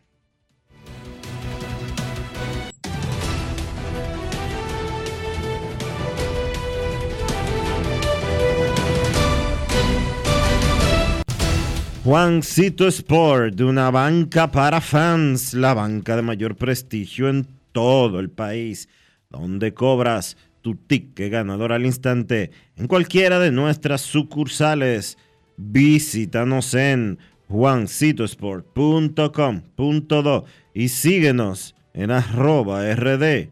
Juancito 12.03 12.87
Sport, 12.87 13.53
de 13.53 13.63
una 13.63 13.91
banca 13.91 14.49
para 14.51 14.81
fans, 14.81 15.53
la 15.53 15.75
banca 15.75 16.15
de 16.15 16.23
mayor 16.23 16.55
prestigio 16.55 17.29
en 17.29 17.45
todo 17.71 18.19
el 18.19 18.31
país, 18.31 18.89
donde 19.29 19.75
cobras 19.75 20.35
tu 20.61 20.73
ticket 20.75 21.31
ganador 21.31 21.71
al 21.71 21.85
instante 21.85 22.49
en 22.75 22.87
cualquiera 22.87 23.39
de 23.39 23.51
nuestras 23.51 24.01
sucursales. 24.01 25.19
Visítanos 25.57 26.73
en 26.73 27.19
juancitosport.com.do 27.51 30.45
y 30.73 30.89
síguenos 30.89 31.75
en 31.93 32.11
arroba 32.11 32.83
rd 32.95 33.49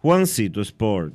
Juancito 0.00 0.60
Sport. 0.60 1.14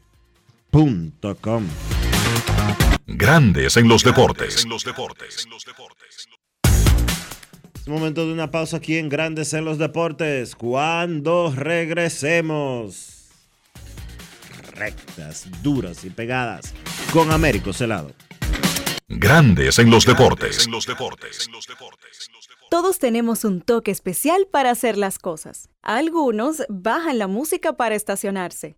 com. 0.71 1.67
Grandes 3.05 3.75
en 3.75 3.89
los 3.89 4.03
deportes. 4.03 4.65
Es 7.75 7.87
momento 7.87 8.25
de 8.25 8.31
una 8.31 8.51
pausa 8.51 8.77
aquí 8.77 8.97
en 8.97 9.09
Grandes 9.09 9.53
en 9.53 9.65
los 9.65 9.77
Deportes. 9.77 10.55
Cuando 10.55 11.51
regresemos, 11.53 13.27
rectas, 14.73 15.47
duras 15.61 16.05
y 16.05 16.09
pegadas 16.09 16.73
con 17.11 17.31
Américo 17.31 17.73
Celado. 17.73 18.13
Grandes 19.09 19.77
en 19.77 19.89
los 19.89 20.05
deportes. 20.05 20.69
Todos 22.69 22.99
tenemos 22.99 23.43
un 23.43 23.59
toque 23.61 23.91
especial 23.91 24.47
para 24.49 24.71
hacer 24.71 24.97
las 24.97 25.19
cosas. 25.19 25.67
Algunos 25.81 26.63
bajan 26.69 27.17
la 27.17 27.27
música 27.27 27.73
para 27.73 27.95
estacionarse. 27.95 28.77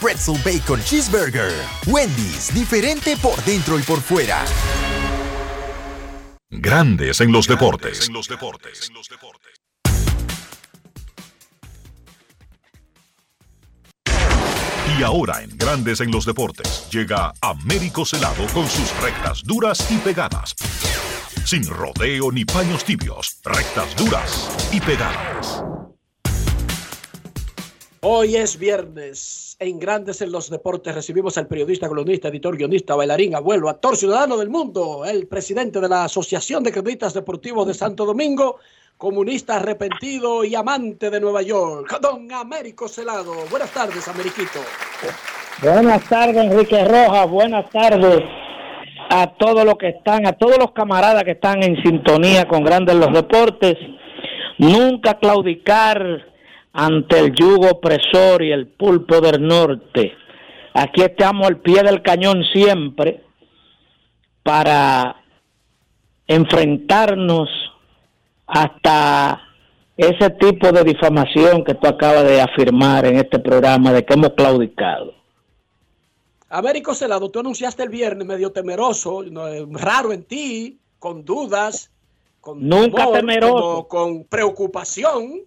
Pretzel 0.00 0.36
Bacon 0.44 0.80
Cheeseburger. 0.82 1.52
Wendy's, 1.86 2.52
diferente 2.54 3.16
por 3.16 3.42
dentro 3.44 3.78
y 3.78 3.82
por 3.82 4.00
fuera. 4.00 4.44
Grandes 6.50 7.20
en 7.20 7.32
los 7.32 7.48
deportes. 7.48 8.08
Y 14.98 15.02
ahora 15.02 15.42
en 15.42 15.56
Grandes 15.58 16.00
en 16.00 16.10
los 16.10 16.24
deportes 16.24 16.88
llega 16.90 17.34
Américo 17.42 18.04
Celado 18.06 18.46
con 18.54 18.66
sus 18.68 18.90
rectas 19.02 19.42
duras 19.44 19.90
y 19.90 19.98
pegadas. 19.98 20.54
Sin 21.44 21.66
rodeo 21.68 22.32
ni 22.32 22.44
paños 22.44 22.84
tibios, 22.84 23.38
rectas 23.44 23.94
duras 23.96 24.50
y 24.72 24.80
pegadas. 24.80 25.62
Hoy 28.02 28.36
es 28.36 28.58
viernes. 28.58 29.56
En 29.58 29.78
Grandes 29.78 30.20
en 30.20 30.30
los 30.30 30.50
Deportes 30.50 30.94
recibimos 30.94 31.38
al 31.38 31.46
periodista, 31.46 31.88
columnista, 31.88 32.28
editor, 32.28 32.56
guionista, 32.56 32.94
bailarín, 32.94 33.34
abuelo, 33.34 33.70
actor 33.70 33.96
ciudadano 33.96 34.36
del 34.36 34.50
mundo, 34.50 35.04
el 35.06 35.26
presidente 35.26 35.80
de 35.80 35.88
la 35.88 36.04
Asociación 36.04 36.62
de 36.62 36.72
Cronistas 36.72 37.14
Deportivos 37.14 37.66
de 37.66 37.72
Santo 37.72 38.04
Domingo, 38.04 38.58
comunista 38.98 39.56
arrepentido 39.56 40.44
y 40.44 40.54
amante 40.54 41.10
de 41.10 41.20
Nueva 41.20 41.40
York, 41.40 41.98
don 42.00 42.30
Américo 42.32 42.86
Celado. 42.86 43.34
Buenas 43.50 43.72
tardes, 43.72 44.06
Ameriquito. 44.08 44.60
Buenas 45.62 46.06
tardes, 46.06 46.36
Enrique 46.36 46.84
Rojas. 46.84 47.30
Buenas 47.30 47.70
tardes 47.70 48.22
a 49.08 49.26
todos 49.38 49.64
los 49.64 49.76
que 49.76 49.88
están, 49.88 50.26
a 50.26 50.32
todos 50.32 50.58
los 50.58 50.72
camaradas 50.72 51.24
que 51.24 51.32
están 51.32 51.62
en 51.62 51.82
sintonía 51.82 52.46
con 52.46 52.62
Grandes 52.62 52.94
en 52.94 53.00
los 53.00 53.12
Deportes. 53.14 53.74
Nunca 54.58 55.14
claudicar 55.18 56.35
ante 56.78 57.18
el 57.18 57.32
yugo 57.34 57.70
opresor 57.70 58.42
y 58.42 58.52
el 58.52 58.66
pulpo 58.66 59.22
del 59.22 59.42
norte. 59.42 60.12
Aquí 60.74 61.00
estamos 61.00 61.46
al 61.46 61.56
pie 61.56 61.82
del 61.82 62.02
cañón 62.02 62.44
siempre 62.52 63.24
para 64.42 65.16
enfrentarnos 66.26 67.48
hasta 68.46 69.40
ese 69.96 70.28
tipo 70.38 70.70
de 70.70 70.84
difamación 70.84 71.64
que 71.64 71.72
tú 71.74 71.86
acabas 71.88 72.24
de 72.24 72.42
afirmar 72.42 73.06
en 73.06 73.16
este 73.16 73.38
programa 73.38 73.94
de 73.94 74.04
que 74.04 74.12
hemos 74.12 74.34
claudicado. 74.34 75.14
Américo 76.50 76.94
Celado, 76.94 77.30
tú 77.30 77.40
anunciaste 77.40 77.84
el 77.84 77.88
viernes 77.88 78.26
medio 78.26 78.52
temeroso, 78.52 79.24
eh, 79.24 79.66
raro 79.70 80.12
en 80.12 80.24
ti, 80.24 80.78
con 80.98 81.24
dudas, 81.24 81.90
con 82.42 82.68
Nunca 82.68 83.04
temor, 83.04 83.14
temeroso. 83.14 83.88
con 83.88 84.24
preocupación, 84.24 85.40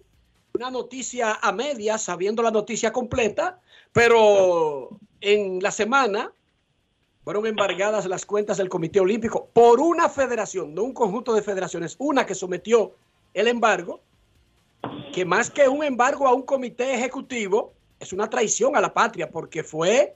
una 0.60 0.70
noticia 0.70 1.38
a 1.40 1.52
medias, 1.52 2.02
sabiendo 2.02 2.42
la 2.42 2.50
noticia 2.50 2.92
completa, 2.92 3.58
pero 3.94 4.90
en 5.22 5.62
la 5.62 5.70
semana 5.70 6.32
fueron 7.24 7.46
embargadas 7.46 8.04
las 8.04 8.26
cuentas 8.26 8.58
del 8.58 8.68
Comité 8.68 9.00
Olímpico 9.00 9.48
por 9.54 9.80
una 9.80 10.10
federación, 10.10 10.74
no 10.74 10.82
un 10.82 10.92
conjunto 10.92 11.32
de 11.32 11.40
federaciones, 11.40 11.96
una 11.98 12.26
que 12.26 12.34
sometió 12.34 12.92
el 13.32 13.48
embargo, 13.48 14.00
que 15.14 15.24
más 15.24 15.50
que 15.50 15.66
un 15.66 15.82
embargo 15.82 16.28
a 16.28 16.34
un 16.34 16.42
comité 16.42 16.94
ejecutivo, 16.94 17.72
es 17.98 18.12
una 18.12 18.28
traición 18.28 18.76
a 18.76 18.82
la 18.82 18.92
patria, 18.92 19.30
porque 19.30 19.64
fue 19.64 20.14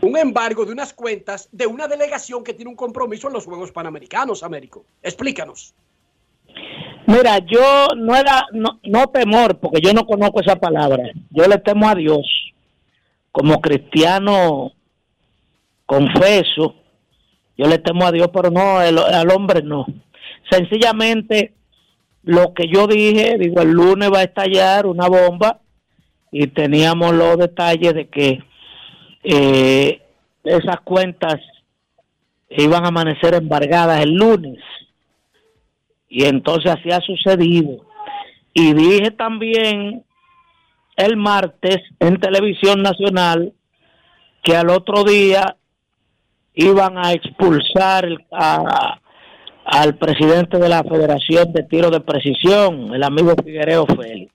un 0.00 0.16
embargo 0.16 0.64
de 0.64 0.72
unas 0.72 0.94
cuentas 0.94 1.50
de 1.52 1.66
una 1.66 1.86
delegación 1.86 2.42
que 2.42 2.54
tiene 2.54 2.70
un 2.70 2.76
compromiso 2.76 3.26
en 3.26 3.34
los 3.34 3.44
Juegos 3.44 3.70
Panamericanos, 3.70 4.42
Américo. 4.42 4.86
Explícanos. 5.02 5.74
Mira, 7.06 7.38
yo 7.38 7.88
no 7.96 8.16
era, 8.16 8.46
no, 8.52 8.80
no 8.82 9.06
temor, 9.08 9.58
porque 9.58 9.80
yo 9.80 9.92
no 9.92 10.06
conozco 10.06 10.40
esa 10.40 10.56
palabra. 10.56 11.04
Yo 11.30 11.46
le 11.46 11.58
temo 11.58 11.88
a 11.88 11.94
Dios. 11.94 12.26
Como 13.30 13.60
cristiano 13.60 14.72
confeso, 15.84 16.74
yo 17.56 17.66
le 17.66 17.78
temo 17.78 18.06
a 18.06 18.12
Dios, 18.12 18.28
pero 18.32 18.50
no, 18.50 18.78
al 18.78 19.30
hombre 19.30 19.62
no. 19.62 19.86
Sencillamente, 20.50 21.54
lo 22.22 22.52
que 22.54 22.64
yo 22.68 22.86
dije, 22.86 23.36
digo, 23.38 23.62
el 23.62 23.70
lunes 23.70 24.10
va 24.12 24.18
a 24.18 24.24
estallar 24.24 24.86
una 24.86 25.08
bomba 25.08 25.60
y 26.32 26.48
teníamos 26.48 27.14
los 27.14 27.38
detalles 27.38 27.94
de 27.94 28.08
que 28.08 28.42
eh, 29.22 30.02
esas 30.44 30.80
cuentas 30.80 31.36
iban 32.50 32.84
a 32.84 32.88
amanecer 32.88 33.34
embargadas 33.34 34.02
el 34.02 34.14
lunes. 34.14 34.58
Y 36.18 36.24
entonces 36.24 36.72
así 36.72 36.90
ha 36.90 37.00
sucedido. 37.02 37.84
Y 38.54 38.72
dije 38.72 39.10
también 39.10 40.02
el 40.96 41.14
martes 41.18 41.76
en 42.00 42.18
televisión 42.18 42.80
nacional 42.80 43.52
que 44.42 44.56
al 44.56 44.70
otro 44.70 45.04
día 45.04 45.58
iban 46.54 46.96
a 46.96 47.12
expulsar 47.12 48.08
a- 48.32 48.98
al 49.66 49.98
presidente 49.98 50.56
de 50.56 50.70
la 50.70 50.82
Federación 50.84 51.52
de 51.52 51.64
Tiro 51.64 51.90
de 51.90 52.00
Precisión, 52.00 52.94
el 52.94 53.02
amigo 53.02 53.34
Figuereo 53.44 53.84
Félix. 53.84 54.32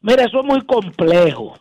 Mira, 0.00 0.24
eso 0.24 0.40
es 0.40 0.44
muy 0.44 0.60
complejo. 0.62 1.56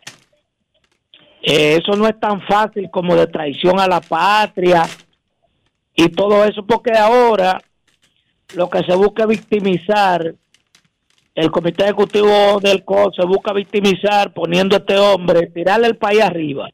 Eh, 1.43 1.77
eso 1.79 1.95
no 1.95 2.07
es 2.07 2.19
tan 2.19 2.41
fácil 2.47 2.89
como 2.89 3.15
de 3.15 3.27
traición 3.27 3.79
a 3.79 3.87
la 3.87 4.01
patria 4.01 4.85
y 5.93 6.09
todo 6.09 6.43
eso, 6.45 6.65
porque 6.65 6.93
ahora 6.97 7.61
lo 8.55 8.69
que 8.69 8.83
se 8.83 8.95
busca 8.95 9.23
es 9.23 9.29
victimizar, 9.29 10.35
el 11.35 11.51
comité 11.51 11.83
ejecutivo 11.85 12.59
del 12.61 12.83
COD 12.83 13.13
se 13.15 13.25
busca 13.25 13.53
victimizar 13.53 14.33
poniendo 14.33 14.75
a 14.75 14.79
este 14.79 14.97
hombre, 14.97 15.47
tirarle 15.47 15.87
el 15.87 15.97
país 15.97 16.21
arriba. 16.21 16.69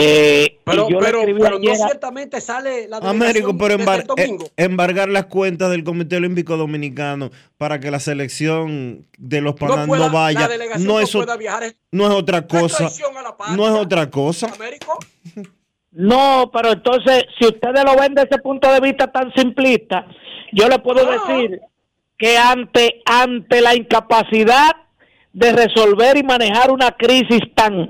Eh, 0.00 0.58
Pero, 0.64 0.86
pero, 1.00 1.22
pero 1.40 1.58
no 1.58 1.74
ciertamente 1.74 2.40
sale 2.40 2.86
la 2.86 2.98
Américo, 2.98 3.52
delegación 3.52 3.58
pero 3.58 3.78
embar- 3.78 4.14
eh, 4.16 4.52
embargar 4.56 5.08
las 5.08 5.24
cuentas 5.26 5.70
del 5.70 5.82
Comité 5.82 6.16
Olímpico 6.16 6.56
Dominicano 6.56 7.30
para 7.56 7.80
que 7.80 7.90
la 7.90 7.98
selección 7.98 9.06
de 9.16 9.40
los 9.40 9.54
Panamá 9.56 9.86
no, 9.98 10.10
vaya, 10.10 10.46
no, 10.78 10.84
no 10.84 11.00
es, 11.00 11.12
viajar 11.38 11.74
no 11.90 12.04
es 12.06 12.10
otra 12.12 12.46
cosa. 12.46 12.88
No 13.56 13.66
es 13.66 13.72
otra 13.74 14.08
cosa. 14.08 14.46
Américo. 14.54 14.98
No, 15.92 16.50
pero 16.52 16.72
entonces, 16.72 17.24
si 17.38 17.46
ustedes 17.46 17.82
lo 17.84 17.96
ven 18.00 18.14
desde 18.14 18.28
ese 18.30 18.42
punto 18.42 18.70
de 18.72 18.80
vista 18.80 19.10
tan 19.10 19.32
simplista, 19.34 20.06
yo 20.52 20.68
le 20.68 20.78
puedo 20.78 21.04
decir 21.04 21.60
que 22.18 22.36
ante, 22.36 23.00
ante 23.06 23.60
la 23.60 23.74
incapacidad 23.74 24.76
de 25.32 25.52
resolver 25.52 26.16
y 26.16 26.22
manejar 26.22 26.70
una 26.70 26.90
crisis 26.90 27.40
tan, 27.54 27.88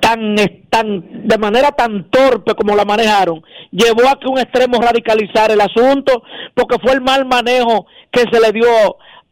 tan, 0.00 0.36
tan, 0.68 1.26
de 1.26 1.38
manera 1.38 1.72
tan 1.72 2.10
torpe 2.10 2.54
como 2.54 2.76
la 2.76 2.84
manejaron, 2.84 3.42
llevó 3.70 4.08
a 4.08 4.18
que 4.18 4.28
un 4.28 4.38
extremo 4.38 4.80
radicalizar 4.80 5.50
el 5.50 5.60
asunto, 5.60 6.22
porque 6.54 6.76
fue 6.82 6.92
el 6.92 7.00
mal 7.00 7.24
manejo 7.24 7.86
que 8.10 8.24
se 8.30 8.40
le 8.40 8.52
dio 8.52 8.68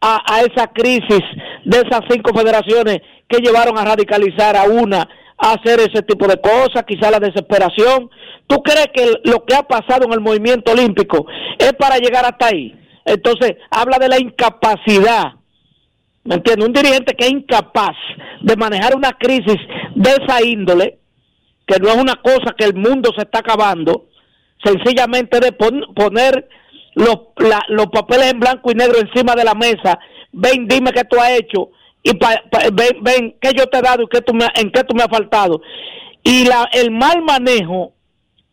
a, 0.01 0.21
a 0.25 0.41
esa 0.41 0.67
crisis 0.67 1.21
de 1.65 1.77
esas 1.77 2.01
cinco 2.09 2.33
federaciones 2.33 2.99
que 3.27 3.39
llevaron 3.39 3.77
a 3.77 3.85
radicalizar 3.85 4.57
a 4.57 4.63
una 4.63 5.07
hacer 5.39 5.79
ese 5.79 6.01
tipo 6.03 6.27
de 6.27 6.39
cosas, 6.39 6.83
quizá 6.85 7.09
la 7.09 7.19
desesperación. 7.19 8.09
¿Tú 8.47 8.61
crees 8.61 8.87
que 8.93 9.13
lo 9.23 9.45
que 9.45 9.55
ha 9.55 9.63
pasado 9.63 10.05
en 10.05 10.13
el 10.13 10.19
movimiento 10.19 10.71
olímpico 10.71 11.25
es 11.57 11.73
para 11.73 11.97
llegar 11.97 12.25
hasta 12.25 12.47
ahí? 12.47 12.75
Entonces, 13.05 13.55
habla 13.71 13.97
de 13.97 14.09
la 14.09 14.19
incapacidad, 14.19 15.33
¿me 16.23 16.35
entiendes? 16.35 16.67
Un 16.67 16.73
dirigente 16.73 17.15
que 17.15 17.25
es 17.25 17.31
incapaz 17.31 17.95
de 18.41 18.55
manejar 18.55 18.95
una 18.95 19.11
crisis 19.13 19.57
de 19.95 20.09
esa 20.11 20.43
índole, 20.43 20.99
que 21.65 21.79
no 21.79 21.89
es 21.89 21.95
una 21.95 22.15
cosa 22.15 22.53
que 22.57 22.65
el 22.65 22.75
mundo 22.75 23.11
se 23.15 23.23
está 23.23 23.39
acabando, 23.39 24.07
sencillamente 24.63 25.39
de 25.39 25.51
pon- 25.53 25.85
poner 25.95 26.49
los, 26.95 27.17
los 27.69 27.85
papeles 27.87 28.31
en 28.33 28.39
blanco 28.39 28.71
y 28.71 28.75
negro 28.75 28.99
encima 28.99 29.33
de 29.35 29.45
la 29.45 29.53
mesa, 29.53 29.97
ven, 30.31 30.67
dime 30.67 30.91
qué 30.91 31.03
tú 31.05 31.17
has 31.19 31.31
hecho, 31.31 31.69
y 32.03 32.13
pa- 32.13 32.41
ven, 32.73 33.03
ven, 33.03 33.37
qué 33.41 33.51
yo 33.55 33.65
te 33.67 33.77
he 33.77 33.81
dado 33.81 34.03
y 34.03 34.07
qué 34.07 34.21
tú 34.21 34.33
me, 34.33 34.45
en 34.55 34.71
qué 34.71 34.83
tú 34.83 34.95
me 34.95 35.03
has 35.03 35.09
faltado. 35.09 35.61
Y 36.23 36.45
la, 36.45 36.69
el 36.73 36.91
mal 36.91 37.21
manejo 37.21 37.93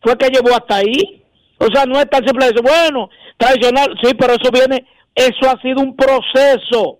fue 0.01 0.17
que 0.17 0.29
llevó 0.29 0.55
hasta 0.55 0.77
ahí. 0.77 1.23
O 1.59 1.67
sea, 1.73 1.85
no 1.85 1.99
es 1.99 2.09
tan 2.09 2.23
simple 2.25 2.45
decir, 2.45 2.61
bueno, 2.61 3.09
tradicional, 3.37 3.95
sí, 4.03 4.11
pero 4.17 4.33
eso 4.33 4.51
viene, 4.51 4.85
eso 5.15 5.49
ha 5.49 5.59
sido 5.61 5.81
un 5.81 5.95
proceso. 5.95 6.99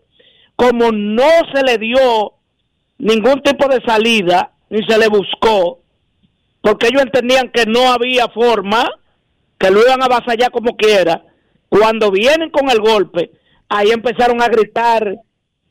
Como 0.56 0.92
no 0.92 1.30
se 1.54 1.62
le 1.64 1.78
dio 1.78 2.34
ningún 2.98 3.42
tipo 3.44 3.68
de 3.68 3.80
salida, 3.86 4.52
ni 4.70 4.84
se 4.88 4.98
le 4.98 5.08
buscó, 5.08 5.80
porque 6.62 6.88
ellos 6.88 7.04
entendían 7.04 7.52
que 7.52 7.66
no 7.68 7.92
había 7.92 8.28
forma, 8.30 8.90
que 9.60 9.70
lo 9.70 9.82
iban 9.82 10.02
a 10.02 10.06
avasallar 10.06 10.50
como 10.52 10.76
quiera. 10.76 11.24
Cuando 11.70 12.10
vienen 12.12 12.50
con 12.50 12.70
el 12.72 12.80
golpe, 12.80 13.32
ahí 13.70 13.92
empezaron 13.92 14.42
a 14.42 14.48
gritar, 14.48 15.16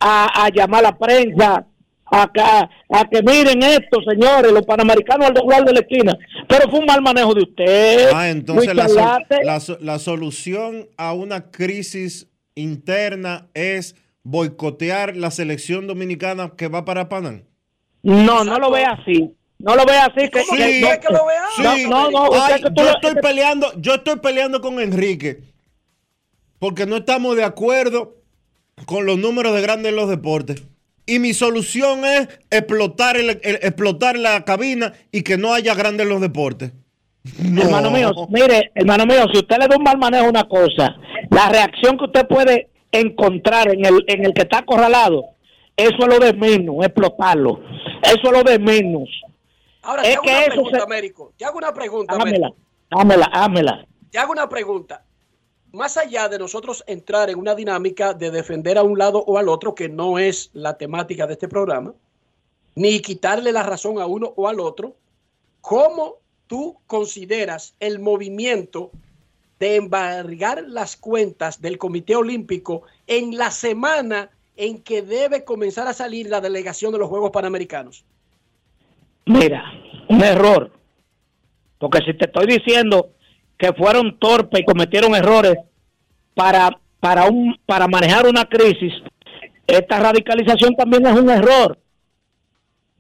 a, 0.01 0.45
a 0.45 0.49
llamar 0.51 0.81
a 0.85 0.91
la 0.91 0.99
prensa, 0.99 1.67
a, 2.11 2.69
a 2.91 3.05
que 3.11 3.23
miren 3.23 3.63
esto, 3.63 3.99
señores, 4.09 4.53
los 4.53 4.65
panamericanos 4.65 5.27
al 5.27 5.35
doblar 5.35 5.65
de 5.65 5.73
la 5.73 5.81
esquina. 5.81 6.17
Pero 6.49 6.71
fue 6.71 6.79
un 6.81 6.87
mal 6.87 7.03
manejo 7.03 7.35
de 7.35 7.43
usted. 7.43 8.11
Ah, 8.15 8.29
entonces 8.29 8.75
la, 8.75 8.89
sol- 8.89 9.77
la 9.79 9.79
la 9.81 9.99
solución 9.99 10.89
a 10.97 11.13
una 11.15 11.51
crisis 11.51 12.29
interna 12.55 13.49
es 13.55 13.97
boicotear 14.23 15.17
la 15.17 15.31
selección 15.31 15.87
dominicana 15.87 16.53
que 16.57 16.69
va 16.69 16.85
para 16.85 17.09
Panamá. 17.09 17.41
No, 18.03 18.45
no 18.45 18.59
lo 18.59 18.71
ve 18.71 18.85
así. 18.85 19.35
No 19.59 19.75
lo 19.75 19.85
ve 19.87 19.97
así. 19.97 20.29
Que, 20.31 20.43
Sí, 20.43 20.57
que- 20.57 20.99
no, 21.11 21.75
sí. 21.75 21.87
no, 21.89 22.11
no, 22.11 22.25
usted 22.31 22.55
Ay, 22.55 22.63
que 22.63 22.69
tú 22.71 22.75
yo 22.77 22.85
lo- 22.85 22.91
estoy 22.91 23.15
peleando, 23.23 23.73
yo 23.79 23.95
estoy 23.95 24.17
peleando 24.17 24.61
con 24.61 24.79
Enrique 24.81 25.41
porque 26.59 26.87
no 26.87 26.97
estamos 26.99 27.37
de 27.37 27.45
acuerdo 27.45 28.15
con 28.85 29.07
los 29.07 29.19
números 29.19 29.55
de 29.55 29.63
grandes 29.63 29.91
en 29.91 29.97
los 29.97 30.09
deportes. 30.09 30.63
Y 31.07 31.19
mi 31.19 31.33
solución 31.33 32.05
es 32.05 32.29
explotar, 32.51 33.17
el, 33.17 33.31
el- 33.43 33.57
explotar 33.63 34.17
la 34.19 34.45
cabina 34.45 34.93
y 35.13 35.23
que 35.23 35.39
no 35.39 35.55
haya 35.55 35.75
grandes 35.75 36.05
en 36.05 36.11
los 36.11 36.21
deportes. 36.21 36.73
Hermano 37.41 37.91
mío, 37.91 38.13
mire, 38.29 38.71
hermano 38.75 39.05
mío, 39.07 39.25
si 39.33 39.39
usted 39.39 39.57
le 39.59 39.67
da 39.67 39.77
un 39.77 39.83
mal 39.83 39.99
manejo 39.99 40.27
a 40.27 40.29
una 40.31 40.45
cosa, 40.45 40.95
la 41.31 41.49
reacción 41.49 41.97
que 41.99 42.05
usted 42.05 42.27
puede 42.29 42.69
encontrar 42.93 43.69
en 43.73 43.85
el, 43.85 44.05
en 44.07 44.25
el 44.25 44.33
que 44.33 44.43
está 44.43 44.59
acorralado, 44.59 45.25
eso 45.77 45.97
es 45.99 46.07
lo 46.07 46.19
de 46.19 46.33
menos, 46.35 46.77
explotarlo. 46.85 47.61
Eso 48.03 48.21
es 48.25 48.33
lo 48.33 48.43
de 48.45 48.59
menos. 48.61 49.09
Ahora, 49.83 50.03
Es 50.03 50.11
te 50.11 50.15
hago 50.15 50.23
que 50.23 50.31
una 50.31 50.39
eso 50.41 50.49
pregunta, 50.53 50.79
se- 50.79 50.85
Américo. 50.85 51.33
Te 51.37 51.45
hago 51.45 51.59
una 51.59 51.75
pregunta, 51.75 52.15
Hámela, 52.15 52.37
Américo. 52.47 52.57
hámela, 52.91 53.31
hámela. 53.33 53.87
Te 54.11 54.19
hago 54.19 54.33
una 54.33 54.49
pregunta. 54.49 55.05
Más 55.77 55.99
allá 55.99 56.31
de 56.31 56.39
nosotros 56.39 56.83
entrar 56.87 57.29
en 57.29 57.39
una 57.39 57.55
dinámica 57.55 58.15
de 58.15 58.31
defender 58.31 58.79
a 58.79 58.83
un 58.83 58.97
lado 58.97 59.23
o 59.27 59.37
al 59.37 59.47
otro, 59.47 59.75
que 59.75 59.91
no 59.91 60.19
es 60.19 60.49
la 60.55 60.79
temática 60.79 61.27
de 61.27 61.35
este 61.35 61.49
programa, 61.49 61.93
ni 62.75 63.01
quitarle 63.01 63.53
la 63.53 63.63
razón 63.63 64.01
a 64.01 64.07
uno 64.07 64.33
o 64.37 64.49
al 64.49 64.59
otro, 64.59 64.97
¿cómo 65.61 66.15
tú 66.47 66.79
consideras 66.87 67.75
el 67.79 67.99
movimiento 67.99 68.91
de 69.61 69.77
embargar 69.77 70.65
las 70.67 70.97
cuentas 70.97 71.61
del 71.61 71.77
Comité 71.77 72.17
Olímpico 72.17 72.85
en 73.07 73.37
la 73.37 73.51
semana 73.51 74.31
en 74.57 74.83
que 74.83 75.03
debe 75.03 75.45
comenzar 75.45 75.87
a 75.89 75.93
salir 75.93 76.31
la 76.31 76.41
delegación 76.41 76.91
de 76.91 76.99
los 77.01 77.11
Juegos 77.11 77.33
Panamericanos? 77.33 78.03
Mira, 79.27 79.63
un 80.09 80.25
error. 80.25 80.71
Porque 81.79 81.99
si 81.99 82.17
te 82.17 82.25
estoy 82.25 82.47
diciendo 82.47 83.11
que 83.59 83.73
fueron 83.73 84.19
torpes 84.19 84.61
y 84.61 84.65
cometieron 84.65 85.15
errores 85.15 85.57
para, 86.35 86.71
para, 87.01 87.25
un, 87.27 87.59
para 87.65 87.89
manejar 87.89 88.27
una 88.27 88.45
crisis, 88.45 88.93
esta 89.67 89.99
radicalización 89.99 90.75
también 90.77 91.07
es 91.07 91.15
un 91.19 91.31
error. 91.31 91.79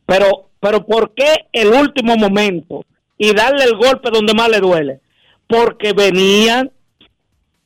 Pero, 0.06 0.50
pero 0.60 0.84
¿por 0.84 1.14
qué 1.14 1.46
el 1.52 1.68
último 1.68 2.16
momento 2.16 2.84
y 3.18 3.34
darle 3.34 3.64
el 3.64 3.76
golpe 3.76 4.10
donde 4.10 4.34
más 4.34 4.48
le 4.48 4.60
duele? 4.60 5.00
Porque 5.46 5.92
venían 5.92 6.70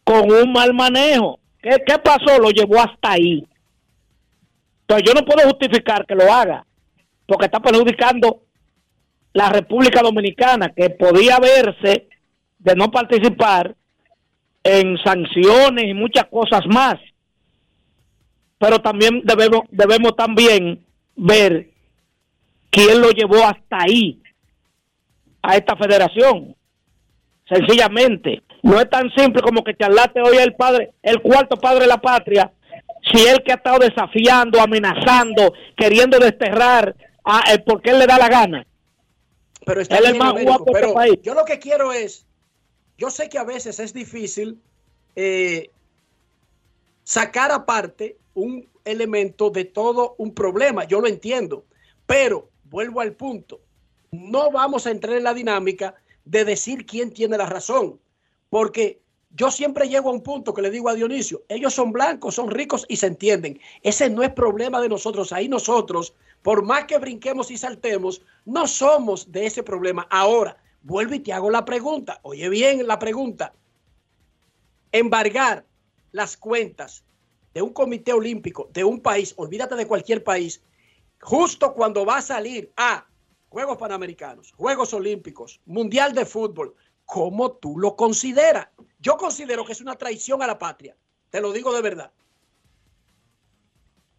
con 0.04 0.30
un 0.30 0.52
mal 0.52 0.74
manejo. 0.74 1.38
¿Qué, 1.62 1.70
qué 1.86 1.98
pasó? 1.98 2.38
Lo 2.38 2.50
llevó 2.50 2.80
hasta 2.80 3.12
ahí. 3.12 3.46
Entonces 4.82 5.06
yo 5.06 5.14
no 5.14 5.24
puedo 5.24 5.48
justificar 5.48 6.04
que 6.04 6.16
lo 6.16 6.32
haga, 6.32 6.66
porque 7.26 7.44
está 7.46 7.60
perjudicando 7.60 8.42
la 9.32 9.48
República 9.48 10.02
Dominicana, 10.02 10.72
que 10.74 10.90
podía 10.90 11.38
verse 11.38 12.08
de 12.60 12.74
no 12.76 12.90
participar 12.90 13.74
en 14.62 14.96
sanciones 14.98 15.84
y 15.84 15.94
muchas 15.94 16.26
cosas 16.26 16.60
más. 16.66 16.96
Pero 18.58 18.78
también 18.78 19.22
debemos, 19.24 19.62
debemos 19.70 20.14
también 20.14 20.84
ver 21.16 21.70
quién 22.70 23.00
lo 23.00 23.10
llevó 23.10 23.44
hasta 23.44 23.82
ahí, 23.82 24.22
a 25.42 25.56
esta 25.56 25.76
federación. 25.76 26.54
Sencillamente, 27.48 28.42
no 28.62 28.78
es 28.78 28.88
tan 28.88 29.10
simple 29.16 29.42
como 29.42 29.64
que 29.64 29.74
Charlate 29.74 30.20
hoy 30.20 30.36
el 30.36 30.54
padre, 30.54 30.92
el 31.02 31.20
cuarto 31.20 31.56
padre 31.56 31.80
de 31.80 31.86
la 31.86 32.00
patria, 32.00 32.52
si 33.10 33.26
él 33.26 33.42
que 33.42 33.52
ha 33.52 33.56
estado 33.56 33.78
desafiando, 33.78 34.60
amenazando, 34.60 35.54
queriendo 35.76 36.18
desterrar, 36.18 36.94
a, 37.24 37.52
eh, 37.52 37.58
porque 37.66 37.90
él 37.90 37.98
le 37.98 38.06
da 38.06 38.18
la 38.18 38.28
gana. 38.28 38.66
Pero 39.64 39.80
está 39.80 39.98
Él 39.98 40.04
es 40.06 40.16
más 40.16 40.30
Américo, 40.30 40.52
guapo 40.52 40.64
de 40.66 40.70
este 40.72 40.80
pero 40.82 40.94
país. 40.94 41.18
yo 41.22 41.34
lo 41.34 41.44
que 41.44 41.58
quiero 41.58 41.92
es, 41.92 42.26
yo 43.00 43.10
sé 43.10 43.30
que 43.30 43.38
a 43.38 43.44
veces 43.44 43.80
es 43.80 43.94
difícil 43.94 44.60
eh, 45.16 45.70
sacar 47.02 47.50
aparte 47.50 48.18
un 48.34 48.68
elemento 48.84 49.48
de 49.48 49.64
todo 49.64 50.14
un 50.18 50.34
problema, 50.34 50.84
yo 50.84 51.00
lo 51.00 51.06
entiendo, 51.06 51.64
pero 52.04 52.50
vuelvo 52.64 53.00
al 53.00 53.12
punto, 53.12 53.58
no 54.10 54.50
vamos 54.50 54.86
a 54.86 54.90
entrar 54.90 55.16
en 55.16 55.24
la 55.24 55.32
dinámica 55.32 55.94
de 56.26 56.44
decir 56.44 56.84
quién 56.84 57.10
tiene 57.10 57.38
la 57.38 57.46
razón, 57.46 57.98
porque 58.50 59.00
yo 59.30 59.50
siempre 59.50 59.88
llego 59.88 60.10
a 60.10 60.12
un 60.12 60.22
punto 60.22 60.52
que 60.52 60.60
le 60.60 60.70
digo 60.70 60.90
a 60.90 60.94
Dionisio, 60.94 61.42
ellos 61.48 61.72
son 61.72 61.92
blancos, 61.92 62.34
son 62.34 62.50
ricos 62.50 62.84
y 62.86 62.96
se 62.96 63.06
entienden. 63.06 63.60
Ese 63.82 64.10
no 64.10 64.22
es 64.22 64.30
problema 64.30 64.80
de 64.80 64.88
nosotros. 64.88 65.32
Ahí 65.32 65.48
nosotros, 65.48 66.14
por 66.42 66.64
más 66.64 66.86
que 66.86 66.98
brinquemos 66.98 67.50
y 67.52 67.56
saltemos, 67.56 68.22
no 68.44 68.66
somos 68.66 69.30
de 69.30 69.46
ese 69.46 69.62
problema. 69.62 70.08
Ahora, 70.10 70.56
vuelvo 70.82 71.14
y 71.14 71.20
te 71.20 71.32
hago 71.32 71.50
la 71.50 71.64
pregunta. 71.64 72.20
Oye 72.22 72.48
bien 72.48 72.86
la 72.86 72.98
pregunta. 72.98 73.52
Embargar 74.92 75.64
las 76.12 76.36
cuentas 76.36 77.04
de 77.54 77.62
un 77.62 77.72
comité 77.72 78.12
olímpico 78.12 78.68
de 78.72 78.84
un 78.84 79.00
país, 79.00 79.34
olvídate 79.36 79.76
de 79.76 79.86
cualquier 79.86 80.22
país, 80.24 80.62
justo 81.20 81.74
cuando 81.74 82.04
va 82.04 82.18
a 82.18 82.22
salir 82.22 82.72
a 82.76 83.06
Juegos 83.48 83.78
Panamericanos, 83.78 84.52
Juegos 84.56 84.94
Olímpicos, 84.94 85.60
Mundial 85.66 86.14
de 86.14 86.24
Fútbol, 86.24 86.74
¿cómo 87.04 87.52
tú 87.52 87.78
lo 87.78 87.96
consideras? 87.96 88.68
Yo 89.00 89.16
considero 89.16 89.64
que 89.64 89.72
es 89.72 89.80
una 89.80 89.96
traición 89.96 90.42
a 90.42 90.46
la 90.46 90.58
patria. 90.58 90.96
Te 91.30 91.40
lo 91.40 91.52
digo 91.52 91.74
de 91.74 91.82
verdad. 91.82 92.12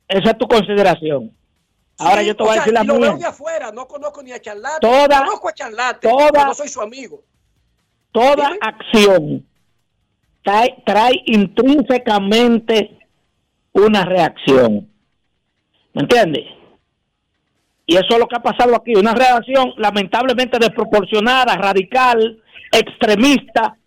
Esa 0.07 0.31
es 0.31 0.37
tu 0.37 0.47
consideración. 0.47 1.33
Ahora 2.01 2.21
Sí, 2.21 2.27
yo 2.27 2.35
te 2.35 2.43
voy 2.43 2.49
a 2.51 2.53
sea, 2.53 2.61
decir 2.61 2.73
la 2.73 2.83
y 2.83 2.87
lo 2.87 2.99
veo 2.99 3.13
mía. 3.13 3.19
de 3.19 3.25
afuera, 3.29 3.71
no 3.71 3.87
conozco 3.87 4.23
ni 4.23 4.31
a 4.31 4.39
Charlate. 4.41 4.79
Toda- 4.81 5.19
conozco 5.25 5.49
a 5.49 5.53
Charlate, 5.53 6.07
toda- 6.09 6.45
no 6.45 6.53
soy 6.53 6.67
su 6.67 6.81
amigo. 6.81 7.23
Toda 8.11 8.51
acción 8.59 9.45
trae, 10.43 10.75
trae 10.85 11.21
intrínsecamente 11.25 12.97
una 13.73 14.03
reacción. 14.05 14.89
¿Me 15.93 16.01
entiendes? 16.01 16.45
Y 17.85 17.95
eso 17.95 18.07
es 18.09 18.19
lo 18.19 18.27
que 18.27 18.35
ha 18.37 18.41
pasado 18.41 18.75
aquí, 18.75 18.95
una 18.95 19.13
reacción 19.13 19.73
lamentablemente 19.77 20.57
desproporcionada, 20.59 21.55
radical, 21.55 22.41
extremista, 22.71 23.77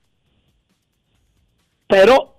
pero 1.86 2.38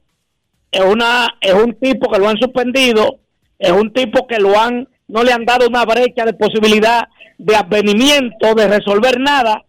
es 0.71 0.81
una 0.83 1.37
es 1.41 1.53
un 1.53 1.73
tipo 1.79 2.09
que 2.11 2.19
lo 2.19 2.27
han 2.27 2.37
suspendido, 2.37 3.19
es 3.57 3.71
un 3.71 3.91
tipo 3.93 4.27
que 4.27 4.37
lo 4.39 4.59
han 4.59 4.87
no 5.07 5.23
le 5.23 5.31
han 5.33 5.45
dado 5.45 5.67
una 5.67 5.85
brecha 5.85 6.25
de 6.25 6.33
posibilidad 6.33 7.07
de 7.37 7.55
advenimiento, 7.55 8.55
de 8.55 8.67
resolver 8.67 9.19
nada, 9.19 9.63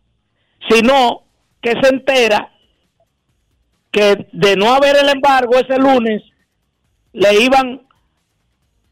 sino 0.68 1.22
que 1.60 1.72
se 1.82 1.88
entera 1.88 2.50
que 3.90 4.26
de 4.32 4.56
no 4.56 4.72
haber 4.74 4.96
el 4.96 5.08
embargo 5.08 5.54
ese 5.56 5.78
lunes 5.78 6.22
le 7.12 7.40
iban 7.42 7.82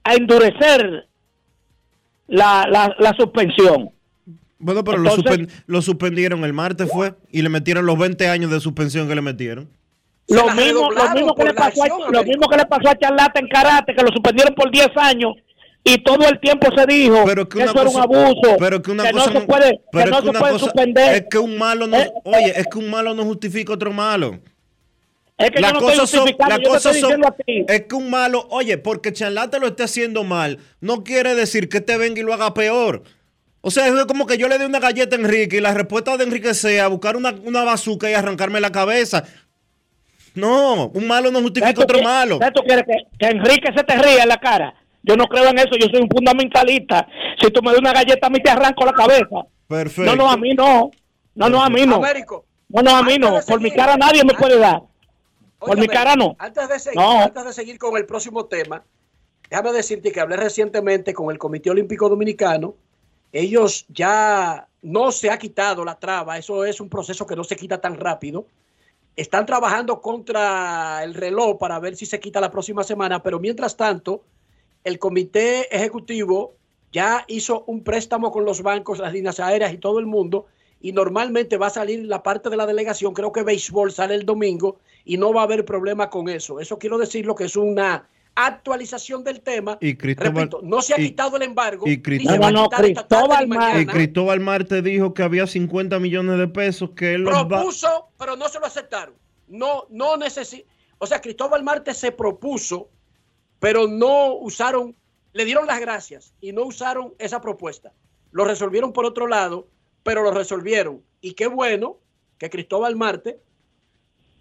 a 0.04 0.14
endurecer 0.14 1.06
la, 2.26 2.66
la, 2.70 2.94
la 2.98 3.12
suspensión. 3.16 3.90
Bueno, 4.58 4.82
pero 4.82 4.98
Entonces- 4.98 5.24
lo, 5.24 5.30
suspen- 5.36 5.62
lo 5.66 5.82
suspendieron 5.82 6.44
el 6.44 6.52
martes 6.52 6.90
fue 6.90 7.14
y 7.30 7.42
le 7.42 7.48
metieron 7.48 7.84
los 7.86 7.98
20 7.98 8.28
años 8.28 8.50
de 8.50 8.60
suspensión 8.60 9.08
que 9.08 9.14
le 9.14 9.20
metieron. 9.22 9.68
Lo 10.28 10.48
mismo, 10.54 10.90
lo, 10.90 11.10
mismo 11.10 11.34
que 11.34 11.44
le 11.44 11.52
pasó 11.52 11.84
a, 11.84 12.10
lo 12.10 12.24
mismo 12.24 12.48
que 12.48 12.56
le 12.56 12.64
pasó 12.64 12.88
a 12.88 12.96
Charlata 12.98 13.40
en 13.40 13.48
karate, 13.48 13.94
que 13.94 14.02
lo 14.02 14.08
suspendieron 14.08 14.54
por 14.54 14.70
10 14.70 14.88
años 14.96 15.34
y 15.84 15.98
todo 16.02 16.26
el 16.28 16.40
tiempo 16.40 16.68
se 16.74 16.86
dijo 16.86 17.22
Pero 17.26 17.46
que, 17.48 17.62
eso 17.62 17.72
era 17.72 17.82
un 17.82 17.86
cosa- 17.88 18.02
abuso, 18.02 18.56
pero 18.58 18.80
que 18.82 18.90
una 18.90 19.10
cosa 19.12 19.24
se 19.26 19.34
no- 19.40 19.46
puede, 19.46 19.80
pero 19.92 20.04
que 20.04 20.10
es 20.10 20.10
no 20.10 20.20
que 20.22 20.26
se 20.32 20.38
puede 20.40 20.52
cosa- 20.54 20.64
suspender. 20.64 21.14
Es 21.14 21.24
que 21.30 21.38
un 21.38 21.58
malo 21.58 21.86
no, 21.86 21.96
Eh, 21.98 22.10
oye, 22.24 22.52
es 22.56 22.66
que 22.66 22.78
un 22.78 22.90
malo 22.90 23.14
no 23.14 23.24
justifica 23.24 23.72
otro 23.74 23.92
malo. 23.92 24.40
Es 25.36 25.50
que 25.50 25.60
yo 25.60 25.72
no 25.72 25.78
estoy 25.80 25.90
cosas 25.98 26.10
son, 26.10 26.26
las 26.38 26.58
yo 26.60 26.70
te 26.70 26.76
estoy 26.76 26.80
son- 26.80 26.92
diciendo 27.02 27.28
a 27.28 27.32
ti. 27.32 27.64
es 27.68 27.82
que 27.86 27.94
un 27.96 28.08
malo, 28.08 28.46
oye, 28.50 28.78
porque 28.78 29.12
Charlate 29.12 29.58
lo 29.58 29.66
esté 29.66 29.82
haciendo 29.82 30.22
mal, 30.24 30.58
no 30.80 31.02
quiere 31.04 31.34
decir 31.34 31.68
que 31.68 31.80
te 31.80 31.96
venga 31.98 32.20
y 32.20 32.24
lo 32.24 32.32
haga 32.32 32.54
peor. 32.54 33.02
O 33.60 33.70
sea, 33.70 33.88
es 33.88 34.04
como 34.06 34.26
que 34.26 34.38
yo 34.38 34.46
le 34.48 34.58
dé 34.58 34.66
una 34.66 34.78
galleta 34.78 35.16
a 35.16 35.18
Enrique 35.18 35.56
y 35.56 35.60
la 35.60 35.74
respuesta 35.74 36.16
de 36.16 36.24
Enrique 36.24 36.54
sea 36.54 36.86
buscar 36.88 37.16
una, 37.16 37.34
una 37.44 37.64
bazooka 37.64 38.10
y 38.10 38.14
arrancarme 38.14 38.60
la 38.60 38.70
cabeza. 38.70 39.24
No, 40.34 40.88
un 40.88 41.06
malo 41.06 41.30
no 41.30 41.40
justifica 41.40 41.72
¿Tú 41.74 41.82
otro 41.82 42.02
malo. 42.02 42.38
¿Tú 42.54 42.62
quieres 42.62 42.84
que, 42.86 42.94
que 43.18 43.26
Enrique 43.26 43.70
se 43.76 43.84
te 43.84 43.96
ría 43.96 44.22
en 44.24 44.28
la 44.28 44.38
cara? 44.38 44.74
Yo 45.06 45.16
no 45.16 45.26
creo 45.26 45.48
en 45.50 45.58
eso, 45.58 45.76
yo 45.78 45.86
soy 45.88 46.00
un 46.00 46.08
fundamentalista. 46.08 47.06
Si 47.38 47.50
tú 47.50 47.62
me 47.62 47.70
das 47.70 47.78
una 47.80 47.92
galleta, 47.92 48.26
a 48.26 48.30
mí 48.30 48.40
te 48.40 48.50
arranco 48.50 48.84
la 48.86 48.92
cabeza. 48.92 49.44
Perfecto. 49.68 50.10
No, 50.10 50.16
no, 50.16 50.30
a 50.30 50.36
mí 50.36 50.54
no. 50.54 50.90
No, 51.34 51.48
no, 51.50 51.62
a 51.62 51.68
mí 51.68 51.84
no. 51.86 51.96
Américo, 51.96 52.46
No, 52.68 52.82
no, 52.82 52.96
a 52.96 53.02
mí 53.02 53.18
no. 53.18 53.40
Por 53.46 53.60
mi 53.60 53.70
cara 53.70 53.96
nadie 53.96 54.24
me 54.24 54.34
puede 54.34 54.58
dar. 54.58 54.82
Por 55.58 55.78
mi 55.78 55.86
cara 55.88 56.16
no. 56.16 56.34
Antes 56.38 56.68
de, 56.68 56.78
seguir, 56.78 56.98
No. 57.00 57.20
antes 57.22 57.44
de 57.44 57.52
seguir 57.52 57.78
con 57.78 57.96
el 57.96 58.06
próximo 58.06 58.46
tema, 58.46 58.82
déjame 59.50 59.72
decirte 59.72 60.10
que 60.10 60.20
hablé 60.20 60.36
recientemente 60.36 61.12
con 61.12 61.30
el 61.30 61.38
Comité 61.38 61.70
Olímpico 61.70 62.08
Dominicano. 62.08 62.74
Ellos 63.32 63.84
ya 63.88 64.68
no 64.82 65.12
se 65.12 65.30
ha 65.30 65.38
quitado 65.38 65.84
la 65.84 65.98
traba, 65.98 66.38
eso 66.38 66.64
es 66.64 66.80
un 66.80 66.88
proceso 66.88 67.26
que 67.26 67.36
no 67.36 67.44
se 67.44 67.56
quita 67.56 67.80
tan 67.80 67.96
rápido. 67.96 68.46
Están 69.16 69.44
trabajando 69.44 70.00
contra 70.00 71.02
el 71.04 71.14
reloj 71.14 71.58
para 71.58 71.78
ver 71.78 71.96
si 71.96 72.06
se 72.06 72.20
quita 72.20 72.40
la 72.40 72.50
próxima 72.50 72.84
semana, 72.84 73.22
pero 73.22 73.38
mientras 73.40 73.76
tanto, 73.76 74.22
el 74.84 74.98
Comité 74.98 75.74
Ejecutivo 75.74 76.54
ya 76.92 77.24
hizo 77.26 77.64
un 77.66 77.82
préstamo 77.82 78.30
con 78.30 78.44
los 78.44 78.62
bancos, 78.62 78.98
las 78.98 79.12
líneas 79.12 79.40
aéreas 79.40 79.72
y 79.72 79.78
todo 79.78 79.98
el 79.98 80.06
mundo, 80.06 80.46
y 80.80 80.92
normalmente 80.92 81.56
va 81.56 81.68
a 81.68 81.70
salir 81.70 82.04
la 82.04 82.22
parte 82.22 82.50
de 82.50 82.56
la 82.56 82.66
delegación, 82.66 83.14
creo 83.14 83.32
que 83.32 83.42
béisbol 83.42 83.90
sale 83.90 84.14
el 84.14 84.24
domingo, 84.26 84.78
y 85.04 85.16
no 85.16 85.32
va 85.32 85.40
a 85.40 85.44
haber 85.44 85.64
problema 85.64 86.08
con 86.10 86.28
eso. 86.28 86.60
Eso 86.60 86.78
quiero 86.78 86.98
decirlo 86.98 87.34
que 87.34 87.44
es 87.44 87.56
una 87.56 88.08
actualización 88.36 89.24
del 89.24 89.40
tema. 89.40 89.78
Y 89.80 89.94
Cristóbal, 89.96 90.34
Repito, 90.34 90.60
no 90.62 90.82
se 90.82 90.94
ha 90.94 91.00
y- 91.00 91.06
quitado 91.08 91.36
el 91.36 91.42
embargo. 91.42 91.86
y 91.86 92.00
Cristóbal- 92.02 92.52
No, 92.52 92.68
Cristóbal 92.68 93.48
mañana. 93.48 93.80
y 93.80 93.86
Cristóbal 93.86 94.40
Marte 94.40 94.82
dijo 94.82 95.14
que 95.14 95.22
había 95.22 95.46
50 95.46 95.98
millones 95.98 96.38
de 96.38 96.48
pesos 96.48 96.90
que 96.96 97.14
él 97.14 97.22
los 97.22 97.34
va... 97.34 97.48
propuso, 97.48 98.08
pero 98.18 98.36
no 98.36 98.48
se 98.48 98.58
lo 98.60 98.66
aceptaron. 98.66 99.14
No, 99.48 99.86
no 99.90 100.16
necesita. 100.16 100.68
O 100.98 101.06
sea, 101.06 101.20
Cristóbal 101.20 101.62
Marte 101.62 101.92
se 101.94 102.12
propuso, 102.12 102.88
pero 103.64 103.88
no 103.88 104.34
usaron, 104.34 104.94
le 105.32 105.46
dieron 105.46 105.66
las 105.66 105.80
gracias 105.80 106.34
y 106.38 106.52
no 106.52 106.64
usaron 106.64 107.14
esa 107.18 107.40
propuesta. 107.40 107.94
Lo 108.30 108.44
resolvieron 108.44 108.92
por 108.92 109.06
otro 109.06 109.26
lado, 109.26 109.66
pero 110.02 110.22
lo 110.22 110.32
resolvieron. 110.32 111.02
Y 111.22 111.32
qué 111.32 111.46
bueno 111.46 111.96
que 112.36 112.50
Cristóbal 112.50 112.94
Marte, 112.94 113.40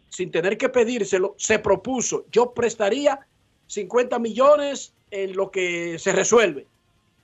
sin 0.09 0.29
tener 0.29 0.57
que 0.57 0.67
pedírselo, 0.67 1.35
se 1.37 1.57
propuso. 1.57 2.25
Yo 2.33 2.53
prestaría 2.53 3.25
50 3.67 4.19
millones 4.19 4.93
en 5.09 5.37
lo 5.37 5.51
que 5.51 5.97
se 5.99 6.11
resuelve. 6.11 6.67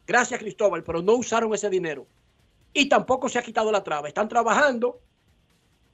Gracias, 0.07 0.39
Cristóbal, 0.39 0.85
pero 0.85 1.01
no 1.01 1.15
usaron 1.15 1.53
ese 1.53 1.69
dinero. 1.69 2.07
Y 2.71 2.87
tampoco 2.87 3.27
se 3.27 3.39
ha 3.39 3.43
quitado 3.43 3.73
la 3.73 3.83
traba. 3.83 4.07
Están 4.07 4.29
trabajando 4.29 5.01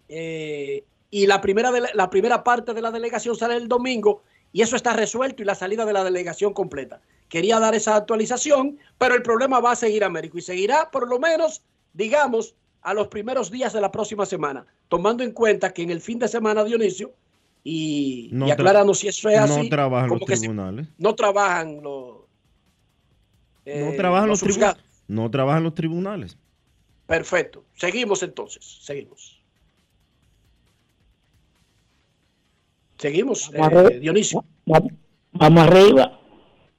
eh, 0.08 0.84
y 1.10 1.26
la 1.26 1.42
primera, 1.42 1.72
de 1.72 1.82
la, 1.82 1.90
la 1.96 2.12
primera 2.12 2.44
parte 2.44 2.76
de 2.76 2.82
la 2.84 2.92
delegación 2.92 3.36
sale 3.36 3.56
el 3.56 3.68
domingo 3.68 4.22
y 4.56 4.62
eso 4.62 4.78
está 4.78 4.94
resuelto 4.94 5.44
y 5.44 5.46
la 5.46 5.54
salida 5.54 5.84
de 5.84 5.92
la 5.92 6.02
delegación 6.06 6.54
completa. 6.54 7.02
Quería 7.28 7.60
dar 7.60 7.76
esa 7.76 7.98
actualización, 7.98 8.78
pero 8.98 9.14
el 9.14 9.22
problema 9.22 9.60
va 9.60 9.74
a 9.74 9.76
seguir, 9.76 10.02
Américo, 10.06 10.38
y 10.38 10.42
seguirá 10.42 10.90
por 10.92 11.10
lo 11.10 11.20
menos, 11.20 11.62
digamos, 11.92 12.56
a 12.82 12.94
los 12.94 13.10
primeros 13.10 13.52
días 13.52 13.74
de 13.74 13.82
la 13.82 13.92
próxima 13.92 14.26
semana, 14.26 14.66
tomando 14.88 15.26
en 15.26 15.32
cuenta 15.34 15.74
que 15.74 15.82
en 15.82 15.90
el 15.90 16.00
fin 16.00 16.20
de 16.20 16.30
semana, 16.30 16.64
Dionisio, 16.64 17.12
y, 17.66 18.30
No 18.32 18.48
y 18.48 18.52
acláranos 18.52 19.00
si 19.00 19.10
eso 19.10 19.28
es 19.28 19.38
así, 19.40 19.64
No 19.64 19.68
trabajan 19.70 20.10
los 20.12 20.20
se- 20.26 20.38
tribunales. 20.38 20.88
no 21.00 21.16
trabajan 21.16 21.82
los... 21.84 22.16
no 22.16 22.26
eh, 23.66 23.94
trabajan 23.98 24.30
los, 24.30 24.42
los 24.42 24.50
tribunales. 24.50 24.84
No 25.10 25.30
trabajan 25.32 25.64
los 25.64 25.76
tribunales. 25.76 26.38
Perfecto. 27.08 27.66
Seguimos 27.76 28.24
entonces, 28.24 28.78
seguimos. 28.82 29.35
Seguimos, 33.06 33.52
Vamos 33.56 33.92
eh. 33.92 34.00
Dionisio. 34.00 34.44
Vamos 34.66 35.64
arriba. 35.64 36.20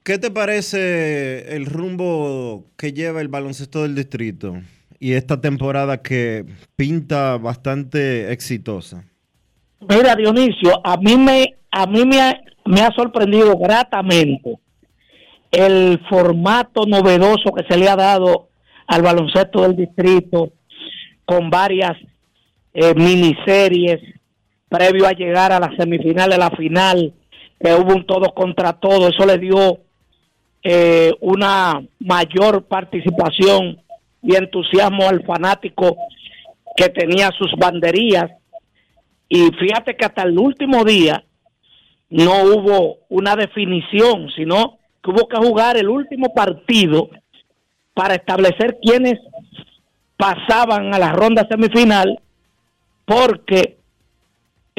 ¿Qué 0.03 0.17
te 0.17 0.29
parece 0.29 1.55
el 1.55 1.65
rumbo 1.65 2.65
que 2.75 2.91
lleva 2.91 3.21
el 3.21 3.29
baloncesto 3.29 3.83
del 3.83 3.95
distrito 3.95 4.57
y 4.99 5.13
esta 5.13 5.39
temporada 5.39 6.01
que 6.01 6.43
pinta 6.75 7.37
bastante 7.37 8.29
exitosa? 8.33 9.05
Mira, 9.87 10.17
Dionisio, 10.17 10.85
a 10.85 10.97
mí 10.97 11.15
me, 11.15 11.55
a 11.71 11.85
mí 11.85 12.05
me 12.05 12.19
ha, 12.19 12.41
me 12.65 12.81
ha 12.81 12.91
sorprendido 12.91 13.57
gratamente 13.57 14.59
el 15.49 15.97
formato 16.09 16.85
novedoso 16.85 17.53
que 17.55 17.63
se 17.69 17.79
le 17.79 17.87
ha 17.87 17.95
dado 17.95 18.49
al 18.85 19.01
baloncesto 19.01 19.61
del 19.61 19.77
distrito 19.77 20.51
con 21.23 21.49
varias 21.49 21.95
eh, 22.73 22.93
miniseries 22.95 24.16
previo 24.69 25.07
a 25.07 25.11
llegar 25.11 25.51
a 25.51 25.59
la 25.59 25.75
semifinal 25.77 26.29
de 26.29 26.37
la 26.37 26.51
final, 26.51 27.13
hubo 27.59 27.95
un 27.95 28.05
todo 28.05 28.33
contra 28.33 28.73
todo, 28.73 29.07
eso 29.07 29.25
le 29.25 29.37
dio 29.37 29.79
eh, 30.63 31.13
una 31.21 31.81
mayor 31.99 32.65
participación 32.65 33.81
y 34.21 34.35
entusiasmo 34.35 35.07
al 35.07 35.23
fanático 35.25 35.95
que 36.75 36.89
tenía 36.89 37.29
sus 37.37 37.51
banderías. 37.57 38.31
Y 39.29 39.49
fíjate 39.51 39.95
que 39.95 40.05
hasta 40.05 40.23
el 40.23 40.37
último 40.37 40.83
día 40.83 41.23
no 42.09 42.43
hubo 42.43 42.99
una 43.09 43.35
definición, 43.35 44.29
sino 44.35 44.79
que 45.03 45.11
hubo 45.11 45.27
que 45.27 45.37
jugar 45.37 45.77
el 45.77 45.89
último 45.89 46.33
partido 46.33 47.09
para 47.93 48.15
establecer 48.15 48.77
quiénes 48.81 49.19
pasaban 50.17 50.93
a 50.93 50.99
la 50.99 51.11
ronda 51.11 51.47
semifinal, 51.49 52.19
porque 53.05 53.77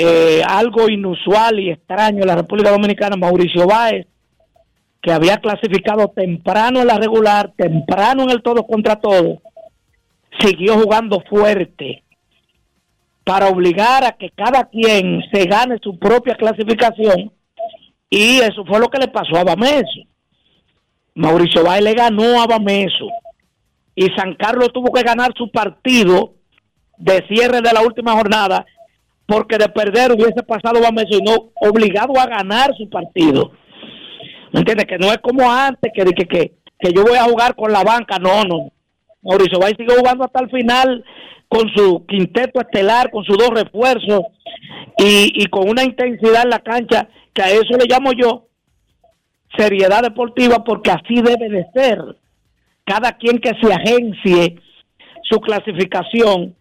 eh, 0.00 0.42
algo 0.46 0.88
inusual 0.88 1.58
y 1.58 1.70
extraño 1.70 2.20
en 2.20 2.28
la 2.28 2.36
República 2.36 2.70
Dominicana, 2.70 3.16
Mauricio 3.16 3.66
Báez, 3.66 4.06
que 5.02 5.10
había 5.10 5.38
clasificado 5.38 6.06
temprano 6.14 6.80
en 6.80 6.86
la 6.86 6.98
regular, 6.98 7.52
temprano 7.56 8.22
en 8.22 8.30
el 8.30 8.40
todo 8.40 8.64
contra 8.64 8.94
todo, 9.00 9.42
siguió 10.38 10.78
jugando 10.78 11.20
fuerte 11.28 12.04
para 13.24 13.48
obligar 13.48 14.04
a 14.04 14.12
que 14.12 14.30
cada 14.30 14.68
quien 14.68 15.20
se 15.32 15.46
gane 15.46 15.78
su 15.82 15.98
propia 15.98 16.36
clasificación 16.36 17.32
y 18.08 18.38
eso 18.38 18.64
fue 18.64 18.78
lo 18.78 18.86
que 18.88 19.00
le 19.00 19.08
pasó 19.08 19.36
a 19.36 19.42
Bameso. 19.42 20.06
Mauricio 21.16 21.64
Báez 21.64 21.82
le 21.82 21.94
ganó 21.94 22.40
a 22.40 22.46
Bameso 22.46 23.08
y 23.96 24.06
San 24.16 24.36
Carlos 24.36 24.72
tuvo 24.72 24.92
que 24.92 25.02
ganar 25.02 25.32
su 25.36 25.50
partido 25.50 26.34
de 26.98 27.26
cierre 27.26 27.60
de 27.62 27.72
la 27.72 27.80
última 27.80 28.12
jornada 28.12 28.64
porque 29.28 29.58
de 29.58 29.68
perder 29.68 30.12
hubiese 30.12 30.42
pasado 30.42 30.80
Bameso 30.80 31.18
y 31.18 31.22
no 31.22 31.50
obligado 31.60 32.18
a 32.18 32.26
ganar 32.26 32.74
su 32.78 32.88
partido. 32.88 33.52
¿Me 34.52 34.60
entiendes? 34.60 34.86
Que 34.86 34.96
no 34.96 35.12
es 35.12 35.18
como 35.18 35.52
antes, 35.52 35.92
que, 35.94 36.02
que, 36.02 36.24
que, 36.26 36.52
que 36.78 36.92
yo 36.94 37.02
voy 37.02 37.18
a 37.18 37.24
jugar 37.24 37.54
con 37.54 37.70
la 37.70 37.84
banca, 37.84 38.18
no, 38.18 38.42
no. 38.44 38.72
Mauricio 39.20 39.58
Báez 39.58 39.76
sigue 39.76 39.94
jugando 39.94 40.24
hasta 40.24 40.40
el 40.42 40.50
final 40.50 41.04
con 41.46 41.68
su 41.76 42.06
quinteto 42.06 42.58
estelar, 42.60 43.10
con 43.10 43.22
sus 43.24 43.36
dos 43.36 43.50
refuerzos 43.50 44.22
y, 44.96 45.30
y 45.34 45.46
con 45.48 45.68
una 45.68 45.84
intensidad 45.84 46.44
en 46.44 46.50
la 46.50 46.60
cancha 46.60 47.06
que 47.34 47.42
a 47.42 47.50
eso 47.50 47.76
le 47.78 47.84
llamo 47.86 48.12
yo 48.12 48.46
seriedad 49.58 50.02
deportiva 50.02 50.64
porque 50.64 50.90
así 50.90 51.20
debe 51.20 51.50
de 51.50 51.66
ser. 51.74 51.98
Cada 52.86 53.12
quien 53.18 53.40
que 53.40 53.52
se 53.60 53.72
agencie 53.72 54.56
su 55.22 55.38
clasificación 55.40 56.54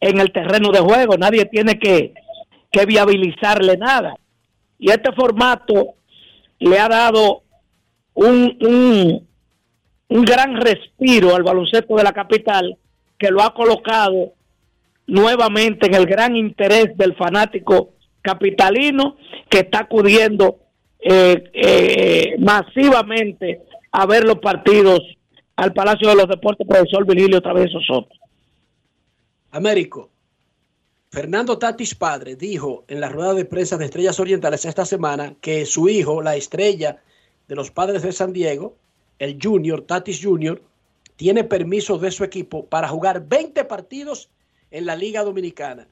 en 0.00 0.18
el 0.18 0.32
terreno 0.32 0.70
de 0.70 0.80
juego, 0.80 1.16
nadie 1.16 1.44
tiene 1.44 1.78
que, 1.78 2.14
que 2.72 2.86
viabilizarle 2.86 3.76
nada. 3.76 4.16
Y 4.78 4.90
este 4.90 5.12
formato 5.12 5.94
le 6.58 6.78
ha 6.78 6.88
dado 6.88 7.42
un, 8.14 8.56
un, 8.60 9.28
un 10.08 10.24
gran 10.24 10.56
respiro 10.56 11.34
al 11.34 11.42
baloncesto 11.42 11.96
de 11.96 12.02
la 12.04 12.12
capital 12.12 12.76
que 13.18 13.30
lo 13.30 13.42
ha 13.42 13.52
colocado 13.52 14.32
nuevamente 15.06 15.86
en 15.86 15.94
el 15.94 16.06
gran 16.06 16.36
interés 16.36 16.96
del 16.96 17.14
fanático 17.16 17.90
capitalino 18.22 19.16
que 19.48 19.60
está 19.60 19.80
acudiendo 19.80 20.58
eh, 21.00 21.50
eh, 21.52 22.34
masivamente 22.38 23.62
a 23.92 24.06
ver 24.06 24.24
los 24.24 24.38
partidos 24.38 25.00
al 25.56 25.72
Palacio 25.72 26.08
de 26.08 26.14
los 26.14 26.28
Deportes 26.28 26.66
profesor 26.66 27.06
Virgilio 27.06 27.40
Travieso 27.40 27.80
Soto. 27.80 28.14
Américo, 29.52 30.10
Fernando 31.10 31.58
Tatis 31.58 31.96
padre 31.96 32.36
dijo 32.36 32.84
en 32.86 33.00
la 33.00 33.08
rueda 33.08 33.34
de 33.34 33.44
prensa 33.44 33.76
de 33.76 33.86
Estrellas 33.86 34.20
Orientales 34.20 34.64
esta 34.64 34.84
semana 34.84 35.34
que 35.40 35.66
su 35.66 35.88
hijo, 35.88 36.22
la 36.22 36.36
estrella 36.36 37.02
de 37.48 37.56
los 37.56 37.72
padres 37.72 38.02
de 38.02 38.12
San 38.12 38.32
Diego, 38.32 38.76
el 39.18 39.38
Junior, 39.42 39.82
Tatis 39.82 40.20
Junior, 40.22 40.62
tiene 41.16 41.42
permiso 41.42 41.98
de 41.98 42.12
su 42.12 42.22
equipo 42.22 42.64
para 42.66 42.86
jugar 42.86 43.26
20 43.26 43.64
partidos 43.64 44.30
en 44.70 44.86
la 44.86 44.94
Liga 44.94 45.24
Dominicana. 45.24 45.88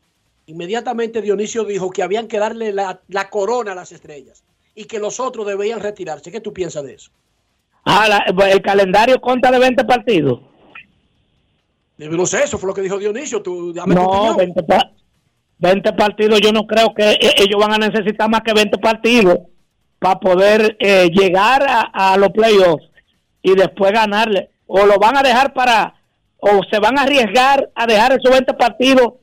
Inmediatamente 0.46 1.20
Dionisio 1.20 1.64
dijo 1.64 1.90
que 1.90 2.04
habían 2.04 2.28
que 2.28 2.38
darle 2.38 2.72
la, 2.72 3.02
la 3.08 3.28
corona 3.28 3.72
a 3.72 3.74
las 3.74 3.90
estrellas 3.90 4.44
y 4.74 4.84
que 4.84 5.00
los 5.00 5.18
otros 5.18 5.46
debían 5.46 5.80
retirarse. 5.80 6.30
¿Qué 6.30 6.40
tú 6.40 6.52
piensas 6.52 6.84
de 6.84 6.94
eso? 6.94 7.10
Ah, 7.84 8.24
el 8.50 8.62
calendario 8.62 9.20
conta 9.20 9.50
de 9.50 9.58
20 9.58 9.84
partidos. 9.84 10.47
No 11.98 12.26
sé, 12.26 12.44
eso 12.44 12.58
fue 12.58 12.68
lo 12.68 12.74
que 12.74 12.82
dijo 12.82 12.98
Dionisio. 12.98 13.42
Tú, 13.42 13.72
dame 13.72 13.94
tu 13.94 14.00
No, 14.00 14.08
opinión. 14.08 14.36
20, 14.36 14.62
pa- 14.62 14.90
20 15.58 15.92
partidos, 15.94 16.40
yo 16.40 16.52
no 16.52 16.66
creo 16.66 16.94
que 16.94 17.10
eh, 17.10 17.32
ellos 17.38 17.58
van 17.60 17.74
a 17.74 17.88
necesitar 17.88 18.30
más 18.30 18.42
que 18.42 18.52
20 18.52 18.78
partidos 18.78 19.38
para 19.98 20.20
poder 20.20 20.76
eh, 20.78 21.08
llegar 21.12 21.64
a, 21.68 22.12
a 22.12 22.16
los 22.16 22.28
playoffs 22.30 22.84
y 23.42 23.54
después 23.56 23.90
ganarle. 23.92 24.50
O 24.68 24.86
lo 24.86 24.98
van 24.98 25.16
a 25.16 25.22
dejar 25.22 25.52
para, 25.52 25.94
o 26.38 26.60
se 26.70 26.78
van 26.78 26.98
a 26.98 27.02
arriesgar 27.02 27.68
a 27.74 27.86
dejar 27.86 28.12
esos 28.12 28.30
20 28.30 28.54
partidos 28.54 29.14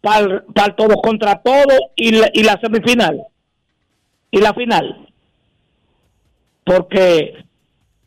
para 0.00 0.44
para 0.54 0.74
todos 0.76 0.96
contra 1.02 1.42
todo 1.42 1.74
y 1.96 2.12
la, 2.12 2.30
y 2.32 2.44
la 2.44 2.58
semifinal 2.62 3.20
y 4.30 4.38
la 4.38 4.54
final. 4.54 5.06
Porque 6.64 7.44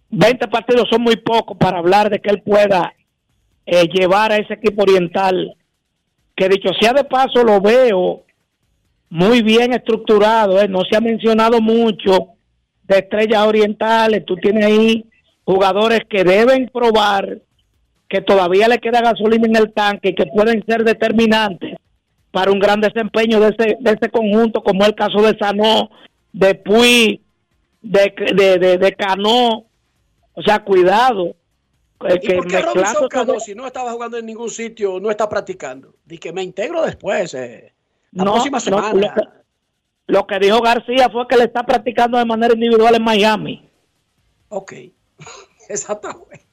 20 0.10 0.48
partidos 0.48 0.88
son 0.90 1.02
muy 1.02 1.18
pocos 1.18 1.58
para 1.58 1.80
hablar 1.80 2.10
de 2.10 2.20
que 2.20 2.30
él 2.30 2.42
pueda 2.42 2.94
eh, 3.66 3.88
llevar 3.94 4.32
a 4.32 4.38
ese 4.38 4.54
equipo 4.54 4.84
oriental 4.84 5.56
que 6.36 6.50
dicho 6.50 6.70
sea 6.80 6.94
de 6.94 7.04
paso 7.04 7.44
lo 7.44 7.62
veo 7.62 8.24
muy 9.10 9.42
bien 9.42 9.74
estructurado, 9.74 10.60
¿eh? 10.62 10.68
no 10.68 10.82
se 10.90 10.96
ha 10.96 11.02
mencionado 11.02 11.62
mucho 11.62 12.30
de 12.84 13.00
estrellas 13.00 13.46
orientales, 13.46 14.26
tú 14.26 14.36
tienes 14.38 14.66
ahí 14.66 15.06
jugadores 15.44 16.02
que 16.10 16.24
deben 16.24 16.70
probar 16.74 17.40
que 18.08 18.22
todavía 18.22 18.68
le 18.68 18.80
queda 18.80 19.02
gasolina 19.02 19.48
en 19.48 19.56
el 19.56 19.72
tanque 19.74 20.10
y 20.10 20.16
que 20.16 20.26
pueden 20.26 20.64
ser 20.66 20.84
determinantes 20.84 21.78
para 22.32 22.52
un 22.52 22.60
gran 22.60 22.82
desempeño 22.82 23.40
de 23.40 23.50
ese, 23.50 23.78
de 23.80 23.92
ese 23.92 24.10
conjunto, 24.10 24.64
como 24.64 24.86
el 24.86 24.96
caso 24.96 25.22
de 25.22 25.38
Sanó, 25.38 25.90
de 26.34 26.56
Puy, 26.56 27.22
de, 27.82 28.14
de, 28.34 28.58
de, 28.58 28.78
de 28.78 28.92
Cano, 28.94 29.66
o 30.34 30.42
sea, 30.46 30.60
cuidado. 30.60 31.36
Eh, 32.08 32.20
¿Y 32.22 32.34
por 32.36 32.48
qué 32.48 32.62
Robinson 32.62 33.08
Cano, 33.10 33.40
si 33.40 33.54
no 33.56 33.66
estaba 33.68 33.92
jugando 33.92 34.18
en 34.18 34.26
ningún 34.26 34.50
sitio, 34.50 35.00
no 35.00 35.10
está 35.12 35.28
practicando? 35.30 35.96
Di 36.06 36.18
que 36.18 36.32
me 36.34 36.44
integro 36.44 36.82
después, 36.84 37.34
eh, 37.34 37.74
la 38.12 38.24
No, 38.26 38.34
próxima 38.34 38.58
no, 38.58 38.62
semana. 38.62 38.94
lo, 38.94 39.14
que, 39.14 39.22
lo 40.08 40.28
que 40.28 40.40
dijo 40.40 40.62
García 40.62 41.10
fue 41.10 41.28
que 41.28 41.38
le 41.38 41.46
está 41.46 41.64
practicando 41.64 42.18
de 42.18 42.26
manera 42.26 42.54
individual 42.54 42.96
en 42.96 43.04
Miami. 43.04 43.70
Ok, 44.50 44.74
exactamente. 45.70 46.46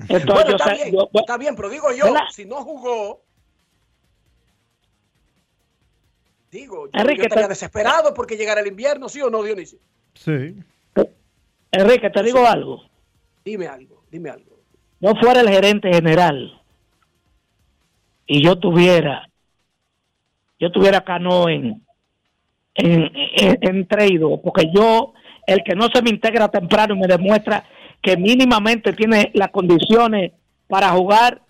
Entonces, 0.00 0.26
bueno, 0.26 0.50
yo 0.50 0.56
está 0.56 0.76
sé- 0.76 0.84
bien, 0.84 0.92
yo- 0.94 1.10
está 1.14 1.36
bien, 1.38 1.56
pero 1.56 1.68
digo 1.70 1.90
yo, 1.92 2.04
¿Verdad? 2.04 2.20
si 2.30 2.44
no 2.44 2.56
jugó, 2.62 3.22
digo, 6.50 6.86
yo, 6.86 6.90
Enrique, 7.00 7.18
yo 7.22 7.24
estaría 7.24 7.44
te- 7.44 7.48
desesperado 7.50 8.14
porque 8.14 8.36
llegara 8.36 8.60
el 8.60 8.66
invierno, 8.66 9.08
¿sí 9.08 9.20
o 9.22 9.30
no, 9.30 9.42
Dionisio? 9.42 9.78
Sí. 10.14 10.56
Enrique, 11.72 12.08
te 12.10 12.22
digo 12.22 12.46
algo. 12.46 12.82
Dime 13.44 13.66
algo, 13.66 14.04
dime 14.10 14.30
algo. 14.30 14.55
Yo 15.00 15.14
fuera 15.20 15.40
el 15.40 15.48
gerente 15.48 15.92
general 15.92 16.60
y 18.26 18.42
yo 18.42 18.56
tuviera, 18.56 19.28
yo 20.58 20.72
tuviera 20.72 21.02
Cano 21.02 21.48
en, 21.48 21.82
en, 22.74 23.10
en, 23.14 23.58
en 23.60 23.86
trade, 23.86 24.20
porque 24.42 24.70
yo, 24.74 25.12
el 25.46 25.62
que 25.62 25.74
no 25.74 25.88
se 25.92 26.02
me 26.02 26.10
integra 26.10 26.48
temprano 26.48 26.94
y 26.94 26.98
me 26.98 27.06
demuestra 27.06 27.64
que 28.02 28.16
mínimamente 28.16 28.92
tiene 28.92 29.30
las 29.34 29.50
condiciones 29.50 30.32
para 30.68 30.88
jugar, 30.90 31.42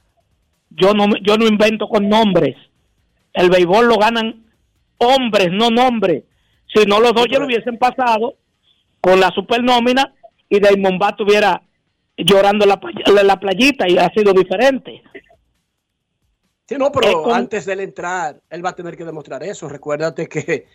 yo 0.71 0.93
no, 0.93 1.07
yo 1.23 1.37
no 1.37 1.47
invento 1.47 1.89
con 1.89 2.09
nombres. 2.09 2.57
El 3.33 3.51
béisbol 3.51 3.87
lo 3.89 3.97
ganan 3.97 4.45
hombres, 4.99 5.51
no 5.53 5.71
nombres. 5.71 6.25
Si 6.75 6.85
no, 6.85 7.01
los 7.01 7.13
Dodgers 7.13 7.45
hubiesen 7.45 7.79
pasado 7.79 8.35
con 9.01 9.21
la 9.21 9.31
supernómina 9.31 10.13
y 10.49 10.59
Diamondback 10.59 11.13
estuviera 11.13 11.63
llorando 12.17 12.65
en 12.65 12.71
la, 13.15 13.23
la 13.23 13.41
playita 13.41 13.89
y 13.89 13.99
ha 13.99 14.09
sido 14.11 14.33
diferente. 14.33 15.03
Sí, 16.69 16.77
no, 16.77 16.91
pero 16.91 17.23
con- 17.23 17.33
antes 17.35 17.67
de 17.67 17.75
él 17.75 17.81
entrar, 17.81 18.41
él 18.51 18.65
va 18.65 18.71
a 18.71 18.75
tener 18.77 18.97
que 18.97 19.05
demostrar 19.05 19.43
eso. 19.43 19.69
Recuérdate 19.69 20.29
que 20.29 20.67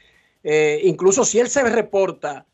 eh, 0.44 0.82
incluso 0.84 1.26
si 1.26 1.40
él 1.40 1.50
se 1.50 1.64
reporta 1.64 2.46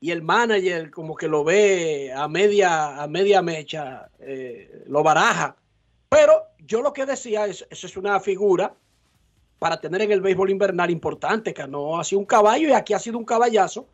y 0.00 0.10
el 0.10 0.22
manager 0.22 0.90
como 0.90 1.14
que 1.14 1.28
lo 1.28 1.44
ve 1.44 2.12
a 2.14 2.28
media, 2.28 3.00
a 3.02 3.06
media 3.06 3.40
mecha, 3.40 4.10
eh, 4.20 4.82
lo 4.86 5.02
baraja. 5.02 5.56
Pero 6.08 6.32
yo 6.58 6.82
lo 6.82 6.92
que 6.92 7.06
decía 7.06 7.46
es, 7.46 7.66
eso 7.70 7.86
es 7.86 7.96
una 7.96 8.20
figura 8.20 8.74
para 9.58 9.80
tener 9.80 10.02
en 10.02 10.12
el 10.12 10.20
béisbol 10.20 10.50
invernal 10.50 10.90
importante, 10.90 11.54
que 11.54 11.66
no 11.68 11.98
ha 11.98 12.04
sido 12.04 12.18
un 12.18 12.26
caballo 12.26 12.68
y 12.68 12.72
aquí 12.72 12.92
ha 12.92 12.98
sido 12.98 13.16
un 13.16 13.24
caballazo. 13.24 13.86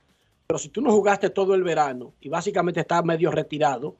Pero 0.47 0.59
si 0.59 0.71
tú 0.71 0.81
no 0.81 0.91
jugaste 0.91 1.29
todo 1.29 1.55
el 1.55 1.63
verano 1.63 2.15
y 2.21 2.31
básicamente 2.31 2.81
estás 2.81 3.05
medio 3.05 3.31
retirado, 3.31 3.95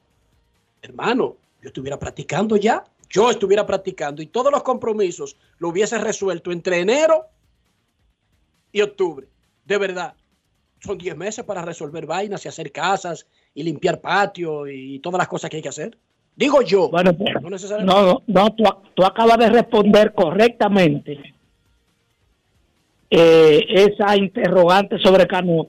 hermano, 0.81 1.37
yo 1.61 1.67
estuviera 1.67 1.97
practicando 1.99 2.55
ya, 2.57 2.83
yo 3.09 3.29
estuviera 3.29 3.65
practicando 3.65 4.21
y 4.21 4.27
todos 4.27 4.51
los 4.51 4.63
compromisos 4.63 5.35
lo 5.57 5.69
hubiese 5.69 5.97
resuelto 5.97 6.51
entre 6.51 6.79
enero 6.79 7.25
y 8.71 8.81
octubre. 8.81 9.27
De 9.65 9.77
verdad, 9.77 10.13
son 10.79 10.97
10 10.97 11.17
meses 11.17 11.43
para 11.43 11.61
resolver 11.63 12.05
vainas 12.05 12.45
y 12.45 12.47
hacer 12.47 12.71
casas 12.71 13.25
y 13.53 13.63
limpiar 13.63 13.99
patio 13.99 14.67
y 14.67 14.99
todas 14.99 15.17
las 15.17 15.27
cosas 15.27 15.49
que 15.49 15.57
hay 15.57 15.63
que 15.63 15.69
hacer. 15.69 15.97
Digo 16.35 16.61
yo, 16.61 16.89
Bueno, 16.89 17.13
pues, 17.13 17.33
no 17.41 17.49
necesariamente. 17.49 18.01
No, 18.01 18.23
no, 18.27 18.55
tú, 18.55 18.63
tú 18.93 19.03
acabas 19.03 19.37
de 19.39 19.49
responder 19.49 20.13
correctamente 20.13 21.33
eh, 23.09 23.65
esa 23.69 24.15
interrogante 24.15 24.99
sobre 24.99 25.27
Cano. 25.27 25.67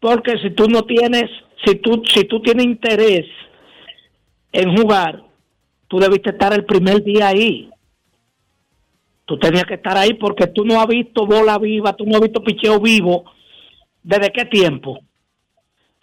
Porque 0.00 0.36
si 0.38 0.50
tú 0.50 0.68
no 0.68 0.82
tienes, 0.82 1.30
si 1.64 1.76
tú, 1.76 2.02
si 2.12 2.24
tú 2.24 2.42
tienes 2.42 2.66
interés 2.66 3.24
en 4.52 4.76
jugar, 4.76 5.22
tú 5.88 5.98
debiste 5.98 6.30
estar 6.30 6.52
el 6.52 6.64
primer 6.64 7.02
día 7.02 7.28
ahí. 7.28 7.70
Tú 9.24 9.38
tenías 9.38 9.64
que 9.64 9.74
estar 9.74 9.96
ahí 9.96 10.14
porque 10.14 10.46
tú 10.46 10.64
no 10.64 10.80
has 10.80 10.86
visto 10.86 11.26
bola 11.26 11.58
viva, 11.58 11.94
tú 11.94 12.04
no 12.04 12.16
has 12.16 12.22
visto 12.22 12.42
picheo 12.42 12.80
vivo. 12.80 13.24
¿Desde 14.02 14.30
qué 14.30 14.44
tiempo? 14.44 15.00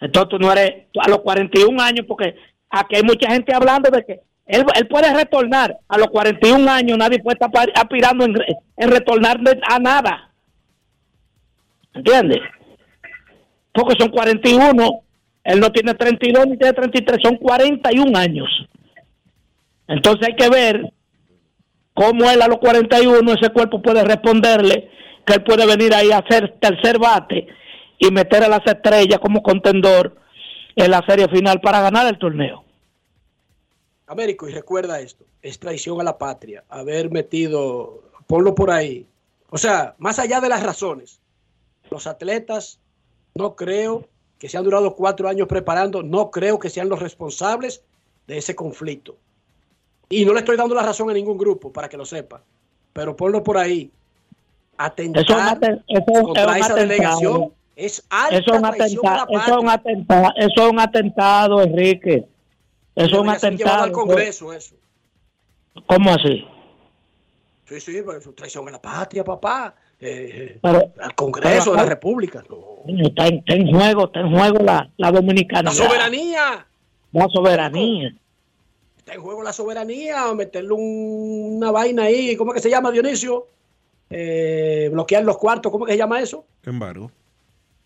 Entonces 0.00 0.30
tú 0.30 0.38
no 0.38 0.50
eres 0.50 0.86
a 0.98 1.08
los 1.08 1.20
41 1.20 1.80
años, 1.80 2.06
porque 2.08 2.34
aquí 2.70 2.96
hay 2.96 3.02
mucha 3.02 3.30
gente 3.30 3.54
hablando 3.54 3.90
de 3.90 4.04
que 4.04 4.20
él, 4.46 4.64
él 4.74 4.88
puede 4.88 5.14
retornar. 5.14 5.78
A 5.86 5.98
los 5.98 6.08
41 6.08 6.68
años 6.70 6.98
nadie 6.98 7.22
puede 7.22 7.38
estar 7.40 7.50
aspirando 7.74 8.24
en, 8.24 8.34
en 8.76 8.90
retornar 8.90 9.38
a 9.68 9.78
nada. 9.78 10.32
¿Entiendes? 11.94 12.40
Porque 13.72 13.96
son 13.98 14.10
41, 14.10 15.02
él 15.44 15.60
no 15.60 15.72
tiene 15.72 15.94
32 15.94 16.46
ni 16.46 16.56
tiene 16.56 16.72
33, 16.72 17.18
son 17.22 17.36
41 17.36 18.18
años. 18.18 18.48
Entonces 19.88 20.28
hay 20.28 20.36
que 20.36 20.48
ver 20.48 20.92
cómo 21.94 22.30
él 22.30 22.40
a 22.42 22.48
los 22.48 22.58
41 22.58 23.32
ese 23.32 23.50
cuerpo 23.50 23.82
puede 23.82 24.04
responderle 24.04 24.90
que 25.26 25.34
él 25.34 25.42
puede 25.42 25.66
venir 25.66 25.94
ahí 25.94 26.10
a 26.12 26.18
hacer 26.18 26.56
tercer 26.60 26.98
bate 26.98 27.46
y 27.98 28.10
meter 28.10 28.44
a 28.44 28.48
las 28.48 28.66
estrellas 28.66 29.18
como 29.18 29.42
contendor 29.42 30.16
en 30.76 30.90
la 30.90 31.04
serie 31.06 31.28
final 31.28 31.60
para 31.60 31.80
ganar 31.80 32.06
el 32.06 32.18
torneo. 32.18 32.64
Américo, 34.06 34.48
y 34.48 34.52
recuerda 34.52 35.00
esto, 35.00 35.24
es 35.42 35.58
traición 35.58 36.00
a 36.00 36.04
la 36.04 36.18
patria, 36.18 36.64
haber 36.68 37.10
metido, 37.10 38.02
ponlo 38.26 38.54
por 38.54 38.70
ahí. 38.70 39.06
O 39.50 39.58
sea, 39.58 39.94
más 39.98 40.18
allá 40.18 40.40
de 40.40 40.48
las 40.48 40.62
razones, 40.62 41.20
los 41.90 42.06
atletas 42.06 42.80
no 43.34 43.54
creo 43.54 44.08
que 44.40 44.48
se 44.48 44.56
han 44.56 44.64
durado 44.64 44.96
cuatro 44.96 45.28
años 45.28 45.46
preparando, 45.46 46.02
no 46.02 46.30
creo 46.30 46.58
que 46.58 46.70
sean 46.70 46.88
los 46.88 46.98
responsables 46.98 47.84
de 48.26 48.38
ese 48.38 48.56
conflicto. 48.56 49.16
Y 50.08 50.24
no 50.24 50.32
le 50.32 50.40
estoy 50.40 50.56
dando 50.56 50.74
la 50.74 50.82
razón 50.82 51.10
a 51.10 51.12
ningún 51.12 51.36
grupo, 51.36 51.70
para 51.70 51.90
que 51.90 51.98
lo 51.98 52.06
sepa, 52.06 52.42
pero 52.94 53.14
ponlo 53.14 53.44
por 53.44 53.58
ahí. 53.58 53.90
Atentar 54.78 55.22
Eso 55.22 55.36
eso 55.86 56.22
contra 56.24 56.58
es 56.58 56.64
esa 56.64 56.72
atentado. 56.72 56.76
delegación 56.76 57.52
es 57.76 58.02
alta 58.08 58.38
Eso 58.38 58.54
es 58.54 58.58
un 58.58 58.64
atentado, 58.64 59.26
eso 59.28 59.50
es 59.50 59.62
un 59.62 59.68
atentado, 59.68 60.32
eso 60.36 60.62
es 60.64 60.72
un 60.72 60.80
atentado, 60.80 61.62
Enrique. 61.62 62.26
Eso 62.94 63.06
es 63.06 63.20
un 63.20 63.28
atentado. 63.28 63.82
al 63.84 63.92
Congreso 63.92 64.52
eso. 64.54 64.74
¿Cómo 65.86 66.12
así? 66.12 66.46
Sí, 67.66 67.78
sí, 67.78 68.02
pero 68.04 68.16
eso 68.18 68.30
es 68.30 68.36
traición 68.36 68.66
a 68.68 68.70
la 68.72 68.80
patria, 68.80 69.22
papá. 69.22 69.74
Eh, 70.00 70.58
Pero- 70.62 70.92
al 71.00 71.14
Congreso 71.14 71.70
de 71.72 71.76
la 71.76 71.82
pero- 71.82 71.94
República. 71.94 72.42
no. 72.48 72.56
Coño, 72.84 73.06
Está 73.08 73.26
en, 73.26 73.38
está 73.38 73.54
en 73.54 73.70
juego, 73.70 74.06
está 74.06 74.20
en 74.20 74.30
juego 74.34 74.58
la, 74.64 74.90
la 74.96 75.12
dominicana. 75.12 75.64
La 75.64 75.72
soberanía. 75.72 76.66
La 77.12 77.28
soberanía. 77.28 78.14
Está 78.96 79.14
en 79.14 79.20
juego 79.20 79.42
la 79.42 79.52
soberanía. 79.52 80.32
Meterle 80.34 80.72
un- 80.72 81.56
una 81.58 81.70
vaina 81.70 82.04
ahí. 82.04 82.36
¿Cómo 82.36 82.52
es 82.52 82.54
que 82.56 82.62
se 82.62 82.70
llama, 82.70 82.90
Dionisio? 82.90 83.46
Eh, 84.08 84.88
bloquear 84.92 85.22
los 85.24 85.36
cuartos. 85.36 85.70
¿Cómo 85.70 85.84
es 85.84 85.88
que 85.88 85.94
se 85.94 85.98
llama 85.98 86.20
eso? 86.20 86.44
Embargo. 86.64 87.10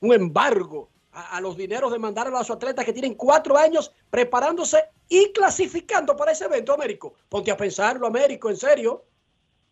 Un 0.00 0.12
embargo 0.14 0.88
a, 1.12 1.36
a 1.36 1.40
los 1.40 1.56
dineros 1.56 1.90
de 1.92 1.98
mandar 1.98 2.28
a 2.28 2.30
los 2.30 2.50
atletas 2.50 2.84
que 2.84 2.92
tienen 2.92 3.14
cuatro 3.14 3.56
años 3.58 3.92
preparándose 4.10 4.78
y 5.08 5.32
clasificando 5.32 6.16
para 6.16 6.32
ese 6.32 6.44
evento, 6.44 6.72
Américo. 6.72 7.14
Ponte 7.28 7.50
a 7.50 7.56
pensarlo, 7.56 8.06
Américo, 8.06 8.50
en 8.50 8.56
serio. 8.56 9.02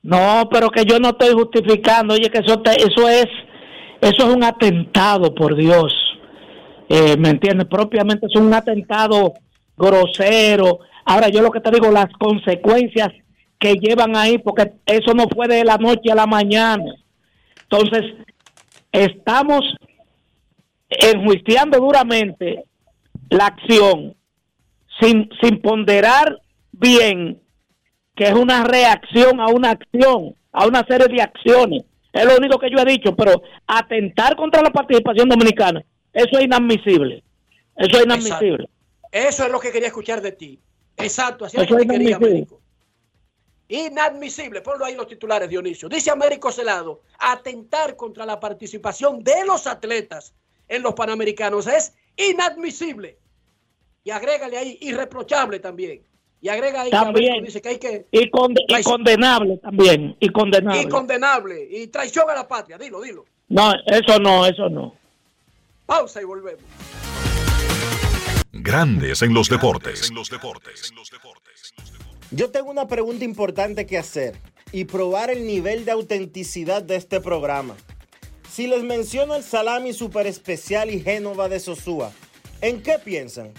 No, 0.02 0.48
pero 0.50 0.68
que 0.70 0.84
yo 0.84 0.98
no 0.98 1.10
estoy 1.10 1.32
justificando. 1.32 2.14
Oye, 2.14 2.28
que 2.30 2.38
eso, 2.38 2.60
te- 2.60 2.76
eso 2.82 3.08
es 3.08 3.26
eso 4.00 4.28
es 4.28 4.34
un 4.34 4.42
atentado, 4.42 5.32
por 5.32 5.54
Dios. 5.54 5.94
Eh, 6.88 7.16
¿Me 7.16 7.30
entiendes? 7.30 7.68
Propiamente 7.68 8.26
es 8.26 8.34
un 8.34 8.52
atentado 8.52 9.34
grosero. 9.76 10.80
Ahora, 11.04 11.28
yo 11.28 11.40
lo 11.40 11.52
que 11.52 11.60
te 11.60 11.70
digo, 11.70 11.90
las 11.92 12.12
consecuencias 12.18 13.10
que 13.60 13.74
llevan 13.74 14.16
ahí, 14.16 14.38
porque 14.38 14.72
eso 14.86 15.14
no 15.14 15.26
fue 15.32 15.46
de 15.46 15.64
la 15.64 15.76
noche 15.76 16.10
a 16.10 16.16
la 16.16 16.26
mañana. 16.26 16.96
Entonces, 17.62 18.02
estamos 18.90 19.62
enjuiciando 20.88 21.78
duramente 21.78 22.64
la 23.30 23.46
acción 23.46 24.14
sin, 25.00 25.28
sin 25.40 25.60
ponderar 25.62 26.40
bien 26.72 27.40
que 28.14 28.24
es 28.24 28.34
una 28.34 28.64
reacción 28.64 29.40
a 29.40 29.48
una 29.48 29.70
acción, 29.70 30.34
a 30.52 30.66
una 30.66 30.84
serie 30.86 31.08
de 31.08 31.22
acciones. 31.22 31.84
Es 32.12 32.24
lo 32.24 32.36
único 32.36 32.58
que 32.58 32.70
yo 32.70 32.78
he 32.78 32.84
dicho, 32.84 33.16
pero 33.16 33.42
atentar 33.66 34.36
contra 34.36 34.62
la 34.62 34.70
participación 34.70 35.28
dominicana, 35.28 35.82
eso 36.12 36.38
es 36.38 36.44
inadmisible. 36.44 37.22
Eso 37.76 37.98
es 37.98 38.04
inadmisible. 38.04 38.68
Eso 39.10 39.44
es 39.44 39.50
lo 39.50 39.60
que 39.60 39.72
quería 39.72 39.88
escuchar 39.88 40.20
de 40.20 40.32
ti. 40.32 40.60
Exacto, 40.96 41.46
así 41.46 41.56
es 41.58 41.70
lo 41.70 41.76
que 41.78 41.86
quería. 41.86 42.16
Américo. 42.16 42.60
Inadmisible, 43.68 44.60
ponlo 44.60 44.84
ahí 44.84 44.94
los 44.94 45.06
titulares, 45.06 45.48
Dionisio. 45.48 45.88
Dice 45.88 46.10
Américo 46.10 46.52
Celado, 46.52 47.00
atentar 47.18 47.96
contra 47.96 48.26
la 48.26 48.38
participación 48.38 49.24
de 49.24 49.46
los 49.46 49.66
atletas 49.66 50.34
en 50.68 50.82
los 50.82 50.92
Panamericanos 50.92 51.66
es 51.66 51.94
inadmisible. 52.16 53.18
Y 54.04 54.10
agrégale 54.10 54.58
ahí, 54.58 54.78
irreprochable 54.82 55.58
también. 55.58 56.02
Y 56.42 56.48
agrega 56.48 56.82
ahí 56.82 56.90
que 56.90 56.96
También. 56.96 57.30
Américo 57.34 57.46
dice 57.46 57.62
que 57.62 57.68
hay 57.68 57.78
que... 57.78 58.06
Y, 58.10 58.28
con- 58.28 58.52
y 58.66 58.82
condenable 58.82 59.58
también, 59.58 60.16
y 60.18 60.28
condenable. 60.28 60.82
Y 60.82 60.88
condenable, 60.88 61.68
y 61.70 61.86
traición 61.86 62.28
a 62.28 62.34
la 62.34 62.48
patria. 62.48 62.76
Dilo, 62.76 63.00
dilo. 63.00 63.24
No, 63.48 63.72
eso 63.86 64.18
no, 64.18 64.44
eso 64.44 64.68
no. 64.68 64.94
Pausa 65.86 66.20
y 66.20 66.24
volvemos. 66.24 66.62
Grandes 68.50 69.22
en 69.22 69.32
los 69.34 69.48
deportes. 69.48 70.10
Yo 72.32 72.50
tengo 72.50 72.70
una 72.70 72.88
pregunta 72.88 73.24
importante 73.24 73.86
que 73.86 73.96
hacer 73.98 74.36
y 74.72 74.84
probar 74.84 75.30
el 75.30 75.46
nivel 75.46 75.84
de 75.84 75.92
autenticidad 75.92 76.82
de 76.82 76.96
este 76.96 77.20
programa. 77.20 77.76
Si 78.50 78.66
les 78.66 78.82
menciono 78.82 79.36
el 79.36 79.44
salami 79.44 79.92
super 79.92 80.26
especial 80.26 80.90
y 80.90 81.00
Génova 81.00 81.48
de 81.48 81.60
Sosúa, 81.60 82.10
¿en 82.60 82.82
qué 82.82 82.98
piensan? 82.98 83.52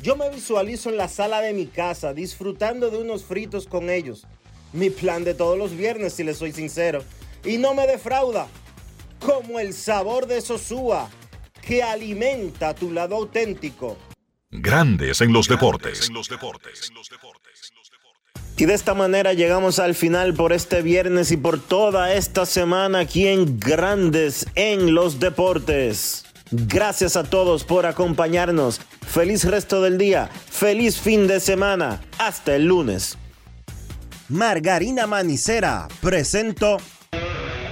Yo 0.00 0.14
me 0.14 0.30
visualizo 0.30 0.90
en 0.90 0.96
la 0.96 1.08
sala 1.08 1.40
de 1.40 1.52
mi 1.52 1.66
casa 1.66 2.14
disfrutando 2.14 2.90
de 2.90 2.98
unos 2.98 3.24
fritos 3.24 3.66
con 3.66 3.90
ellos. 3.90 4.26
Mi 4.72 4.90
plan 4.90 5.24
de 5.24 5.34
todos 5.34 5.58
los 5.58 5.76
viernes, 5.76 6.12
si 6.12 6.22
les 6.22 6.38
soy 6.38 6.52
sincero. 6.52 7.02
Y 7.44 7.58
no 7.58 7.74
me 7.74 7.86
defrauda. 7.86 8.46
Como 9.18 9.58
el 9.58 9.74
sabor 9.74 10.26
de 10.26 10.40
Sosúa, 10.40 11.10
que 11.60 11.82
alimenta 11.82 12.74
tu 12.74 12.92
lado 12.92 13.16
auténtico. 13.16 13.96
Grandes 14.50 15.20
en 15.20 15.32
los 15.32 15.48
deportes. 15.48 16.10
Y 18.56 18.64
de 18.64 18.74
esta 18.74 18.94
manera 18.94 19.34
llegamos 19.34 19.78
al 19.78 19.94
final 19.94 20.34
por 20.34 20.52
este 20.52 20.82
viernes 20.82 21.30
y 21.30 21.36
por 21.36 21.60
toda 21.60 22.14
esta 22.14 22.44
semana 22.46 23.00
aquí 23.00 23.28
en 23.28 23.60
Grandes 23.60 24.46
en 24.56 24.94
los 24.94 25.20
Deportes. 25.20 26.27
Gracias 26.50 27.16
a 27.16 27.24
todos 27.24 27.64
por 27.64 27.86
acompañarnos. 27.86 28.80
Feliz 29.06 29.44
resto 29.44 29.82
del 29.82 29.98
día. 29.98 30.30
Feliz 30.50 30.98
fin 30.98 31.26
de 31.26 31.40
semana. 31.40 32.00
Hasta 32.18 32.54
el 32.56 32.66
lunes. 32.66 33.18
Margarina 34.28 35.06
Manicera, 35.06 35.88
presento. 36.00 36.78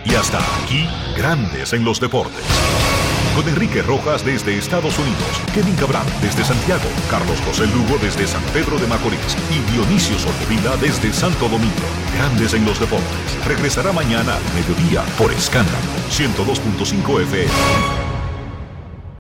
Y 0.05 0.15
hasta 0.15 0.39
aquí, 0.63 0.89
Grandes 1.17 1.73
en 1.73 1.85
los 1.85 2.01
Deportes. 2.01 2.45
Con 3.35 3.47
Enrique 3.49 3.83
Rojas 3.83 4.25
desde 4.25 4.57
Estados 4.57 4.99
Unidos, 4.99 5.21
Kevin 5.53 5.75
Cabral 5.77 6.07
desde 6.23 6.43
Santiago, 6.43 6.89
Carlos 7.11 7.39
José 7.43 7.67
Lugo 7.67 7.99
desde 8.01 8.27
San 8.27 8.43
Pedro 8.55 8.79
de 8.79 8.87
Macorís 8.87 9.37
y 9.51 9.73
Dionisio 9.73 10.19
Solterida 10.19 10.75
desde 10.79 11.13
Santo 11.13 11.47
Domingo. 11.47 11.75
Grandes 12.17 12.55
en 12.55 12.65
los 12.65 12.81
Deportes. 12.81 13.45
Regresará 13.47 13.93
mañana 13.93 14.37
al 14.37 14.55
mediodía 14.55 15.03
por 15.19 15.31
Escándalo 15.33 15.77
102.5 16.09 17.23
FM. 17.25 18.06